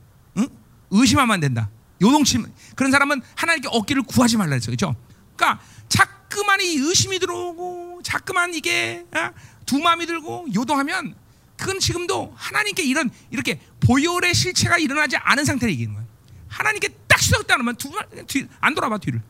의심하면 0.90 1.34
안 1.34 1.40
된다. 1.40 1.70
요동치 2.00 2.42
그런 2.76 2.92
사람은 2.92 3.22
하나님께 3.34 3.68
얻기를 3.72 4.02
구하지 4.02 4.36
말라 4.36 4.54
했어. 4.54 4.70
그죠 4.70 4.94
그러니까 5.38 5.62
자꾸만 5.88 6.60
이 6.60 6.76
의심이 6.76 7.18
들어오고 7.20 8.00
자꾸만 8.02 8.52
이게 8.54 9.06
어? 9.14 9.30
두 9.64 9.78
마음이 9.78 10.04
들고 10.06 10.48
요동하면 10.54 11.14
그건 11.56 11.78
지금도 11.80 12.32
하나님께 12.36 12.82
이런 12.82 13.10
이렇게 13.30 13.60
보혈의 13.80 14.34
실체가 14.34 14.78
일어나지 14.78 15.16
않은 15.16 15.44
상태를 15.44 15.72
얘기하는 15.72 15.94
거예요. 15.94 16.08
하나님께 16.48 16.88
딱 17.06 17.20
시작했다 17.20 17.54
그러면 17.54 17.76
두안 17.76 18.74
돌아봐 18.74 18.98
뒤를 18.98 19.22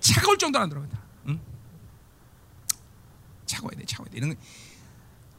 차가울 0.00 0.38
정도로 0.38 0.62
안 0.62 0.68
돌아간다. 0.70 1.00
응? 1.28 1.40
차가워야 3.46 3.76
돼, 3.78 3.84
차가워야 3.84 4.10
돼. 4.10 4.16
이런 4.18 4.36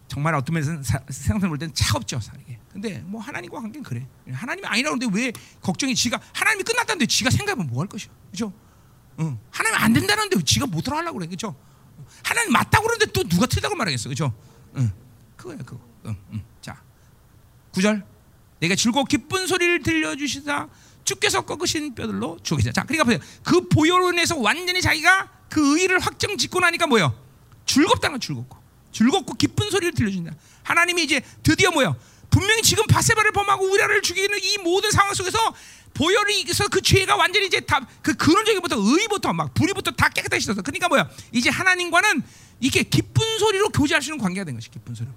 정말 0.07 0.35
어떤 0.35 0.53
면에서 0.53 0.71
생각해 1.09 1.47
볼 1.49 1.57
때는 1.57 1.73
차갑죠, 1.73 2.19
사람에게. 2.19 2.59
근데 2.71 2.99
뭐 2.99 3.19
하나님과 3.21 3.59
관계는 3.59 3.83
그래. 3.83 4.07
하나님이 4.31 4.67
아니라고 4.67 4.95
하는데 4.95 5.17
왜 5.19 5.31
걱정이 5.61 5.95
지가 5.95 6.19
하나님이 6.33 6.63
끝났다는데 6.63 7.05
지가 7.07 7.29
생각하면 7.31 7.67
뭐 7.67 7.81
할 7.81 7.87
것이야, 7.89 8.11
그렇죠? 8.31 8.53
응. 9.19 9.37
하나님 9.51 9.79
안 9.79 9.93
된다는데 9.93 10.41
지가 10.43 10.65
못 10.65 10.81
들어가려고 10.81 11.17
그래, 11.17 11.27
그렇죠? 11.27 11.55
하나님 12.23 12.51
맞다고 12.51 12.85
그러는데 12.85 13.11
또 13.11 13.23
누가 13.23 13.45
틀다고 13.45 13.75
말하겠어, 13.75 14.09
그렇죠? 14.09 14.33
응. 14.77 14.91
그거야, 15.35 15.57
그거. 15.57 15.79
응, 16.05 16.15
응. 16.31 16.43
자, 16.61 16.81
구절. 17.71 18.05
내가 18.59 18.75
즐거워 18.75 19.03
기쁜 19.05 19.45
소리를 19.45 19.83
들려주시다 19.83 20.69
주께서 21.03 21.41
꺾으신 21.41 21.95
뼈들로 21.95 22.39
죽이자. 22.43 22.71
자, 22.71 22.83
그러니까 22.83 23.03
보세요. 23.03 23.19
그 23.43 23.67
보혈원에서 23.67 24.37
완전히 24.37 24.81
자기가 24.81 25.29
그 25.49 25.79
의를 25.79 25.99
확정 25.99 26.37
짓고 26.37 26.59
나니까 26.61 26.87
뭐요? 26.87 27.13
즐겁다는 27.65 28.19
즐겁고, 28.19 28.57
즐겁고 28.91 29.33
기쁜 29.33 29.69
소리를 29.69 29.93
들려준다. 29.93 30.33
하나님이 30.63 31.03
이제 31.03 31.21
드디어 31.43 31.71
뭐요? 31.71 31.95
분명히 32.29 32.61
지금 32.61 32.85
바세바를 32.87 33.31
범하고 33.31 33.69
우리아를 33.69 34.01
죽이는 34.01 34.39
이 34.41 34.57
모든 34.59 34.91
상황 34.91 35.13
속에서 35.13 35.37
보혈이 35.93 36.41
있어서 36.41 36.67
그 36.69 36.81
죄가 36.81 37.15
완전히 37.15 37.47
이제 37.47 37.59
다 37.59 37.81
그 38.03 38.13
근원적인부터 38.15 38.75
의부터 38.77 39.33
막 39.33 39.53
불의부터 39.53 39.91
다 39.91 40.09
깨끗해졌어. 40.09 40.61
그러니까 40.61 40.89
뭐야? 40.89 41.09
이제 41.31 41.49
하나님과는 41.49 42.21
이게 42.59 42.83
기쁜 42.83 43.39
소리로 43.39 43.69
교제할 43.69 44.01
수 44.01 44.09
있는 44.09 44.21
관계가 44.21 44.43
된 44.43 44.55
것이 44.55 44.69
기쁜 44.69 44.93
소리. 44.93 45.07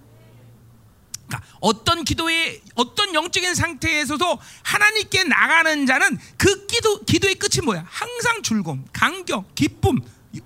그러니까 1.27 1.49
어떤 1.61 2.05
기도의 2.05 2.63
어떤 2.77 3.13
영적인 3.13 3.55
상태에서도 3.57 4.39
하나님께 4.63 5.25
나가는 5.25 5.85
자는 5.87 6.19
그 6.37 6.67
기도 6.67 7.05
기도의 7.05 7.35
끝이 7.35 7.65
뭐야? 7.65 7.85
항상 7.89 8.43
즐거움, 8.43 8.85
감격, 8.93 9.53
기쁨, 9.57 10.01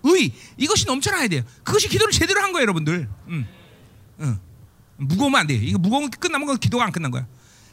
의 0.04 0.32
이것이 0.56 0.86
넘쳐나야 0.86 1.28
돼요. 1.28 1.42
그것이 1.64 1.88
기도를 1.88 2.12
제대로 2.12 2.40
한 2.40 2.52
거예요, 2.52 2.62
여러분들. 2.62 3.08
음, 3.28 3.48
음. 4.20 4.40
무거우면 4.96 5.40
안 5.40 5.46
돼요. 5.46 5.60
이거 5.62 5.78
무거우면 5.78 6.10
끝나면 6.10 6.46
건 6.46 6.58
기도가 6.58 6.84
안 6.84 6.92
끝난 6.92 7.10
거야. 7.10 7.26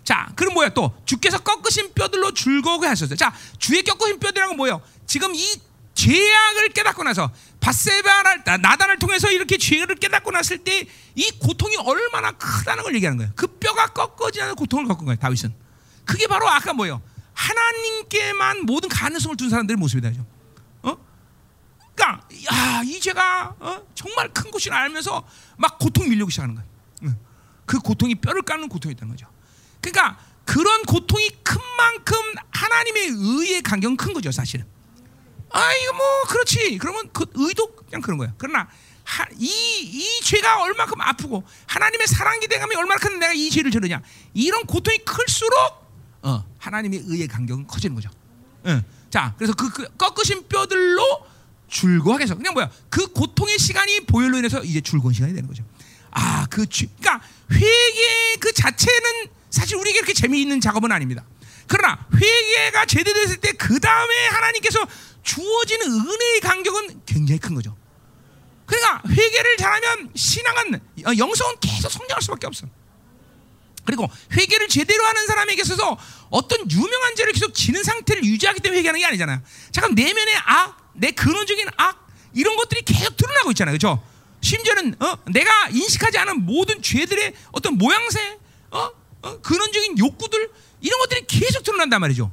자, 0.07 0.29
그럼 0.35 0.53
뭐야 0.53 0.69
또 0.69 0.95
주께서 1.05 1.39
꺾으신 1.39 1.93
뼈들로 1.93 2.33
즐거워게 2.33 2.87
하셨어요. 2.87 3.17
자, 3.17 3.35
주의 3.59 3.83
꺾으신 3.83 4.19
뼈들이란 4.19 4.49
건 4.49 4.57
뭐예요? 4.57 4.81
지금 5.05 5.35
이 5.35 5.61
죄악을 5.95 6.69
깨닫고 6.69 7.03
나서 7.03 7.31
바세바를 7.59 8.43
나단을 8.61 8.99
통해서 8.99 9.29
이렇게 9.31 9.57
죄를 9.57 9.95
깨닫고 9.95 10.31
났을 10.31 10.59
때 10.59 10.87
이 11.17 11.31
고통이 11.39 11.75
얼마나 11.77 12.31
크다는 12.31 12.83
걸 12.83 12.93
얘기하는 12.95 13.17
거예요. 13.17 13.33
그 13.35 13.47
뼈가 13.47 13.87
꺾어지는 13.87 14.53
고통을 14.53 14.85
겪은 14.85 15.05
거예요. 15.05 15.17
다윗은. 15.17 15.51
그게 16.05 16.27
바로 16.27 16.47
아까 16.47 16.73
뭐예요? 16.73 17.01
하나님께만 17.33 18.67
모든 18.67 18.87
가능성을 18.87 19.35
둔 19.35 19.49
사람들의 19.49 19.77
모습이다. 19.77 20.11
어? 20.83 20.95
그러니까 21.95 22.27
야, 22.53 22.83
이 22.85 22.99
죄가 22.99 23.55
어? 23.59 23.81
정말 23.95 24.31
큰 24.31 24.51
것을 24.51 24.71
알면서 24.71 25.27
막 25.57 25.79
고통 25.79 26.07
밀려오기 26.07 26.31
시작하는 26.31 26.53
거예요. 26.53 26.69
응. 27.03 27.17
그 27.65 27.79
고통이 27.79 28.13
뼈를 28.13 28.43
까는 28.43 28.69
고통이 28.69 28.93
있다는 28.93 29.15
거죠. 29.15 29.27
그러니까 29.91 30.17
그런 30.45 30.83
고통이 30.83 31.29
큰 31.43 31.59
만큼 31.77 32.17
하나님의 32.51 33.09
의의 33.09 33.61
간격은 33.61 33.97
큰 33.97 34.13
거죠, 34.13 34.31
사실은. 34.31 34.65
아, 35.49 35.73
이거 35.73 35.93
뭐 35.93 36.23
그렇지. 36.27 36.77
그러면 36.77 37.09
그 37.13 37.25
의도 37.33 37.73
그냥 37.75 38.01
그런 38.01 38.17
거야. 38.17 38.33
그러나 38.37 38.67
하, 39.03 39.25
이, 39.37 39.47
이 39.47 40.21
죄가 40.21 40.61
얼마큼 40.63 40.99
아프고 40.99 41.43
하나님의 41.67 42.07
사랑 42.07 42.39
기대감이 42.39 42.75
얼마나 42.75 42.99
큰 42.99 43.19
내가 43.19 43.33
이 43.33 43.49
죄를 43.49 43.71
저르냐. 43.71 44.01
이런 44.33 44.65
고통이 44.65 44.99
클수록 44.99 45.87
어, 46.23 46.45
하나님의 46.57 47.03
의의 47.05 47.27
간격은 47.27 47.67
커지는 47.67 47.95
거죠. 47.95 48.09
응. 48.65 48.83
자, 49.09 49.33
그래서 49.37 49.53
그, 49.53 49.69
그 49.69 49.87
꺾으신 49.95 50.47
뼈들로 50.49 51.25
해서 52.19 52.35
그냥 52.35 52.53
뭐야? 52.53 52.69
그 52.89 53.07
고통의 53.07 53.57
시간이 53.57 54.01
보혈로 54.01 54.37
인해서 54.37 54.63
이제 54.63 54.81
즐거운 54.81 55.13
시간이 55.13 55.33
되는 55.33 55.47
거죠. 55.47 55.63
아, 56.11 56.45
그 56.49 56.65
그러니까 56.65 57.21
회개 57.51 58.37
그 58.39 58.51
자체는 58.51 59.36
사실 59.49 59.77
우리에게 59.77 59.99
그렇게 59.99 60.13
재미있는 60.13 60.61
작업은 60.61 60.91
아닙니다. 60.91 61.25
그러나 61.67 62.05
회개가 62.15 62.85
제대로 62.85 63.19
됐을 63.21 63.37
때 63.37 63.47
그 63.57 63.79
다음에 63.79 64.27
하나님께서 64.27 64.79
주어지는 65.23 65.87
은혜의 65.87 66.39
간격은 66.41 67.01
굉장히 67.05 67.39
큰 67.39 67.53
거죠. 67.55 67.75
그러니까 68.65 69.01
회개를 69.09 69.57
잘하면 69.57 70.11
신앙은 70.15 70.75
어, 71.05 71.11
영성은 71.17 71.55
계속 71.59 71.91
성장할 71.91 72.21
수밖에 72.21 72.47
없어. 72.47 72.67
그리고 73.85 74.09
회개를 74.33 74.67
제대로 74.67 75.05
하는 75.05 75.25
사람에게 75.27 75.61
있어서 75.61 75.97
어떤 76.29 76.69
유명한 76.69 77.15
죄를 77.15 77.33
계속 77.33 77.53
지는 77.53 77.83
상태를 77.83 78.23
유지하기 78.25 78.59
때문에 78.59 78.79
회개하는 78.79 78.99
게 78.99 79.05
아니잖아요. 79.05 79.41
잠깐 79.71 79.95
내면의 79.95 80.35
악, 80.45 80.91
내 80.93 81.11
근원적인 81.11 81.67
악 81.77 82.07
이런 82.33 82.55
것들이 82.57 82.81
계속 82.81 83.15
드러나고 83.15 83.51
있잖아요. 83.51 83.77
그렇죠? 83.77 84.03
심지어는 84.41 84.95
어, 85.01 85.17
내가 85.31 85.69
인식하지 85.69 86.17
않은 86.19 86.45
모든 86.45 86.81
죄들의 86.81 87.33
어떤 87.53 87.77
모양새, 87.77 88.37
어? 88.71 88.89
어? 89.27 89.41
근원적인 89.41 89.97
욕구들 89.97 90.51
이런 90.81 90.99
것들이 90.99 91.25
계속 91.27 91.63
드러난단 91.63 91.99
말이죠. 92.01 92.31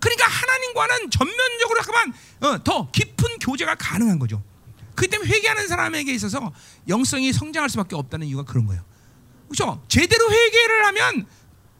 그러니까 0.00 0.26
하나님과는 0.26 1.10
전면적으로 1.10 1.82
잠깐만 1.82 2.14
어, 2.40 2.64
더 2.64 2.90
깊은 2.90 3.38
교제가 3.38 3.76
가능한 3.76 4.18
거죠. 4.18 4.42
그 4.94 5.08
때문에 5.08 5.30
회개하는 5.30 5.68
사람에게 5.68 6.12
있어서 6.14 6.52
영성이 6.88 7.32
성장할 7.32 7.70
수밖에 7.70 7.96
없다는 7.96 8.26
이유가 8.26 8.44
그런 8.44 8.66
거예요. 8.66 8.82
그렇죠? 9.48 9.82
제대로 9.88 10.30
회개를 10.30 10.86
하면 10.86 11.26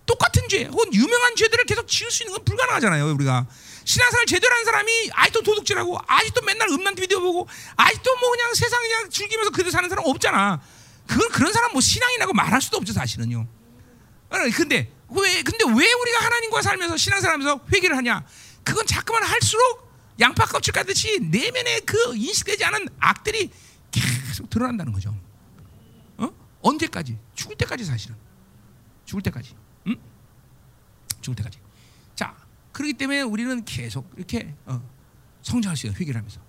똑같은 0.06 0.48
죄 0.48 0.64
혹은 0.64 0.92
유명한 0.94 1.34
죄들을 1.36 1.64
계속 1.64 1.88
지을 1.88 2.10
수 2.10 2.22
있는 2.22 2.36
건 2.36 2.44
불가능하잖아요. 2.44 3.12
우리가 3.14 3.46
신앙생활 3.84 4.26
제대로 4.26 4.54
한 4.54 4.64
사람이 4.64 5.10
아직도 5.12 5.42
도둑질하고 5.42 5.98
아직도 6.06 6.42
맨날 6.42 6.68
음란 6.68 6.94
비디오 6.94 7.20
보고 7.20 7.48
아직도 7.76 8.16
뭐 8.16 8.30
그냥 8.30 8.54
세상 8.54 8.80
그냥 8.80 9.10
즐기면서 9.10 9.50
그대로 9.50 9.70
사는 9.70 9.88
사람 9.88 10.04
없잖아. 10.06 10.60
그건 11.06 11.28
그런 11.30 11.52
사람 11.52 11.72
뭐 11.72 11.80
신앙이라고 11.80 12.32
말할 12.32 12.60
수도 12.62 12.76
없죠 12.76 12.92
사실은요. 12.92 13.46
어, 14.32 14.50
근데 14.56 14.90
왜 15.10 15.42
근데 15.42 15.64
왜 15.64 15.92
우리가 15.92 16.24
하나님과 16.24 16.62
살면서 16.62 16.96
신앙생활하면서 16.96 17.66
회개를 17.72 17.96
하냐? 17.98 18.24
그건 18.64 18.86
자꾸만 18.86 19.22
할수록 19.24 19.92
양파 20.20 20.46
껍질 20.46 20.72
까듯이 20.72 21.18
내면에 21.20 21.80
그 21.80 22.16
인식되지 22.16 22.64
않은 22.64 22.88
악들이 22.98 23.50
계속 23.90 24.48
드러난다는 24.48 24.92
거죠. 24.92 25.14
어? 26.16 26.30
언제까지? 26.62 27.18
죽을 27.34 27.56
때까지 27.56 27.84
사실은. 27.84 28.16
죽을 29.04 29.22
때까지. 29.22 29.54
응? 29.88 29.96
죽을 31.20 31.36
때까지. 31.36 31.58
자, 32.14 32.34
그렇기 32.72 32.94
때문에 32.94 33.22
우리는 33.22 33.64
계속 33.64 34.10
이렇게 34.16 34.54
어, 34.64 34.80
성장할 35.42 35.76
수 35.76 35.86
있어요. 35.86 35.98
회개를 35.98 36.18
하면서. 36.18 36.40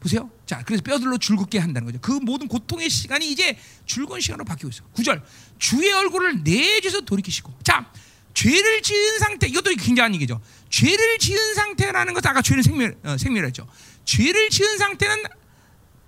자, 0.00 0.02
보세요. 0.02 0.30
자, 0.46 0.62
그래서 0.64 0.82
뼈들로 0.82 1.18
즐겁게 1.18 1.58
한다는 1.58 1.86
거죠. 1.86 1.98
그 2.00 2.12
모든 2.12 2.48
고통의 2.48 2.88
시간이 2.88 3.30
이제 3.30 3.58
즐거운 3.86 4.20
시간으로 4.20 4.44
바뀌고 4.44 4.70
있어. 4.70 4.84
구절 4.92 5.22
주의 5.58 5.92
얼굴을 5.92 6.42
내주서 6.42 7.02
돌이키시고. 7.02 7.58
자, 7.62 7.92
죄를 8.34 8.82
지은 8.82 9.18
상태 9.18 9.46
이것도 9.46 9.74
굉장한 9.74 10.14
얘기죠. 10.14 10.40
죄를 10.70 11.18
지은 11.18 11.54
상태라는 11.54 12.14
것은 12.14 12.30
아까 12.30 12.42
죄는 12.42 12.62
생멸 12.62 12.98
어, 13.04 13.16
생멸했죠. 13.18 13.66
죄를 14.04 14.50
지은 14.50 14.78
상태는 14.78 15.24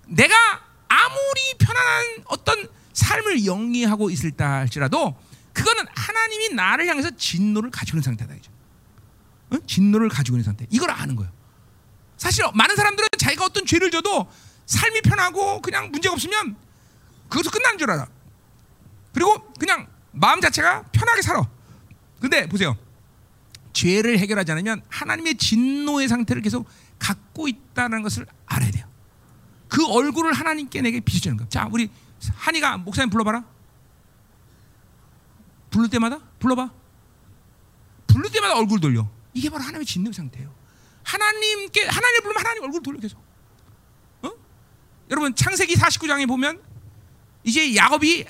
내가 0.07 0.35
아무리 0.87 1.57
편안한 1.59 2.23
어떤 2.25 2.67
삶을 2.93 3.45
영위하고 3.45 4.09
있을다 4.09 4.53
할지라도 4.53 5.15
그거는 5.53 5.85
하나님이 5.95 6.55
나를 6.55 6.87
향해서 6.87 7.11
진노를 7.15 7.69
가지고 7.69 7.97
있는 7.97 8.03
상태다 8.03 8.33
이죠. 8.35 8.51
어? 9.51 9.57
진노를 9.67 10.09
가지고 10.09 10.37
있는 10.37 10.45
상태. 10.45 10.65
이걸 10.69 10.89
아는 10.89 11.15
거예요. 11.15 11.31
사실 12.23 12.45
많은 12.53 12.77
사람들은 12.77 13.09
자기가 13.17 13.43
어떤 13.43 13.65
죄를 13.65 13.91
져도 13.91 14.31
삶이 14.65 15.01
편하고 15.01 15.61
그냥 15.61 15.91
문제가 15.91 16.13
없으면 16.13 16.55
그것도 17.27 17.49
끝나는 17.49 17.77
줄 17.77 17.91
알아. 17.91 18.07
그리고 19.13 19.51
그냥 19.59 19.87
마음 20.13 20.39
자체가 20.39 20.83
편하게 20.93 21.21
살아. 21.21 21.45
근데 22.21 22.47
보세요. 22.47 22.77
죄를 23.73 24.19
해결하지 24.19 24.53
않으면 24.53 24.83
하나님의 24.87 25.35
진노의 25.35 26.07
상태를 26.07 26.41
계속 26.41 26.65
갖고 26.97 27.49
있다는 27.49 28.03
것을 28.03 28.25
알아야 28.45 28.71
돼요. 28.71 28.87
그 29.67 29.85
얼굴을 29.85 30.31
하나님께 30.31 30.79
내게 30.79 31.01
비춰주는 31.01 31.35
거. 31.35 31.49
자, 31.49 31.67
우리 31.73 31.89
한이가 32.35 32.77
목사님 32.77 33.09
불러봐라. 33.09 33.43
부를 35.71 35.89
때마다 35.89 36.19
불러봐. 36.39 36.71
부를 38.07 38.31
때마다 38.31 38.55
얼굴 38.55 38.79
돌려. 38.79 39.09
이게 39.33 39.49
바로 39.49 39.63
하나님의 39.63 39.85
진노 39.85 40.13
상태예요. 40.13 40.62
하나님께 41.03 41.85
하나님 41.85 42.21
부르면 42.21 42.39
하나님 42.39 42.63
얼굴 42.63 42.81
돌려 42.81 42.99
계속. 42.99 43.23
어? 44.21 44.31
여러분 45.11 45.35
창세기 45.35 45.75
49장에 45.75 46.27
보면 46.27 46.61
이제 47.43 47.75
야곱이 47.75 48.25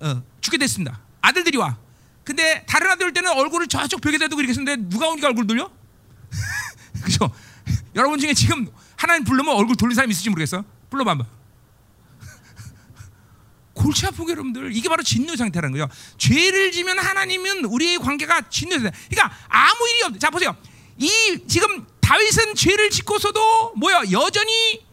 어, 0.00 0.22
죽게 0.40 0.58
됐습니다. 0.58 1.00
아들들이 1.20 1.58
와. 1.58 1.78
근데 2.24 2.64
다른 2.66 2.90
아들 2.90 3.06
올 3.06 3.12
때는 3.12 3.30
얼굴을 3.32 3.66
저쪽 3.66 4.00
벽에다 4.00 4.28
두고 4.28 4.40
이렇게 4.40 4.54
쓰는데 4.54 4.88
누가 4.88 5.08
오니까 5.08 5.28
얼굴 5.28 5.46
돌려? 5.46 5.70
그죠? 7.02 7.30
여러분 7.94 8.18
중에 8.18 8.32
지금 8.34 8.68
하나님 8.96 9.24
불러면 9.24 9.56
얼굴 9.56 9.76
돌린 9.76 9.94
사람 9.94 10.10
있을지 10.10 10.30
모르겠어. 10.30 10.64
불러봐 10.90 11.10
한번. 11.12 11.26
골치 13.74 14.06
아프게 14.06 14.32
여러분들 14.32 14.74
이게 14.74 14.88
바로 14.88 15.02
진노 15.02 15.34
상태라는 15.34 15.76
거죠. 15.76 15.92
죄를 16.18 16.70
지면 16.70 16.98
하나님은 16.98 17.64
우리의 17.64 17.98
관계가 17.98 18.48
진노 18.48 18.78
상태. 18.78 18.96
그러니까 19.10 19.36
아무 19.48 19.88
일이 19.88 20.02
없. 20.04 20.20
자 20.20 20.30
보세요. 20.30 20.56
이 20.98 21.10
지금 21.48 21.84
다윗은 22.12 22.54
죄를 22.56 22.90
짓고서도 22.90 23.72
뭐야 23.76 24.02
여전히 24.10 24.84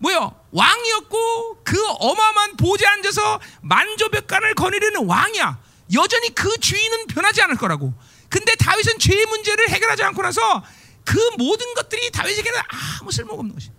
뭐야 0.00 0.30
왕이었고 0.50 1.62
그 1.64 1.82
어마어마한 1.82 2.56
보좌에 2.58 2.88
앉아서 2.88 3.40
만조백관을 3.62 4.54
거느리는 4.54 5.06
왕이야. 5.06 5.58
여전히 5.94 6.34
그 6.34 6.58
주인은 6.60 7.06
변하지 7.06 7.40
않을 7.42 7.56
거라고. 7.56 7.94
근데 8.28 8.54
다윗은 8.56 8.98
죄의 8.98 9.24
문제를 9.26 9.70
해결하지 9.70 10.02
않고 10.02 10.20
나서 10.20 10.62
그 11.06 11.18
모든 11.38 11.72
것들이 11.72 12.10
다윗에게는 12.10 12.60
아무 13.00 13.10
쓸모가 13.10 13.38
없는 13.38 13.54
것이. 13.54 13.70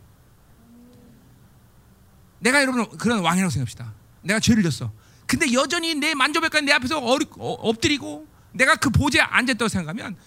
내가 2.39 2.61
여러분 2.61 2.89
그런 2.97 3.19
왕이라고 3.19 3.51
생각합시다. 3.51 3.93
내가 4.23 4.39
죄를 4.39 4.63
졌어. 4.63 4.91
근데 5.27 5.53
여전히 5.53 5.93
내 5.93 6.15
만조백관 6.15 6.65
내 6.65 6.71
앞에서 6.71 6.97
어리, 6.97 7.27
어, 7.37 7.53
엎드리고 7.53 8.27
내가 8.51 8.77
그 8.77 8.89
보좌에 8.89 9.21
앉았다고 9.21 9.69
생각하면 9.69 10.17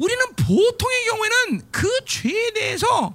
우리는 0.00 0.26
보통의 0.34 1.04
경우에는 1.08 1.70
그 1.70 1.88
죄에 2.06 2.52
대해서 2.52 3.14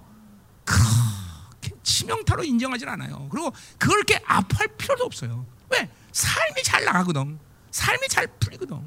그렇게 0.64 1.72
치명타로 1.84 2.44
인정하지 2.44 2.86
않아요. 2.86 3.28
그리고 3.32 3.52
그걸 3.80 3.98
이렇게 3.98 4.22
아파할 4.26 4.68
필요도 4.78 5.04
없어요. 5.04 5.46
왜? 5.70 5.90
삶이 6.12 6.64
잘 6.64 6.86
나가거든. 6.86 7.40
삶이 7.72 8.08
잘 8.08 8.28
풀리거든. 8.40 8.80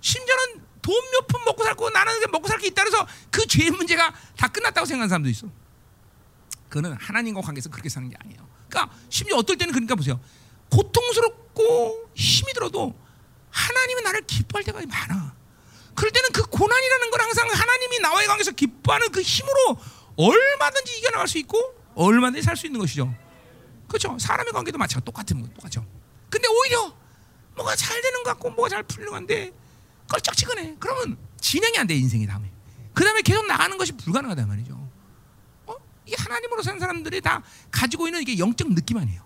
심지어는 0.00 0.64
돈 0.82 0.94
몇 0.94 1.26
푼 1.26 1.44
먹고 1.44 1.64
살고 1.64 1.90
나는 1.90 2.12
먹고 2.30 2.46
살 2.46 2.58
게 2.60 2.68
있다 2.68 2.84
그래서 2.84 3.04
그 3.32 3.44
죄의 3.46 3.70
문제가 3.72 4.14
다 4.36 4.46
끝났다고 4.46 4.86
생각하는 4.86 5.08
사람도 5.08 5.28
있어. 5.30 5.48
그거는 6.68 6.92
하나님과 6.92 7.40
관계에서 7.40 7.70
그렇게 7.70 7.88
사는 7.88 8.08
게 8.08 8.16
아니에요. 8.20 8.48
그러니까 8.68 8.94
심지어 9.10 9.36
어떨 9.36 9.56
때는 9.56 9.72
그러니까 9.72 9.96
보세요. 9.96 10.20
고통스럽고 10.70 12.10
힘이 12.14 12.52
들어도 12.52 12.96
하나님은 13.50 14.04
나를 14.04 14.20
기뻐할 14.26 14.62
때가 14.64 14.80
많아. 14.86 15.35
그럴 15.96 16.12
때는 16.12 16.30
그 16.32 16.42
고난이라는 16.44 17.10
걸 17.10 17.20
항상 17.22 17.48
하나님이 17.50 17.98
나와의 18.00 18.28
관계에서 18.28 18.52
기뻐하는 18.52 19.10
그 19.10 19.20
힘으로 19.22 19.78
얼마든지 20.16 20.98
이겨나갈 20.98 21.26
수 21.26 21.38
있고 21.38 21.58
얼마든지 21.94 22.42
살 22.42 22.56
수 22.56 22.66
있는 22.66 22.78
것이죠. 22.80 23.12
그렇죠? 23.88 24.16
사람의 24.18 24.52
관계도 24.52 24.78
마찬가지 24.78 25.04
똑같은 25.04 25.40
거 25.42 25.48
똑같죠. 25.54 25.84
근데 26.30 26.46
오히려 26.48 26.94
뭐가 27.56 27.74
잘 27.76 28.00
되는 28.02 28.22
것 28.22 28.30
같고 28.30 28.50
뭐가 28.50 28.68
잘 28.68 28.82
풀리는 28.82 29.10
건데 29.12 29.52
껄쩍지근해. 30.08 30.76
그러면 30.78 31.16
진행이 31.40 31.78
안 31.78 31.86
돼 31.86 31.94
인생이 31.94 32.26
다음에. 32.26 32.50
그 32.94 33.04
다음에 33.04 33.22
계속 33.22 33.46
나가는 33.46 33.76
것이 33.78 33.92
불가능하단 33.92 34.48
말이죠. 34.48 34.90
어? 35.66 35.74
이게 36.06 36.16
하나님으로 36.18 36.62
사는 36.62 36.78
사람들이 36.78 37.20
다 37.20 37.42
가지고 37.70 38.06
있는 38.08 38.22
이게 38.22 38.38
영적 38.38 38.72
느낌 38.74 38.98
아니에요. 38.98 39.25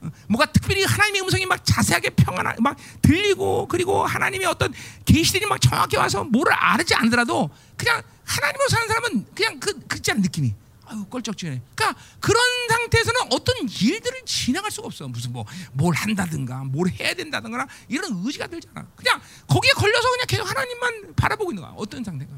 어? 0.00 0.10
뭐가 0.28 0.46
특별히 0.52 0.84
하나님의 0.84 1.22
음성이 1.22 1.46
막 1.46 1.64
자세하게 1.64 2.10
평안 2.10 2.54
막 2.60 2.76
들리고 3.02 3.66
그리고 3.68 4.04
하나님의 4.04 4.46
어떤 4.46 4.72
계시들이 5.04 5.46
막 5.46 5.60
정확히 5.60 5.96
와서 5.96 6.24
뭐를 6.24 6.52
알지 6.52 6.94
않더라도 6.94 7.50
그냥 7.76 8.02
하나님으로 8.24 8.68
사는 8.68 8.88
사람은 8.88 9.26
그냥 9.34 9.58
그 9.60 9.78
그지 9.86 10.10
않은 10.12 10.22
느낌이 10.22 10.54
아유 10.86 11.04
껄쩍지근해. 11.10 11.60
그러니까 11.74 12.00
그런 12.18 12.40
상태에서는 12.68 13.20
어떤 13.32 13.56
일들을 13.68 14.22
지나갈 14.24 14.70
수가 14.70 14.86
없어. 14.86 15.06
무슨 15.08 15.32
뭐 15.32 15.44
뭘 15.72 15.94
한다든가 15.94 16.64
뭘 16.64 16.88
해야 16.88 17.12
된다든가 17.14 17.66
이런 17.88 18.22
의지가 18.24 18.46
들잖아. 18.46 18.86
그냥 18.96 19.20
거기에 19.46 19.70
걸려서 19.72 20.08
그냥 20.10 20.26
계속 20.28 20.48
하나님만 20.48 21.14
바라보고 21.14 21.50
있는 21.52 21.62
거야. 21.62 21.72
어떤 21.76 22.02
상태가. 22.04 22.30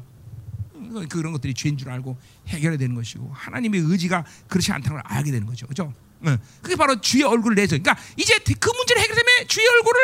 그런 1.09 1.31
것들이 1.31 1.53
죄인 1.53 1.77
줄 1.77 1.89
알고 1.89 2.17
해결해야 2.47 2.77
되는 2.77 2.93
것이고 2.95 3.31
하나님의 3.33 3.79
의지가 3.81 4.25
그렇지 4.49 4.71
않다는 4.73 5.01
걸 5.01 5.03
알게 5.05 5.31
되는 5.31 5.47
거죠. 5.47 5.65
그죠? 5.67 5.93
응. 6.25 6.37
그게 6.61 6.75
바로 6.75 6.99
주의 7.01 7.23
얼굴을 7.23 7.55
내서. 7.55 7.77
그러니까 7.77 7.97
이제 8.17 8.37
그 8.59 8.69
문제를 8.69 9.01
해결되면 9.01 9.47
주의 9.47 9.67
얼굴을 9.67 9.99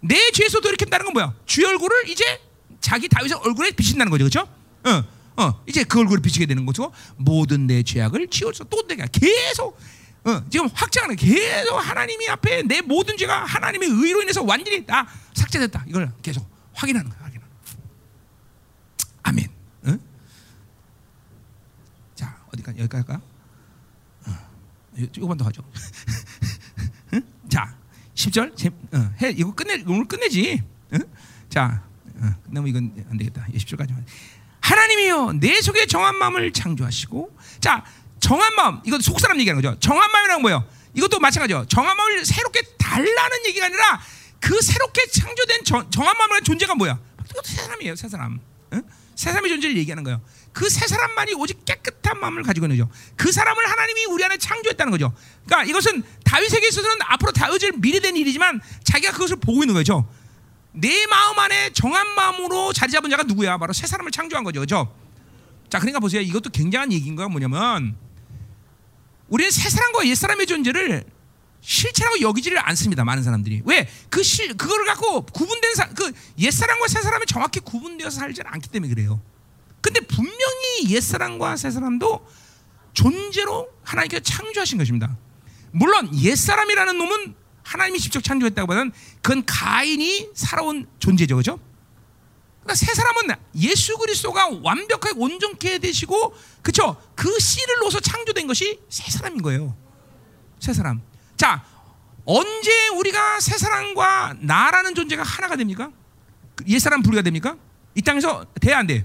내 0.00 0.30
죄에서 0.32 0.60
돌이킨다는 0.60 1.06
건 1.06 1.12
뭐야? 1.12 1.34
주의 1.46 1.66
얼굴을 1.66 2.08
이제 2.08 2.40
자기 2.80 3.08
다윗의 3.08 3.38
얼굴에 3.44 3.70
비친다는 3.72 4.10
거죠. 4.10 4.24
그죠? 4.24 4.48
응. 4.86 5.04
어, 5.36 5.62
이제 5.66 5.84
그 5.84 6.00
얼굴을 6.00 6.20
비치게 6.22 6.46
되는 6.46 6.66
거죠. 6.66 6.92
모든 7.16 7.66
내 7.66 7.82
죄악을 7.82 8.28
지워서 8.28 8.64
또 8.64 8.86
내가 8.86 9.06
계속 9.06 9.78
어, 10.24 10.42
지금 10.50 10.68
확장하는 10.72 11.16
계속 11.16 11.76
하나님이 11.76 12.28
앞에 12.28 12.62
내 12.62 12.80
모든 12.80 13.16
죄가 13.16 13.44
하나님의 13.44 13.88
의로 13.88 14.22
인해서 14.22 14.42
완전히 14.42 14.84
다 14.86 15.06
삭제됐다. 15.34 15.84
이걸 15.88 16.12
계속 16.22 16.48
확인하는 16.74 17.10
거야. 17.10 17.20
확인하는. 17.22 17.48
아멘. 19.22 19.48
응? 19.86 20.00
자 22.14 22.36
어디까지 22.52 22.78
여기까지 22.80 23.04
할까? 23.08 23.31
어, 24.98 25.06
조금만 25.12 25.36
더 25.38 25.44
하죠. 25.46 25.62
응? 27.14 27.22
자 27.48 27.74
10절 28.14 28.56
제, 28.56 28.68
어, 28.92 29.12
해 29.20 29.30
이거 29.30 29.54
끝내 29.54 29.82
오늘 29.86 30.04
끝내지. 30.06 30.62
응? 30.92 31.00
자 31.48 31.82
어, 32.16 32.34
끝내면 32.44 32.68
이건 32.68 33.06
안 33.10 33.16
되겠다. 33.16 33.46
10절까지만. 33.52 34.04
하나님이요 34.60 35.32
내 35.34 35.60
속에 35.60 35.86
정한 35.86 36.16
마음을 36.16 36.52
창조하시고 36.52 37.36
자 37.60 37.84
정한 38.20 38.54
마음 38.54 38.80
이것도 38.84 39.02
속사람 39.02 39.38
얘기하는 39.40 39.60
거죠 39.60 39.78
정한 39.80 40.10
마음이란 40.10 40.40
뭐예요 40.40 40.64
이것도 40.94 41.18
마찬가지죠 41.18 41.66
정한 41.68 41.96
마음을 41.96 42.24
새롭게 42.24 42.62
달라는 42.78 43.46
얘기가 43.46 43.66
아니라 43.66 44.00
그 44.38 44.60
새롭게 44.62 45.06
창조된 45.08 45.64
정, 45.64 45.90
정한 45.90 46.16
마음의 46.16 46.42
존재가 46.42 46.76
뭐야 46.76 46.98
새 47.44 47.56
사람이에요 47.62 47.96
새 47.96 48.08
사람 48.08 48.40
응? 48.72 48.82
새 49.16 49.30
사람의 49.30 49.50
존재를 49.50 49.76
얘기하는 49.78 50.04
거예요 50.04 50.20
그새 50.52 50.86
사람만이 50.86 51.34
오직 51.34 51.64
깨끗한 51.64 52.20
마음을 52.20 52.42
가지고 52.42 52.66
있는 52.66 52.78
거죠 52.78 52.90
그 53.16 53.32
사람을 53.32 53.70
하나님이 53.70 54.04
우리 54.06 54.24
안에 54.24 54.36
창조했다는 54.36 54.90
거죠 54.90 55.14
그러니까 55.46 55.68
이것은 55.68 56.02
다윗에게 56.24 56.68
있어서는 56.68 56.96
앞으로 57.00 57.32
다윗을 57.32 57.72
미래된 57.78 58.16
일이지만 58.16 58.60
자기가 58.84 59.12
그것을 59.12 59.36
보고 59.36 59.62
있는 59.62 59.74
거죠 59.74 60.06
내 60.72 61.06
마음 61.06 61.38
안에 61.38 61.70
정한 61.72 62.14
마음으로 62.14 62.72
자리 62.72 62.90
잡은 62.92 63.10
자가 63.10 63.24
누구야? 63.24 63.58
바로 63.58 63.72
새 63.72 63.86
사람을 63.86 64.10
창조한 64.10 64.42
거죠. 64.42 64.60
그죠? 64.60 64.94
자, 65.68 65.78
그러니까 65.78 66.00
보세요. 66.00 66.20
이것도 66.20 66.50
굉장한 66.50 66.92
얘기인 66.92 67.14
거가 67.14 67.28
뭐냐면 67.28 67.94
우리는 69.28 69.50
새 69.50 69.68
사람과 69.68 70.06
옛 70.06 70.14
사람의 70.14 70.46
존재를 70.46 71.04
실체라고 71.60 72.20
여기지를 72.20 72.58
않습니다. 72.68 73.04
많은 73.04 73.22
사람들이. 73.22 73.62
왜? 73.64 73.88
그 74.10 74.22
실, 74.22 74.54
그거를 74.56 74.84
갖고 74.84 75.24
구분된 75.26 75.74
사, 75.74 75.88
그 75.90 76.12
옛사람과 76.38 76.88
새사람이 76.88 77.26
정확히 77.26 77.60
구분되어서 77.60 78.18
살지 78.18 78.42
않기 78.44 78.68
때문에 78.68 78.92
그래요. 78.92 79.20
근데 79.82 80.00
분명히 80.00 80.88
옛사람과 80.88 81.56
새사람도 81.56 82.26
존재로 82.94 83.68
하나님께서 83.82 84.22
창조하신 84.22 84.78
것입니다. 84.78 85.16
물론 85.72 86.08
옛사람이라는 86.16 86.96
놈은 86.96 87.34
하나님이 87.64 87.98
직접 87.98 88.22
창조했다고 88.22 88.66
보면 88.66 88.92
그건 89.20 89.44
가인이 89.44 90.30
살아온 90.34 90.86
존재죠. 90.98 91.36
그죠? 91.36 91.58
그러니까 92.60 92.74
새 92.74 92.94
사람은 92.94 93.34
예수 93.56 93.96
그리스도가 93.98 94.50
완벽하게 94.62 95.14
온전케 95.16 95.78
되시고 95.78 96.34
그쵸? 96.62 96.96
그 97.16 97.38
씨를 97.40 97.78
놓아서 97.80 97.98
창조된 98.00 98.46
것이 98.46 98.80
새 98.88 99.10
사람인 99.10 99.42
거예요. 99.42 99.76
새 100.60 100.72
사람. 100.72 101.02
자, 101.36 101.64
언제 102.24 102.88
우리가 102.88 103.40
새 103.40 103.58
사람과 103.58 104.36
나라는 104.38 104.94
존재가 104.94 105.24
하나가 105.24 105.56
됩니까? 105.56 105.90
옛 106.68 106.78
사람 106.78 107.02
분리가 107.02 107.22
됩니까? 107.22 107.56
이 107.96 108.02
땅에서 108.02 108.46
돼야 108.60 108.78
안 108.78 108.86
돼. 108.86 109.04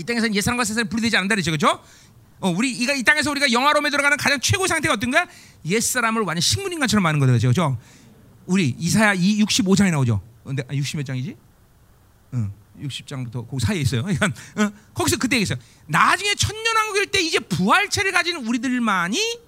이 0.00 0.04
땅에서는 0.04 0.34
옛 0.34 0.40
사람과 0.40 0.64
새 0.64 0.72
사람이 0.72 0.88
분리되지 0.88 1.16
않는다 1.16 1.34
그랬죠. 1.34 1.50
그죠? 1.50 1.82
어, 2.40 2.48
우리 2.50 2.72
이가 2.72 2.94
이 2.94 3.02
땅에서 3.02 3.30
우리가 3.30 3.52
영화로움에 3.52 3.90
들어가는 3.90 4.16
가장 4.16 4.40
최고 4.40 4.66
상태가 4.66 4.94
어떤가? 4.94 5.26
옛 5.66 5.80
사람을 5.80 6.22
완전 6.22 6.40
식물인간처럼 6.40 7.04
하는 7.04 7.20
거죠, 7.20 7.32
그렇죠? 7.32 7.78
우리 8.46 8.74
이사야 8.78 9.12
2 9.14 9.44
65장에 9.44 9.90
나오죠. 9.90 10.22
근데 10.42 10.62
60몇 10.64 11.04
장이지? 11.04 11.36
응, 12.34 12.50
60장부터 12.80 13.48
그 13.48 13.58
사이에 13.60 13.82
있어요. 13.82 14.02
그러니까 14.08 14.26
어, 14.56 14.72
거기서 14.94 15.18
그때 15.18 15.36
얘기했어요. 15.36 15.58
나중에 15.86 16.34
천년왕국일 16.34 17.06
때 17.08 17.20
이제 17.20 17.38
부활체를 17.38 18.10
가진 18.12 18.36
우리들만이 18.36 19.38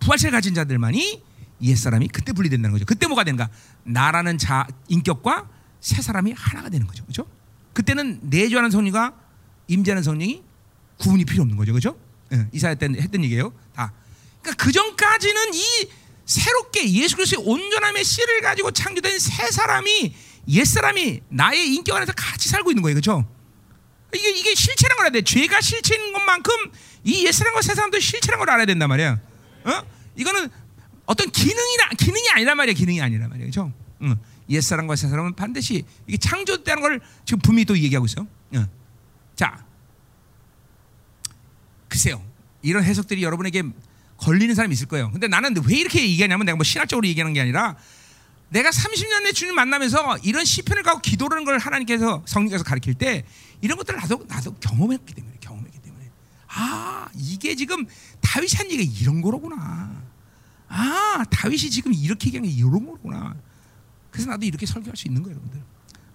부활체를 0.00 0.32
가진 0.32 0.54
자들만이 0.54 1.22
옛 1.62 1.76
사람이 1.76 2.08
그때 2.08 2.32
분리된다는 2.32 2.72
거죠. 2.72 2.86
그때 2.86 3.06
뭐가 3.06 3.22
되는가? 3.24 3.50
나라는 3.84 4.38
자 4.38 4.66
인격과 4.88 5.46
새 5.80 6.00
사람이 6.00 6.32
하나가 6.34 6.70
되는 6.70 6.86
거죠, 6.86 7.04
그렇죠? 7.04 7.26
그때는 7.74 8.20
내주하는 8.22 8.70
성령과 8.70 9.29
임재하는 9.70 10.02
성령이 10.02 10.42
구분이 10.98 11.24
필요 11.24 11.42
없는 11.42 11.56
거죠, 11.56 11.72
그렇죠? 11.72 11.96
예, 12.32 12.46
이사야 12.52 12.74
때 12.74 12.86
했던 12.86 13.24
얘기예요. 13.24 13.52
다. 13.74 13.92
그러니까 14.42 14.64
그 14.64 14.72
전까지는 14.72 15.54
이 15.54 15.88
새롭게 16.26 16.90
예수 16.92 17.16
그리스도의 17.16 17.46
온전함의 17.46 18.04
씨를 18.04 18.40
가지고 18.42 18.70
창조된 18.72 19.18
새 19.18 19.50
사람이 19.50 20.14
옛 20.48 20.64
사람이 20.64 21.20
나의 21.28 21.74
인격 21.74 21.96
안에서 21.96 22.12
같이 22.12 22.48
살고 22.48 22.70
있는 22.72 22.82
거예요, 22.82 22.94
그렇죠? 22.94 23.26
이게 24.14 24.30
이게 24.30 24.54
실체란 24.54 24.96
걸 24.96 25.06
알아야 25.06 25.12
돼. 25.12 25.22
죄가 25.22 25.60
실체인 25.60 26.12
것만큼 26.12 26.52
이 27.04 27.24
옛 27.24 27.32
사람과 27.32 27.62
새 27.62 27.74
사람도 27.74 27.98
실체란 28.00 28.38
걸 28.40 28.50
알아야 28.50 28.66
된단 28.66 28.88
말이야. 28.88 29.20
어? 29.64 29.82
이거는 30.16 30.48
어떤 31.06 31.30
기능이나 31.30 31.88
기능이 31.96 32.28
아니란 32.30 32.56
말이야. 32.56 32.74
기능이 32.74 33.00
아니란 33.00 33.28
말이야, 33.30 33.44
그렇죠? 33.46 33.72
응. 34.02 34.16
옛 34.50 34.60
사람과 34.60 34.96
새 34.96 35.08
사람은 35.08 35.34
반드시 35.34 35.84
이게 36.06 36.16
창조됐다는 36.16 36.82
걸 36.82 37.00
지금 37.24 37.38
분명히 37.40 37.64
또 37.64 37.78
얘기하고 37.78 38.06
있어. 38.06 38.26
응. 38.54 38.68
자, 39.40 39.64
글쎄요. 41.88 42.22
이런 42.60 42.84
해석들이 42.84 43.22
여러분에게 43.22 43.62
걸리는 44.18 44.54
사람이 44.54 44.74
있을 44.74 44.86
거예요. 44.86 45.10
근데 45.12 45.28
나는 45.28 45.54
왜 45.66 45.76
이렇게 45.78 46.02
얘기하냐면 46.02 46.44
내가 46.44 46.56
뭐 46.56 46.62
신학적으로 46.62 47.08
얘기하는 47.08 47.32
게 47.32 47.40
아니라 47.40 47.74
내가 48.50 48.68
30년 48.68 49.22
내 49.22 49.32
주님 49.32 49.54
만나면서 49.54 50.18
이런 50.18 50.44
시편을 50.44 50.82
갖고 50.82 51.00
기도하는 51.00 51.46
걸 51.46 51.56
하나님께서 51.56 52.22
성령께서 52.26 52.64
가르칠 52.64 52.92
때 52.92 53.24
이런 53.62 53.78
것들을 53.78 53.98
나도 53.98 54.26
나도 54.28 54.56
경험했기 54.56 55.14
때문에 55.14 55.36
경험했기 55.40 55.78
때문에 55.78 56.10
아 56.48 57.08
이게 57.16 57.54
지금 57.54 57.86
다윗이 58.20 58.50
한 58.56 58.70
얘기가 58.70 58.92
이런 59.00 59.22
거로구나. 59.22 60.02
아 60.68 61.24
다윗이 61.30 61.70
지금 61.70 61.94
이렇게 61.94 62.26
얘기한 62.26 62.44
게 62.44 62.52
이런 62.52 62.84
거구나. 62.84 63.34
그래서 64.10 64.28
나도 64.28 64.44
이렇게 64.44 64.66
설교할 64.66 64.98
수 64.98 65.08
있는 65.08 65.22
거예요, 65.22 65.36
여러분들. 65.36 65.62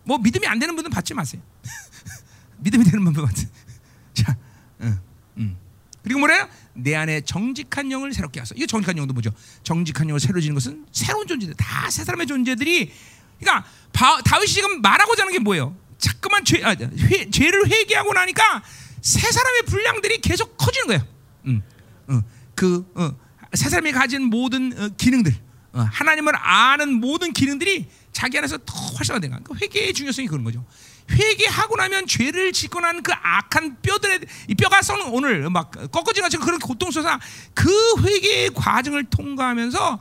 뭐 0.03 0.19
믿음이 0.19 0.45
안 0.45 0.59
되는 0.59 0.75
분은 0.75 0.91
받지 0.91 1.15
마세요. 1.15 1.41
믿음이 2.65 2.83
되는 2.83 3.03
분만 3.03 3.25
받세요. 3.25 3.47
자, 4.13 4.35
응, 4.81 4.99
응. 5.37 5.57
그리고 6.03 6.19
뭐래요? 6.19 6.47
내 6.73 6.95
안에 6.95 7.21
정직한 7.21 7.91
영을 7.91 8.13
새롭게 8.13 8.39
하소. 8.39 8.55
이거 8.57 8.65
정직한 8.65 8.97
영도 8.97 9.13
뭐죠? 9.13 9.31
정직한 9.63 10.09
영을 10.09 10.19
새로 10.19 10.41
지는 10.41 10.53
것은 10.55 10.85
새로운 10.91 11.25
존재들, 11.27 11.55
다 11.55 11.89
새 11.89 12.03
사람의 12.03 12.27
존재들이. 12.27 12.91
그러니까 13.39 13.67
바, 13.93 14.19
다윗이 14.21 14.47
지금 14.51 14.81
말하고자 14.81 15.23
하는 15.23 15.33
게 15.33 15.39
뭐예요? 15.39 15.75
자꾸만 15.97 16.43
죄, 16.43 16.63
아, 16.63 16.71
회, 16.75 17.29
죄를 17.29 17.67
회개하고 17.69 18.13
나니까 18.13 18.63
새 19.01 19.31
사람의 19.31 19.61
분량들이 19.63 20.19
계속 20.19 20.57
커지는 20.57 20.87
거예요. 20.87 21.07
음, 21.45 21.61
어, 22.07 22.21
그, 22.55 22.85
어, 22.95 23.15
새 23.53 23.69
사람이 23.69 23.91
가진 23.91 24.23
모든 24.23 24.73
어, 24.77 24.89
기능들, 24.97 25.33
어, 25.73 25.81
하나님을 25.81 26.33
아는 26.35 26.93
모든 26.93 27.31
기능들이 27.33 27.87
자기 28.11 28.37
안에서 28.37 28.57
더 28.65 28.73
활성화된가. 28.95 29.39
그 29.43 29.53
회개의 29.61 29.93
중요성이 29.93 30.27
그런 30.27 30.43
거죠. 30.43 30.65
회개하고 31.09 31.75
나면 31.75 32.07
죄를 32.07 32.51
짓고 32.51 32.79
난 32.79 33.01
그 33.03 33.11
악한 33.13 33.81
뼈들의 33.81 34.21
이 34.47 34.55
뼈가 34.55 34.81
썩는 34.81 35.07
오늘 35.09 35.49
막 35.49 35.69
꺾어지는 35.71 36.23
것처럼 36.23 36.45
그런 36.45 36.59
고통스러운 36.59 37.19
그 37.53 37.69
회개의 38.01 38.51
과정을 38.55 39.05
통과하면서 39.05 39.99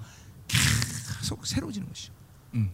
계속 0.48 1.47
새로워지는 1.47 1.89
것이죠. 1.89 2.12
음. 2.55 2.70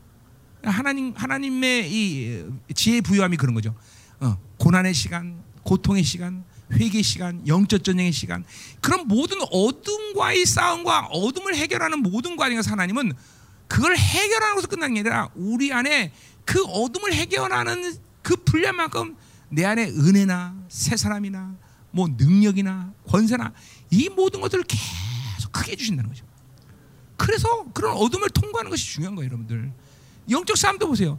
하나님 0.63 1.13
하나님의 1.17 1.91
이 1.91 2.45
지혜 2.75 3.01
부여함이 3.01 3.37
그런 3.37 3.55
거죠. 3.55 3.75
어, 4.21 4.39
고난의 4.59 4.95
시간, 4.95 5.43
고통의 5.65 6.05
시간, 6.05 6.45
회개 6.73 7.03
시간, 7.03 7.47
영적 7.49 7.83
전쟁의 7.83 8.13
시간, 8.13 8.45
그런 8.81 9.09
모든 9.09 9.39
어둠과의 9.51 10.47
싸움과 10.47 11.07
어둠을 11.07 11.57
해결하는 11.57 12.01
모든 12.01 12.37
과정에서 12.37 12.71
하나님은 12.71 13.15
그걸 13.67 13.97
해결하는 13.97 14.55
것으로 14.57 14.69
끝난 14.69 14.95
게 14.95 15.01
아니라 15.01 15.31
우리 15.35 15.73
안에 15.73 16.13
그 16.45 16.63
어둠을 16.65 17.15
해결하는 17.15 17.97
그 18.31 18.37
분량 18.37 18.77
만큼 18.77 19.17
내 19.49 19.65
안에 19.65 19.89
은혜나 19.89 20.55
새 20.69 20.97
사람이나 20.97 21.57
뭐 21.91 22.07
능력이나 22.17 22.93
권세나 23.09 23.53
이 23.91 24.09
모든 24.09 24.41
것들을 24.41 24.63
계속 24.69 25.51
크게 25.51 25.73
해주신다는 25.73 26.09
거죠. 26.09 26.25
그래서 27.17 27.65
그런 27.75 27.97
어둠을 27.97 28.31
통과하는 28.31 28.71
것이 28.71 28.87
중요한 28.87 29.17
거예요, 29.17 29.27
여러분들. 29.27 29.73
영적 30.31 30.57
싸움도 30.57 30.87
보세요. 30.87 31.19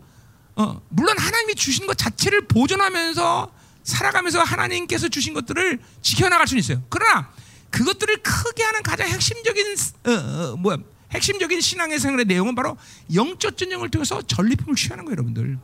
어, 0.56 0.82
물론 0.88 1.18
하나님이 1.18 1.56
주신 1.56 1.86
것 1.86 1.98
자체를 1.98 2.48
보존하면서 2.48 3.52
살아가면서 3.84 4.42
하나님께서 4.44 5.10
주신 5.10 5.34
것들을 5.34 5.82
지켜나갈 6.02 6.48
수는 6.48 6.62
있어요. 6.62 6.82
그러나 6.88 7.30
그것들을 7.72 8.24
크게 8.24 8.64
하는 8.64 8.84
가장 8.84 9.10
핵심적인 9.10 9.76
어, 10.06 10.12
어, 10.12 10.56
뭐야 10.56 10.78
핵심적인 11.12 11.60
신앙의 11.60 12.00
생활의 12.00 12.26
내용은 12.26 12.56
바로 12.56 12.78
영적 13.14 13.58
전쟁을 13.58 13.90
통해서 13.90 14.22
전리품을 14.22 14.76
취하는 14.76 15.04
거예요, 15.04 15.16
여러분들. 15.18 15.60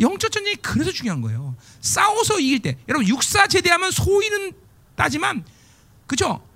영적 0.00 0.30
전쟁이 0.30 0.56
그래서 0.56 0.90
중요한 0.92 1.20
거예요. 1.20 1.56
싸워서 1.80 2.38
이길 2.40 2.60
때, 2.60 2.76
여러분 2.88 3.06
육사 3.08 3.46
제대하면 3.46 3.90
소위는 3.90 4.52
따지만, 4.94 5.44
그죠? 6.06 6.46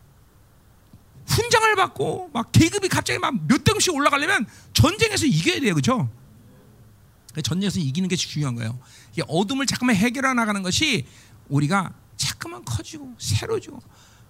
훈장을 1.27 1.77
받고 1.77 2.31
막 2.33 2.51
계급이 2.53 2.89
갑자기 2.89 3.19
막 3.19 3.35
몇 3.47 3.63
등씩 3.65 3.95
올라가려면 3.95 4.47
전쟁에서 4.73 5.27
이겨야 5.27 5.61
돼요, 5.61 5.75
그죠? 5.75 6.11
전쟁에서 7.43 7.79
이기는 7.79 8.09
게 8.09 8.17
중요한 8.17 8.57
거예요. 8.57 8.79
이 9.17 9.23
어둠을 9.29 9.67
자꾸만 9.67 9.95
해결해 9.95 10.35
나가는 10.35 10.63
것이 10.63 11.07
우리가 11.49 11.93
자꾸만 12.17 12.65
커지고 12.65 13.15
새로지고 13.19 13.81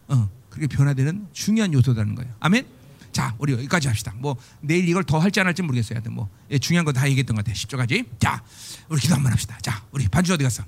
어, 0.09 0.31
그렇게 0.51 0.67
변화되는 0.67 1.29
중요한 1.33 1.73
요소라는 1.73 2.15
거예요. 2.15 2.35
아멘. 2.41 2.67
자, 3.13 3.35
우리 3.39 3.53
여기까지 3.55 3.89
합시다. 3.89 4.13
뭐 4.17 4.37
내일 4.61 4.89
이걸 4.89 5.03
더 5.05 5.19
할지 5.19 5.41
안 5.41 5.47
할지 5.47 5.63
모르겠어요. 5.63 6.01
뭐 6.11 6.29
예, 6.51 6.59
중요한 6.59 6.85
거 6.85 6.93
다 6.93 7.09
얘기했던 7.09 7.35
것 7.37 7.45
같아. 7.45 7.55
10조까지. 7.57 8.07
자, 8.21 8.43
우리 8.89 9.01
기도 9.01 9.15
한번 9.15 9.33
합시다. 9.33 9.59
자, 9.63 9.83
우리 9.91 10.07
반주 10.09 10.33
어디 10.33 10.45
갔어? 10.45 10.65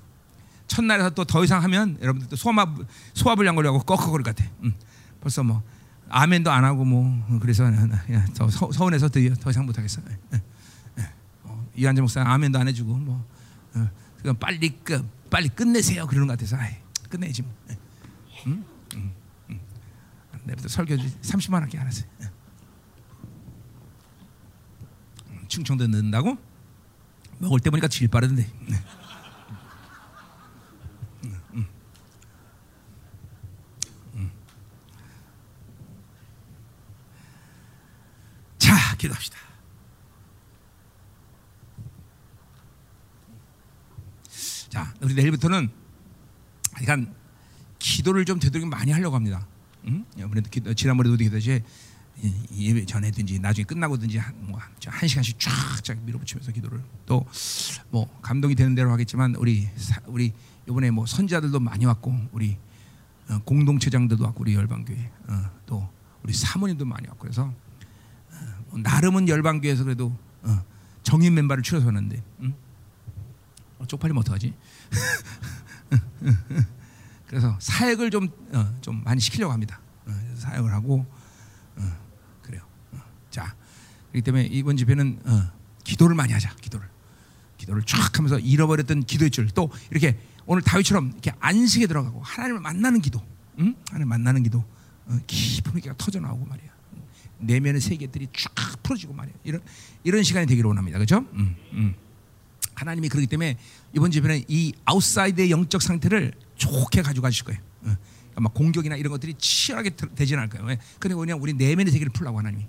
첫날에서 0.67 1.11
또 1.11 1.25
더 1.25 1.45
이상 1.45 1.63
하면 1.65 1.99
여러분들 2.01 2.29
또 2.31 2.37
소화 2.37 2.55
소화불 3.15 3.47
양걸려고 3.47 3.81
꺽꺽거릴 3.81 4.25
것 4.25 4.35
같아. 4.35 4.51
음, 4.63 4.75
벌써 5.21 5.43
뭐 5.43 5.63
아멘도 6.09 6.51
안 6.51 6.65
하고 6.65 6.85
뭐 6.85 7.39
그래서 7.41 7.65
야, 7.65 8.25
더 8.35 8.49
서, 8.51 8.71
서운해서 8.73 9.09
더, 9.09 9.21
더 9.41 9.51
이상 9.51 9.67
못 9.67 9.77
하겠어. 9.79 10.01
예, 10.35 10.43
예. 10.99 11.13
어, 11.45 11.67
이한재 11.77 12.01
목사 12.01 12.23
아멘도 12.23 12.59
안 12.59 12.69
해주고 12.69 12.95
뭐 12.97 13.25
어, 13.75 13.89
그럼 14.21 14.37
빨리 14.39 14.69
끝 14.83 15.05
빨리 15.31 15.49
끝내세요 15.49 16.07
그러는 16.07 16.27
것 16.27 16.39
같아서 16.39 16.57
아이, 16.57 16.75
끝내지 17.09 17.43
뭐. 17.43 17.53
예. 17.71 17.77
음? 18.47 18.65
음, 18.95 19.13
음. 19.51 19.61
내부터 20.45 20.69
설교 20.69 20.95
30만 20.97 21.55
원께 21.55 21.79
알았어요. 21.79 22.05
예. 22.23 22.27
음, 25.31 25.42
충청도 25.53 25.87
넣는다고? 25.87 26.39
먹을 27.39 27.61
때 27.61 27.69
보니까 27.69 27.87
질 27.87 28.09
빠르던데. 28.09 28.51
네. 28.69 28.77
자, 38.57 38.97
기도합시다. 38.97 39.37
자, 44.71 44.95
우리 45.03 45.13
내일부터는 45.13 45.71
약간 46.81 47.15
기도를 47.79 48.25
좀 48.25 48.39
되도록 48.39 48.67
많이 48.69 48.91
하려고 48.91 49.17
합니다. 49.17 49.47
응? 49.85 50.07
아무래도 50.19 50.49
기도, 50.49 50.73
지난번에도 50.73 51.17
기도했지 51.17 51.63
예배 52.55 52.87
전에든지 52.87 53.41
나중에 53.41 53.65
끝나고든지 53.65 54.19
한, 54.19 54.33
뭐, 54.47 54.61
한 54.87 55.09
시간씩 55.09 55.41
쫙쫙 55.41 55.99
밀어붙이면서 56.05 56.53
기도를 56.53 56.81
또 57.07 57.25
뭐 57.93 58.09
감동이 58.23 58.55
되는 58.55 58.75
대로 58.75 58.91
하겠지만 58.91 59.35
우리 59.37 59.69
사, 59.77 60.01
우리 60.07 60.33
이번에 60.67 60.91
뭐 60.91 61.05
선자들도 61.05 61.61
많이 61.61 61.85
왔고 61.85 62.11
우리 62.33 62.57
어, 63.29 63.39
공동체장들도 63.45 64.25
왔고 64.25 64.41
우리 64.41 64.55
열방교회 64.55 65.11
어, 65.29 65.51
또 65.67 65.89
우리 66.23 66.33
사모님도 66.33 66.87
많이 66.87 67.07
왔고 67.07 67.21
그래서 67.21 67.53
어, 68.31 68.79
나름은 68.79 69.29
열방교회에서 69.29 69.85
그래도 69.85 70.17
어, 70.43 70.65
정인 71.03 71.35
멤버를 71.35 71.63
추려서 71.63 71.87
왔는데 71.87 72.23
응? 72.41 72.55
어, 73.79 73.87
쪽팔리면 73.87 74.23
어떡하지? 74.23 74.55
그래서 77.27 77.57
사역을 77.61 78.11
좀, 78.11 78.29
어, 78.53 78.75
좀 78.81 79.03
많이 79.05 79.21
시키려고 79.21 79.53
합니다. 79.53 79.81
어, 80.07 80.13
사역을 80.37 80.73
하고 80.73 81.05
그렇기 84.13 84.23
때문에 84.23 84.45
이번 84.51 84.77
집회는 84.77 85.21
어, 85.25 85.51
기도를 85.85 86.15
많이 86.15 86.33
하자. 86.33 86.55
기도를 86.57 86.87
기도를 87.57 87.83
쫙 87.85 88.19
하면서 88.19 88.39
잃어버렸던 88.39 89.05
기도의 89.05 89.31
줄 89.31 89.49
또 89.55 89.71
이렇게 89.91 90.19
오늘 90.47 90.63
다윗처럼 90.63 91.11
이렇게 91.13 91.33
안식에 91.41 91.87
들어가고 91.87 92.21
하나님을 92.23 92.61
만나는 92.61 93.01
기도, 93.01 93.23
응? 93.59 93.75
하나님 93.89 94.09
만나는 94.09 94.43
기도 94.43 94.65
어, 95.07 95.19
깊은 95.27 95.79
있게 95.79 95.93
터져 95.97 96.21
나오고 96.21 96.45
말이야. 96.47 96.71
내면의 97.39 97.81
세계들이 97.81 98.29
쫙 98.33 98.83
풀어지고 98.83 99.15
말이야. 99.15 99.35
이런 99.45 99.61
이런 100.05 100.23
시간이 100.23 100.47
되기를 100.47 100.69
원합니다. 100.69 100.99
그렇죠? 100.99 101.27
음, 101.33 101.57
음. 101.73 101.95
하나님이 102.75 103.09
그렇기 103.09 103.27
때문에 103.27 103.57
이번 103.95 104.11
집회는 104.11 104.45
이 104.49 104.73
outside의 104.85 105.51
영적 105.51 105.83
상태를 105.83 106.33
좋게 106.57 107.03
가지고 107.03 107.23
가실 107.23 107.45
거예요. 107.45 107.61
어. 107.83 107.97
막 108.37 108.55
공격이나 108.55 108.97
이런 108.97 109.11
것들이 109.13 109.35
치열하게 109.35 109.91
되지는 110.15 110.43
않을 110.43 110.51
거예요. 110.51 110.79
그러니까 110.99 111.21
그냥 111.21 111.43
우리 111.43 111.53
내면의 111.53 111.93
세계를 111.93 112.13
풀라고 112.13 112.39
하나님이 112.39 112.67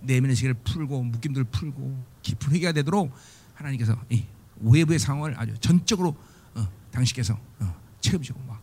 내면의 0.00 0.36
세계를 0.36 0.54
풀고 0.64 1.02
묶임들을 1.02 1.44
풀고 1.46 2.04
깊은 2.22 2.52
회개가 2.52 2.72
되도록 2.72 3.12
하나님께서 3.54 3.96
이 4.10 4.24
외부의 4.60 4.98
상황을 4.98 5.38
아주 5.38 5.54
전적으로 5.58 6.16
어, 6.54 6.68
당신께서 6.90 7.38
어, 7.60 7.76
채워주고 8.00 8.40
막 8.46 8.62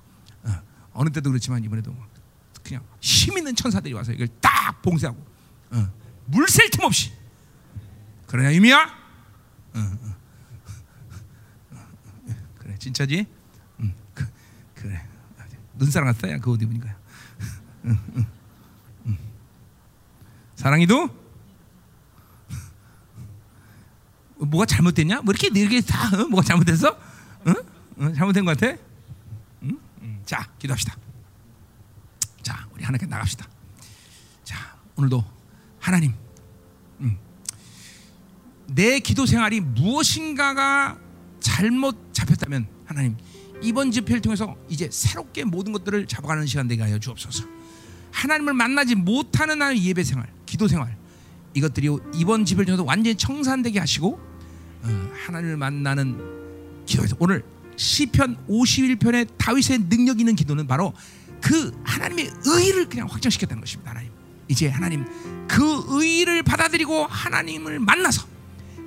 어, 0.93 1.03
느 1.03 1.09
때도 1.09 1.29
그렇지만 1.29 1.63
이번에도 1.63 1.93
그냥 2.63 2.83
힘 3.01 3.37
있는 3.37 3.53
천사들이 3.53 3.93
와서 3.93 4.13
이걸 4.13 4.27
딱 4.39 4.81
봉쇄하고 4.81 5.17
어, 5.71 5.91
물샐 6.25 6.69
틈 6.71 6.85
없이 6.85 7.11
그러냐 8.27 8.49
의미야? 8.49 9.05
어, 9.73 9.79
어. 9.79 10.15
그래 12.57 12.75
진짜지? 12.79 13.25
응, 13.81 13.93
그, 14.13 14.25
그래 14.73 15.05
눈사람 15.73 16.11
같다 16.13 16.31
야 16.31 16.37
그옷 16.39 16.61
입으니까 16.61 16.95
응, 17.85 17.99
응, 18.15 18.25
응. 19.07 19.17
사랑이도 20.55 21.24
뭐가 24.55 24.65
잘못됐냐? 24.65 25.21
뭐 25.21 25.33
이렇게 25.33 25.47
이렇게 25.59 25.81
다 25.81 26.07
어? 26.15 26.27
뭐가 26.27 26.43
잘못됐어? 26.43 26.97
응? 27.47 27.55
응? 27.99 28.13
잘못된 28.13 28.45
것 28.45 28.57
같아? 28.57 28.77
응? 29.63 29.77
응. 30.01 30.19
자 30.25 30.49
기도합시다. 30.57 30.95
자 32.41 32.65
우리 32.73 32.83
하나님께 32.83 33.05
나갑시다. 33.05 33.47
자 34.43 34.75
오늘도 34.95 35.23
하나님, 35.79 36.13
음, 37.01 37.17
내 38.67 38.99
기도 38.99 39.25
생활이 39.25 39.59
무엇인가가 39.59 40.97
잘못 41.39 42.13
잡혔다면 42.13 42.67
하나님 42.85 43.17
이번 43.61 43.91
집회를 43.91 44.21
통해서 44.21 44.55
이제 44.69 44.89
새롭게 44.91 45.43
모든 45.43 45.73
것들을 45.73 46.07
잡아가는 46.07 46.45
시간 46.47 46.67
되게 46.67 46.81
하여 46.81 46.97
주옵소서. 46.97 47.45
하나님을 48.11 48.53
만나지 48.53 48.95
못하는 48.95 49.59
나의 49.59 49.83
예배 49.85 50.03
생활, 50.03 50.31
기도 50.45 50.69
생활 50.69 50.97
이것들이 51.53 51.89
이번 52.15 52.45
집회를 52.45 52.65
통해서 52.65 52.83
완전히 52.83 53.15
청산되게 53.15 53.79
하시고 53.79 54.13
어, 54.13 54.24
하나님을 55.25 55.57
만나는 55.57 56.85
기도에서 56.85 57.15
오늘 57.19 57.43
시편 57.75 58.37
51편의 58.47 59.37
다윗의 59.37 59.89
능력 59.89 60.19
있는 60.19 60.35
기도는 60.35 60.67
바로 60.67 60.93
그 61.41 61.71
하나님의 61.83 62.31
의를 62.45 62.87
그냥 62.87 63.07
확정시켰다는 63.09 63.61
것입니다. 63.61 63.91
하나님 63.91 64.11
이제 64.47 64.69
하나님 64.69 65.05
그 65.47 65.83
의를 65.89 66.43
받아들이고 66.43 67.05
하나님을 67.05 67.79
만나서 67.79 68.25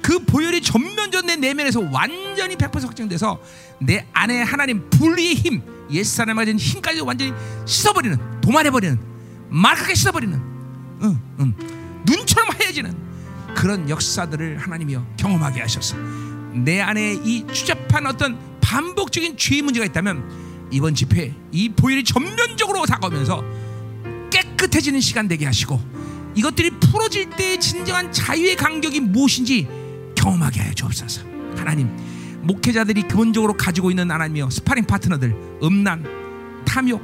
그 0.02 0.24
보혈이 0.24 0.62
전면전 0.62 1.26
내 1.26 1.36
내면에서 1.36 1.80
완전히 1.90 2.56
100% 2.56 2.82
확정돼서 2.82 3.42
내 3.80 4.06
안에 4.12 4.42
하나님 4.42 4.88
분리의 4.90 5.34
힘, 5.34 5.62
옛사람에 5.90 6.34
가진 6.34 6.58
힘까지 6.58 7.00
완전히 7.00 7.32
씻어버리는, 7.66 8.40
도말해버리는, 8.40 8.98
말하게 9.50 9.94
씻어버리는, 9.94 10.40
응, 11.02 11.20
응. 11.40 11.54
눈처럼 12.06 12.50
하얘지는 12.54 13.07
그런 13.58 13.90
역사들을 13.90 14.58
하나님이여 14.58 15.04
경험하게 15.16 15.62
하셔서 15.62 15.96
내 16.54 16.80
안에 16.80 17.14
이 17.24 17.44
추잡한 17.52 18.06
어떤 18.06 18.38
반복적인 18.60 19.36
죄의 19.36 19.62
문제가 19.62 19.84
있다면 19.84 20.68
이번 20.70 20.94
집회 20.94 21.34
이 21.50 21.68
보혈이 21.68 22.04
전면적으로 22.04 22.86
다가오면서 22.86 23.42
깨끗해지는 24.30 25.00
시간 25.00 25.26
되게 25.26 25.44
하시고 25.44 25.80
이것들이 26.36 26.70
풀어질 26.78 27.30
때의 27.30 27.58
진정한 27.58 28.12
자유의 28.12 28.54
감격이 28.54 29.00
무엇인지 29.00 29.66
경험하게 30.14 30.60
하여 30.60 30.72
주옵소서. 30.74 31.22
하나님, 31.56 31.90
목회자들이 32.42 33.08
기본적으로 33.08 33.54
가지고 33.54 33.90
있는 33.90 34.08
하나님이여 34.08 34.50
스파링 34.50 34.84
파트너들, 34.84 35.34
음란, 35.64 36.04
탐욕, 36.64 37.02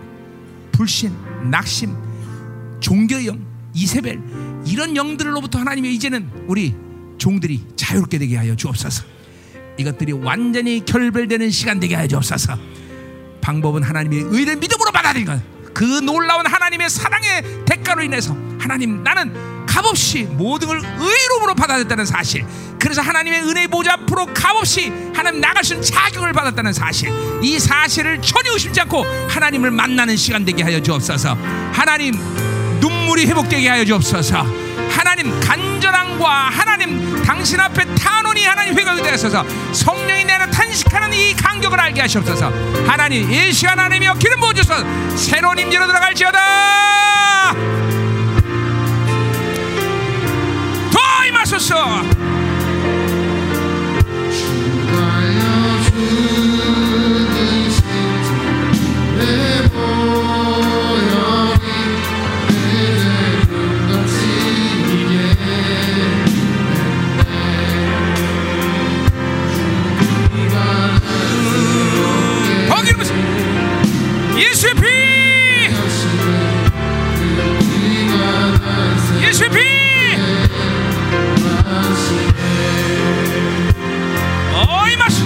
불신, 0.71 1.13
낙심, 1.51 1.97
종교의 2.79 3.27
영, 3.27 3.45
이세벨 3.75 4.54
이런 4.67 4.97
영들로부터 4.97 5.59
하나님이 5.59 5.95
이제는 5.95 6.31
우리 6.47 6.75
종들이 7.19 7.63
자유롭게 7.77 8.19
되게 8.19 8.37
하여 8.37 8.55
주옵소서. 8.55 9.05
이것들이 9.79 10.13
완전히 10.13 10.85
결별되는 10.85 11.51
시간 11.51 11.81
되게 11.81 11.95
하여 11.95 12.07
주옵소서. 12.07 12.57
방법은 13.41 13.83
하나님의 13.83 14.21
의를 14.31 14.57
믿음으로 14.57 14.91
받아들인 14.93 15.27
것. 15.27 15.41
그 15.75 15.85
놀라운 15.85 16.47
하나님의 16.47 16.89
사랑의 16.89 17.65
대가로 17.67 18.03
인해서 18.03 18.37
하나님 18.59 19.03
나는 19.03 19.67
값없이 19.67 20.23
모든 20.23 20.69
걸 20.69 20.79
의로움으로 20.79 21.55
받아들였다는 21.57 22.07
사실. 22.07 22.45
그래서 22.79 23.01
하나님의 23.03 23.43
은혜 23.43 23.67
보좌 23.67 23.95
앞으로 23.95 24.27
값없이 24.33 24.91
하나님 25.15 25.41
나갈 25.41 25.65
수 25.65 25.81
자격을 25.81 26.33
받았다는 26.33 26.73
사실. 26.73 27.11
이 27.43 27.59
사실을 27.59 28.23
전혀 28.23 28.53
의심지 28.53 28.81
않고 28.83 29.05
하나님을 29.29 29.71
만나는 29.73 30.17
시간 30.17 30.45
되게 30.45 30.63
하여 30.63 30.81
주옵소서. 30.81 31.35
하나님 31.73 32.15
눈물이 32.85 33.25
회복되게 33.25 33.67
하여 33.67 33.83
주옵소서. 33.83 34.45
하나님 34.91 35.41
간절함과 35.41 36.29
하나님 36.51 37.23
당신 37.23 37.59
앞에 37.59 37.83
탄원이 37.95 38.45
하나님 38.45 38.79
회복이 38.79 39.03
되어서 39.03 39.43
성령이 39.73 40.25
내 40.27 40.35
안에 40.35 40.51
탄식하는 40.51 41.11
이 41.15 41.33
간격을 41.35 41.81
알게 41.81 42.03
하시옵소서. 42.03 42.53
하나님 42.87 43.31
이 43.31 43.53
시간 43.55 43.79
하나님이여 43.79 44.15
기름 44.15 44.39
부어 44.39 44.53
주소서. 44.53 44.85
새로운 45.17 45.59
임재로 45.59 45.87
들어갈지어다. 45.87 47.55
더 50.93 51.27
임하소서. 51.27 52.03
더 54.93 56.34
예수의 74.55 74.75
피. 74.75 74.87
예수의 79.27 79.51
피. 79.51 79.59
어 84.53 84.89
임하소. 84.93 85.25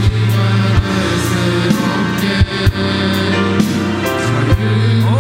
오 5.05 5.11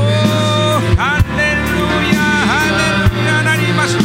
할렐루야 0.96 2.18
할렐루야 2.22 3.36
하나님 3.36 3.68
임하소. 3.68 3.98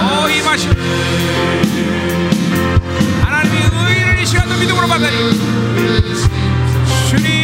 어 0.00 0.28
임하소. 0.28 0.70
하나님의 3.20 3.62
의를 3.62 4.20
이 4.20 4.26
시간도 4.26 4.56
믿음으로 4.56 4.88
받아니 4.88 5.16
주님 7.08 7.41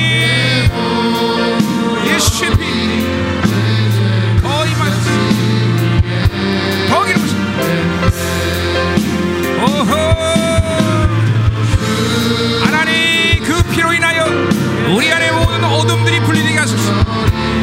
어둠들이 15.89 16.21
분리되게 16.21 16.59
하소서. 16.59 16.93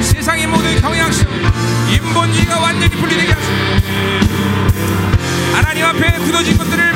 세상의 0.02 0.48
모든 0.48 0.82
경향성 0.82 1.28
인본주의가 1.94 2.60
완전히 2.60 2.96
분리되게 2.96 3.32
하소서. 3.32 3.52
하나님 5.54 5.86
앞에 5.86 6.18
굳어진 6.18 6.58
것들을 6.58 6.95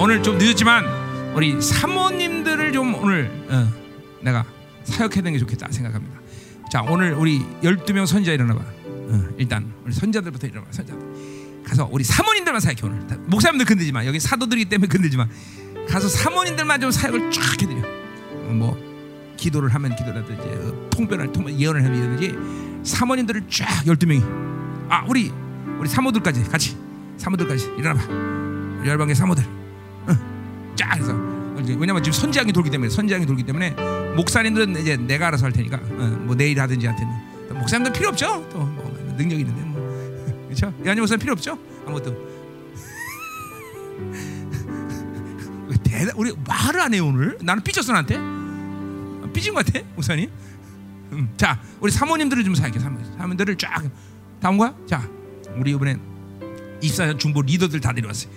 오늘 0.00 0.22
좀 0.22 0.38
늦었지만 0.38 0.84
우리 1.34 1.60
사모님들을 1.60 2.72
좀 2.72 2.94
오늘 2.94 3.30
어, 3.48 3.68
내가 4.22 4.44
사역해야 4.84 5.22
되는 5.22 5.32
게 5.32 5.38
좋겠다 5.38 5.68
생각합니다. 5.70 6.20
자 6.70 6.82
오늘 6.82 7.12
우리 7.14 7.40
12명 7.62 8.06
선자 8.06 8.32
일어나봐. 8.32 8.60
어, 8.60 9.24
일단 9.36 9.72
우리 9.84 9.92
선자들부터 9.92 10.46
일어나봐. 10.46 10.72
선자들. 10.72 11.62
가서 11.64 11.88
우리 11.90 12.04
사모님들만 12.04 12.60
사역해 12.60 12.80
오늘. 12.84 13.06
다- 13.06 13.16
목사님들 13.26 13.66
건들지 13.66 13.92
마. 13.92 14.04
여기 14.06 14.18
사도들이기 14.20 14.68
때문에 14.68 14.88
건들지 14.88 15.16
마. 15.16 15.26
가서 15.88 16.08
사모님들만 16.08 16.80
좀 16.80 16.90
사역을 16.90 17.30
쫙 17.30 17.62
해드려. 17.62 17.78
어, 17.78 18.52
뭐 18.54 19.34
기도를 19.36 19.68
하면 19.74 19.94
기도라든지 19.96 20.42
어, 20.42 20.90
통변을 20.90 21.32
통해 21.32 21.56
예언을 21.58 21.84
하면 21.84 22.18
예언이지. 22.20 22.90
사모님들을 22.90 23.42
쫙 23.50 23.66
12명이. 23.84 24.22
아 24.88 25.04
우리 25.08 25.30
우리 25.78 25.88
사모들까지 25.88 26.44
같이 26.44 26.76
사모들까지 27.18 27.72
일어나봐. 27.78 28.84
열방의 28.86 29.14
사모들. 29.14 29.63
어, 30.08 30.72
쫙 30.76 30.96
해서 30.96 31.12
왜냐면 31.78 32.02
지금 32.02 32.12
선지양이 32.18 32.52
돌기 32.52 32.70
때문에 32.70 32.90
선지양이 32.90 33.24
돌기 33.26 33.42
때문에 33.44 33.70
목사님들은 34.16 34.76
이제 34.80 34.96
내가 34.96 35.28
알아서 35.28 35.46
할 35.46 35.52
테니까 35.52 35.76
어, 35.76 36.18
뭐 36.24 36.34
내일 36.36 36.60
하든지 36.60 36.86
할 36.86 36.94
테는 36.96 37.12
또 37.48 37.54
목사님들 37.54 37.92
필요 37.92 38.08
없죠. 38.08 38.46
또 38.50 38.58
뭐 38.58 39.14
능력 39.16 39.38
있는데 39.38 39.62
뭐 39.62 40.44
그렇죠? 40.46 40.74
이한이 40.84 40.98
목사 41.00 41.16
필요 41.16 41.32
없죠. 41.32 41.56
아무것도 41.86 42.10
왜 45.68 45.76
대단 45.84 46.10
우리 46.16 46.32
말을 46.46 46.80
안 46.80 46.94
해요 46.94 47.06
오늘. 47.06 47.38
나는 47.42 47.62
삐졌어 47.62 47.92
나한테. 47.92 48.16
어, 48.16 49.30
삐진 49.32 49.54
것 49.54 49.64
같아 49.64 49.80
목사님. 49.94 50.30
음, 51.12 51.28
자 51.36 51.60
우리 51.80 51.92
사모님들을 51.92 52.42
좀 52.44 52.54
사역해 52.54 52.78
사모님 52.78 53.06
사모님들을 53.16 53.56
쫙 53.56 53.82
다음 54.40 54.58
거야. 54.58 54.74
자 54.86 55.08
우리 55.56 55.70
이번에 55.72 55.96
24년 56.82 57.18
중보 57.18 57.40
리더들 57.42 57.80
다 57.80 57.92
내려왔어요. 57.92 58.32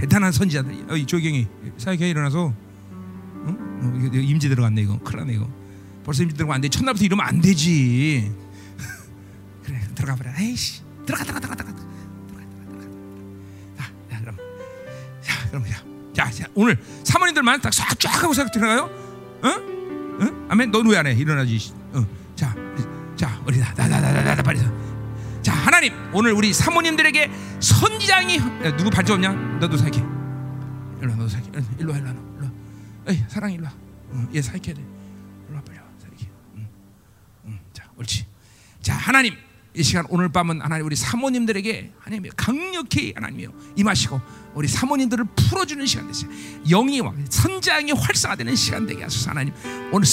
대단한 0.00 0.32
선지자들. 0.32 0.86
어, 0.90 0.96
이 0.96 1.04
조경이 1.06 1.46
사역회 1.76 2.08
일어나서 2.10 2.46
어? 2.46 2.54
어, 3.46 4.00
이거 4.04 4.16
임지 4.16 4.48
들어갔네 4.48 4.82
이거 4.82 4.98
큰일 5.00 5.18
났네 5.18 5.34
이거. 5.34 5.48
벌써 6.04 6.22
임지 6.22 6.36
들어갔는데 6.36 6.68
첫날부터 6.68 7.04
이러면 7.04 7.26
안 7.26 7.40
되지. 7.40 8.32
그래 9.64 9.80
들어가 9.94 10.14
버려. 10.16 10.30
에이씨 10.38 10.82
들어가 11.06 11.24
들어가 11.24 11.40
들어가 11.40 11.56
들어가 11.56 11.72
들어가 11.72 11.84
들어가 12.26 12.68
들어가. 12.70 12.82
자, 13.76 13.84
자 14.08 14.20
그럼 14.20 14.36
자 15.22 15.50
그럼 15.50 15.64
자, 16.14 16.24
자, 16.24 16.30
자 16.30 16.48
오늘 16.54 16.78
사모님들만 17.04 17.60
딱쫙 17.60 17.98
쫙 17.98 18.22
하고 18.22 18.32
싹 18.34 18.50
들어가요. 18.52 18.82
어? 19.42 19.48
어? 19.48 20.46
아멘. 20.48 20.70
넌 20.70 20.86
왜 20.86 20.96
안 20.96 21.06
해? 21.06 21.12
일어나지. 21.12 21.72
어. 21.92 22.04
자, 22.34 22.54
자 23.16 23.40
우리 23.46 23.58
나나나나나 23.58 24.42
빨리. 24.42 24.60
자 25.48 25.54
하나님 25.54 25.94
오늘 26.12 26.32
우리 26.34 26.52
사모님들에게 26.52 27.30
선지장이 27.60 28.36
야, 28.36 28.76
누구 28.76 28.90
발전 28.90 29.14
없냐? 29.14 29.32
너도 29.58 29.78
사역해. 29.78 29.96
일로 31.00 31.10
와, 31.12 31.16
너도 31.16 31.28
사역해. 31.30 31.48
일로 31.78 31.92
와, 31.92 31.96
일로 31.96 32.08
와, 32.08 32.14
일로. 32.38 32.50
에이 33.08 33.24
사랑 33.28 33.50
일로 33.52 33.64
와. 33.64 33.72
어, 34.10 34.28
얘 34.34 34.42
사역해야 34.42 34.74
돼. 34.74 34.82
일로 35.48 35.56
와 35.56 35.62
빨리 35.66 35.78
와 35.78 35.84
사역해. 36.00 36.30
응. 36.56 36.68
응. 37.46 37.58
자 37.72 37.84
옳지. 37.96 38.26
자 38.82 38.94
하나님 38.94 39.36
이 39.74 39.82
시간 39.82 40.04
오늘 40.10 40.28
밤은 40.28 40.60
하나님 40.60 40.84
우리 40.84 40.94
사모님들에게 40.96 41.92
하나님 41.98 42.30
강력히 42.36 43.14
하나님이요 43.16 43.50
임하시고 43.76 44.20
우리 44.52 44.68
사모님들을 44.68 45.24
풀어주는 45.34 45.86
시간 45.86 46.08
되세요. 46.08 46.30
영이 46.68 47.00
와 47.00 47.14
선장이 47.30 47.92
활성화되는 47.92 48.54
시간 48.54 48.86
되게 48.86 49.02
하소서 49.02 49.30
하나님. 49.30 49.54
오늘 49.92 50.04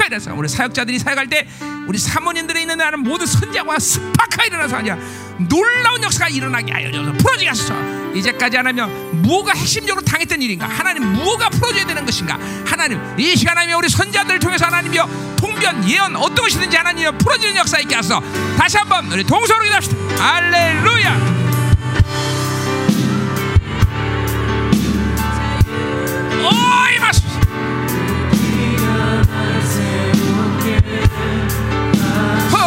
스파크가 0.00 0.06
일어나서 0.06 0.34
우리 0.34 0.48
사역자들이 0.48 0.98
사역할 0.98 1.28
때 1.28 1.46
우리 1.86 1.98
사모님들에 1.98 2.62
있는 2.62 2.78
나는 2.78 3.00
모든 3.00 3.26
선장과 3.26 3.78
스파크가 3.78 4.44
일어나서 4.44 4.76
아니야 4.76 4.96
놀라운 5.38 6.02
역사가 6.02 6.28
일어나게 6.28 6.72
하여 6.72 6.90
주소서 6.90 7.12
풀어지게 7.12 7.48
하소서. 7.48 7.74
이제까지 8.14 8.56
하나님 8.56 8.86
뭐가 9.22 9.52
핵심적으로 9.52 10.04
당했던 10.04 10.40
일인가? 10.42 10.66
하나님 10.66 11.04
무엇가 11.12 11.48
풀어져야 11.50 11.86
되는 11.86 12.04
것인가? 12.04 12.38
하나님 12.66 13.00
이 13.18 13.36
시간 13.36 13.56
하나님 13.56 13.76
우리 13.76 13.88
선자들을 13.88 14.40
통해서 14.40 14.66
하나님이여 14.66 15.36
통변 15.36 15.88
예언 15.88 16.16
어떤 16.16 16.34
것이든지 16.36 16.76
하나님이여 16.76 17.12
풀어지는 17.12 17.56
역사 17.56 17.78
있게 17.78 17.94
하소서. 17.94 18.22
다시 18.56 18.78
한번 18.78 19.10
우리 19.12 19.22
동서로 19.22 19.62
기도합시다. 19.62 19.96
할렐루야. 20.24 21.39